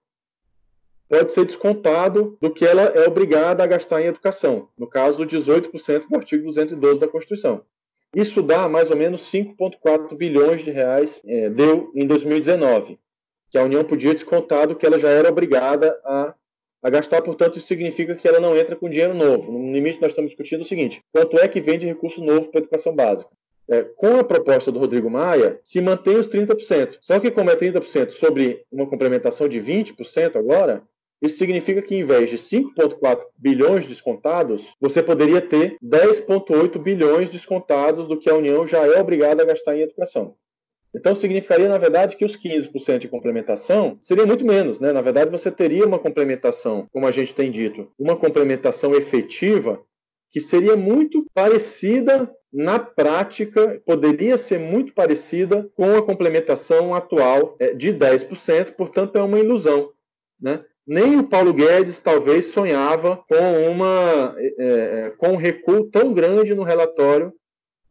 pode 1.09 1.33
ser 1.33 1.45
descontado 1.45 2.39
do 2.41 2.51
que 2.51 2.65
ela 2.65 2.83
é 2.83 3.07
obrigada 3.07 3.63
a 3.63 3.67
gastar 3.67 4.01
em 4.01 4.07
educação. 4.07 4.69
No 4.79 4.87
caso, 4.87 5.27
18% 5.27 6.09
do 6.09 6.17
artigo 6.17 6.45
212 6.45 6.99
da 6.99 7.09
Constituição. 7.09 7.63
Isso 8.15 8.43
dá 8.43 8.69
mais 8.69 8.91
ou 8.91 8.97
menos 8.97 9.23
5,4 9.31 10.15
bilhões 10.17 10.63
de 10.63 10.71
reais, 10.71 11.21
é, 11.27 11.49
deu 11.49 11.91
em 11.95 12.07
2019, 12.07 12.99
que 13.53 13.59
a 13.59 13.65
União 13.65 13.85
podia 13.85 14.15
descontar 14.15 14.67
do 14.67 14.75
que 14.75 14.87
ela 14.87 14.99
já 14.99 15.11
era 15.11 15.29
obrigada 15.29 16.01
a, 16.07 16.35
a 16.83 16.91
gastar, 16.91 17.21
portanto, 17.21 17.59
isso 17.59 17.69
significa 17.69 18.15
que 18.15 18.27
ela 18.27 18.41
não 18.41 18.57
entra 18.57 18.75
com 18.75 18.89
dinheiro 18.89 19.15
novo. 19.15 19.53
No 19.53 19.71
limite, 19.71 20.01
nós 20.01 20.13
estamos 20.13 20.31
discutindo 20.31 20.63
o 20.63 20.65
seguinte: 20.65 21.03
quanto 21.13 21.39
é 21.39 21.47
que 21.47 21.61
vem 21.61 21.79
de 21.79 21.87
recurso 21.87 22.25
novo 22.25 22.51
para 22.51 22.61
a 22.61 22.63
educação 22.63 22.97
básica? 22.97 23.29
É, 23.69 23.83
com 23.83 24.17
a 24.17 24.25
proposta 24.25 24.73
do 24.73 24.79
Rodrigo 24.79 25.11
Maia, 25.11 25.61
se 25.63 25.81
mantém 25.83 26.17
os 26.17 26.27
30%. 26.27 26.97
Só 27.01 27.21
que, 27.21 27.31
como 27.31 27.51
é 27.51 27.55
30% 27.55 28.11
sobre 28.11 28.65
uma 28.73 28.87
complementação 28.87 29.47
de 29.47 29.61
20% 29.61 30.37
agora, 30.37 30.83
isso 31.21 31.37
significa 31.37 31.83
que, 31.83 31.95
em 31.95 32.05
vez 32.05 32.31
de 32.31 32.37
5,4 32.37 33.21
bilhões 33.37 33.87
descontados, 33.87 34.67
você 34.81 35.03
poderia 35.03 35.43
ter 35.43 35.77
10,8 35.85 36.79
bilhões 36.79 37.29
descontados 37.29 38.09
do 38.09 38.19
que 38.19 38.31
a 38.31 38.35
União 38.35 38.67
já 38.67 38.85
é 38.85 38.99
obrigada 38.99 39.43
a 39.43 39.47
gastar 39.47 39.77
em 39.77 39.83
educação. 39.83 40.35
Então, 40.95 41.15
significaria, 41.15 41.69
na 41.69 41.79
verdade, 41.79 42.17
que 42.17 42.25
os 42.25 42.37
15% 42.37 42.99
de 42.99 43.09
complementação 43.09 43.97
seria 44.01 44.27
muito 44.27 44.45
menos. 44.45 44.79
Né? 44.79 44.93
Na 44.93 45.01
verdade, 45.01 45.31
você 45.31 45.51
teria 45.51 45.87
uma 45.87 45.99
complementação, 45.99 46.87
como 46.93 47.07
a 47.07 47.13
gente 47.13 47.35
tem 47.35 47.51
dito, 47.51 47.91
uma 47.99 48.17
complementação 48.17 48.95
efetiva 48.95 49.81
que 50.31 50.41
seria 50.41 50.77
muito 50.77 51.27
parecida 51.35 52.31
na 52.53 52.79
prática, 52.79 53.81
poderia 53.87 54.37
ser 54.37 54.59
muito 54.59 54.93
parecida 54.93 55.71
com 55.75 55.97
a 55.97 56.03
complementação 56.03 56.95
atual 56.95 57.57
é, 57.59 57.73
de 57.73 57.93
10%, 57.93 58.73
portanto, 58.73 59.17
é 59.17 59.23
uma 59.23 59.39
ilusão. 59.39 59.91
Né? 60.41 60.63
nem 60.87 61.19
o 61.19 61.25
Paulo 61.25 61.53
Guedes 61.53 62.01
talvez 62.01 62.47
sonhava 62.47 63.17
com 63.29 63.71
uma 63.71 64.35
é, 64.37 64.55
é, 64.59 65.11
com 65.17 65.29
um 65.31 65.37
recuo 65.37 65.89
tão 65.91 66.13
grande 66.13 66.55
no 66.55 66.65
relatório 66.65 67.33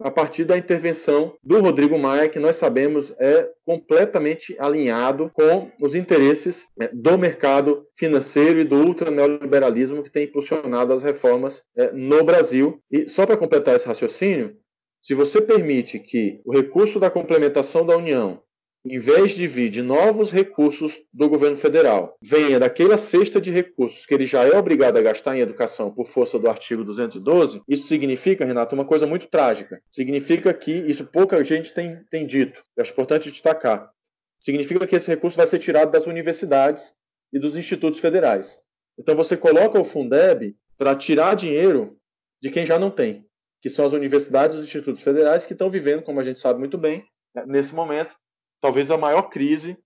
a 0.03 0.11
partir 0.11 0.45
da 0.45 0.57
intervenção 0.57 1.35
do 1.43 1.59
Rodrigo 1.61 1.97
Maia, 1.97 2.29
que 2.29 2.39
nós 2.39 2.55
sabemos 2.55 3.13
é 3.19 3.49
completamente 3.65 4.55
alinhado 4.59 5.31
com 5.33 5.71
os 5.81 5.95
interesses 5.95 6.65
é, 6.79 6.89
do 6.93 7.17
mercado 7.17 7.85
financeiro 7.95 8.59
e 8.59 8.63
do 8.63 8.75
ultraneoliberalismo 8.75 10.03
que 10.03 10.11
tem 10.11 10.25
impulsionado 10.25 10.93
as 10.93 11.03
reformas 11.03 11.61
é, 11.75 11.91
no 11.91 12.23
Brasil. 12.23 12.79
E 12.91 13.09
só 13.09 13.25
para 13.25 13.37
completar 13.37 13.75
esse 13.75 13.87
raciocínio, 13.87 14.55
se 15.01 15.15
você 15.15 15.41
permite 15.41 15.99
que 15.99 16.39
o 16.45 16.53
recurso 16.53 16.99
da 16.99 17.09
complementação 17.09 17.85
da 17.85 17.97
União 17.97 18.41
em 18.83 18.97
vez 18.97 19.31
de 19.33 19.45
vir 19.45 19.69
de 19.69 19.81
novos 19.81 20.31
recursos 20.31 20.99
do 21.13 21.29
governo 21.29 21.57
federal, 21.57 22.17
venha 22.21 22.59
daquela 22.59 22.97
cesta 22.97 23.39
de 23.39 23.51
recursos 23.51 24.05
que 24.05 24.13
ele 24.13 24.25
já 24.25 24.43
é 24.43 24.57
obrigado 24.57 24.97
a 24.97 25.01
gastar 25.01 25.37
em 25.37 25.41
educação 25.41 25.93
por 25.93 26.07
força 26.07 26.39
do 26.39 26.49
artigo 26.49 26.83
212, 26.83 27.61
isso 27.67 27.87
significa, 27.87 28.45
Renato, 28.45 28.73
uma 28.73 28.85
coisa 28.85 29.05
muito 29.05 29.27
trágica. 29.27 29.81
Significa 29.91 30.53
que, 30.53 30.71
isso 30.71 31.05
pouca 31.05 31.43
gente 31.43 31.73
tem, 31.73 32.03
tem 32.09 32.25
dito, 32.25 32.63
acho 32.77 32.91
importante 32.91 33.31
destacar, 33.31 33.91
significa 34.39 34.87
que 34.87 34.95
esse 34.95 35.09
recurso 35.09 35.37
vai 35.37 35.47
ser 35.47 35.59
tirado 35.59 35.91
das 35.91 36.07
universidades 36.07 36.91
e 37.31 37.39
dos 37.39 37.55
institutos 37.55 37.99
federais. 37.99 38.59
Então 38.97 39.15
você 39.15 39.37
coloca 39.37 39.79
o 39.79 39.85
Fundeb 39.85 40.55
para 40.77 40.95
tirar 40.95 41.35
dinheiro 41.35 41.97
de 42.41 42.49
quem 42.49 42.65
já 42.65 42.79
não 42.79 42.89
tem, 42.89 43.25
que 43.61 43.69
são 43.69 43.85
as 43.85 43.93
universidades 43.93 44.55
e 44.55 44.59
os 44.59 44.65
institutos 44.65 45.03
federais 45.03 45.45
que 45.45 45.53
estão 45.53 45.69
vivendo, 45.69 46.01
como 46.01 46.19
a 46.19 46.23
gente 46.23 46.39
sabe 46.39 46.59
muito 46.59 46.77
bem, 46.77 47.05
né, 47.35 47.43
nesse 47.45 47.73
momento, 47.75 48.15
talvez 48.61 48.91
a 48.91 48.97
maior 48.97 49.23
crise 49.23 49.77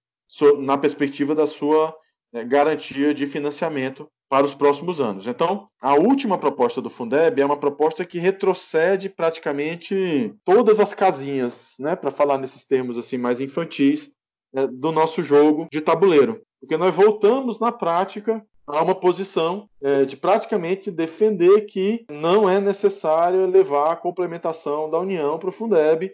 na 0.59 0.77
perspectiva 0.77 1.33
da 1.33 1.47
sua 1.47 1.95
né, 2.31 2.43
garantia 2.43 3.13
de 3.13 3.25
financiamento 3.25 4.07
para 4.29 4.45
os 4.45 4.53
próximos 4.53 4.99
anos. 4.99 5.27
Então, 5.27 5.69
a 5.79 5.93
última 5.93 6.37
proposta 6.37 6.81
do 6.81 6.89
Fundeb 6.89 7.39
é 7.39 7.45
uma 7.45 7.59
proposta 7.59 8.03
que 8.03 8.19
retrocede 8.19 9.07
praticamente 9.07 10.33
todas 10.43 10.79
as 10.79 10.93
casinhas, 10.93 11.75
né, 11.79 11.95
para 11.95 12.11
falar 12.11 12.37
nesses 12.37 12.65
termos 12.65 12.97
assim 12.97 13.17
mais 13.17 13.39
infantis, 13.39 14.11
né, 14.53 14.67
do 14.67 14.91
nosso 14.91 15.23
jogo 15.23 15.67
de 15.71 15.79
tabuleiro, 15.79 16.41
porque 16.59 16.75
nós 16.75 16.93
voltamos 16.93 17.59
na 17.59 17.71
prática 17.71 18.45
a 18.67 18.81
uma 18.81 18.95
posição 18.95 19.69
é, 19.81 20.05
de 20.05 20.17
praticamente 20.17 20.89
defender 20.89 21.61
que 21.61 22.03
não 22.09 22.49
é 22.49 22.59
necessário 22.59 23.45
levar 23.45 23.91
a 23.91 23.95
complementação 23.95 24.89
da 24.89 24.99
União 24.99 25.37
para 25.37 25.49
o 25.49 25.51
Fundeb, 25.51 26.11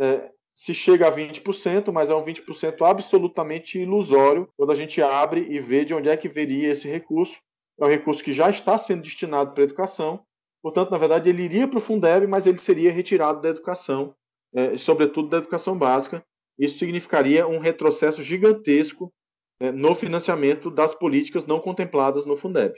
é, 0.00 0.30
se 0.54 0.72
chega 0.72 1.08
a 1.08 1.12
20%, 1.12 1.92
mas 1.92 2.10
é 2.10 2.14
um 2.14 2.22
20% 2.22 2.88
absolutamente 2.88 3.78
ilusório 3.78 4.48
quando 4.56 4.70
a 4.70 4.74
gente 4.74 5.02
abre 5.02 5.46
e 5.50 5.58
vê 5.58 5.84
de 5.84 5.92
onde 5.92 6.08
é 6.08 6.16
que 6.16 6.28
viria 6.28 6.70
esse 6.70 6.88
recurso. 6.88 7.36
É 7.80 7.84
um 7.84 7.88
recurso 7.88 8.22
que 8.22 8.32
já 8.32 8.48
está 8.48 8.78
sendo 8.78 9.02
destinado 9.02 9.52
para 9.52 9.64
a 9.64 9.66
educação, 9.66 10.24
portanto, 10.62 10.90
na 10.90 10.98
verdade, 10.98 11.28
ele 11.28 11.42
iria 11.42 11.66
para 11.66 11.78
o 11.78 11.82
Fundeb, 11.82 12.26
mas 12.28 12.46
ele 12.46 12.58
seria 12.58 12.92
retirado 12.92 13.40
da 13.40 13.48
educação, 13.48 14.14
é, 14.54 14.78
sobretudo 14.78 15.28
da 15.28 15.38
educação 15.38 15.76
básica. 15.76 16.24
Isso 16.56 16.78
significaria 16.78 17.48
um 17.48 17.58
retrocesso 17.58 18.22
gigantesco 18.22 19.12
é, 19.58 19.72
no 19.72 19.92
financiamento 19.94 20.70
das 20.70 20.94
políticas 20.94 21.46
não 21.46 21.58
contempladas 21.58 22.24
no 22.24 22.36
Fundeb. 22.36 22.74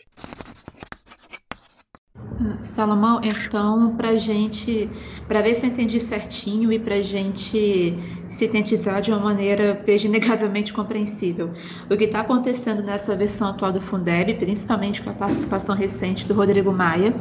Salomão, 2.62 3.18
então, 3.24 3.96
para 3.96 4.18
gente, 4.18 4.92
para 5.26 5.40
ver 5.40 5.54
se 5.54 5.64
eu 5.64 5.70
entendi 5.70 5.98
certinho 5.98 6.70
e 6.70 6.78
para 6.78 7.00
gente 7.00 7.96
sintetizar 8.28 9.00
de 9.00 9.10
uma 9.10 9.18
maneira 9.18 9.82
seja 9.86 10.06
inegavelmente 10.06 10.70
compreensível, 10.70 11.54
o 11.90 11.96
que 11.96 12.04
está 12.04 12.20
acontecendo 12.20 12.82
nessa 12.82 13.16
versão 13.16 13.48
atual 13.48 13.72
do 13.72 13.80
Fundeb, 13.80 14.34
principalmente 14.34 15.00
com 15.00 15.08
a 15.08 15.14
participação 15.14 15.74
recente 15.74 16.28
do 16.28 16.34
Rodrigo 16.34 16.70
Maia, 16.72 17.14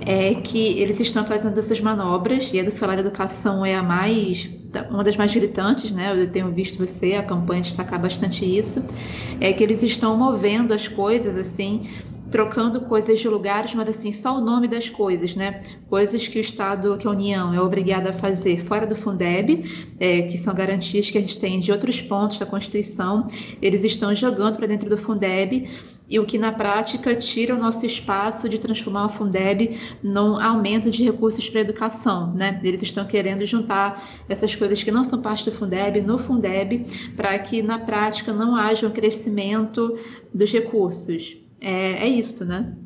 é 0.00 0.34
que 0.36 0.78
eles 0.80 0.98
estão 0.98 1.26
fazendo 1.26 1.58
essas 1.60 1.80
manobras 1.80 2.50
e 2.52 2.58
a 2.58 2.64
do 2.64 2.70
salário 2.70 3.00
educação 3.02 3.66
é 3.66 3.74
a 3.74 3.82
mais 3.82 4.48
uma 4.90 5.04
das 5.04 5.16
mais 5.16 5.32
gritantes, 5.32 5.92
né? 5.92 6.10
Eu 6.20 6.32
tenho 6.32 6.50
visto 6.52 6.78
você, 6.78 7.14
a 7.14 7.22
campanha 7.22 7.62
destacar 7.62 8.00
bastante 8.00 8.44
isso, 8.44 8.84
é 9.40 9.52
que 9.52 9.62
eles 9.62 9.82
estão 9.82 10.16
movendo 10.16 10.72
as 10.72 10.88
coisas 10.88 11.36
assim 11.36 11.88
trocando 12.34 12.80
coisas 12.80 13.20
de 13.20 13.28
lugares, 13.28 13.72
mas 13.74 13.90
assim, 13.90 14.10
só 14.10 14.36
o 14.36 14.40
nome 14.40 14.66
das 14.66 14.90
coisas, 14.90 15.36
né? 15.36 15.60
Coisas 15.88 16.26
que 16.26 16.36
o 16.36 16.40
Estado, 16.40 16.98
que 16.98 17.06
a 17.06 17.10
União 17.12 17.54
é 17.54 17.60
obrigada 17.60 18.10
a 18.10 18.12
fazer 18.12 18.60
fora 18.64 18.84
do 18.84 18.96
Fundeb, 18.96 19.62
é, 20.00 20.22
que 20.22 20.36
são 20.38 20.52
garantias 20.52 21.08
que 21.08 21.16
a 21.16 21.20
gente 21.20 21.38
tem 21.38 21.60
de 21.60 21.70
outros 21.70 22.00
pontos 22.00 22.36
da 22.36 22.44
Constituição, 22.44 23.28
eles 23.62 23.84
estão 23.84 24.12
jogando 24.16 24.56
para 24.56 24.66
dentro 24.66 24.90
do 24.90 24.96
Fundeb 24.96 25.70
e 26.10 26.18
o 26.18 26.26
que 26.26 26.36
na 26.36 26.50
prática 26.50 27.14
tira 27.14 27.54
o 27.54 27.58
nosso 27.58 27.86
espaço 27.86 28.48
de 28.48 28.58
transformar 28.58 29.06
o 29.06 29.10
Fundeb 29.10 29.78
num 30.02 30.36
aumento 30.36 30.90
de 30.90 31.04
recursos 31.04 31.48
para 31.48 31.60
a 31.60 31.62
educação, 31.62 32.34
né? 32.34 32.60
Eles 32.64 32.82
estão 32.82 33.06
querendo 33.06 33.46
juntar 33.46 34.24
essas 34.28 34.56
coisas 34.56 34.82
que 34.82 34.90
não 34.90 35.04
são 35.04 35.22
parte 35.22 35.44
do 35.44 35.52
Fundeb 35.52 36.00
no 36.00 36.18
Fundeb 36.18 36.84
para 37.16 37.38
que 37.38 37.62
na 37.62 37.78
prática 37.78 38.32
não 38.32 38.56
haja 38.56 38.88
um 38.88 38.90
crescimento 38.90 39.96
dos 40.34 40.50
recursos. 40.50 41.43
É, 41.60 42.04
é 42.04 42.06
isso, 42.06 42.44
né? 42.44 42.76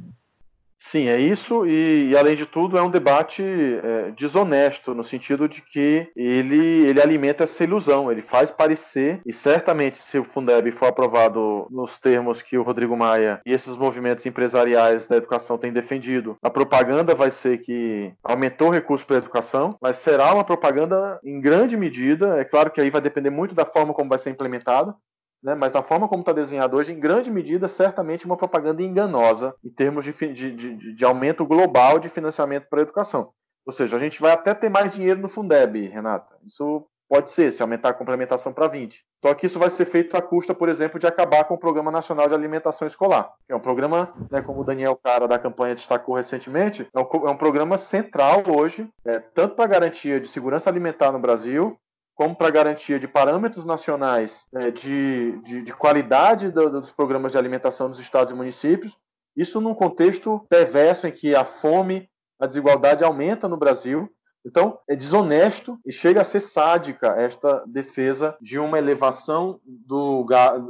Sim, 0.81 1.09
é 1.09 1.21
isso, 1.21 1.67
e, 1.67 2.11
e, 2.11 2.17
além 2.17 2.37
de 2.37 2.47
tudo 2.47 2.79
é 2.79 2.83
um 2.83 2.91
debate 2.91 3.43
é, 3.43 4.11
desonesto, 4.13 4.95
no 4.95 5.03
sentido 5.03 5.49
de 5.49 5.61
que 5.61 6.09
ele, 6.17 6.87
ele 6.87 7.03
alimenta 7.03 7.45
essa 7.45 7.65
ilusão, 7.65 8.11
ele 8.11 8.23
faz 8.23 8.51
parecer, 8.51 9.21
e 9.27 9.33
certamente 9.33 9.99
se 9.99 10.19
o 10.19 10.25
Fundeb 10.25 10.71
for 10.71 10.87
aprovado 10.87 11.67
nos 11.69 11.99
termos 11.99 12.41
que 12.41 12.57
o 12.57 12.63
Rodrigo 12.63 12.97
Maia 12.97 13.41
e 13.45 13.53
esses 13.53 13.77
movimentos 13.77 14.25
empresariais 14.25 15.07
da 15.09 15.17
educação 15.17 15.59
têm 15.59 15.73
defendido, 15.73 16.39
a 16.41 16.49
propaganda 16.49 17.15
vai 17.15 17.31
ser 17.31 17.59
que 17.59 18.13
aumentou 18.23 18.69
o 18.69 18.73
recurso 18.73 19.05
para 19.05 19.17
a 19.17 19.19
educação, 19.19 19.77
mas 19.83 19.99
será 19.99 20.33
uma 20.33 20.45
propaganda 20.45 21.19
em 21.25 21.41
grande 21.41 21.77
medida, 21.77 22.39
é 22.39 22.45
claro 22.45 22.71
que 22.71 22.81
aí 22.81 22.89
vai 22.89 23.01
depender 23.01 23.31
muito 23.31 23.55
da 23.55 23.67
forma 23.67 23.93
como 23.93 24.09
vai 24.09 24.19
ser 24.19 24.31
implementada, 24.31 24.95
né, 25.43 25.55
mas 25.55 25.73
da 25.73 25.83
forma 25.83 26.09
como 26.09 26.21
está 26.21 26.33
desenhado 26.33 26.77
hoje, 26.77 26.93
em 26.93 27.01
grande 27.01 27.31
medida, 27.31 27.69
certamente 27.69 28.27
uma 28.27 28.37
propaganda 28.37 28.83
enganosa 28.83 29.55
em 29.65 29.71
termos 29.71 30.05
de, 30.05 30.13
de, 30.13 30.53
de, 30.53 30.95
de 30.95 31.05
aumento 31.05 31.47
global 31.47 31.99
de 31.99 32.09
financiamento 32.09 32.67
para 32.69 32.81
a 32.81 32.83
educação. 32.83 33.33
Ou 33.67 33.73
seja, 33.73 33.97
a 33.97 34.01
gente 34.01 34.21
vai 34.21 34.33
até 34.33 34.55
ter 34.55 34.69
mais 34.69 34.93
dinheiro 34.95 35.21
no 35.21 35.29
Fundeb, 35.29 35.89
Renata. 35.89 36.37
Isso 36.47 36.87
pode 37.09 37.31
ser, 37.31 37.51
se 37.53 37.63
aumentar 37.63 37.91
a 37.91 37.95
complementação 37.95 38.53
para 38.53 38.69
20. 38.69 39.03
Só 39.23 39.35
que 39.35 39.47
isso 39.47 39.59
vai 39.59 39.71
ser 39.71 39.87
feito 39.87 40.17
à 40.17 40.23
custa, 40.23 40.55
por 40.55 40.69
exemplo, 40.69 40.99
de 40.99 41.07
acabar 41.07 41.45
com 41.45 41.55
o 41.55 41.59
Programa 41.59 41.91
Nacional 41.91 42.29
de 42.29 42.35
Alimentação 42.35 42.87
Escolar. 42.87 43.33
Que 43.47 43.53
é 43.53 43.57
um 43.57 43.61
programa, 43.61 44.13
né, 44.31 44.43
como 44.43 44.61
o 44.61 44.65
Daniel 44.65 44.97
Cara 45.03 45.27
da 45.27 45.39
campanha 45.39 45.75
destacou 45.75 46.15
recentemente, 46.15 46.87
é 46.95 46.99
um, 47.01 47.27
é 47.27 47.31
um 47.31 47.37
programa 47.37 47.79
central 47.79 48.43
hoje, 48.47 48.89
é, 49.05 49.19
tanto 49.19 49.55
para 49.55 49.65
a 49.65 49.69
garantia 49.69 50.21
de 50.21 50.29
segurança 50.29 50.69
alimentar 50.69 51.11
no 51.11 51.19
Brasil, 51.19 51.79
como 52.19 52.35
para 52.35 52.51
garantia 52.51 52.99
de 52.99 53.07
parâmetros 53.07 53.65
nacionais 53.65 54.45
é, 54.53 54.73
de, 54.73 55.41
de, 55.41 55.63
de, 55.63 55.73
qualidade 55.73 56.51
do, 56.51 56.69
dos 56.69 56.91
programas 56.91 57.31
de 57.31 57.39
alimentação 57.39 57.89
dos 57.89 58.01
estados 58.01 58.33
e 58.33 58.37
municípios, 58.37 58.99
isso 59.37 59.61
num 59.61 59.73
contexto 59.73 60.45
perverso 60.49 61.07
em 61.07 61.13
que 61.13 61.37
a 61.37 61.45
fome, 61.45 62.11
a 62.41 62.49
desigualdade 62.49 63.05
aumenta 63.05 63.49
no 63.49 63.57
Brasil, 63.57 64.13
Então, 64.47 64.79
é 64.89 64.97
desonesto 64.97 65.79
e 65.85 65.93
chega 65.93 66.21
a 66.21 66.25
ser 66.25 66.41
sádica 66.41 67.15
esta 67.19 67.63
defesa 67.67 68.37
de 68.41 68.59
uma 68.59 68.79
elevação 68.79 69.61
do, 69.65 70.25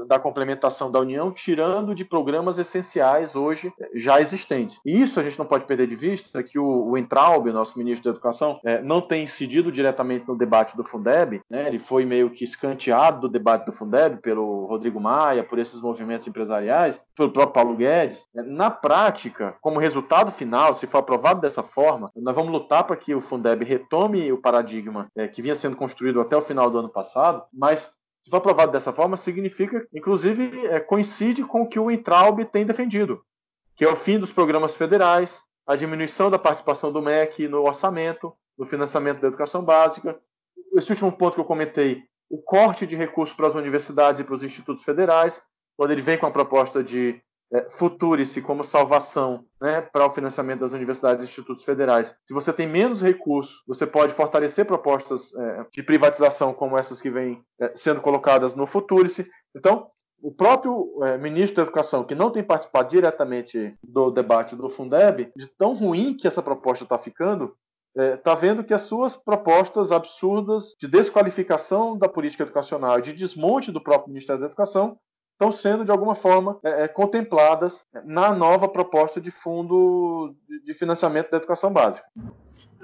da 0.07 0.19
complementação 0.19 0.90
da 0.90 0.99
União, 0.99 1.31
tirando 1.31 1.95
de 1.95 2.05
programas 2.05 2.59
essenciais 2.59 3.36
hoje 3.36 3.73
já 3.95 4.20
existentes. 4.20 4.81
E 4.85 5.01
isso 5.01 5.20
a 5.20 5.23
gente 5.23 5.39
não 5.39 5.47
pode 5.47 5.65
perder 5.65 5.86
de 5.86 5.97
vista, 5.97 6.43
que 6.43 6.59
o, 6.59 6.89
o 6.89 6.99
Entraub, 6.99 7.47
nosso 7.53 7.78
ministro 7.78 8.05
da 8.05 8.16
Educação, 8.16 8.61
é, 8.65 8.81
não 8.82 9.01
tem 9.01 9.24
incidido 9.24 9.70
diretamente 9.70 10.27
no 10.27 10.36
debate 10.36 10.77
do 10.77 10.85
Fundeb, 10.85 11.40
né? 11.49 11.69
ele 11.69 11.78
foi 11.78 12.05
meio 12.05 12.31
que 12.31 12.45
escanteado 12.45 13.23
do 13.23 13.28
debate 13.28 13.66
do 13.66 13.73
Fundeb 13.73 14.20
pelo 14.20 14.66
Rodrigo 14.66 15.01
Maia, 15.01 15.45
por 15.45 15.59
esses 15.59 15.81
movimentos 15.81 16.27
empresariais, 16.27 17.01
pelo 17.15 17.31
próprio 17.31 17.53
Paulo 17.53 17.77
Guedes. 17.77 18.27
Na 18.35 18.70
prática, 18.70 19.55
como 19.61 19.78
resultado 19.78 20.31
final, 20.31 20.74
se 20.74 20.86
for 20.86 20.99
aprovado 20.99 21.40
dessa 21.40 21.62
forma, 21.62 22.11
nós 22.16 22.35
vamos 22.35 22.53
lutar 22.53 22.85
para 22.85 22.97
que 22.97 23.15
o 23.15 23.20
Fundeb 23.20 23.57
retome 23.64 24.32
o 24.32 24.40
paradigma 24.40 25.10
é, 25.16 25.28
que 25.28 25.43
vinha 25.43 25.56
sendo 25.56 25.76
construído 25.76 26.20
até 26.20 26.36
o 26.36 26.43
final 26.43 26.70
do 26.70 26.78
ano 26.78 26.89
passado, 26.89 27.44
mas 27.52 27.93
se 28.24 28.30
for 28.30 28.39
aprovado 28.39 28.72
dessa 28.72 28.93
forma, 28.93 29.16
significa, 29.16 29.86
inclusive, 29.93 30.66
é, 30.66 30.80
coincide 30.80 31.44
com 31.44 31.62
o 31.62 31.68
que 31.68 31.78
o 31.78 31.90
Entraub 31.90 32.44
tem 32.44 32.66
defendido, 32.66 33.22
que 33.74 33.85
é 33.85 33.89
o 33.89 33.97
fim 33.97 34.18
dos 34.18 34.32
programas 34.32 34.74
federais, 34.74 35.43
a 35.66 35.76
diminuição 35.76 36.30
da 36.30 36.39
participação 36.39 36.93
do 36.93 37.02
MEC 37.02 37.48
no 37.48 37.62
orçamento, 37.62 38.35
no 38.59 38.64
financiamento 38.64 39.20
da 39.20 39.28
educação 39.28 39.62
básica. 39.62 40.18
Esse 40.74 40.90
último 40.90 41.12
ponto 41.12 41.35
que 41.35 41.40
eu 41.40 41.44
comentei, 41.44 42.02
o 42.28 42.36
corte 42.36 42.86
de 42.86 42.97
recursos 42.97 43.35
para 43.35 43.47
as 43.47 43.55
universidades 43.55 44.20
e 44.20 44.24
para 44.24 44.35
os 44.35 44.43
institutos 44.43 44.85
federais, 44.85 45.40
quando 45.76 45.93
ele 45.93 46.02
vem 46.02 46.18
com 46.18 46.26
a 46.26 46.30
proposta 46.30 46.82
de 46.82 47.22
é, 47.52 47.68
Futurice 47.70 48.42
como 48.42 48.62
salvação 48.62 49.44
né, 49.60 49.80
para 49.80 50.06
o 50.06 50.10
financiamento 50.10 50.60
das 50.60 50.72
universidades 50.72 51.24
e 51.24 51.28
institutos 51.28 51.64
federais. 51.64 52.16
Se 52.26 52.34
você 52.34 52.52
tem 52.52 52.66
menos 52.66 53.02
recursos, 53.02 53.62
você 53.66 53.86
pode 53.86 54.12
fortalecer 54.12 54.66
propostas 54.66 55.34
é, 55.34 55.66
de 55.72 55.82
privatização 55.82 56.52
como 56.52 56.76
essas 56.76 57.00
que 57.00 57.10
vêm 57.10 57.42
é, 57.60 57.72
sendo 57.74 58.00
colocadas 58.00 58.54
no 58.54 58.66
Futurice. 58.66 59.28
Então, 59.56 59.90
o 60.20 60.32
próprio 60.32 61.02
é, 61.04 61.16
ministro 61.16 61.56
da 61.56 61.62
Educação, 61.62 62.04
que 62.04 62.14
não 62.14 62.30
tem 62.30 62.42
participado 62.42 62.90
diretamente 62.90 63.74
do 63.82 64.10
debate 64.10 64.56
do 64.56 64.68
Fundeb, 64.68 65.30
de 65.34 65.46
tão 65.56 65.74
ruim 65.74 66.14
que 66.14 66.26
essa 66.26 66.42
proposta 66.42 66.84
está 66.84 66.98
ficando, 66.98 67.54
está 67.96 68.32
é, 68.32 68.36
vendo 68.36 68.64
que 68.64 68.74
as 68.74 68.82
suas 68.82 69.16
propostas 69.16 69.90
absurdas 69.90 70.76
de 70.78 70.86
desqualificação 70.86 71.96
da 71.96 72.08
política 72.08 72.42
educacional 72.42 73.00
de 73.00 73.12
desmonte 73.12 73.72
do 73.72 73.82
próprio 73.82 74.12
Ministério 74.12 74.40
da 74.40 74.46
Educação 74.46 74.98
estão 75.39 75.52
sendo, 75.52 75.85
de 75.85 75.90
alguma 75.93 76.16
forma, 76.16 76.59
é, 76.65 76.85
é, 76.85 76.89
contempladas 76.89 77.85
na 78.05 78.35
nova 78.35 78.69
proposta 78.69 79.20
de 79.20 79.31
fundo 79.31 80.35
de 80.65 80.74
financiamento 80.74 81.31
da 81.31 81.36
educação 81.36 81.73
básica. 81.73 82.06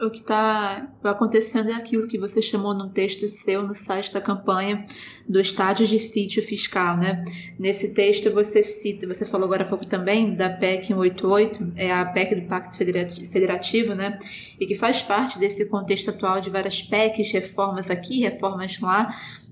O 0.00 0.10
que 0.10 0.18
está 0.18 0.88
acontecendo 1.04 1.70
é 1.70 1.72
aquilo 1.72 2.08
que 2.08 2.18
você 2.18 2.42
chamou 2.42 2.74
num 2.74 2.88
texto 2.88 3.28
seu 3.28 3.62
no 3.62 3.76
site 3.76 4.12
da 4.12 4.20
campanha 4.20 4.84
do 5.28 5.40
estádio 5.40 5.86
de 5.86 6.00
sítio 6.00 6.42
fiscal, 6.42 6.96
né? 6.96 7.24
Nesse 7.60 7.88
texto 7.88 8.32
você 8.32 8.60
cita, 8.64 9.06
você 9.06 9.24
falou 9.24 9.46
agora 9.46 9.62
há 9.62 9.68
pouco 9.68 9.86
também 9.86 10.34
da 10.34 10.50
PEC 10.50 10.88
188, 10.88 11.74
é 11.76 11.92
a 11.92 12.06
PEC 12.06 12.34
do 12.34 12.48
Pacto 12.48 12.76
Federativo, 12.76 13.94
né? 13.94 14.18
E 14.58 14.66
que 14.66 14.74
faz 14.74 15.00
parte 15.00 15.38
desse 15.38 15.64
contexto 15.64 16.10
atual 16.10 16.40
de 16.40 16.50
várias 16.50 16.82
PECs, 16.82 17.30
reformas 17.30 17.88
aqui, 17.88 18.20
reformas 18.20 18.80
lá, 18.80 19.08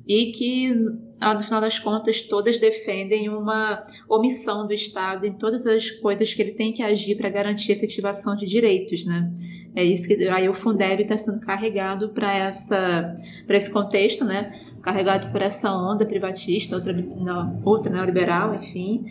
e 0.07 0.33
que, 0.33 0.71
no 0.71 1.43
final 1.43 1.61
das 1.61 1.79
contas, 1.79 2.21
todas 2.23 2.59
defendem 2.59 3.29
uma 3.29 3.83
omissão 4.09 4.67
do 4.67 4.73
Estado 4.73 5.27
em 5.27 5.33
todas 5.33 5.67
as 5.67 5.91
coisas 5.91 6.35
que 6.35 6.43
ele 6.43 6.53
tem 6.53 6.73
que 6.73 6.83
agir 6.83 7.17
para 7.17 7.29
garantir 7.29 7.73
a 7.73 7.77
efetivação 7.77 8.35
de 8.35 8.47
direitos, 8.47 9.05
né? 9.05 9.33
É 9.75 9.83
isso 9.83 10.07
que 10.07 10.29
aí 10.29 10.49
o 10.49 10.55
Fundeb 10.55 11.03
está 11.03 11.17
sendo 11.17 11.41
carregado 11.41 12.11
para 12.11 12.35
essa 12.35 13.15
para 13.47 13.57
esse 13.57 13.71
contexto, 13.71 14.25
né? 14.25 14.61
Carregado 14.83 15.31
por 15.31 15.41
essa 15.41 15.73
onda 15.73 16.05
privatista, 16.05 16.75
outra, 16.75 16.93
não, 16.93 17.63
outra 17.65 17.93
neoliberal, 17.93 18.57
enfim, 18.57 19.05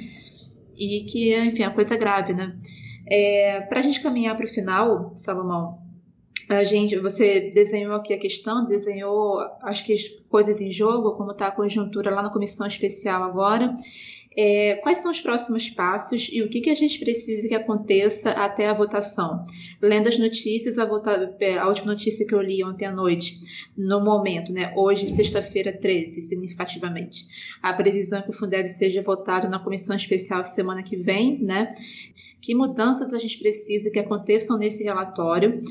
e 0.78 1.06
que, 1.06 1.36
enfim, 1.38 1.64
é 1.64 1.68
uma 1.68 1.74
coisa 1.74 1.96
grave, 1.96 2.34
né? 2.34 2.56
É, 3.10 3.62
para 3.62 3.80
a 3.80 3.84
gente 3.84 4.02
caminhar 4.02 4.36
para 4.36 4.46
o 4.46 4.50
final, 4.50 5.12
Salomão, 5.16 5.81
a 6.58 6.64
gente, 6.64 6.98
você 6.98 7.52
desenhou 7.54 7.94
aqui 7.94 8.14
a 8.14 8.20
questão, 8.20 8.66
desenhou 8.66 9.40
acho 9.62 9.86
que 9.86 9.96
coisas 10.30 10.60
em 10.62 10.72
jogo, 10.72 11.16
como 11.16 11.32
está 11.32 11.48
a 11.48 11.52
conjuntura 11.52 12.10
lá 12.10 12.22
na 12.22 12.30
comissão 12.30 12.66
especial 12.66 13.24
agora. 13.24 13.76
É, 14.36 14.76
quais 14.78 15.00
são 15.00 15.12
os 15.12 15.20
próximos 15.20 15.70
passos 15.70 16.30
e 16.32 16.42
o 16.42 16.48
que, 16.48 16.62
que 16.62 16.70
a 16.70 16.76
gente 16.76 16.98
precisa 17.00 17.50
que 17.50 17.54
aconteça 17.54 18.30
até 18.32 18.70
a 18.70 18.74
votação? 18.74 19.46
Lendo 19.82 20.08
as 20.08 20.18
notícias, 20.18 20.78
a, 20.78 20.86
vota, 20.86 21.36
é, 21.42 21.58
a 21.58 21.68
última 21.68 21.92
notícia 21.92 22.26
que 22.26 22.34
eu 22.34 22.42
li 22.42 22.64
ontem 22.64 22.86
à 22.86 22.94
noite, 22.94 23.38
no 23.78 24.00
momento, 24.00 24.54
né, 24.54 24.74
hoje, 24.78 25.08
sexta-feira 25.08 25.74
13, 25.78 26.22
significativamente, 26.22 27.26
a 27.62 27.74
previsão 27.74 28.20
é 28.20 28.22
que 28.22 28.30
o 28.30 28.34
Fundeb 28.34 28.70
seja 28.70 29.02
votado 29.02 29.50
na 29.50 29.60
comissão 29.60 29.98
especial 29.98 30.46
semana 30.46 30.82
que 30.82 30.96
vem, 30.96 31.38
né? 31.44 31.68
Que 32.40 32.56
mudanças 32.56 33.14
a 33.14 33.20
gente 33.20 33.38
precisa 33.38 33.92
que 33.92 34.00
aconteçam 34.00 34.58
nesse 34.58 34.82
relatório 34.82 35.62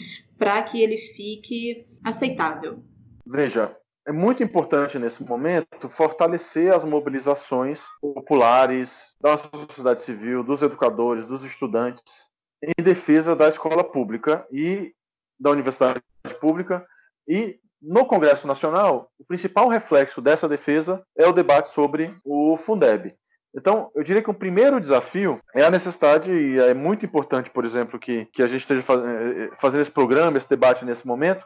para 0.41 0.63
que 0.63 0.83
ele 0.83 0.97
fique 0.97 1.87
aceitável? 2.03 2.83
Veja, 3.27 3.77
é 4.09 4.11
muito 4.11 4.43
importante 4.43 4.99
nesse 4.99 5.23
momento 5.23 5.91
fortalecer 5.91 6.73
as 6.75 6.83
mobilizações 6.83 7.83
populares 8.01 9.15
da 9.21 9.37
sociedade 9.37 10.01
civil, 10.01 10.43
dos 10.43 10.63
educadores, 10.63 11.27
dos 11.27 11.45
estudantes, 11.45 12.25
em 12.63 12.83
defesa 12.83 13.37
da 13.37 13.49
escola 13.49 13.85
pública 13.85 14.47
e 14.51 14.95
da 15.39 15.51
universidade 15.51 16.01
pública. 16.41 16.87
E 17.29 17.61
no 17.81 18.07
Congresso 18.07 18.47
Nacional, 18.47 19.11
o 19.19 19.25
principal 19.27 19.69
reflexo 19.69 20.23
dessa 20.23 20.49
defesa 20.49 21.03
é 21.15 21.27
o 21.27 21.33
debate 21.35 21.69
sobre 21.69 22.17
o 22.25 22.57
Fundeb. 22.57 23.15
Então, 23.55 23.91
eu 23.95 24.03
diria 24.03 24.23
que 24.23 24.31
o 24.31 24.35
primeiro 24.35 24.81
desafio 24.81 25.41
é 25.55 25.65
a 25.65 25.71
necessidade, 25.71 26.33
e 26.33 26.59
é 26.59 26.73
muito 26.73 27.05
importante, 27.05 27.51
por 27.51 27.65
exemplo, 27.65 27.99
que, 27.99 28.27
que 28.27 28.43
a 28.43 28.47
gente 28.47 28.61
esteja 28.61 28.83
faz, 28.83 29.03
eh, 29.03 29.45
eh, 29.45 29.51
fazendo 29.57 29.81
esse 29.81 29.91
programa, 29.91 30.39
esse 30.39 30.49
debate 30.49 30.85
nesse 30.85 31.05
momento, 31.05 31.45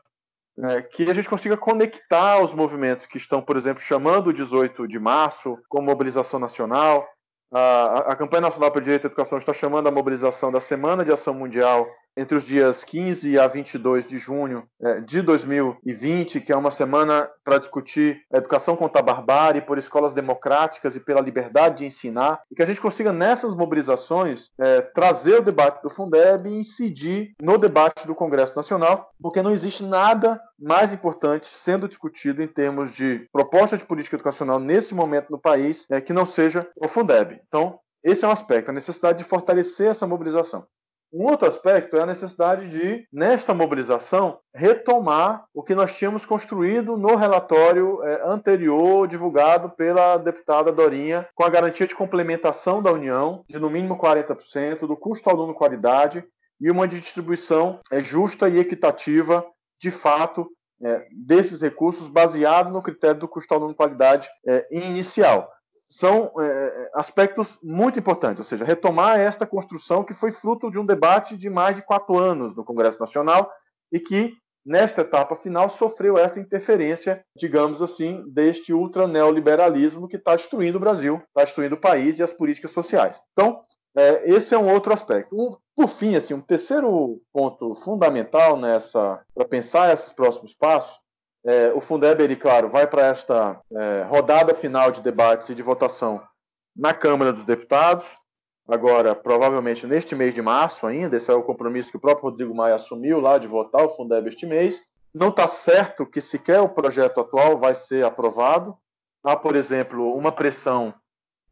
é, 0.62 0.82
que 0.82 1.10
a 1.10 1.14
gente 1.14 1.28
consiga 1.28 1.56
conectar 1.56 2.40
os 2.40 2.52
movimentos 2.54 3.06
que 3.06 3.18
estão, 3.18 3.42
por 3.42 3.56
exemplo, 3.56 3.82
chamando 3.82 4.28
o 4.28 4.32
18 4.32 4.86
de 4.86 4.98
março 5.00 5.58
como 5.68 5.86
mobilização 5.86 6.38
nacional. 6.38 7.08
A, 7.52 8.12
a 8.12 8.16
campanha 8.16 8.42
nacional 8.42 8.70
pelo 8.70 8.84
direito 8.84 9.06
à 9.06 9.08
educação 9.08 9.38
está 9.38 9.52
chamando 9.52 9.88
a 9.88 9.90
mobilização 9.90 10.52
da 10.52 10.60
Semana 10.60 11.04
de 11.04 11.10
Ação 11.10 11.34
Mundial 11.34 11.88
entre 12.16 12.36
os 12.36 12.44
dias 12.44 12.84
15 12.84 13.38
a 13.38 13.46
22 13.46 14.06
de 14.06 14.18
junho 14.18 14.66
é, 14.80 15.00
de 15.00 15.20
2020, 15.22 16.40
que 16.40 16.52
é 16.52 16.56
uma 16.56 16.70
semana 16.70 17.28
para 17.44 17.58
discutir 17.58 18.22
a 18.32 18.38
educação 18.38 18.76
contra 18.76 19.00
a 19.00 19.04
barbárie, 19.04 19.60
por 19.60 19.78
escolas 19.78 20.12
democráticas 20.12 20.96
e 20.96 21.00
pela 21.00 21.20
liberdade 21.20 21.78
de 21.78 21.86
ensinar, 21.86 22.42
e 22.50 22.54
que 22.54 22.62
a 22.62 22.66
gente 22.66 22.80
consiga 22.80 23.12
nessas 23.12 23.54
mobilizações 23.54 24.50
é, 24.58 24.80
trazer 24.80 25.40
o 25.40 25.42
debate 25.42 25.82
do 25.82 25.90
Fundeb 25.90 26.48
e 26.48 26.56
incidir 26.56 27.32
no 27.40 27.58
debate 27.58 28.06
do 28.06 28.14
Congresso 28.14 28.56
Nacional, 28.56 29.10
porque 29.20 29.42
não 29.42 29.50
existe 29.50 29.82
nada 29.82 30.40
mais 30.58 30.92
importante 30.92 31.46
sendo 31.46 31.88
discutido 31.88 32.42
em 32.42 32.46
termos 32.46 32.94
de 32.94 33.28
proposta 33.32 33.76
de 33.76 33.84
política 33.84 34.16
educacional 34.16 34.60
nesse 34.60 34.94
momento 34.94 35.30
no 35.30 35.38
país 35.38 35.86
é, 35.90 36.00
que 36.00 36.12
não 36.12 36.24
seja 36.24 36.66
o 36.76 36.88
Fundeb. 36.88 37.40
Então, 37.48 37.78
esse 38.02 38.24
é 38.24 38.28
um 38.28 38.32
aspecto, 38.32 38.68
a 38.68 38.74
necessidade 38.74 39.18
de 39.18 39.24
fortalecer 39.24 39.88
essa 39.88 40.06
mobilização. 40.06 40.66
Um 41.14 41.26
outro 41.26 41.46
aspecto 41.46 41.96
é 41.96 42.02
a 42.02 42.06
necessidade 42.06 42.68
de, 42.68 43.06
nesta 43.12 43.54
mobilização, 43.54 44.40
retomar 44.52 45.44
o 45.54 45.62
que 45.62 45.72
nós 45.72 45.96
tínhamos 45.96 46.26
construído 46.26 46.96
no 46.96 47.14
relatório 47.14 48.02
é, 48.02 48.26
anterior, 48.26 49.06
divulgado 49.06 49.70
pela 49.70 50.16
deputada 50.16 50.72
Dorinha, 50.72 51.28
com 51.32 51.44
a 51.44 51.48
garantia 51.48 51.86
de 51.86 51.94
complementação 51.94 52.82
da 52.82 52.90
União, 52.90 53.44
de 53.48 53.60
no 53.60 53.70
mínimo 53.70 53.96
40%, 53.96 54.88
do 54.88 54.96
custo 54.96 55.30
aluno 55.30 55.54
qualidade 55.54 56.24
e 56.60 56.68
uma 56.68 56.88
distribuição 56.88 57.78
é, 57.92 58.00
justa 58.00 58.48
e 58.48 58.58
equitativa, 58.58 59.46
de 59.80 59.92
fato, 59.92 60.50
é, 60.82 61.06
desses 61.12 61.62
recursos, 61.62 62.08
baseado 62.08 62.72
no 62.72 62.82
critério 62.82 63.20
do 63.20 63.28
custo 63.28 63.54
aluno 63.54 63.72
qualidade 63.72 64.28
é, 64.44 64.66
inicial 64.68 65.53
são 65.88 66.32
é, 66.40 66.90
aspectos 66.94 67.58
muito 67.62 67.98
importantes, 67.98 68.40
ou 68.40 68.44
seja, 68.44 68.64
retomar 68.64 69.18
esta 69.18 69.46
construção 69.46 70.04
que 70.04 70.14
foi 70.14 70.30
fruto 70.30 70.70
de 70.70 70.78
um 70.78 70.86
debate 70.86 71.36
de 71.36 71.48
mais 71.50 71.76
de 71.76 71.82
quatro 71.82 72.18
anos 72.18 72.54
no 72.54 72.64
Congresso 72.64 72.98
Nacional 72.98 73.50
e 73.92 74.00
que, 74.00 74.34
nesta 74.64 75.02
etapa 75.02 75.36
final, 75.36 75.68
sofreu 75.68 76.18
essa 76.18 76.40
interferência, 76.40 77.22
digamos 77.36 77.82
assim, 77.82 78.24
deste 78.28 78.72
ultra 78.72 79.06
neoliberalismo 79.06 80.08
que 80.08 80.16
está 80.16 80.34
destruindo 80.34 80.78
o 80.78 80.80
Brasil, 80.80 81.22
está 81.28 81.44
destruindo 81.44 81.76
o 81.76 81.80
país 81.80 82.18
e 82.18 82.22
as 82.22 82.32
políticas 82.32 82.70
sociais. 82.70 83.20
Então, 83.32 83.62
é, 83.96 84.28
esse 84.28 84.54
é 84.54 84.58
um 84.58 84.72
outro 84.72 84.92
aspecto. 84.92 85.34
Um, 85.36 85.56
por 85.76 85.88
fim, 85.88 86.16
assim, 86.16 86.34
um 86.34 86.40
terceiro 86.40 87.20
ponto 87.32 87.74
fundamental 87.74 88.56
nessa 88.56 89.20
para 89.34 89.44
pensar 89.44 89.92
esses 89.92 90.12
próximos 90.12 90.52
passos 90.54 91.03
é, 91.44 91.72
o 91.74 91.80
Fundeb, 91.80 92.22
ele, 92.22 92.36
claro, 92.36 92.68
vai 92.68 92.86
para 92.86 93.06
esta 93.06 93.60
é, 93.70 94.02
rodada 94.08 94.54
final 94.54 94.90
de 94.90 95.02
debates 95.02 95.48
e 95.50 95.54
de 95.54 95.62
votação 95.62 96.22
na 96.74 96.94
Câmara 96.94 97.32
dos 97.32 97.44
Deputados, 97.44 98.16
agora, 98.66 99.14
provavelmente 99.14 99.86
neste 99.86 100.14
mês 100.14 100.34
de 100.34 100.40
março 100.40 100.86
ainda, 100.86 101.16
esse 101.16 101.30
é 101.30 101.34
o 101.34 101.42
compromisso 101.42 101.90
que 101.90 101.96
o 101.96 102.00
próprio 102.00 102.30
Rodrigo 102.30 102.54
Maia 102.54 102.74
assumiu 102.74 103.20
lá 103.20 103.36
de 103.38 103.46
votar 103.46 103.84
o 103.84 103.90
Fundeb 103.90 104.28
este 104.28 104.46
mês. 104.46 104.82
não 105.14 105.28
está 105.28 105.46
certo 105.46 106.06
que 106.06 106.20
sequer 106.20 106.60
o 106.60 106.68
projeto 106.68 107.20
atual 107.20 107.58
vai 107.58 107.74
ser 107.74 108.04
aprovado. 108.04 108.76
Há, 109.22 109.36
por 109.36 109.54
exemplo, 109.54 110.12
uma 110.16 110.32
pressão 110.32 110.92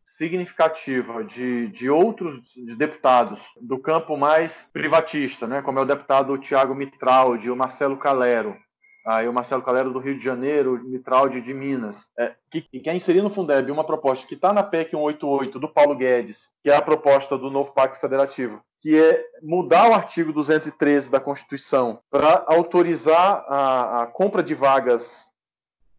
significativa 0.04 1.22
de, 1.22 1.68
de 1.68 1.88
outros 1.88 2.42
de 2.42 2.74
deputados 2.74 3.40
do 3.60 3.78
campo 3.78 4.16
mais 4.16 4.68
privatista, 4.72 5.46
né, 5.46 5.62
como 5.62 5.78
é 5.78 5.82
o 5.82 5.86
deputado 5.86 6.36
Tiago 6.38 6.74
Mitraldi, 6.74 7.50
o 7.50 7.56
Marcelo 7.56 7.96
Calero, 7.96 8.56
aí 9.04 9.28
o 9.28 9.32
Marcelo 9.32 9.62
Calero 9.62 9.92
do 9.92 9.98
Rio 9.98 10.16
de 10.16 10.24
Janeiro, 10.24 10.80
Mitraldi 10.84 11.40
de 11.40 11.52
Minas, 11.52 12.08
é, 12.18 12.34
que, 12.50 12.60
que 12.60 12.80
quer 12.80 12.94
inserir 12.94 13.22
no 13.22 13.30
Fundeb 13.30 13.70
uma 13.70 13.84
proposta 13.84 14.26
que 14.26 14.34
está 14.34 14.52
na 14.52 14.62
PEC 14.62 14.90
188 14.90 15.58
do 15.58 15.68
Paulo 15.68 15.96
Guedes, 15.96 16.50
que 16.62 16.70
é 16.70 16.76
a 16.76 16.82
proposta 16.82 17.36
do 17.36 17.50
novo 17.50 17.72
Pacto 17.72 18.00
Federativo, 18.00 18.62
que 18.80 18.98
é 18.98 19.24
mudar 19.42 19.90
o 19.90 19.94
artigo 19.94 20.32
213 20.32 21.10
da 21.10 21.20
Constituição 21.20 22.00
para 22.10 22.44
autorizar 22.46 23.44
a, 23.48 24.02
a 24.02 24.06
compra 24.06 24.42
de 24.42 24.54
vagas 24.54 25.32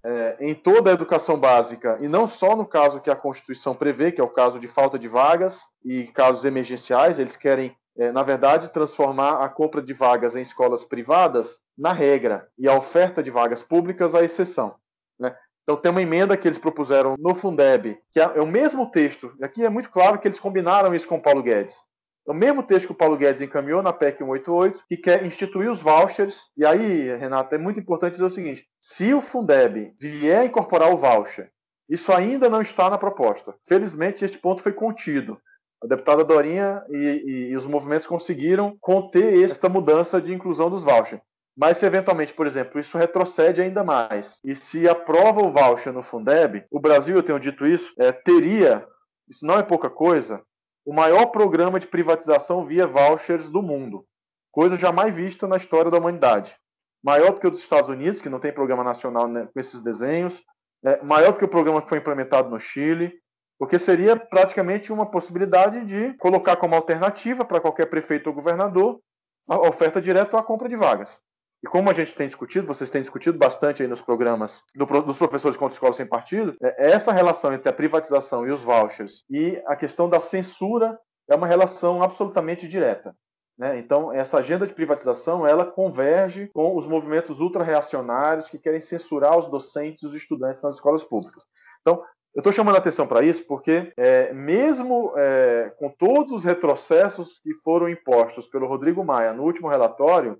é, 0.03 0.35
em 0.39 0.53
toda 0.53 0.89
a 0.89 0.93
educação 0.93 1.39
básica, 1.39 1.97
e 2.01 2.07
não 2.07 2.27
só 2.27 2.55
no 2.55 2.65
caso 2.65 2.99
que 2.99 3.09
a 3.09 3.15
Constituição 3.15 3.73
prevê, 3.73 4.11
que 4.11 4.19
é 4.19 4.23
o 4.23 4.29
caso 4.29 4.59
de 4.59 4.67
falta 4.67 4.99
de 4.99 5.07
vagas 5.07 5.61
e 5.83 6.07
casos 6.07 6.43
emergenciais, 6.43 7.19
eles 7.19 7.37
querem, 7.37 7.75
é, 7.97 8.11
na 8.11 8.23
verdade, 8.23 8.69
transformar 8.69 9.43
a 9.43 9.49
compra 9.49 9.81
de 9.81 9.93
vagas 9.93 10.35
em 10.35 10.41
escolas 10.41 10.83
privadas 10.83 11.59
na 11.77 11.93
regra 11.93 12.47
e 12.57 12.67
a 12.67 12.75
oferta 12.75 13.21
de 13.21 13.29
vagas 13.29 13.63
públicas 13.63 14.15
a 14.15 14.23
exceção. 14.23 14.75
Né? 15.19 15.35
Então, 15.63 15.77
tem 15.77 15.91
uma 15.91 16.01
emenda 16.01 16.35
que 16.35 16.47
eles 16.47 16.57
propuseram 16.57 17.15
no 17.17 17.33
Fundeb, 17.33 17.97
que 18.11 18.19
é, 18.19 18.23
é 18.23 18.41
o 18.41 18.47
mesmo 18.47 18.89
texto, 18.89 19.33
e 19.39 19.45
aqui 19.45 19.63
é 19.63 19.69
muito 19.69 19.89
claro 19.89 20.19
que 20.19 20.27
eles 20.27 20.39
combinaram 20.39 20.93
isso 20.93 21.07
com 21.07 21.15
o 21.15 21.21
Paulo 21.21 21.41
Guedes. 21.41 21.75
É 22.27 22.31
o 22.31 22.35
mesmo 22.35 22.63
texto 22.63 22.87
que 22.87 22.93
o 22.93 22.97
Paulo 22.97 23.17
Guedes 23.17 23.41
encaminhou 23.41 23.83
na 23.83 23.91
PEC 23.91 24.19
188, 24.19 24.85
que 24.87 24.95
quer 24.95 25.25
instituir 25.25 25.69
os 25.69 25.81
vouchers. 25.81 26.49
E 26.55 26.65
aí, 26.65 27.15
Renato, 27.17 27.53
é 27.53 27.57
muito 27.57 27.79
importante 27.79 28.13
dizer 28.13 28.23
o 28.23 28.29
seguinte: 28.29 28.65
se 28.79 29.13
o 29.13 29.19
Fundeb 29.19 29.93
vier 29.99 30.45
incorporar 30.45 30.89
o 30.91 30.95
voucher, 30.95 31.51
isso 31.89 32.13
ainda 32.13 32.49
não 32.49 32.61
está 32.61 32.89
na 32.89 32.97
proposta. 32.97 33.53
Felizmente, 33.67 34.23
este 34.23 34.37
ponto 34.37 34.63
foi 34.63 34.71
contido. 34.71 35.37
A 35.83 35.87
deputada 35.87 36.23
Dorinha 36.23 36.81
e, 36.89 37.49
e, 37.49 37.55
os 37.57 37.65
movimentos 37.65 38.07
conseguiram 38.07 38.77
conter 38.79 39.43
esta 39.43 39.67
mudança 39.67 40.21
de 40.21 40.33
inclusão 40.33 40.69
dos 40.69 40.83
vouchers. 40.83 41.21
Mas 41.57 41.77
se 41.77 41.85
eventualmente, 41.85 42.33
por 42.33 42.47
exemplo, 42.47 42.79
isso 42.79 42.97
retrocede 42.97 43.61
ainda 43.61 43.83
mais, 43.83 44.39
e 44.45 44.55
se 44.55 44.87
aprova 44.87 45.41
o 45.41 45.49
voucher 45.49 45.91
no 45.91 46.01
Fundeb, 46.01 46.65
o 46.71 46.79
Brasil, 46.79 47.15
eu 47.17 47.21
tenho 47.21 47.39
dito 47.39 47.67
isso, 47.67 47.93
é, 47.99 48.11
teria, 48.13 48.87
isso 49.29 49.45
não 49.45 49.59
é 49.59 49.63
pouca 49.63 49.89
coisa, 49.89 50.41
o 50.85 50.93
maior 50.93 51.27
programa 51.27 51.79
de 51.79 51.87
privatização 51.87 52.63
via 52.63 52.87
vouchers 52.87 53.49
do 53.49 53.61
mundo, 53.61 54.05
coisa 54.51 54.79
jamais 54.79 55.13
vista 55.13 55.47
na 55.47 55.57
história 55.57 55.91
da 55.91 55.97
humanidade. 55.97 56.55
Maior 57.03 57.33
do 57.33 57.39
que 57.39 57.47
o 57.47 57.51
dos 57.51 57.59
Estados 57.59 57.89
Unidos, 57.89 58.21
que 58.21 58.29
não 58.29 58.39
tem 58.39 58.53
programa 58.53 58.83
nacional 58.83 59.27
né, 59.27 59.47
com 59.53 59.59
esses 59.59 59.81
desenhos, 59.81 60.41
é, 60.85 61.03
maior 61.03 61.33
do 61.33 61.39
que 61.39 61.45
o 61.45 61.49
programa 61.49 61.81
que 61.81 61.89
foi 61.89 61.97
implementado 61.97 62.49
no 62.49 62.59
Chile, 62.59 63.13
porque 63.57 63.79
seria 63.79 64.15
praticamente 64.15 64.91
uma 64.91 65.09
possibilidade 65.09 65.85
de 65.85 66.13
colocar 66.17 66.55
como 66.55 66.75
alternativa 66.75 67.45
para 67.45 67.61
qualquer 67.61 67.87
prefeito 67.87 68.27
ou 68.27 68.33
governador 68.33 68.99
a 69.47 69.59
oferta 69.59 70.01
direta 70.01 70.37
à 70.37 70.43
compra 70.43 70.69
de 70.69 70.75
vagas. 70.75 71.19
E 71.63 71.67
como 71.67 71.89
a 71.89 71.93
gente 71.93 72.13
tem 72.13 72.27
discutido, 72.27 72.67
vocês 72.67 72.89
têm 72.89 73.01
discutido 73.01 73.37
bastante 73.37 73.81
aí 73.81 73.87
nos 73.87 74.01
programas 74.01 74.63
do, 74.75 74.85
dos 75.01 75.17
professores 75.17 75.55
contra 75.55 75.73
escola 75.73 75.93
sem 75.93 76.05
partido, 76.05 76.55
é, 76.61 76.91
essa 76.91 77.13
relação 77.13 77.53
entre 77.53 77.69
a 77.69 77.73
privatização 77.73 78.45
e 78.45 78.51
os 78.51 78.61
vouchers 78.61 79.23
e 79.29 79.61
a 79.65 79.75
questão 79.75 80.09
da 80.09 80.19
censura 80.19 80.99
é 81.29 81.35
uma 81.35 81.47
relação 81.47 82.03
absolutamente 82.03 82.67
direta. 82.67 83.15
Né? 83.57 83.77
Então, 83.77 84.11
essa 84.11 84.39
agenda 84.39 84.67
de 84.67 84.73
privatização 84.73 85.47
ela 85.47 85.65
converge 85.65 86.49
com 86.53 86.75
os 86.75 86.85
movimentos 86.85 87.39
ultra-reacionários 87.39 88.49
que 88.49 88.57
querem 88.57 88.81
censurar 88.81 89.37
os 89.37 89.47
docentes 89.47 90.03
e 90.03 90.07
os 90.07 90.15
estudantes 90.15 90.61
nas 90.61 90.75
escolas 90.75 91.03
públicas. 91.03 91.45
Então, 91.79 92.03
eu 92.35 92.39
estou 92.39 92.51
chamando 92.51 92.75
a 92.75 92.79
atenção 92.79 93.05
para 93.05 93.23
isso 93.23 93.45
porque, 93.45 93.93
é, 93.95 94.33
mesmo 94.33 95.13
é, 95.15 95.71
com 95.77 95.89
todos 95.89 96.31
os 96.33 96.43
retrocessos 96.43 97.39
que 97.39 97.53
foram 97.63 97.87
impostos 97.87 98.47
pelo 98.47 98.67
Rodrigo 98.67 99.03
Maia 99.03 99.33
no 99.33 99.43
último 99.43 99.67
relatório, 99.67 100.39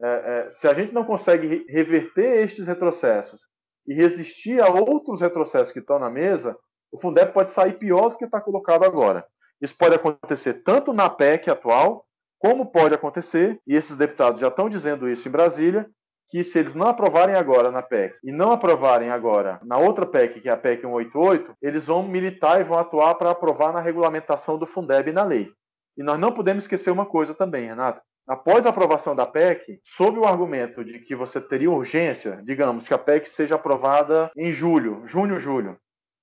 é, 0.00 0.06
é, 0.06 0.50
se 0.50 0.68
a 0.68 0.74
gente 0.74 0.92
não 0.92 1.04
consegue 1.04 1.64
reverter 1.68 2.42
estes 2.42 2.66
retrocessos 2.66 3.40
e 3.86 3.94
resistir 3.94 4.60
a 4.60 4.68
outros 4.68 5.20
retrocessos 5.20 5.72
que 5.72 5.78
estão 5.78 5.98
na 5.98 6.10
mesa, 6.10 6.56
o 6.90 6.98
Fundeb 6.98 7.32
pode 7.32 7.50
sair 7.50 7.78
pior 7.78 8.10
do 8.10 8.18
que 8.18 8.26
está 8.26 8.40
colocado 8.40 8.84
agora. 8.84 9.24
Isso 9.60 9.74
pode 9.76 9.94
acontecer 9.94 10.62
tanto 10.62 10.92
na 10.92 11.08
PEC 11.08 11.48
atual, 11.48 12.04
como 12.38 12.66
pode 12.66 12.94
acontecer, 12.94 13.58
e 13.66 13.74
esses 13.74 13.96
deputados 13.96 14.40
já 14.40 14.48
estão 14.48 14.68
dizendo 14.68 15.08
isso 15.08 15.26
em 15.28 15.30
Brasília, 15.30 15.88
que 16.28 16.42
se 16.42 16.58
eles 16.58 16.74
não 16.74 16.88
aprovarem 16.88 17.34
agora 17.34 17.70
na 17.70 17.82
PEC 17.82 18.18
e 18.24 18.32
não 18.32 18.52
aprovarem 18.52 19.10
agora 19.10 19.60
na 19.64 19.78
outra 19.78 20.06
PEC, 20.06 20.40
que 20.40 20.48
é 20.48 20.52
a 20.52 20.56
PEC 20.56 20.82
188, 20.82 21.54
eles 21.60 21.86
vão 21.86 22.02
militar 22.02 22.60
e 22.60 22.64
vão 22.64 22.78
atuar 22.78 23.14
para 23.16 23.30
aprovar 23.30 23.72
na 23.72 23.80
regulamentação 23.80 24.58
do 24.58 24.66
Fundeb 24.66 25.10
e 25.10 25.12
na 25.12 25.24
lei. 25.24 25.50
E 25.96 26.02
nós 26.02 26.18
não 26.18 26.32
podemos 26.32 26.64
esquecer 26.64 26.90
uma 26.90 27.04
coisa 27.04 27.34
também, 27.34 27.66
Renato 27.66 28.00
após 28.26 28.66
a 28.66 28.70
aprovação 28.70 29.14
da 29.14 29.26
PEC, 29.26 29.80
sob 29.84 30.18
o 30.18 30.24
argumento 30.24 30.84
de 30.84 30.98
que 31.00 31.14
você 31.14 31.40
teria 31.40 31.70
urgência, 31.70 32.40
digamos 32.44 32.86
que 32.86 32.94
a 32.94 32.98
PEC 32.98 33.28
seja 33.28 33.56
aprovada 33.56 34.30
em 34.36 34.52
julho, 34.52 35.02
junho, 35.06 35.38
julho, 35.38 35.76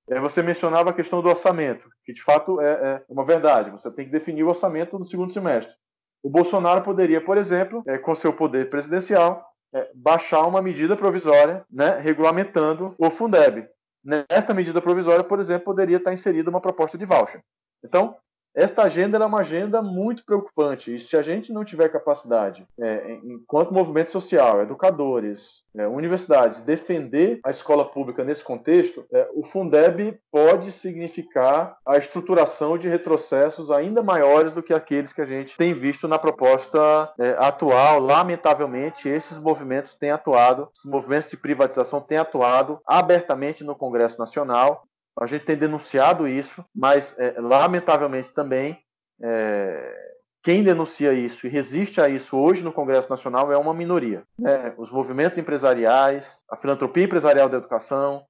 é, 0.10 0.20
você 0.20 0.42
mencionava 0.42 0.90
a 0.90 0.94
questão 0.94 1.22
do 1.22 1.30
orçamento, 1.30 1.88
que 2.04 2.14
de 2.14 2.24
fato 2.24 2.60
é, 2.60 2.72
é, 2.72 3.04
uma 3.08 3.24
verdade. 3.24 3.70
Você 3.70 3.94
tem 3.94 4.06
que 4.06 4.12
definir 4.12 4.44
o 4.44 4.50
orçamento 4.50 4.98
no 4.98 5.06
segundo 5.06 5.32
semestre. 5.32 5.76
O 6.24 6.30
Bolsonaro 6.30 6.82
poderia, 6.82 7.24
por 7.24 7.38
exemplo, 7.38 7.84
é, 7.88 7.98
com 7.98 8.16
seu 8.16 8.34
poder 8.34 8.70
presidencial, 8.70 9.46
é, 9.74 9.90
baixar 9.94 10.46
uma 10.48 10.62
medida 10.62 10.96
provisória, 10.96 11.66
né, 11.70 12.00
regulamentando 12.00 12.96
o 12.98 13.10
Fundeb. 13.10 13.68
Nesta 14.04 14.54
medida 14.54 14.82
provisória, 14.82 15.24
por 15.24 15.40
exemplo, 15.40 15.66
poderia 15.66 15.98
estar 15.98 16.14
inserida 16.14 16.50
uma 16.50 16.62
proposta 16.62 16.98
de 16.98 17.06
voucher. 17.06 17.44
Então, 17.84 18.16
esta 18.56 18.84
agenda 18.84 19.18
é 19.18 19.26
uma 19.26 19.42
agenda 19.42 19.82
muito 19.82 20.26
preocupante. 20.26 20.94
E 20.94 21.00
se 21.00 21.16
a 21.16 21.22
gente 21.22 21.54
não 21.54 21.64
tiver 21.64 21.90
capacidade, 21.90 22.68
é, 22.80 23.20
enquanto 23.24 23.74
movimento 23.74 24.12
social, 24.12 24.62
educadores, 24.62 25.64
é, 25.76 25.88
universidades, 25.88 26.60
defender 26.60 27.40
a 27.46 27.50
escola 27.50 27.86
pública 27.86 28.24
nesse 28.24 28.44
contexto, 28.44 29.06
é, 29.14 29.30
o 29.34 29.44
Fundeb 29.44 30.20
pode 30.32 30.72
significar 30.72 31.78
a 31.86 31.98
estruturação 31.98 32.78
de 32.78 32.88
retrocessos 32.88 33.72
ainda 33.72 34.02
maiores 34.02 34.52
do 34.52 34.64
que 34.64 34.74
aqueles 34.74 35.14
que 35.14 35.22
a 35.22 35.26
gente 35.26 35.56
tem 35.56 35.74
visto 35.74 36.08
na 36.08 36.18
proposta 36.18 36.80
é, 37.20 37.36
atual. 37.38 38.00
Lamentavelmente, 38.00 39.08
esses 39.08 39.38
movimentos 39.38 39.94
têm 39.94 40.12
atuado, 40.12 40.70
os 40.74 40.90
movimentos 40.90 41.30
de 41.30 41.38
privatização 41.38 42.02
têm 42.02 42.18
atuado 42.18 42.80
abertamente 42.86 43.64
no 43.64 43.76
Congresso 43.76 44.18
Nacional 44.18 44.89
a 45.20 45.28
gente 45.28 45.44
tem 45.44 45.58
denunciado 45.58 46.28
isso, 46.28 46.64
mas 46.74 47.14
é, 47.20 47.36
lamentavelmente 47.38 48.32
também 48.32 48.80
é, 49.22 50.10
quem 50.42 50.64
denuncia 50.64 51.12
isso 51.12 51.46
e 51.46 51.50
resiste 51.50 52.00
a 52.00 52.08
isso 52.08 52.38
hoje 52.38 52.64
no 52.64 52.72
Congresso 52.72 53.10
Nacional 53.10 53.52
é 53.52 53.58
uma 53.58 53.74
minoria. 53.74 54.24
Né? 54.38 54.74
Os 54.78 54.90
movimentos 54.90 55.38
empresariais, 55.38 56.42
a 56.50 56.56
filantropia 56.56 57.04
empresarial 57.04 57.50
da 57.50 57.58
educação, 57.58 58.24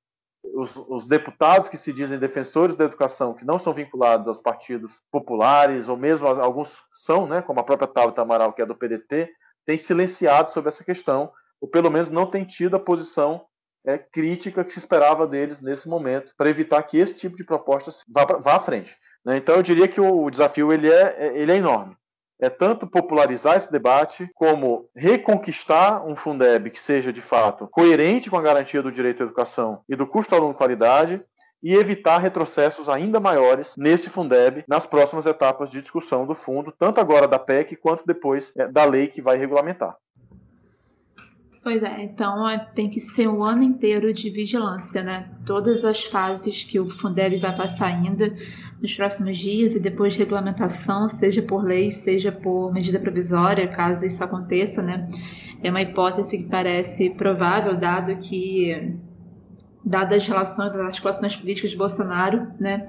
os, 0.44 0.76
os, 0.76 1.06
deputados 1.06 1.70
que 1.70 1.78
se 1.78 1.94
dizem 1.94 2.18
defensores 2.18 2.76
da 2.76 2.86
educação, 2.86 3.36
que 3.36 3.46
não 3.46 3.60
são 3.60 3.72
vinculados 3.72 4.28
aos 4.28 4.40
partidos 4.40 5.00
populares, 5.12 5.88
ou 5.88 5.96
mesmo 5.96 6.26
alguns 6.26 6.82
são, 6.92 7.28
né, 7.28 7.42
como 7.42 7.60
a 7.60 7.64
própria 7.64 7.88
Tabata 7.88 8.22
Amaral, 8.22 8.54
que 8.54 8.62
é 8.62 8.66
do 8.66 8.76
PDT, 8.76 9.30
têm 9.66 9.78
silenciado 9.78 10.52
sobre 10.52 10.70
essa 10.70 10.84
questão, 10.84 11.32
ou 11.62 11.70
pelo 11.70 11.92
menos 11.92 12.10
não 12.10 12.26
têm 12.26 12.46
tido 12.46 12.76
a 12.76 12.80
posição 12.80 13.46
é, 13.86 13.98
crítica 13.98 14.64
que 14.64 14.74
se 14.74 14.80
esperava 14.80 15.26
deles 15.28 15.62
nesse 15.62 15.88
momento, 15.88 16.34
para 16.38 16.50
evitar 16.50 16.82
que 16.84 16.98
esse 16.98 17.14
tipo 17.14 17.36
de 17.36 17.44
proposta 17.44 17.92
vá, 18.14 18.26
vá 18.26 18.56
à 18.56 18.60
frente. 18.60 18.96
Né? 19.26 19.38
Então, 19.38 19.56
eu 19.56 19.64
diria 19.64 19.88
que 19.88 20.02
o, 20.02 20.24
o 20.24 20.32
desafio 20.32 20.72
ele 20.72 20.92
é, 20.92 21.16
é, 21.18 21.38
ele 21.38 21.52
é 21.52 21.56
enorme. 21.56 21.96
É 22.42 22.50
tanto 22.50 22.88
popularizar 22.88 23.58
esse 23.58 23.70
debate, 23.70 24.30
como 24.34 24.90
reconquistar 24.96 26.06
um 26.08 26.16
Fundeb 26.16 26.70
que 26.70 26.80
seja, 26.80 27.12
de 27.12 27.22
fato, 27.22 27.68
coerente 27.68 28.30
com 28.30 28.38
a 28.38 28.42
garantia 28.42 28.82
do 28.82 28.92
direito 28.92 29.22
à 29.22 29.26
educação 29.26 29.82
e 29.90 29.96
do 29.96 30.08
custo 30.08 30.34
aluno 30.34 30.54
qualidade, 30.54 31.22
e 31.62 31.74
evitar 31.74 32.20
retrocessos 32.20 32.88
ainda 32.88 33.20
maiores 33.20 33.76
nesse 33.76 34.10
Fundeb 34.10 34.64
nas 34.68 34.86
próximas 34.86 35.26
etapas 35.26 35.70
de 35.70 35.82
discussão 35.82 36.26
do 36.26 36.34
fundo, 36.34 36.72
tanto 36.72 37.02
agora 37.02 37.28
da 37.28 37.38
PEC 37.38 37.76
quanto 37.76 38.06
depois 38.06 38.54
é, 38.58 38.68
da 38.68 38.86
lei 38.86 39.08
que 39.08 39.22
vai 39.22 39.38
regulamentar. 39.38 39.98
Pois 41.62 41.84
é, 41.84 42.04
então 42.04 42.46
tem 42.74 42.90
que 42.90 43.02
ser 43.02 43.28
um 43.28 43.44
ano 43.44 43.62
inteiro 43.62 44.14
de 44.14 44.30
vigilância, 44.30 45.04
né? 45.04 45.30
Todas 45.46 45.84
as 45.84 46.02
fases 46.06 46.64
que 46.64 46.80
o 46.80 46.90
Fundeb 46.90 47.38
vai 47.38 47.56
passar 47.56 47.88
ainda 47.88 48.34
nos 48.82 48.94
próximos 48.96 49.38
dias 49.38 49.76
e 49.76 49.80
depois 49.80 50.14
de 50.14 50.20
regulamentação, 50.20 51.10
seja 51.10 51.42
por 51.42 51.62
lei, 51.62 51.92
seja 51.92 52.32
por 52.32 52.72
medida 52.72 52.98
provisória, 52.98 53.68
caso 53.68 54.06
isso 54.06 54.24
aconteça, 54.24 54.82
né? 54.82 55.06
É 55.62 55.70
uma 55.70 55.82
hipótese 55.82 56.38
que 56.38 56.46
parece 56.46 57.10
provável, 57.10 57.76
dado 57.76 58.16
que 58.18 58.98
dadas 59.84 60.24
as 60.24 60.28
relações, 60.28 60.70
as 60.70 60.78
articulações 60.78 61.36
políticas 61.36 61.72
de 61.72 61.78
Bolsonaro, 61.78 62.48
né? 62.58 62.86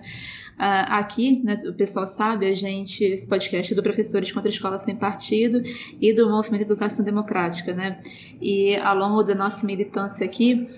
Uh, 0.61 0.85
aqui, 0.89 1.41
né, 1.43 1.59
o 1.67 1.73
pessoal 1.73 2.07
sabe, 2.07 2.47
a 2.47 2.55
gente, 2.55 3.03
esse 3.03 3.27
podcast 3.27 3.73
é 3.73 3.75
do 3.75 3.83
Professores 3.83 4.31
contra 4.31 4.51
a 4.51 4.53
Escola 4.53 4.79
Sem 4.79 4.95
Partido 4.95 5.63
e 5.99 6.13
do 6.13 6.29
Movimento 6.29 6.59
de 6.59 6.67
Educação 6.67 7.03
Democrática, 7.03 7.73
né? 7.73 7.99
E 8.43 8.77
ao 8.77 8.95
longo 8.95 9.23
da 9.23 9.35
nossa 9.35 9.65
militância 9.65 10.23
aqui, 10.23 10.69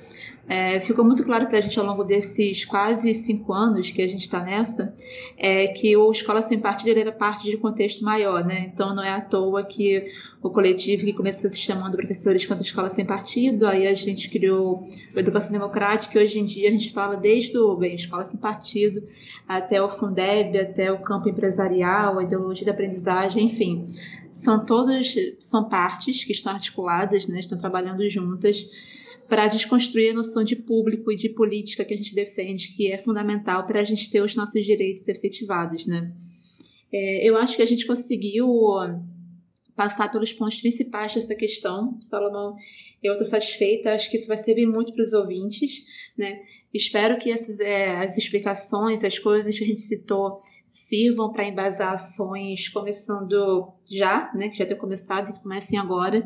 é, 0.52 0.78
ficou 0.80 1.02
muito 1.02 1.24
claro 1.24 1.46
para 1.46 1.56
a 1.56 1.60
gente 1.62 1.80
ao 1.80 1.86
longo 1.86 2.04
desses 2.04 2.62
quase 2.66 3.14
cinco 3.14 3.54
anos 3.54 3.90
que 3.90 4.02
a 4.02 4.06
gente 4.06 4.20
está 4.20 4.38
nessa, 4.38 4.94
é, 5.38 5.68
que 5.68 5.96
o 5.96 6.10
Escola 6.10 6.42
Sem 6.42 6.60
Partido 6.60 6.98
era 6.98 7.10
parte 7.10 7.44
de 7.48 7.56
um 7.56 7.58
contexto 7.58 8.04
maior, 8.04 8.44
né? 8.44 8.70
Então 8.70 8.94
não 8.94 9.02
é 9.02 9.08
à 9.08 9.22
toa 9.22 9.64
que 9.64 10.12
o 10.42 10.50
coletivo 10.50 11.06
que 11.06 11.14
começou 11.14 11.50
se 11.50 11.58
chamando 11.58 11.96
Professores 11.96 12.44
contra 12.44 12.62
a 12.62 12.66
Escola 12.66 12.90
Sem 12.90 13.06
Partido, 13.06 13.66
aí 13.66 13.86
a 13.86 13.94
gente 13.94 14.28
criou 14.28 14.86
o 15.16 15.18
Educação 15.18 15.52
Democrática, 15.52 16.20
e 16.20 16.22
hoje 16.22 16.38
em 16.38 16.44
dia 16.44 16.68
a 16.68 16.72
gente 16.72 16.92
fala 16.92 17.16
desde 17.16 17.56
o 17.56 17.74
bem, 17.74 17.94
Escola 17.94 18.26
Sem 18.26 18.38
Partido 18.38 19.02
até 19.48 19.82
o 19.82 19.88
Fundeb, 19.88 20.58
até 20.58 20.92
o 20.92 20.98
campo 20.98 21.30
empresarial, 21.30 22.18
a 22.18 22.24
ideologia 22.24 22.66
da 22.66 22.72
aprendizagem, 22.72 23.46
enfim. 23.46 23.90
São 24.34 24.66
todas, 24.66 25.14
são 25.40 25.66
partes 25.66 26.24
que 26.24 26.32
estão 26.32 26.52
articuladas, 26.52 27.26
né, 27.26 27.40
estão 27.40 27.56
trabalhando 27.56 28.06
juntas 28.10 28.66
para 29.32 29.46
desconstruir 29.46 30.10
a 30.10 30.14
noção 30.14 30.44
de 30.44 30.54
público 30.54 31.10
e 31.10 31.16
de 31.16 31.30
política 31.30 31.86
que 31.86 31.94
a 31.94 31.96
gente 31.96 32.14
defende, 32.14 32.68
que 32.68 32.92
é 32.92 32.98
fundamental 32.98 33.64
para 33.64 33.80
a 33.80 33.82
gente 33.82 34.10
ter 34.10 34.20
os 34.20 34.36
nossos 34.36 34.62
direitos 34.62 35.08
efetivados, 35.08 35.86
né? 35.86 36.12
É, 36.92 37.26
eu 37.26 37.38
acho 37.38 37.56
que 37.56 37.62
a 37.62 37.66
gente 37.66 37.86
conseguiu 37.86 38.46
passar 39.74 40.12
pelos 40.12 40.34
pontos 40.34 40.60
principais 40.60 41.14
dessa 41.14 41.34
questão. 41.34 41.98
Salomão, 42.02 42.56
eu 43.02 43.12
estou 43.12 43.26
satisfeita, 43.26 43.94
acho 43.94 44.10
que 44.10 44.18
isso 44.18 44.26
vai 44.26 44.36
servir 44.36 44.66
muito 44.66 44.92
para 44.92 45.02
os 45.02 45.14
ouvintes, 45.14 45.82
né? 46.14 46.42
Espero 46.74 47.16
que 47.18 47.30
essas, 47.30 47.58
é, 47.58 48.04
as 48.04 48.18
explicações, 48.18 49.02
as 49.02 49.18
coisas 49.18 49.56
que 49.56 49.64
a 49.64 49.66
gente 49.66 49.80
citou, 49.80 50.40
sirvam 50.68 51.32
para 51.32 51.48
embasar 51.48 51.94
ações 51.94 52.68
começando 52.68 53.72
já, 53.90 54.30
né? 54.34 54.50
Que 54.50 54.58
já 54.58 54.66
tem 54.66 54.76
começado 54.76 55.30
e 55.30 55.32
que 55.32 55.42
comecem 55.42 55.78
agora, 55.78 56.22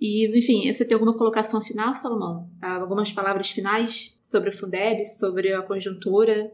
e, 0.00 0.36
enfim, 0.36 0.72
você 0.72 0.84
tem 0.84 0.94
alguma 0.94 1.16
colocação 1.16 1.60
final, 1.60 1.94
Salomão? 1.94 2.48
Algumas 2.62 3.12
palavras 3.12 3.50
finais 3.50 4.14
sobre 4.24 4.50
o 4.50 4.56
Fundeb, 4.56 5.04
sobre 5.18 5.52
a 5.52 5.62
conjuntura? 5.62 6.52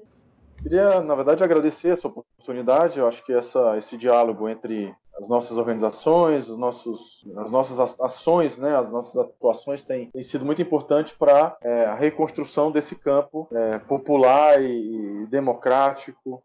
Queria, 0.63 1.03
na 1.03 1.15
verdade, 1.15 1.45
agradecer 1.45 1.91
essa 1.91 2.09
oportunidade. 2.09 2.99
Eu 2.99 3.07
acho 3.07 3.25
que 3.25 3.33
essa, 3.33 3.77
esse 3.77 3.97
diálogo 3.97 4.49
entre 4.49 4.95
as 5.19 5.29
nossas 5.29 5.57
organizações, 5.57 6.49
os 6.49 6.57
nossos, 6.57 7.25
as 7.37 7.51
nossas 7.51 8.01
ações, 8.01 8.59
né, 8.59 8.77
as 8.77 8.91
nossas 8.91 9.17
atuações 9.17 9.83
têm, 9.83 10.11
têm 10.11 10.23
sido 10.23 10.45
muito 10.45 10.61
importante 10.61 11.15
para 11.17 11.57
é, 11.63 11.85
a 11.85 11.95
reconstrução 11.95 12.73
desse 12.73 12.97
campo 12.97 13.49
é, 13.53 13.79
popular 13.79 14.61
e, 14.61 15.23
e 15.23 15.27
democrático 15.27 16.43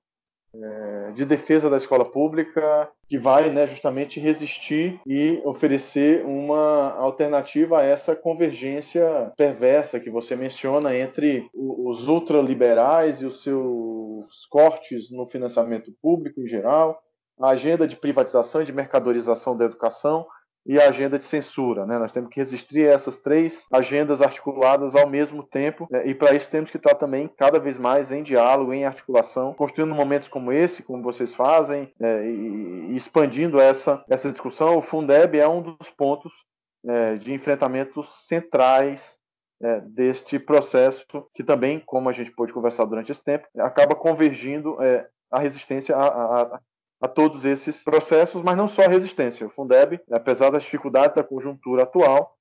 é, 0.56 1.12
de 1.12 1.26
defesa 1.26 1.70
da 1.70 1.78
escola 1.78 2.04
pública, 2.04 2.90
que 3.08 3.18
vai 3.18 3.50
né, 3.50 3.68
justamente 3.68 4.20
resistir 4.20 5.00
e 5.06 5.42
oferecer 5.46 6.26
uma 6.26 6.92
alternativa 6.94 7.80
a 7.80 7.84
essa 7.84 8.16
convergência 8.16 9.32
perversa 9.38 10.00
que 10.00 10.10
você 10.10 10.36
menciona 10.36 10.96
entre 10.96 11.48
os 11.54 12.08
ultraliberais 12.08 13.22
e 13.22 13.26
os 13.26 13.44
seus 13.44 14.46
cortes 14.50 15.12
no 15.12 15.26
financiamento 15.26 15.92
público 16.02 16.42
em 16.42 16.48
geral, 16.48 17.00
a 17.40 17.50
agenda 17.50 17.88
de 17.88 17.96
privatização 17.96 18.62
e 18.62 18.66
de 18.66 18.74
mercadorização 18.74 19.56
da 19.56 19.66
educação 19.66 20.26
e 20.70 20.80
a 20.80 20.88
agenda 20.88 21.18
de 21.18 21.26
censura. 21.26 21.84
Né? 21.84 21.98
Nós 21.98 22.12
temos 22.12 22.30
que 22.30 22.40
resistir 22.40 22.88
a 22.88 22.94
essas 22.94 23.20
três 23.20 23.66
agendas 23.74 24.22
articuladas 24.22 24.96
ao 24.96 25.10
mesmo 25.10 25.42
tempo, 25.42 25.88
né? 25.90 26.08
e 26.08 26.14
para 26.14 26.36
isso 26.36 26.48
temos 26.52 26.70
que 26.70 26.78
estar 26.78 26.94
também 26.94 27.28
cada 27.28 27.60
vez 27.60 27.80
mais 27.80 28.12
em 28.12 28.22
diálogo, 28.22 28.72
em 28.72 28.86
articulação, 28.86 29.52
construindo 29.56 29.96
momentos 29.96 30.28
como 30.28 30.52
esse, 30.52 30.84
como 30.84 31.02
vocês 31.02 31.34
fazem, 31.34 31.92
é, 32.00 32.24
e, 32.24 32.96
expandindo 32.96 33.60
essa, 33.60 34.06
essa 34.08 34.30
discussão. 34.30 34.78
O 34.78 34.82
Fundeb 34.82 35.40
é 35.40 35.48
um 35.48 35.64
dos 35.64 35.90
pontos 35.90 36.46
é, 36.86 37.16
de 37.16 37.34
enfrentamentos 37.34 38.28
centrais 38.28 39.18
é, 39.64 39.82
deste 39.82 40.38
processo, 40.38 41.04
que 41.34 41.44
também, 41.44 41.82
como 41.84 42.10
a 42.10 42.14
gente 42.14 42.30
pôde 42.30 42.54
conversar 42.54 42.86
durante 42.86 43.12
esse 43.12 43.24
tempo, 43.24 43.48
acaba 43.58 43.96
convergindo 43.96 44.80
é, 44.84 45.08
a 45.32 45.40
resistência 45.40 45.98
a, 45.98 46.42
a 46.42 46.60
todos 47.08 47.46
esses 47.46 47.84
processos, 47.84 48.42
mas 48.42 48.58
não 48.58 48.68
só 48.68 48.84
a 48.84 48.90
resistência. 48.90 49.48
O 49.48 49.50
Fundeb, 49.50 50.00
apesar 50.12 50.50
das 50.50 50.64
dificuldades 50.64 51.16
da 51.16 51.24
conjuntura 51.24 51.84
atual, 51.84 52.36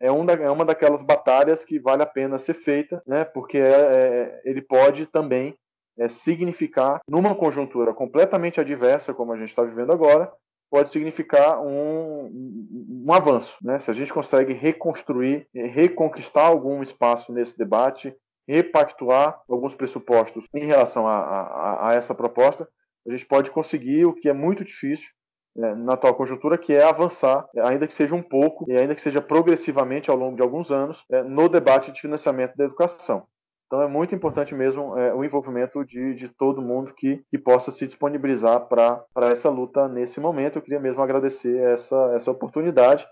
é, 0.00 0.06
é 0.06 0.50
uma 0.50 0.64
daquelas 0.64 1.02
batalhas 1.02 1.64
que 1.64 1.78
vale 1.78 2.02
a 2.02 2.06
pena 2.06 2.38
ser 2.38 2.54
feita, 2.54 3.02
né, 3.06 3.24
porque 3.24 3.58
é, 3.58 3.70
é, 3.70 4.42
ele 4.44 4.62
pode 4.62 5.06
também 5.06 5.56
é, 5.98 6.08
significar, 6.08 7.00
numa 7.08 7.34
conjuntura 7.34 7.94
completamente 7.94 8.60
adversa, 8.60 9.14
como 9.14 9.32
a 9.32 9.36
gente 9.36 9.48
está 9.48 9.62
vivendo 9.62 9.92
agora, 9.92 10.30
pode 10.70 10.88
significar 10.88 11.60
um, 11.60 13.04
um 13.06 13.12
avanço. 13.12 13.56
Né? 13.62 13.78
Se 13.78 13.90
a 13.90 13.94
gente 13.94 14.12
consegue 14.12 14.52
reconstruir, 14.52 15.46
reconquistar 15.54 16.46
algum 16.46 16.82
espaço 16.82 17.32
nesse 17.32 17.56
debate, 17.56 18.14
repactuar 18.46 19.40
alguns 19.48 19.74
pressupostos 19.74 20.46
em 20.52 20.64
relação 20.64 21.06
a, 21.06 21.16
a, 21.16 21.90
a 21.90 21.94
essa 21.94 22.14
proposta, 22.14 22.68
a 23.06 23.10
gente 23.10 23.26
pode 23.26 23.50
conseguir 23.50 24.04
o 24.06 24.14
que 24.14 24.28
é 24.28 24.32
muito 24.32 24.64
difícil 24.64 25.08
né, 25.56 25.74
na 25.74 25.94
atual 25.94 26.14
conjuntura, 26.14 26.58
que 26.58 26.72
é 26.72 26.82
avançar, 26.82 27.46
ainda 27.62 27.86
que 27.86 27.94
seja 27.94 28.14
um 28.14 28.22
pouco, 28.22 28.64
e 28.68 28.76
ainda 28.76 28.94
que 28.94 29.00
seja 29.00 29.20
progressivamente 29.20 30.10
ao 30.10 30.16
longo 30.16 30.36
de 30.36 30.42
alguns 30.42 30.70
anos, 30.70 31.04
é, 31.10 31.22
no 31.22 31.48
debate 31.48 31.92
de 31.92 32.00
financiamento 32.00 32.56
da 32.56 32.64
educação. 32.64 33.26
Então 33.66 33.82
é 33.82 33.88
muito 33.88 34.14
importante 34.14 34.54
mesmo 34.54 34.96
é, 34.98 35.14
o 35.14 35.24
envolvimento 35.24 35.84
de, 35.84 36.14
de 36.14 36.28
todo 36.28 36.62
mundo 36.62 36.92
que, 36.94 37.24
que 37.30 37.38
possa 37.38 37.70
se 37.70 37.86
disponibilizar 37.86 38.66
para 38.68 39.04
essa 39.30 39.48
luta 39.48 39.88
nesse 39.88 40.20
momento. 40.20 40.58
Eu 40.58 40.62
queria 40.62 40.80
mesmo 40.80 41.02
agradecer 41.02 41.56
essa, 41.56 42.12
essa 42.14 42.30
oportunidade 42.30 43.06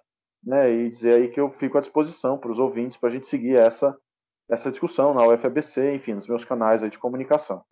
né, 0.44 0.70
e 0.70 0.89
dizer 0.89 1.14
aí 1.14 1.28
que 1.28 1.40
eu 1.40 1.51
fico 1.51 1.78
à 1.78 1.81
disposição 1.81 2.36
para 2.36 2.51
os 2.51 2.59
ouvintes 2.59 2.97
para 2.97 3.09
a 3.09 3.12
gente 3.12 3.27
seguir 3.27 3.56
essa, 3.56 3.97
essa 4.51 4.70
discussão 4.70 5.14
na 5.14 5.27
UFABC, 5.27 5.94
enfim, 5.94 6.14
nos 6.14 6.28
meus 6.28 6.44
canais 6.44 6.81
de 6.89 6.98
comunicação. 6.98 7.62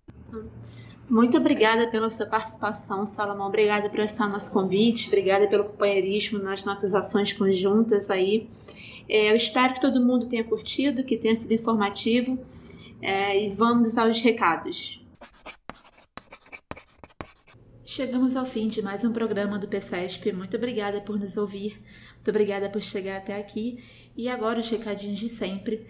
Muito 1.11 1.37
obrigada 1.37 1.89
pela 1.89 2.09
sua 2.09 2.25
participação, 2.25 3.05
Salomão. 3.05 3.49
Obrigada 3.49 3.91
por 3.91 3.99
estar 3.99 4.27
no 4.27 4.35
nosso 4.35 4.49
convite. 4.53 5.09
Obrigada 5.09 5.49
pelo 5.49 5.65
companheirismo 5.65 6.39
nas 6.39 6.65
nossas 6.65 6.95
ações 6.95 7.33
conjuntas 7.33 8.09
aí. 8.09 8.49
É, 9.09 9.33
eu 9.33 9.35
espero 9.35 9.75
que 9.75 9.81
todo 9.81 10.01
mundo 10.01 10.29
tenha 10.29 10.45
curtido, 10.45 11.03
que 11.03 11.17
tenha 11.17 11.41
sido 11.41 11.53
informativo. 11.53 12.39
É, 13.03 13.45
e 13.45 13.51
vamos 13.51 13.99
aos 13.99 14.21
recados. 14.21 15.01
Chegamos 17.85 18.37
ao 18.37 18.47
fim 18.47 18.69
de 18.69 18.81
mais 18.81 19.05
um 19.05 19.13
programa 19.13 19.59
do 19.59 19.67
PCESP. 19.67 20.33
Muito 20.33 20.57
obrigada 20.57 21.01
por 21.01 21.19
nos 21.19 21.37
ouvir. 21.37 21.83
Muito 22.15 22.31
obrigada 22.31 22.71
por 22.71 22.81
chegar 22.81 23.17
até 23.17 23.37
aqui. 23.37 23.83
E 24.17 24.29
agora 24.29 24.61
os 24.61 24.71
recadinhos 24.71 25.19
de 25.19 25.29
sempre. 25.29 25.89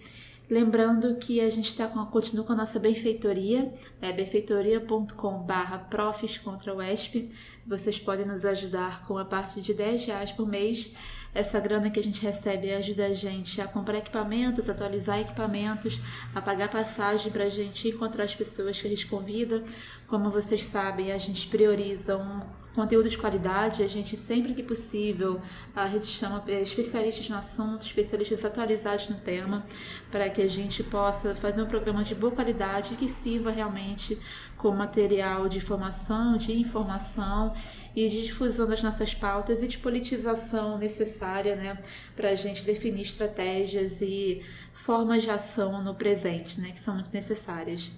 Lembrando 0.51 1.15
que 1.15 1.41
a 1.41 1.49
gente 1.49 1.67
está 1.67 1.87
com, 1.87 2.05
continua 2.07 2.45
com 2.45 2.53
a 2.53 2.57
nossa 2.57 2.81
benfeitoria, 2.81 3.73
é 4.03 4.13
benfeitoria.com.br 4.13 5.79
profs 5.89 6.39
contra 6.39 6.75
o 6.75 6.83
ESP. 6.83 7.31
Vocês 7.65 8.01
podem 8.01 8.27
nos 8.27 8.45
ajudar 8.45 9.07
com 9.07 9.17
a 9.17 9.25
parte 9.25 9.61
de 9.61 9.73
10 9.73 10.07
reais 10.07 10.33
por 10.33 10.49
mês. 10.49 10.91
Essa 11.33 11.61
grana 11.61 11.89
que 11.89 12.01
a 12.01 12.03
gente 12.03 12.21
recebe 12.21 12.73
ajuda 12.73 13.07
a 13.07 13.15
gente 13.15 13.61
a 13.61 13.69
comprar 13.69 13.99
equipamentos, 13.99 14.69
atualizar 14.69 15.21
equipamentos, 15.21 16.01
a 16.35 16.43
pagar 16.43 16.69
passagem 16.69 17.31
para 17.31 17.45
a 17.45 17.51
gente 17.51 17.87
encontrar 17.87 18.25
as 18.25 18.35
pessoas 18.35 18.81
que 18.81 18.89
a 18.89 18.91
gente 18.91 19.07
convida. 19.07 19.63
Como 20.09 20.33
vocês 20.33 20.65
sabem, 20.65 21.13
a 21.13 21.19
gente 21.19 21.47
prioriza 21.47 22.17
um 22.17 22.60
conteúdo 22.75 23.09
de 23.09 23.19
qualidade, 23.19 23.83
a 23.83 23.89
gente 23.89 24.17
sempre 24.17 24.55
que 24.55 24.63
possível, 24.63 25.41
a 25.75 25.89
gente 25.89 26.07
chama 26.07 26.43
é, 26.47 26.63
especialistas 26.63 27.29
no 27.29 27.37
assunto, 27.37 27.85
especialistas 27.85 28.45
atualizados 28.45 29.09
no 29.09 29.17
tema, 29.17 29.65
para 30.11 30.29
que 30.31 30.41
a 30.41 30.49
gente 30.49 30.83
possa 30.83 31.35
fazer 31.35 31.63
um 31.63 31.67
programa 31.67 32.05
de 32.05 32.15
boa 32.15 32.33
qualidade 32.33 32.97
que 32.97 33.09
sirva 33.09 33.51
realmente 33.51 34.19
com 34.57 34.71
material 34.73 35.49
de 35.49 35.61
formação, 35.61 36.37
de 36.37 36.53
informação 36.53 37.55
e 37.97 38.09
de 38.09 38.25
difusão 38.25 38.67
das 38.67 38.83
nossas 38.83 39.15
pautas 39.15 39.63
e 39.63 39.67
de 39.67 39.79
politização 39.79 40.79
necessária 40.79 41.57
né, 41.57 41.79
para 42.15 42.31
a 42.31 42.35
gente 42.35 42.63
definir 42.63 43.03
estratégias 43.03 44.01
e 44.01 44.43
formas 44.73 45.23
de 45.23 45.31
ação 45.31 45.83
no 45.83 45.95
presente, 45.95 46.61
né, 46.61 46.71
que 46.71 46.79
são 46.79 46.95
muito 46.95 47.13
necessárias. 47.13 47.91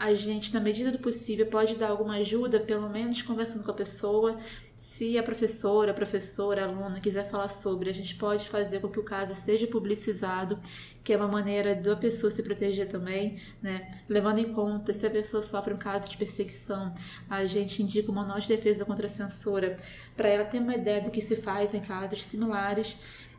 A 0.00 0.14
gente, 0.14 0.54
na 0.54 0.60
medida 0.60 0.90
do 0.90 0.98
possível, 0.98 1.44
pode 1.44 1.74
dar 1.74 1.90
alguma 1.90 2.14
ajuda, 2.14 2.58
pelo 2.58 2.88
menos 2.88 3.20
conversando 3.20 3.62
com 3.62 3.70
a 3.70 3.74
pessoa. 3.74 4.38
Se 4.74 5.18
a 5.18 5.22
professora, 5.22 5.90
a 5.90 5.94
professora, 5.94 6.64
a 6.64 6.68
aluna 6.68 6.98
quiser 7.00 7.28
falar 7.28 7.48
sobre, 7.48 7.90
a 7.90 7.92
gente 7.92 8.14
pode 8.14 8.48
fazer 8.48 8.80
com 8.80 8.88
que 8.88 8.98
o 8.98 9.02
caso 9.02 9.34
seja 9.34 9.66
publicizado, 9.66 10.58
que 11.04 11.12
é 11.12 11.16
uma 11.18 11.28
maneira 11.28 11.74
da 11.74 11.94
pessoa 11.94 12.30
se 12.30 12.42
proteger 12.42 12.88
também, 12.88 13.36
né? 13.60 13.90
Levando 14.08 14.38
em 14.38 14.54
conta 14.54 14.94
se 14.94 15.06
a 15.06 15.10
pessoa 15.10 15.42
sofre 15.42 15.74
um 15.74 15.78
caso 15.78 16.08
de 16.08 16.16
perseguição, 16.16 16.94
a 17.28 17.44
gente 17.44 17.82
indica 17.82 18.10
uma 18.10 18.24
nota 18.24 18.40
de 18.40 18.48
defesa 18.48 18.86
contra 18.86 19.04
a 19.04 19.10
censura 19.10 19.76
para 20.16 20.28
ela 20.28 20.46
ter 20.46 20.60
uma 20.60 20.76
ideia 20.76 21.02
do 21.02 21.10
que 21.10 21.20
se 21.20 21.36
faz 21.36 21.74
em 21.74 21.80
casos 21.80 22.24
similares 22.24 22.96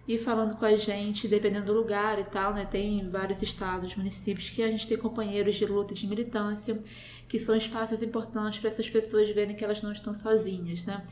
e 0.08 0.18
falando 0.18 0.58
com 0.58 0.66
a 0.66 0.76
gente, 0.76 1.28
dependendo 1.28 1.68
do 1.68 1.74
lugar 1.74 2.20
e 2.20 2.24
tal, 2.24 2.54
né? 2.54 2.66
Tem 2.66 3.08
vários 3.10 3.42
estados, 3.42 3.96
municípios 3.96 4.50
que 4.50 4.64
a 4.64 4.68
gente 4.68 4.88
tem 4.88 4.98
companheiros 4.98 5.56
de 5.56 5.66
luta 5.66 5.94
e 5.94 5.96
de 5.96 6.08
militância, 6.08 6.80
que 7.28 7.38
são 7.38 7.56
espaços 7.56 8.02
importantes 8.02 8.60
para 8.60 8.70
essas 8.70 8.90
pessoas 8.90 9.30
verem 9.30 9.56
que 9.56 9.64
elas 9.64 9.82
não 9.82 9.92
estão 9.92 10.14
sozinhas, 10.14 10.84
né? 10.86 11.06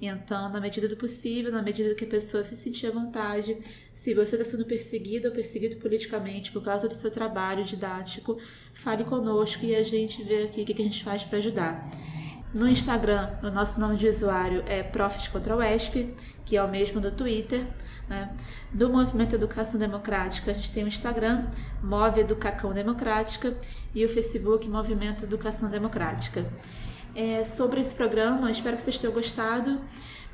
Então, 0.00 0.50
na 0.50 0.60
medida 0.60 0.88
do 0.88 0.96
possível, 0.96 1.50
na 1.50 1.62
medida 1.62 1.94
que 1.94 2.04
a 2.04 2.08
pessoa 2.08 2.44
se 2.44 2.56
sentir 2.56 2.86
à 2.86 2.90
vontade, 2.90 3.56
se 3.94 4.14
você 4.14 4.36
está 4.36 4.44
sendo 4.44 4.64
perseguido 4.64 5.28
ou 5.28 5.34
perseguido 5.34 5.76
politicamente 5.76 6.52
por 6.52 6.62
causa 6.62 6.86
do 6.86 6.94
seu 6.94 7.10
trabalho 7.10 7.64
didático, 7.64 8.38
fale 8.72 9.04
conosco 9.04 9.64
e 9.64 9.74
a 9.74 9.82
gente 9.82 10.22
vê 10.22 10.44
aqui 10.44 10.62
o 10.62 10.64
que 10.64 10.80
a 10.80 10.84
gente 10.84 11.02
faz 11.02 11.24
para 11.24 11.38
ajudar. 11.38 11.90
No 12.54 12.66
Instagram, 12.68 13.30
o 13.42 13.50
nosso 13.50 13.78
nome 13.78 13.96
de 13.96 14.08
usuário 14.08 14.62
é 14.66 14.82
Profs 14.82 15.28
contra 15.28 15.54
o 15.54 15.62
ESP, 15.62 16.14
que 16.44 16.56
é 16.56 16.62
o 16.62 16.68
mesmo 16.68 17.00
do 17.00 17.10
Twitter. 17.10 17.66
Né? 18.08 18.30
Do 18.72 18.88
Movimento 18.88 19.34
Educação 19.34 19.78
Democrática, 19.78 20.50
a 20.50 20.54
gente 20.54 20.70
tem 20.70 20.84
o 20.84 20.88
Instagram, 20.88 21.46
Move 21.82 22.20
Educação 22.20 22.72
Democrática, 22.72 23.56
e 23.94 24.04
o 24.04 24.08
Facebook, 24.08 24.68
Movimento 24.68 25.24
Educação 25.24 25.68
Democrática. 25.68 26.46
É, 27.14 27.44
sobre 27.44 27.80
esse 27.80 27.94
programa, 27.94 28.50
espero 28.50 28.76
que 28.76 28.82
vocês 28.82 28.98
tenham 28.98 29.12
gostado. 29.12 29.80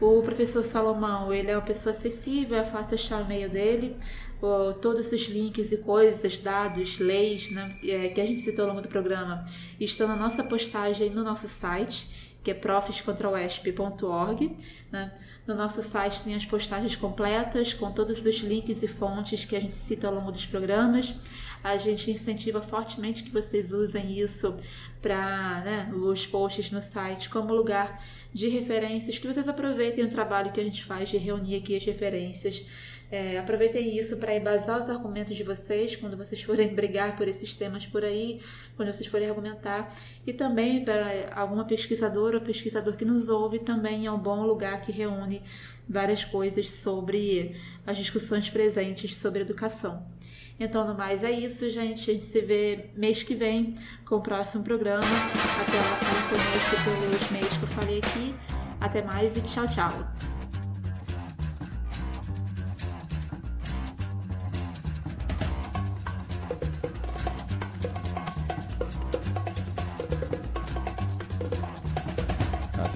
O 0.01 0.21
professor 0.23 0.65
Salomão, 0.65 1.33
ele 1.33 1.51
é 1.51 1.57
uma 1.57 1.63
pessoa 1.63 1.95
acessível, 1.95 2.59
é 2.59 2.65
fácil 2.65 2.97
achar 2.97 3.19
o 3.19 3.25
e-mail 3.25 3.49
dele. 3.49 3.97
O, 4.43 4.75
todos 4.75 5.13
os 5.13 5.29
links 5.29 5.71
e 5.71 5.77
coisas, 5.77 6.37
dados, 6.37 6.99
leis 6.99 7.49
né, 7.53 7.79
é, 7.85 8.09
que 8.09 8.21
a 8.21 8.27
gente 8.27 8.41
citou 8.41 8.65
ao 8.65 8.71
longo 8.71 8.83
do 8.83 8.89
programa 8.89 9.45
estão 9.79 10.09
na 10.09 10.17
nossa 10.17 10.43
postagem 10.43 11.11
no 11.11 11.23
nosso 11.23 11.49
site, 11.49 12.09
que 12.43 12.51
é 12.51 12.55
profescontrauesp.org. 12.55 14.57
Né? 14.91 15.15
No 15.47 15.55
nosso 15.55 15.81
site 15.81 16.23
tem 16.23 16.35
as 16.35 16.45
postagens 16.45 16.97
completas 16.97 17.73
com 17.73 17.93
todos 17.93 18.25
os 18.25 18.41
links 18.41 18.83
e 18.83 18.89
fontes 18.89 19.45
que 19.45 19.55
a 19.55 19.61
gente 19.61 19.77
cita 19.77 20.09
ao 20.09 20.15
longo 20.15 20.33
dos 20.33 20.45
programas. 20.45 21.15
A 21.63 21.77
gente 21.77 22.11
incentiva 22.11 22.61
fortemente 22.61 23.23
que 23.23 23.31
vocês 23.31 23.71
usem 23.71 24.19
isso 24.19 24.57
para 25.01 25.63
né, 25.65 25.93
os 25.95 26.27
posts 26.27 26.73
no 26.73 26.83
site 26.83 27.29
como 27.29 27.55
lugar 27.55 28.03
de 28.33 28.49
referências, 28.49 29.19
que 29.19 29.27
vocês 29.27 29.49
aproveitem 29.49 30.05
o 30.05 30.09
trabalho 30.09 30.51
que 30.51 30.61
a 30.61 30.65
gente 30.65 30.85
faz 30.85 31.09
de 31.09 31.19
reunir 31.19 31.57
aqui 31.57 31.77
as 31.77 31.85
referências 31.85 32.65
é, 33.13 33.37
aproveitem 33.37 33.95
isso 33.99 34.17
para 34.17 34.35
embasar 34.35 34.81
os 34.81 34.89
argumentos 34.89 35.37
de 35.37 35.45
vocês 35.45 35.95
quando 35.95 36.17
vocês 36.17 36.41
forem 36.43 36.69
brigar 36.75 37.15
por 37.15 37.29
esses 37.29 37.55
temas 37.55 37.85
por 37.85 38.03
aí, 38.03 38.41
quando 38.75 38.91
vocês 38.91 39.07
forem 39.07 39.29
argumentar. 39.29 39.95
E 40.27 40.33
também 40.33 40.83
para 40.83 41.31
alguma 41.35 41.67
pesquisadora 41.67 42.39
ou 42.39 42.43
pesquisador 42.43 42.97
que 42.97 43.05
nos 43.05 43.29
ouve, 43.29 43.59
também 43.59 44.07
é 44.07 44.11
um 44.11 44.19
bom 44.19 44.47
lugar 44.47 44.81
que 44.81 44.91
reúne 44.91 45.43
várias 45.87 46.25
coisas 46.25 46.71
sobre 46.71 47.55
as 47.87 47.99
discussões 47.99 48.49
presentes 48.49 49.15
sobre 49.15 49.43
educação. 49.43 50.07
Então, 50.59 50.87
no 50.87 50.95
mais, 50.95 51.23
é 51.23 51.31
isso, 51.31 51.69
gente. 51.69 52.11
A 52.11 52.15
gente 52.15 52.25
se 52.25 52.41
vê 52.41 52.87
mês 52.97 53.23
que 53.23 53.35
vem 53.35 53.75
com 54.07 54.17
o 54.17 54.21
próximo 54.23 54.65
programa. 54.65 55.03
Até 55.03 55.77
lá, 55.77 55.97
falem 55.97 56.29
conosco 56.31 57.01
pelos 57.11 57.31
meios 57.31 57.57
que 57.59 57.63
eu 57.63 57.69
falei 57.69 57.99
aqui. 57.99 58.35
Até 58.81 59.03
mais 59.03 59.37
e 59.37 59.43
tchau, 59.43 59.67
tchau. 59.67 60.32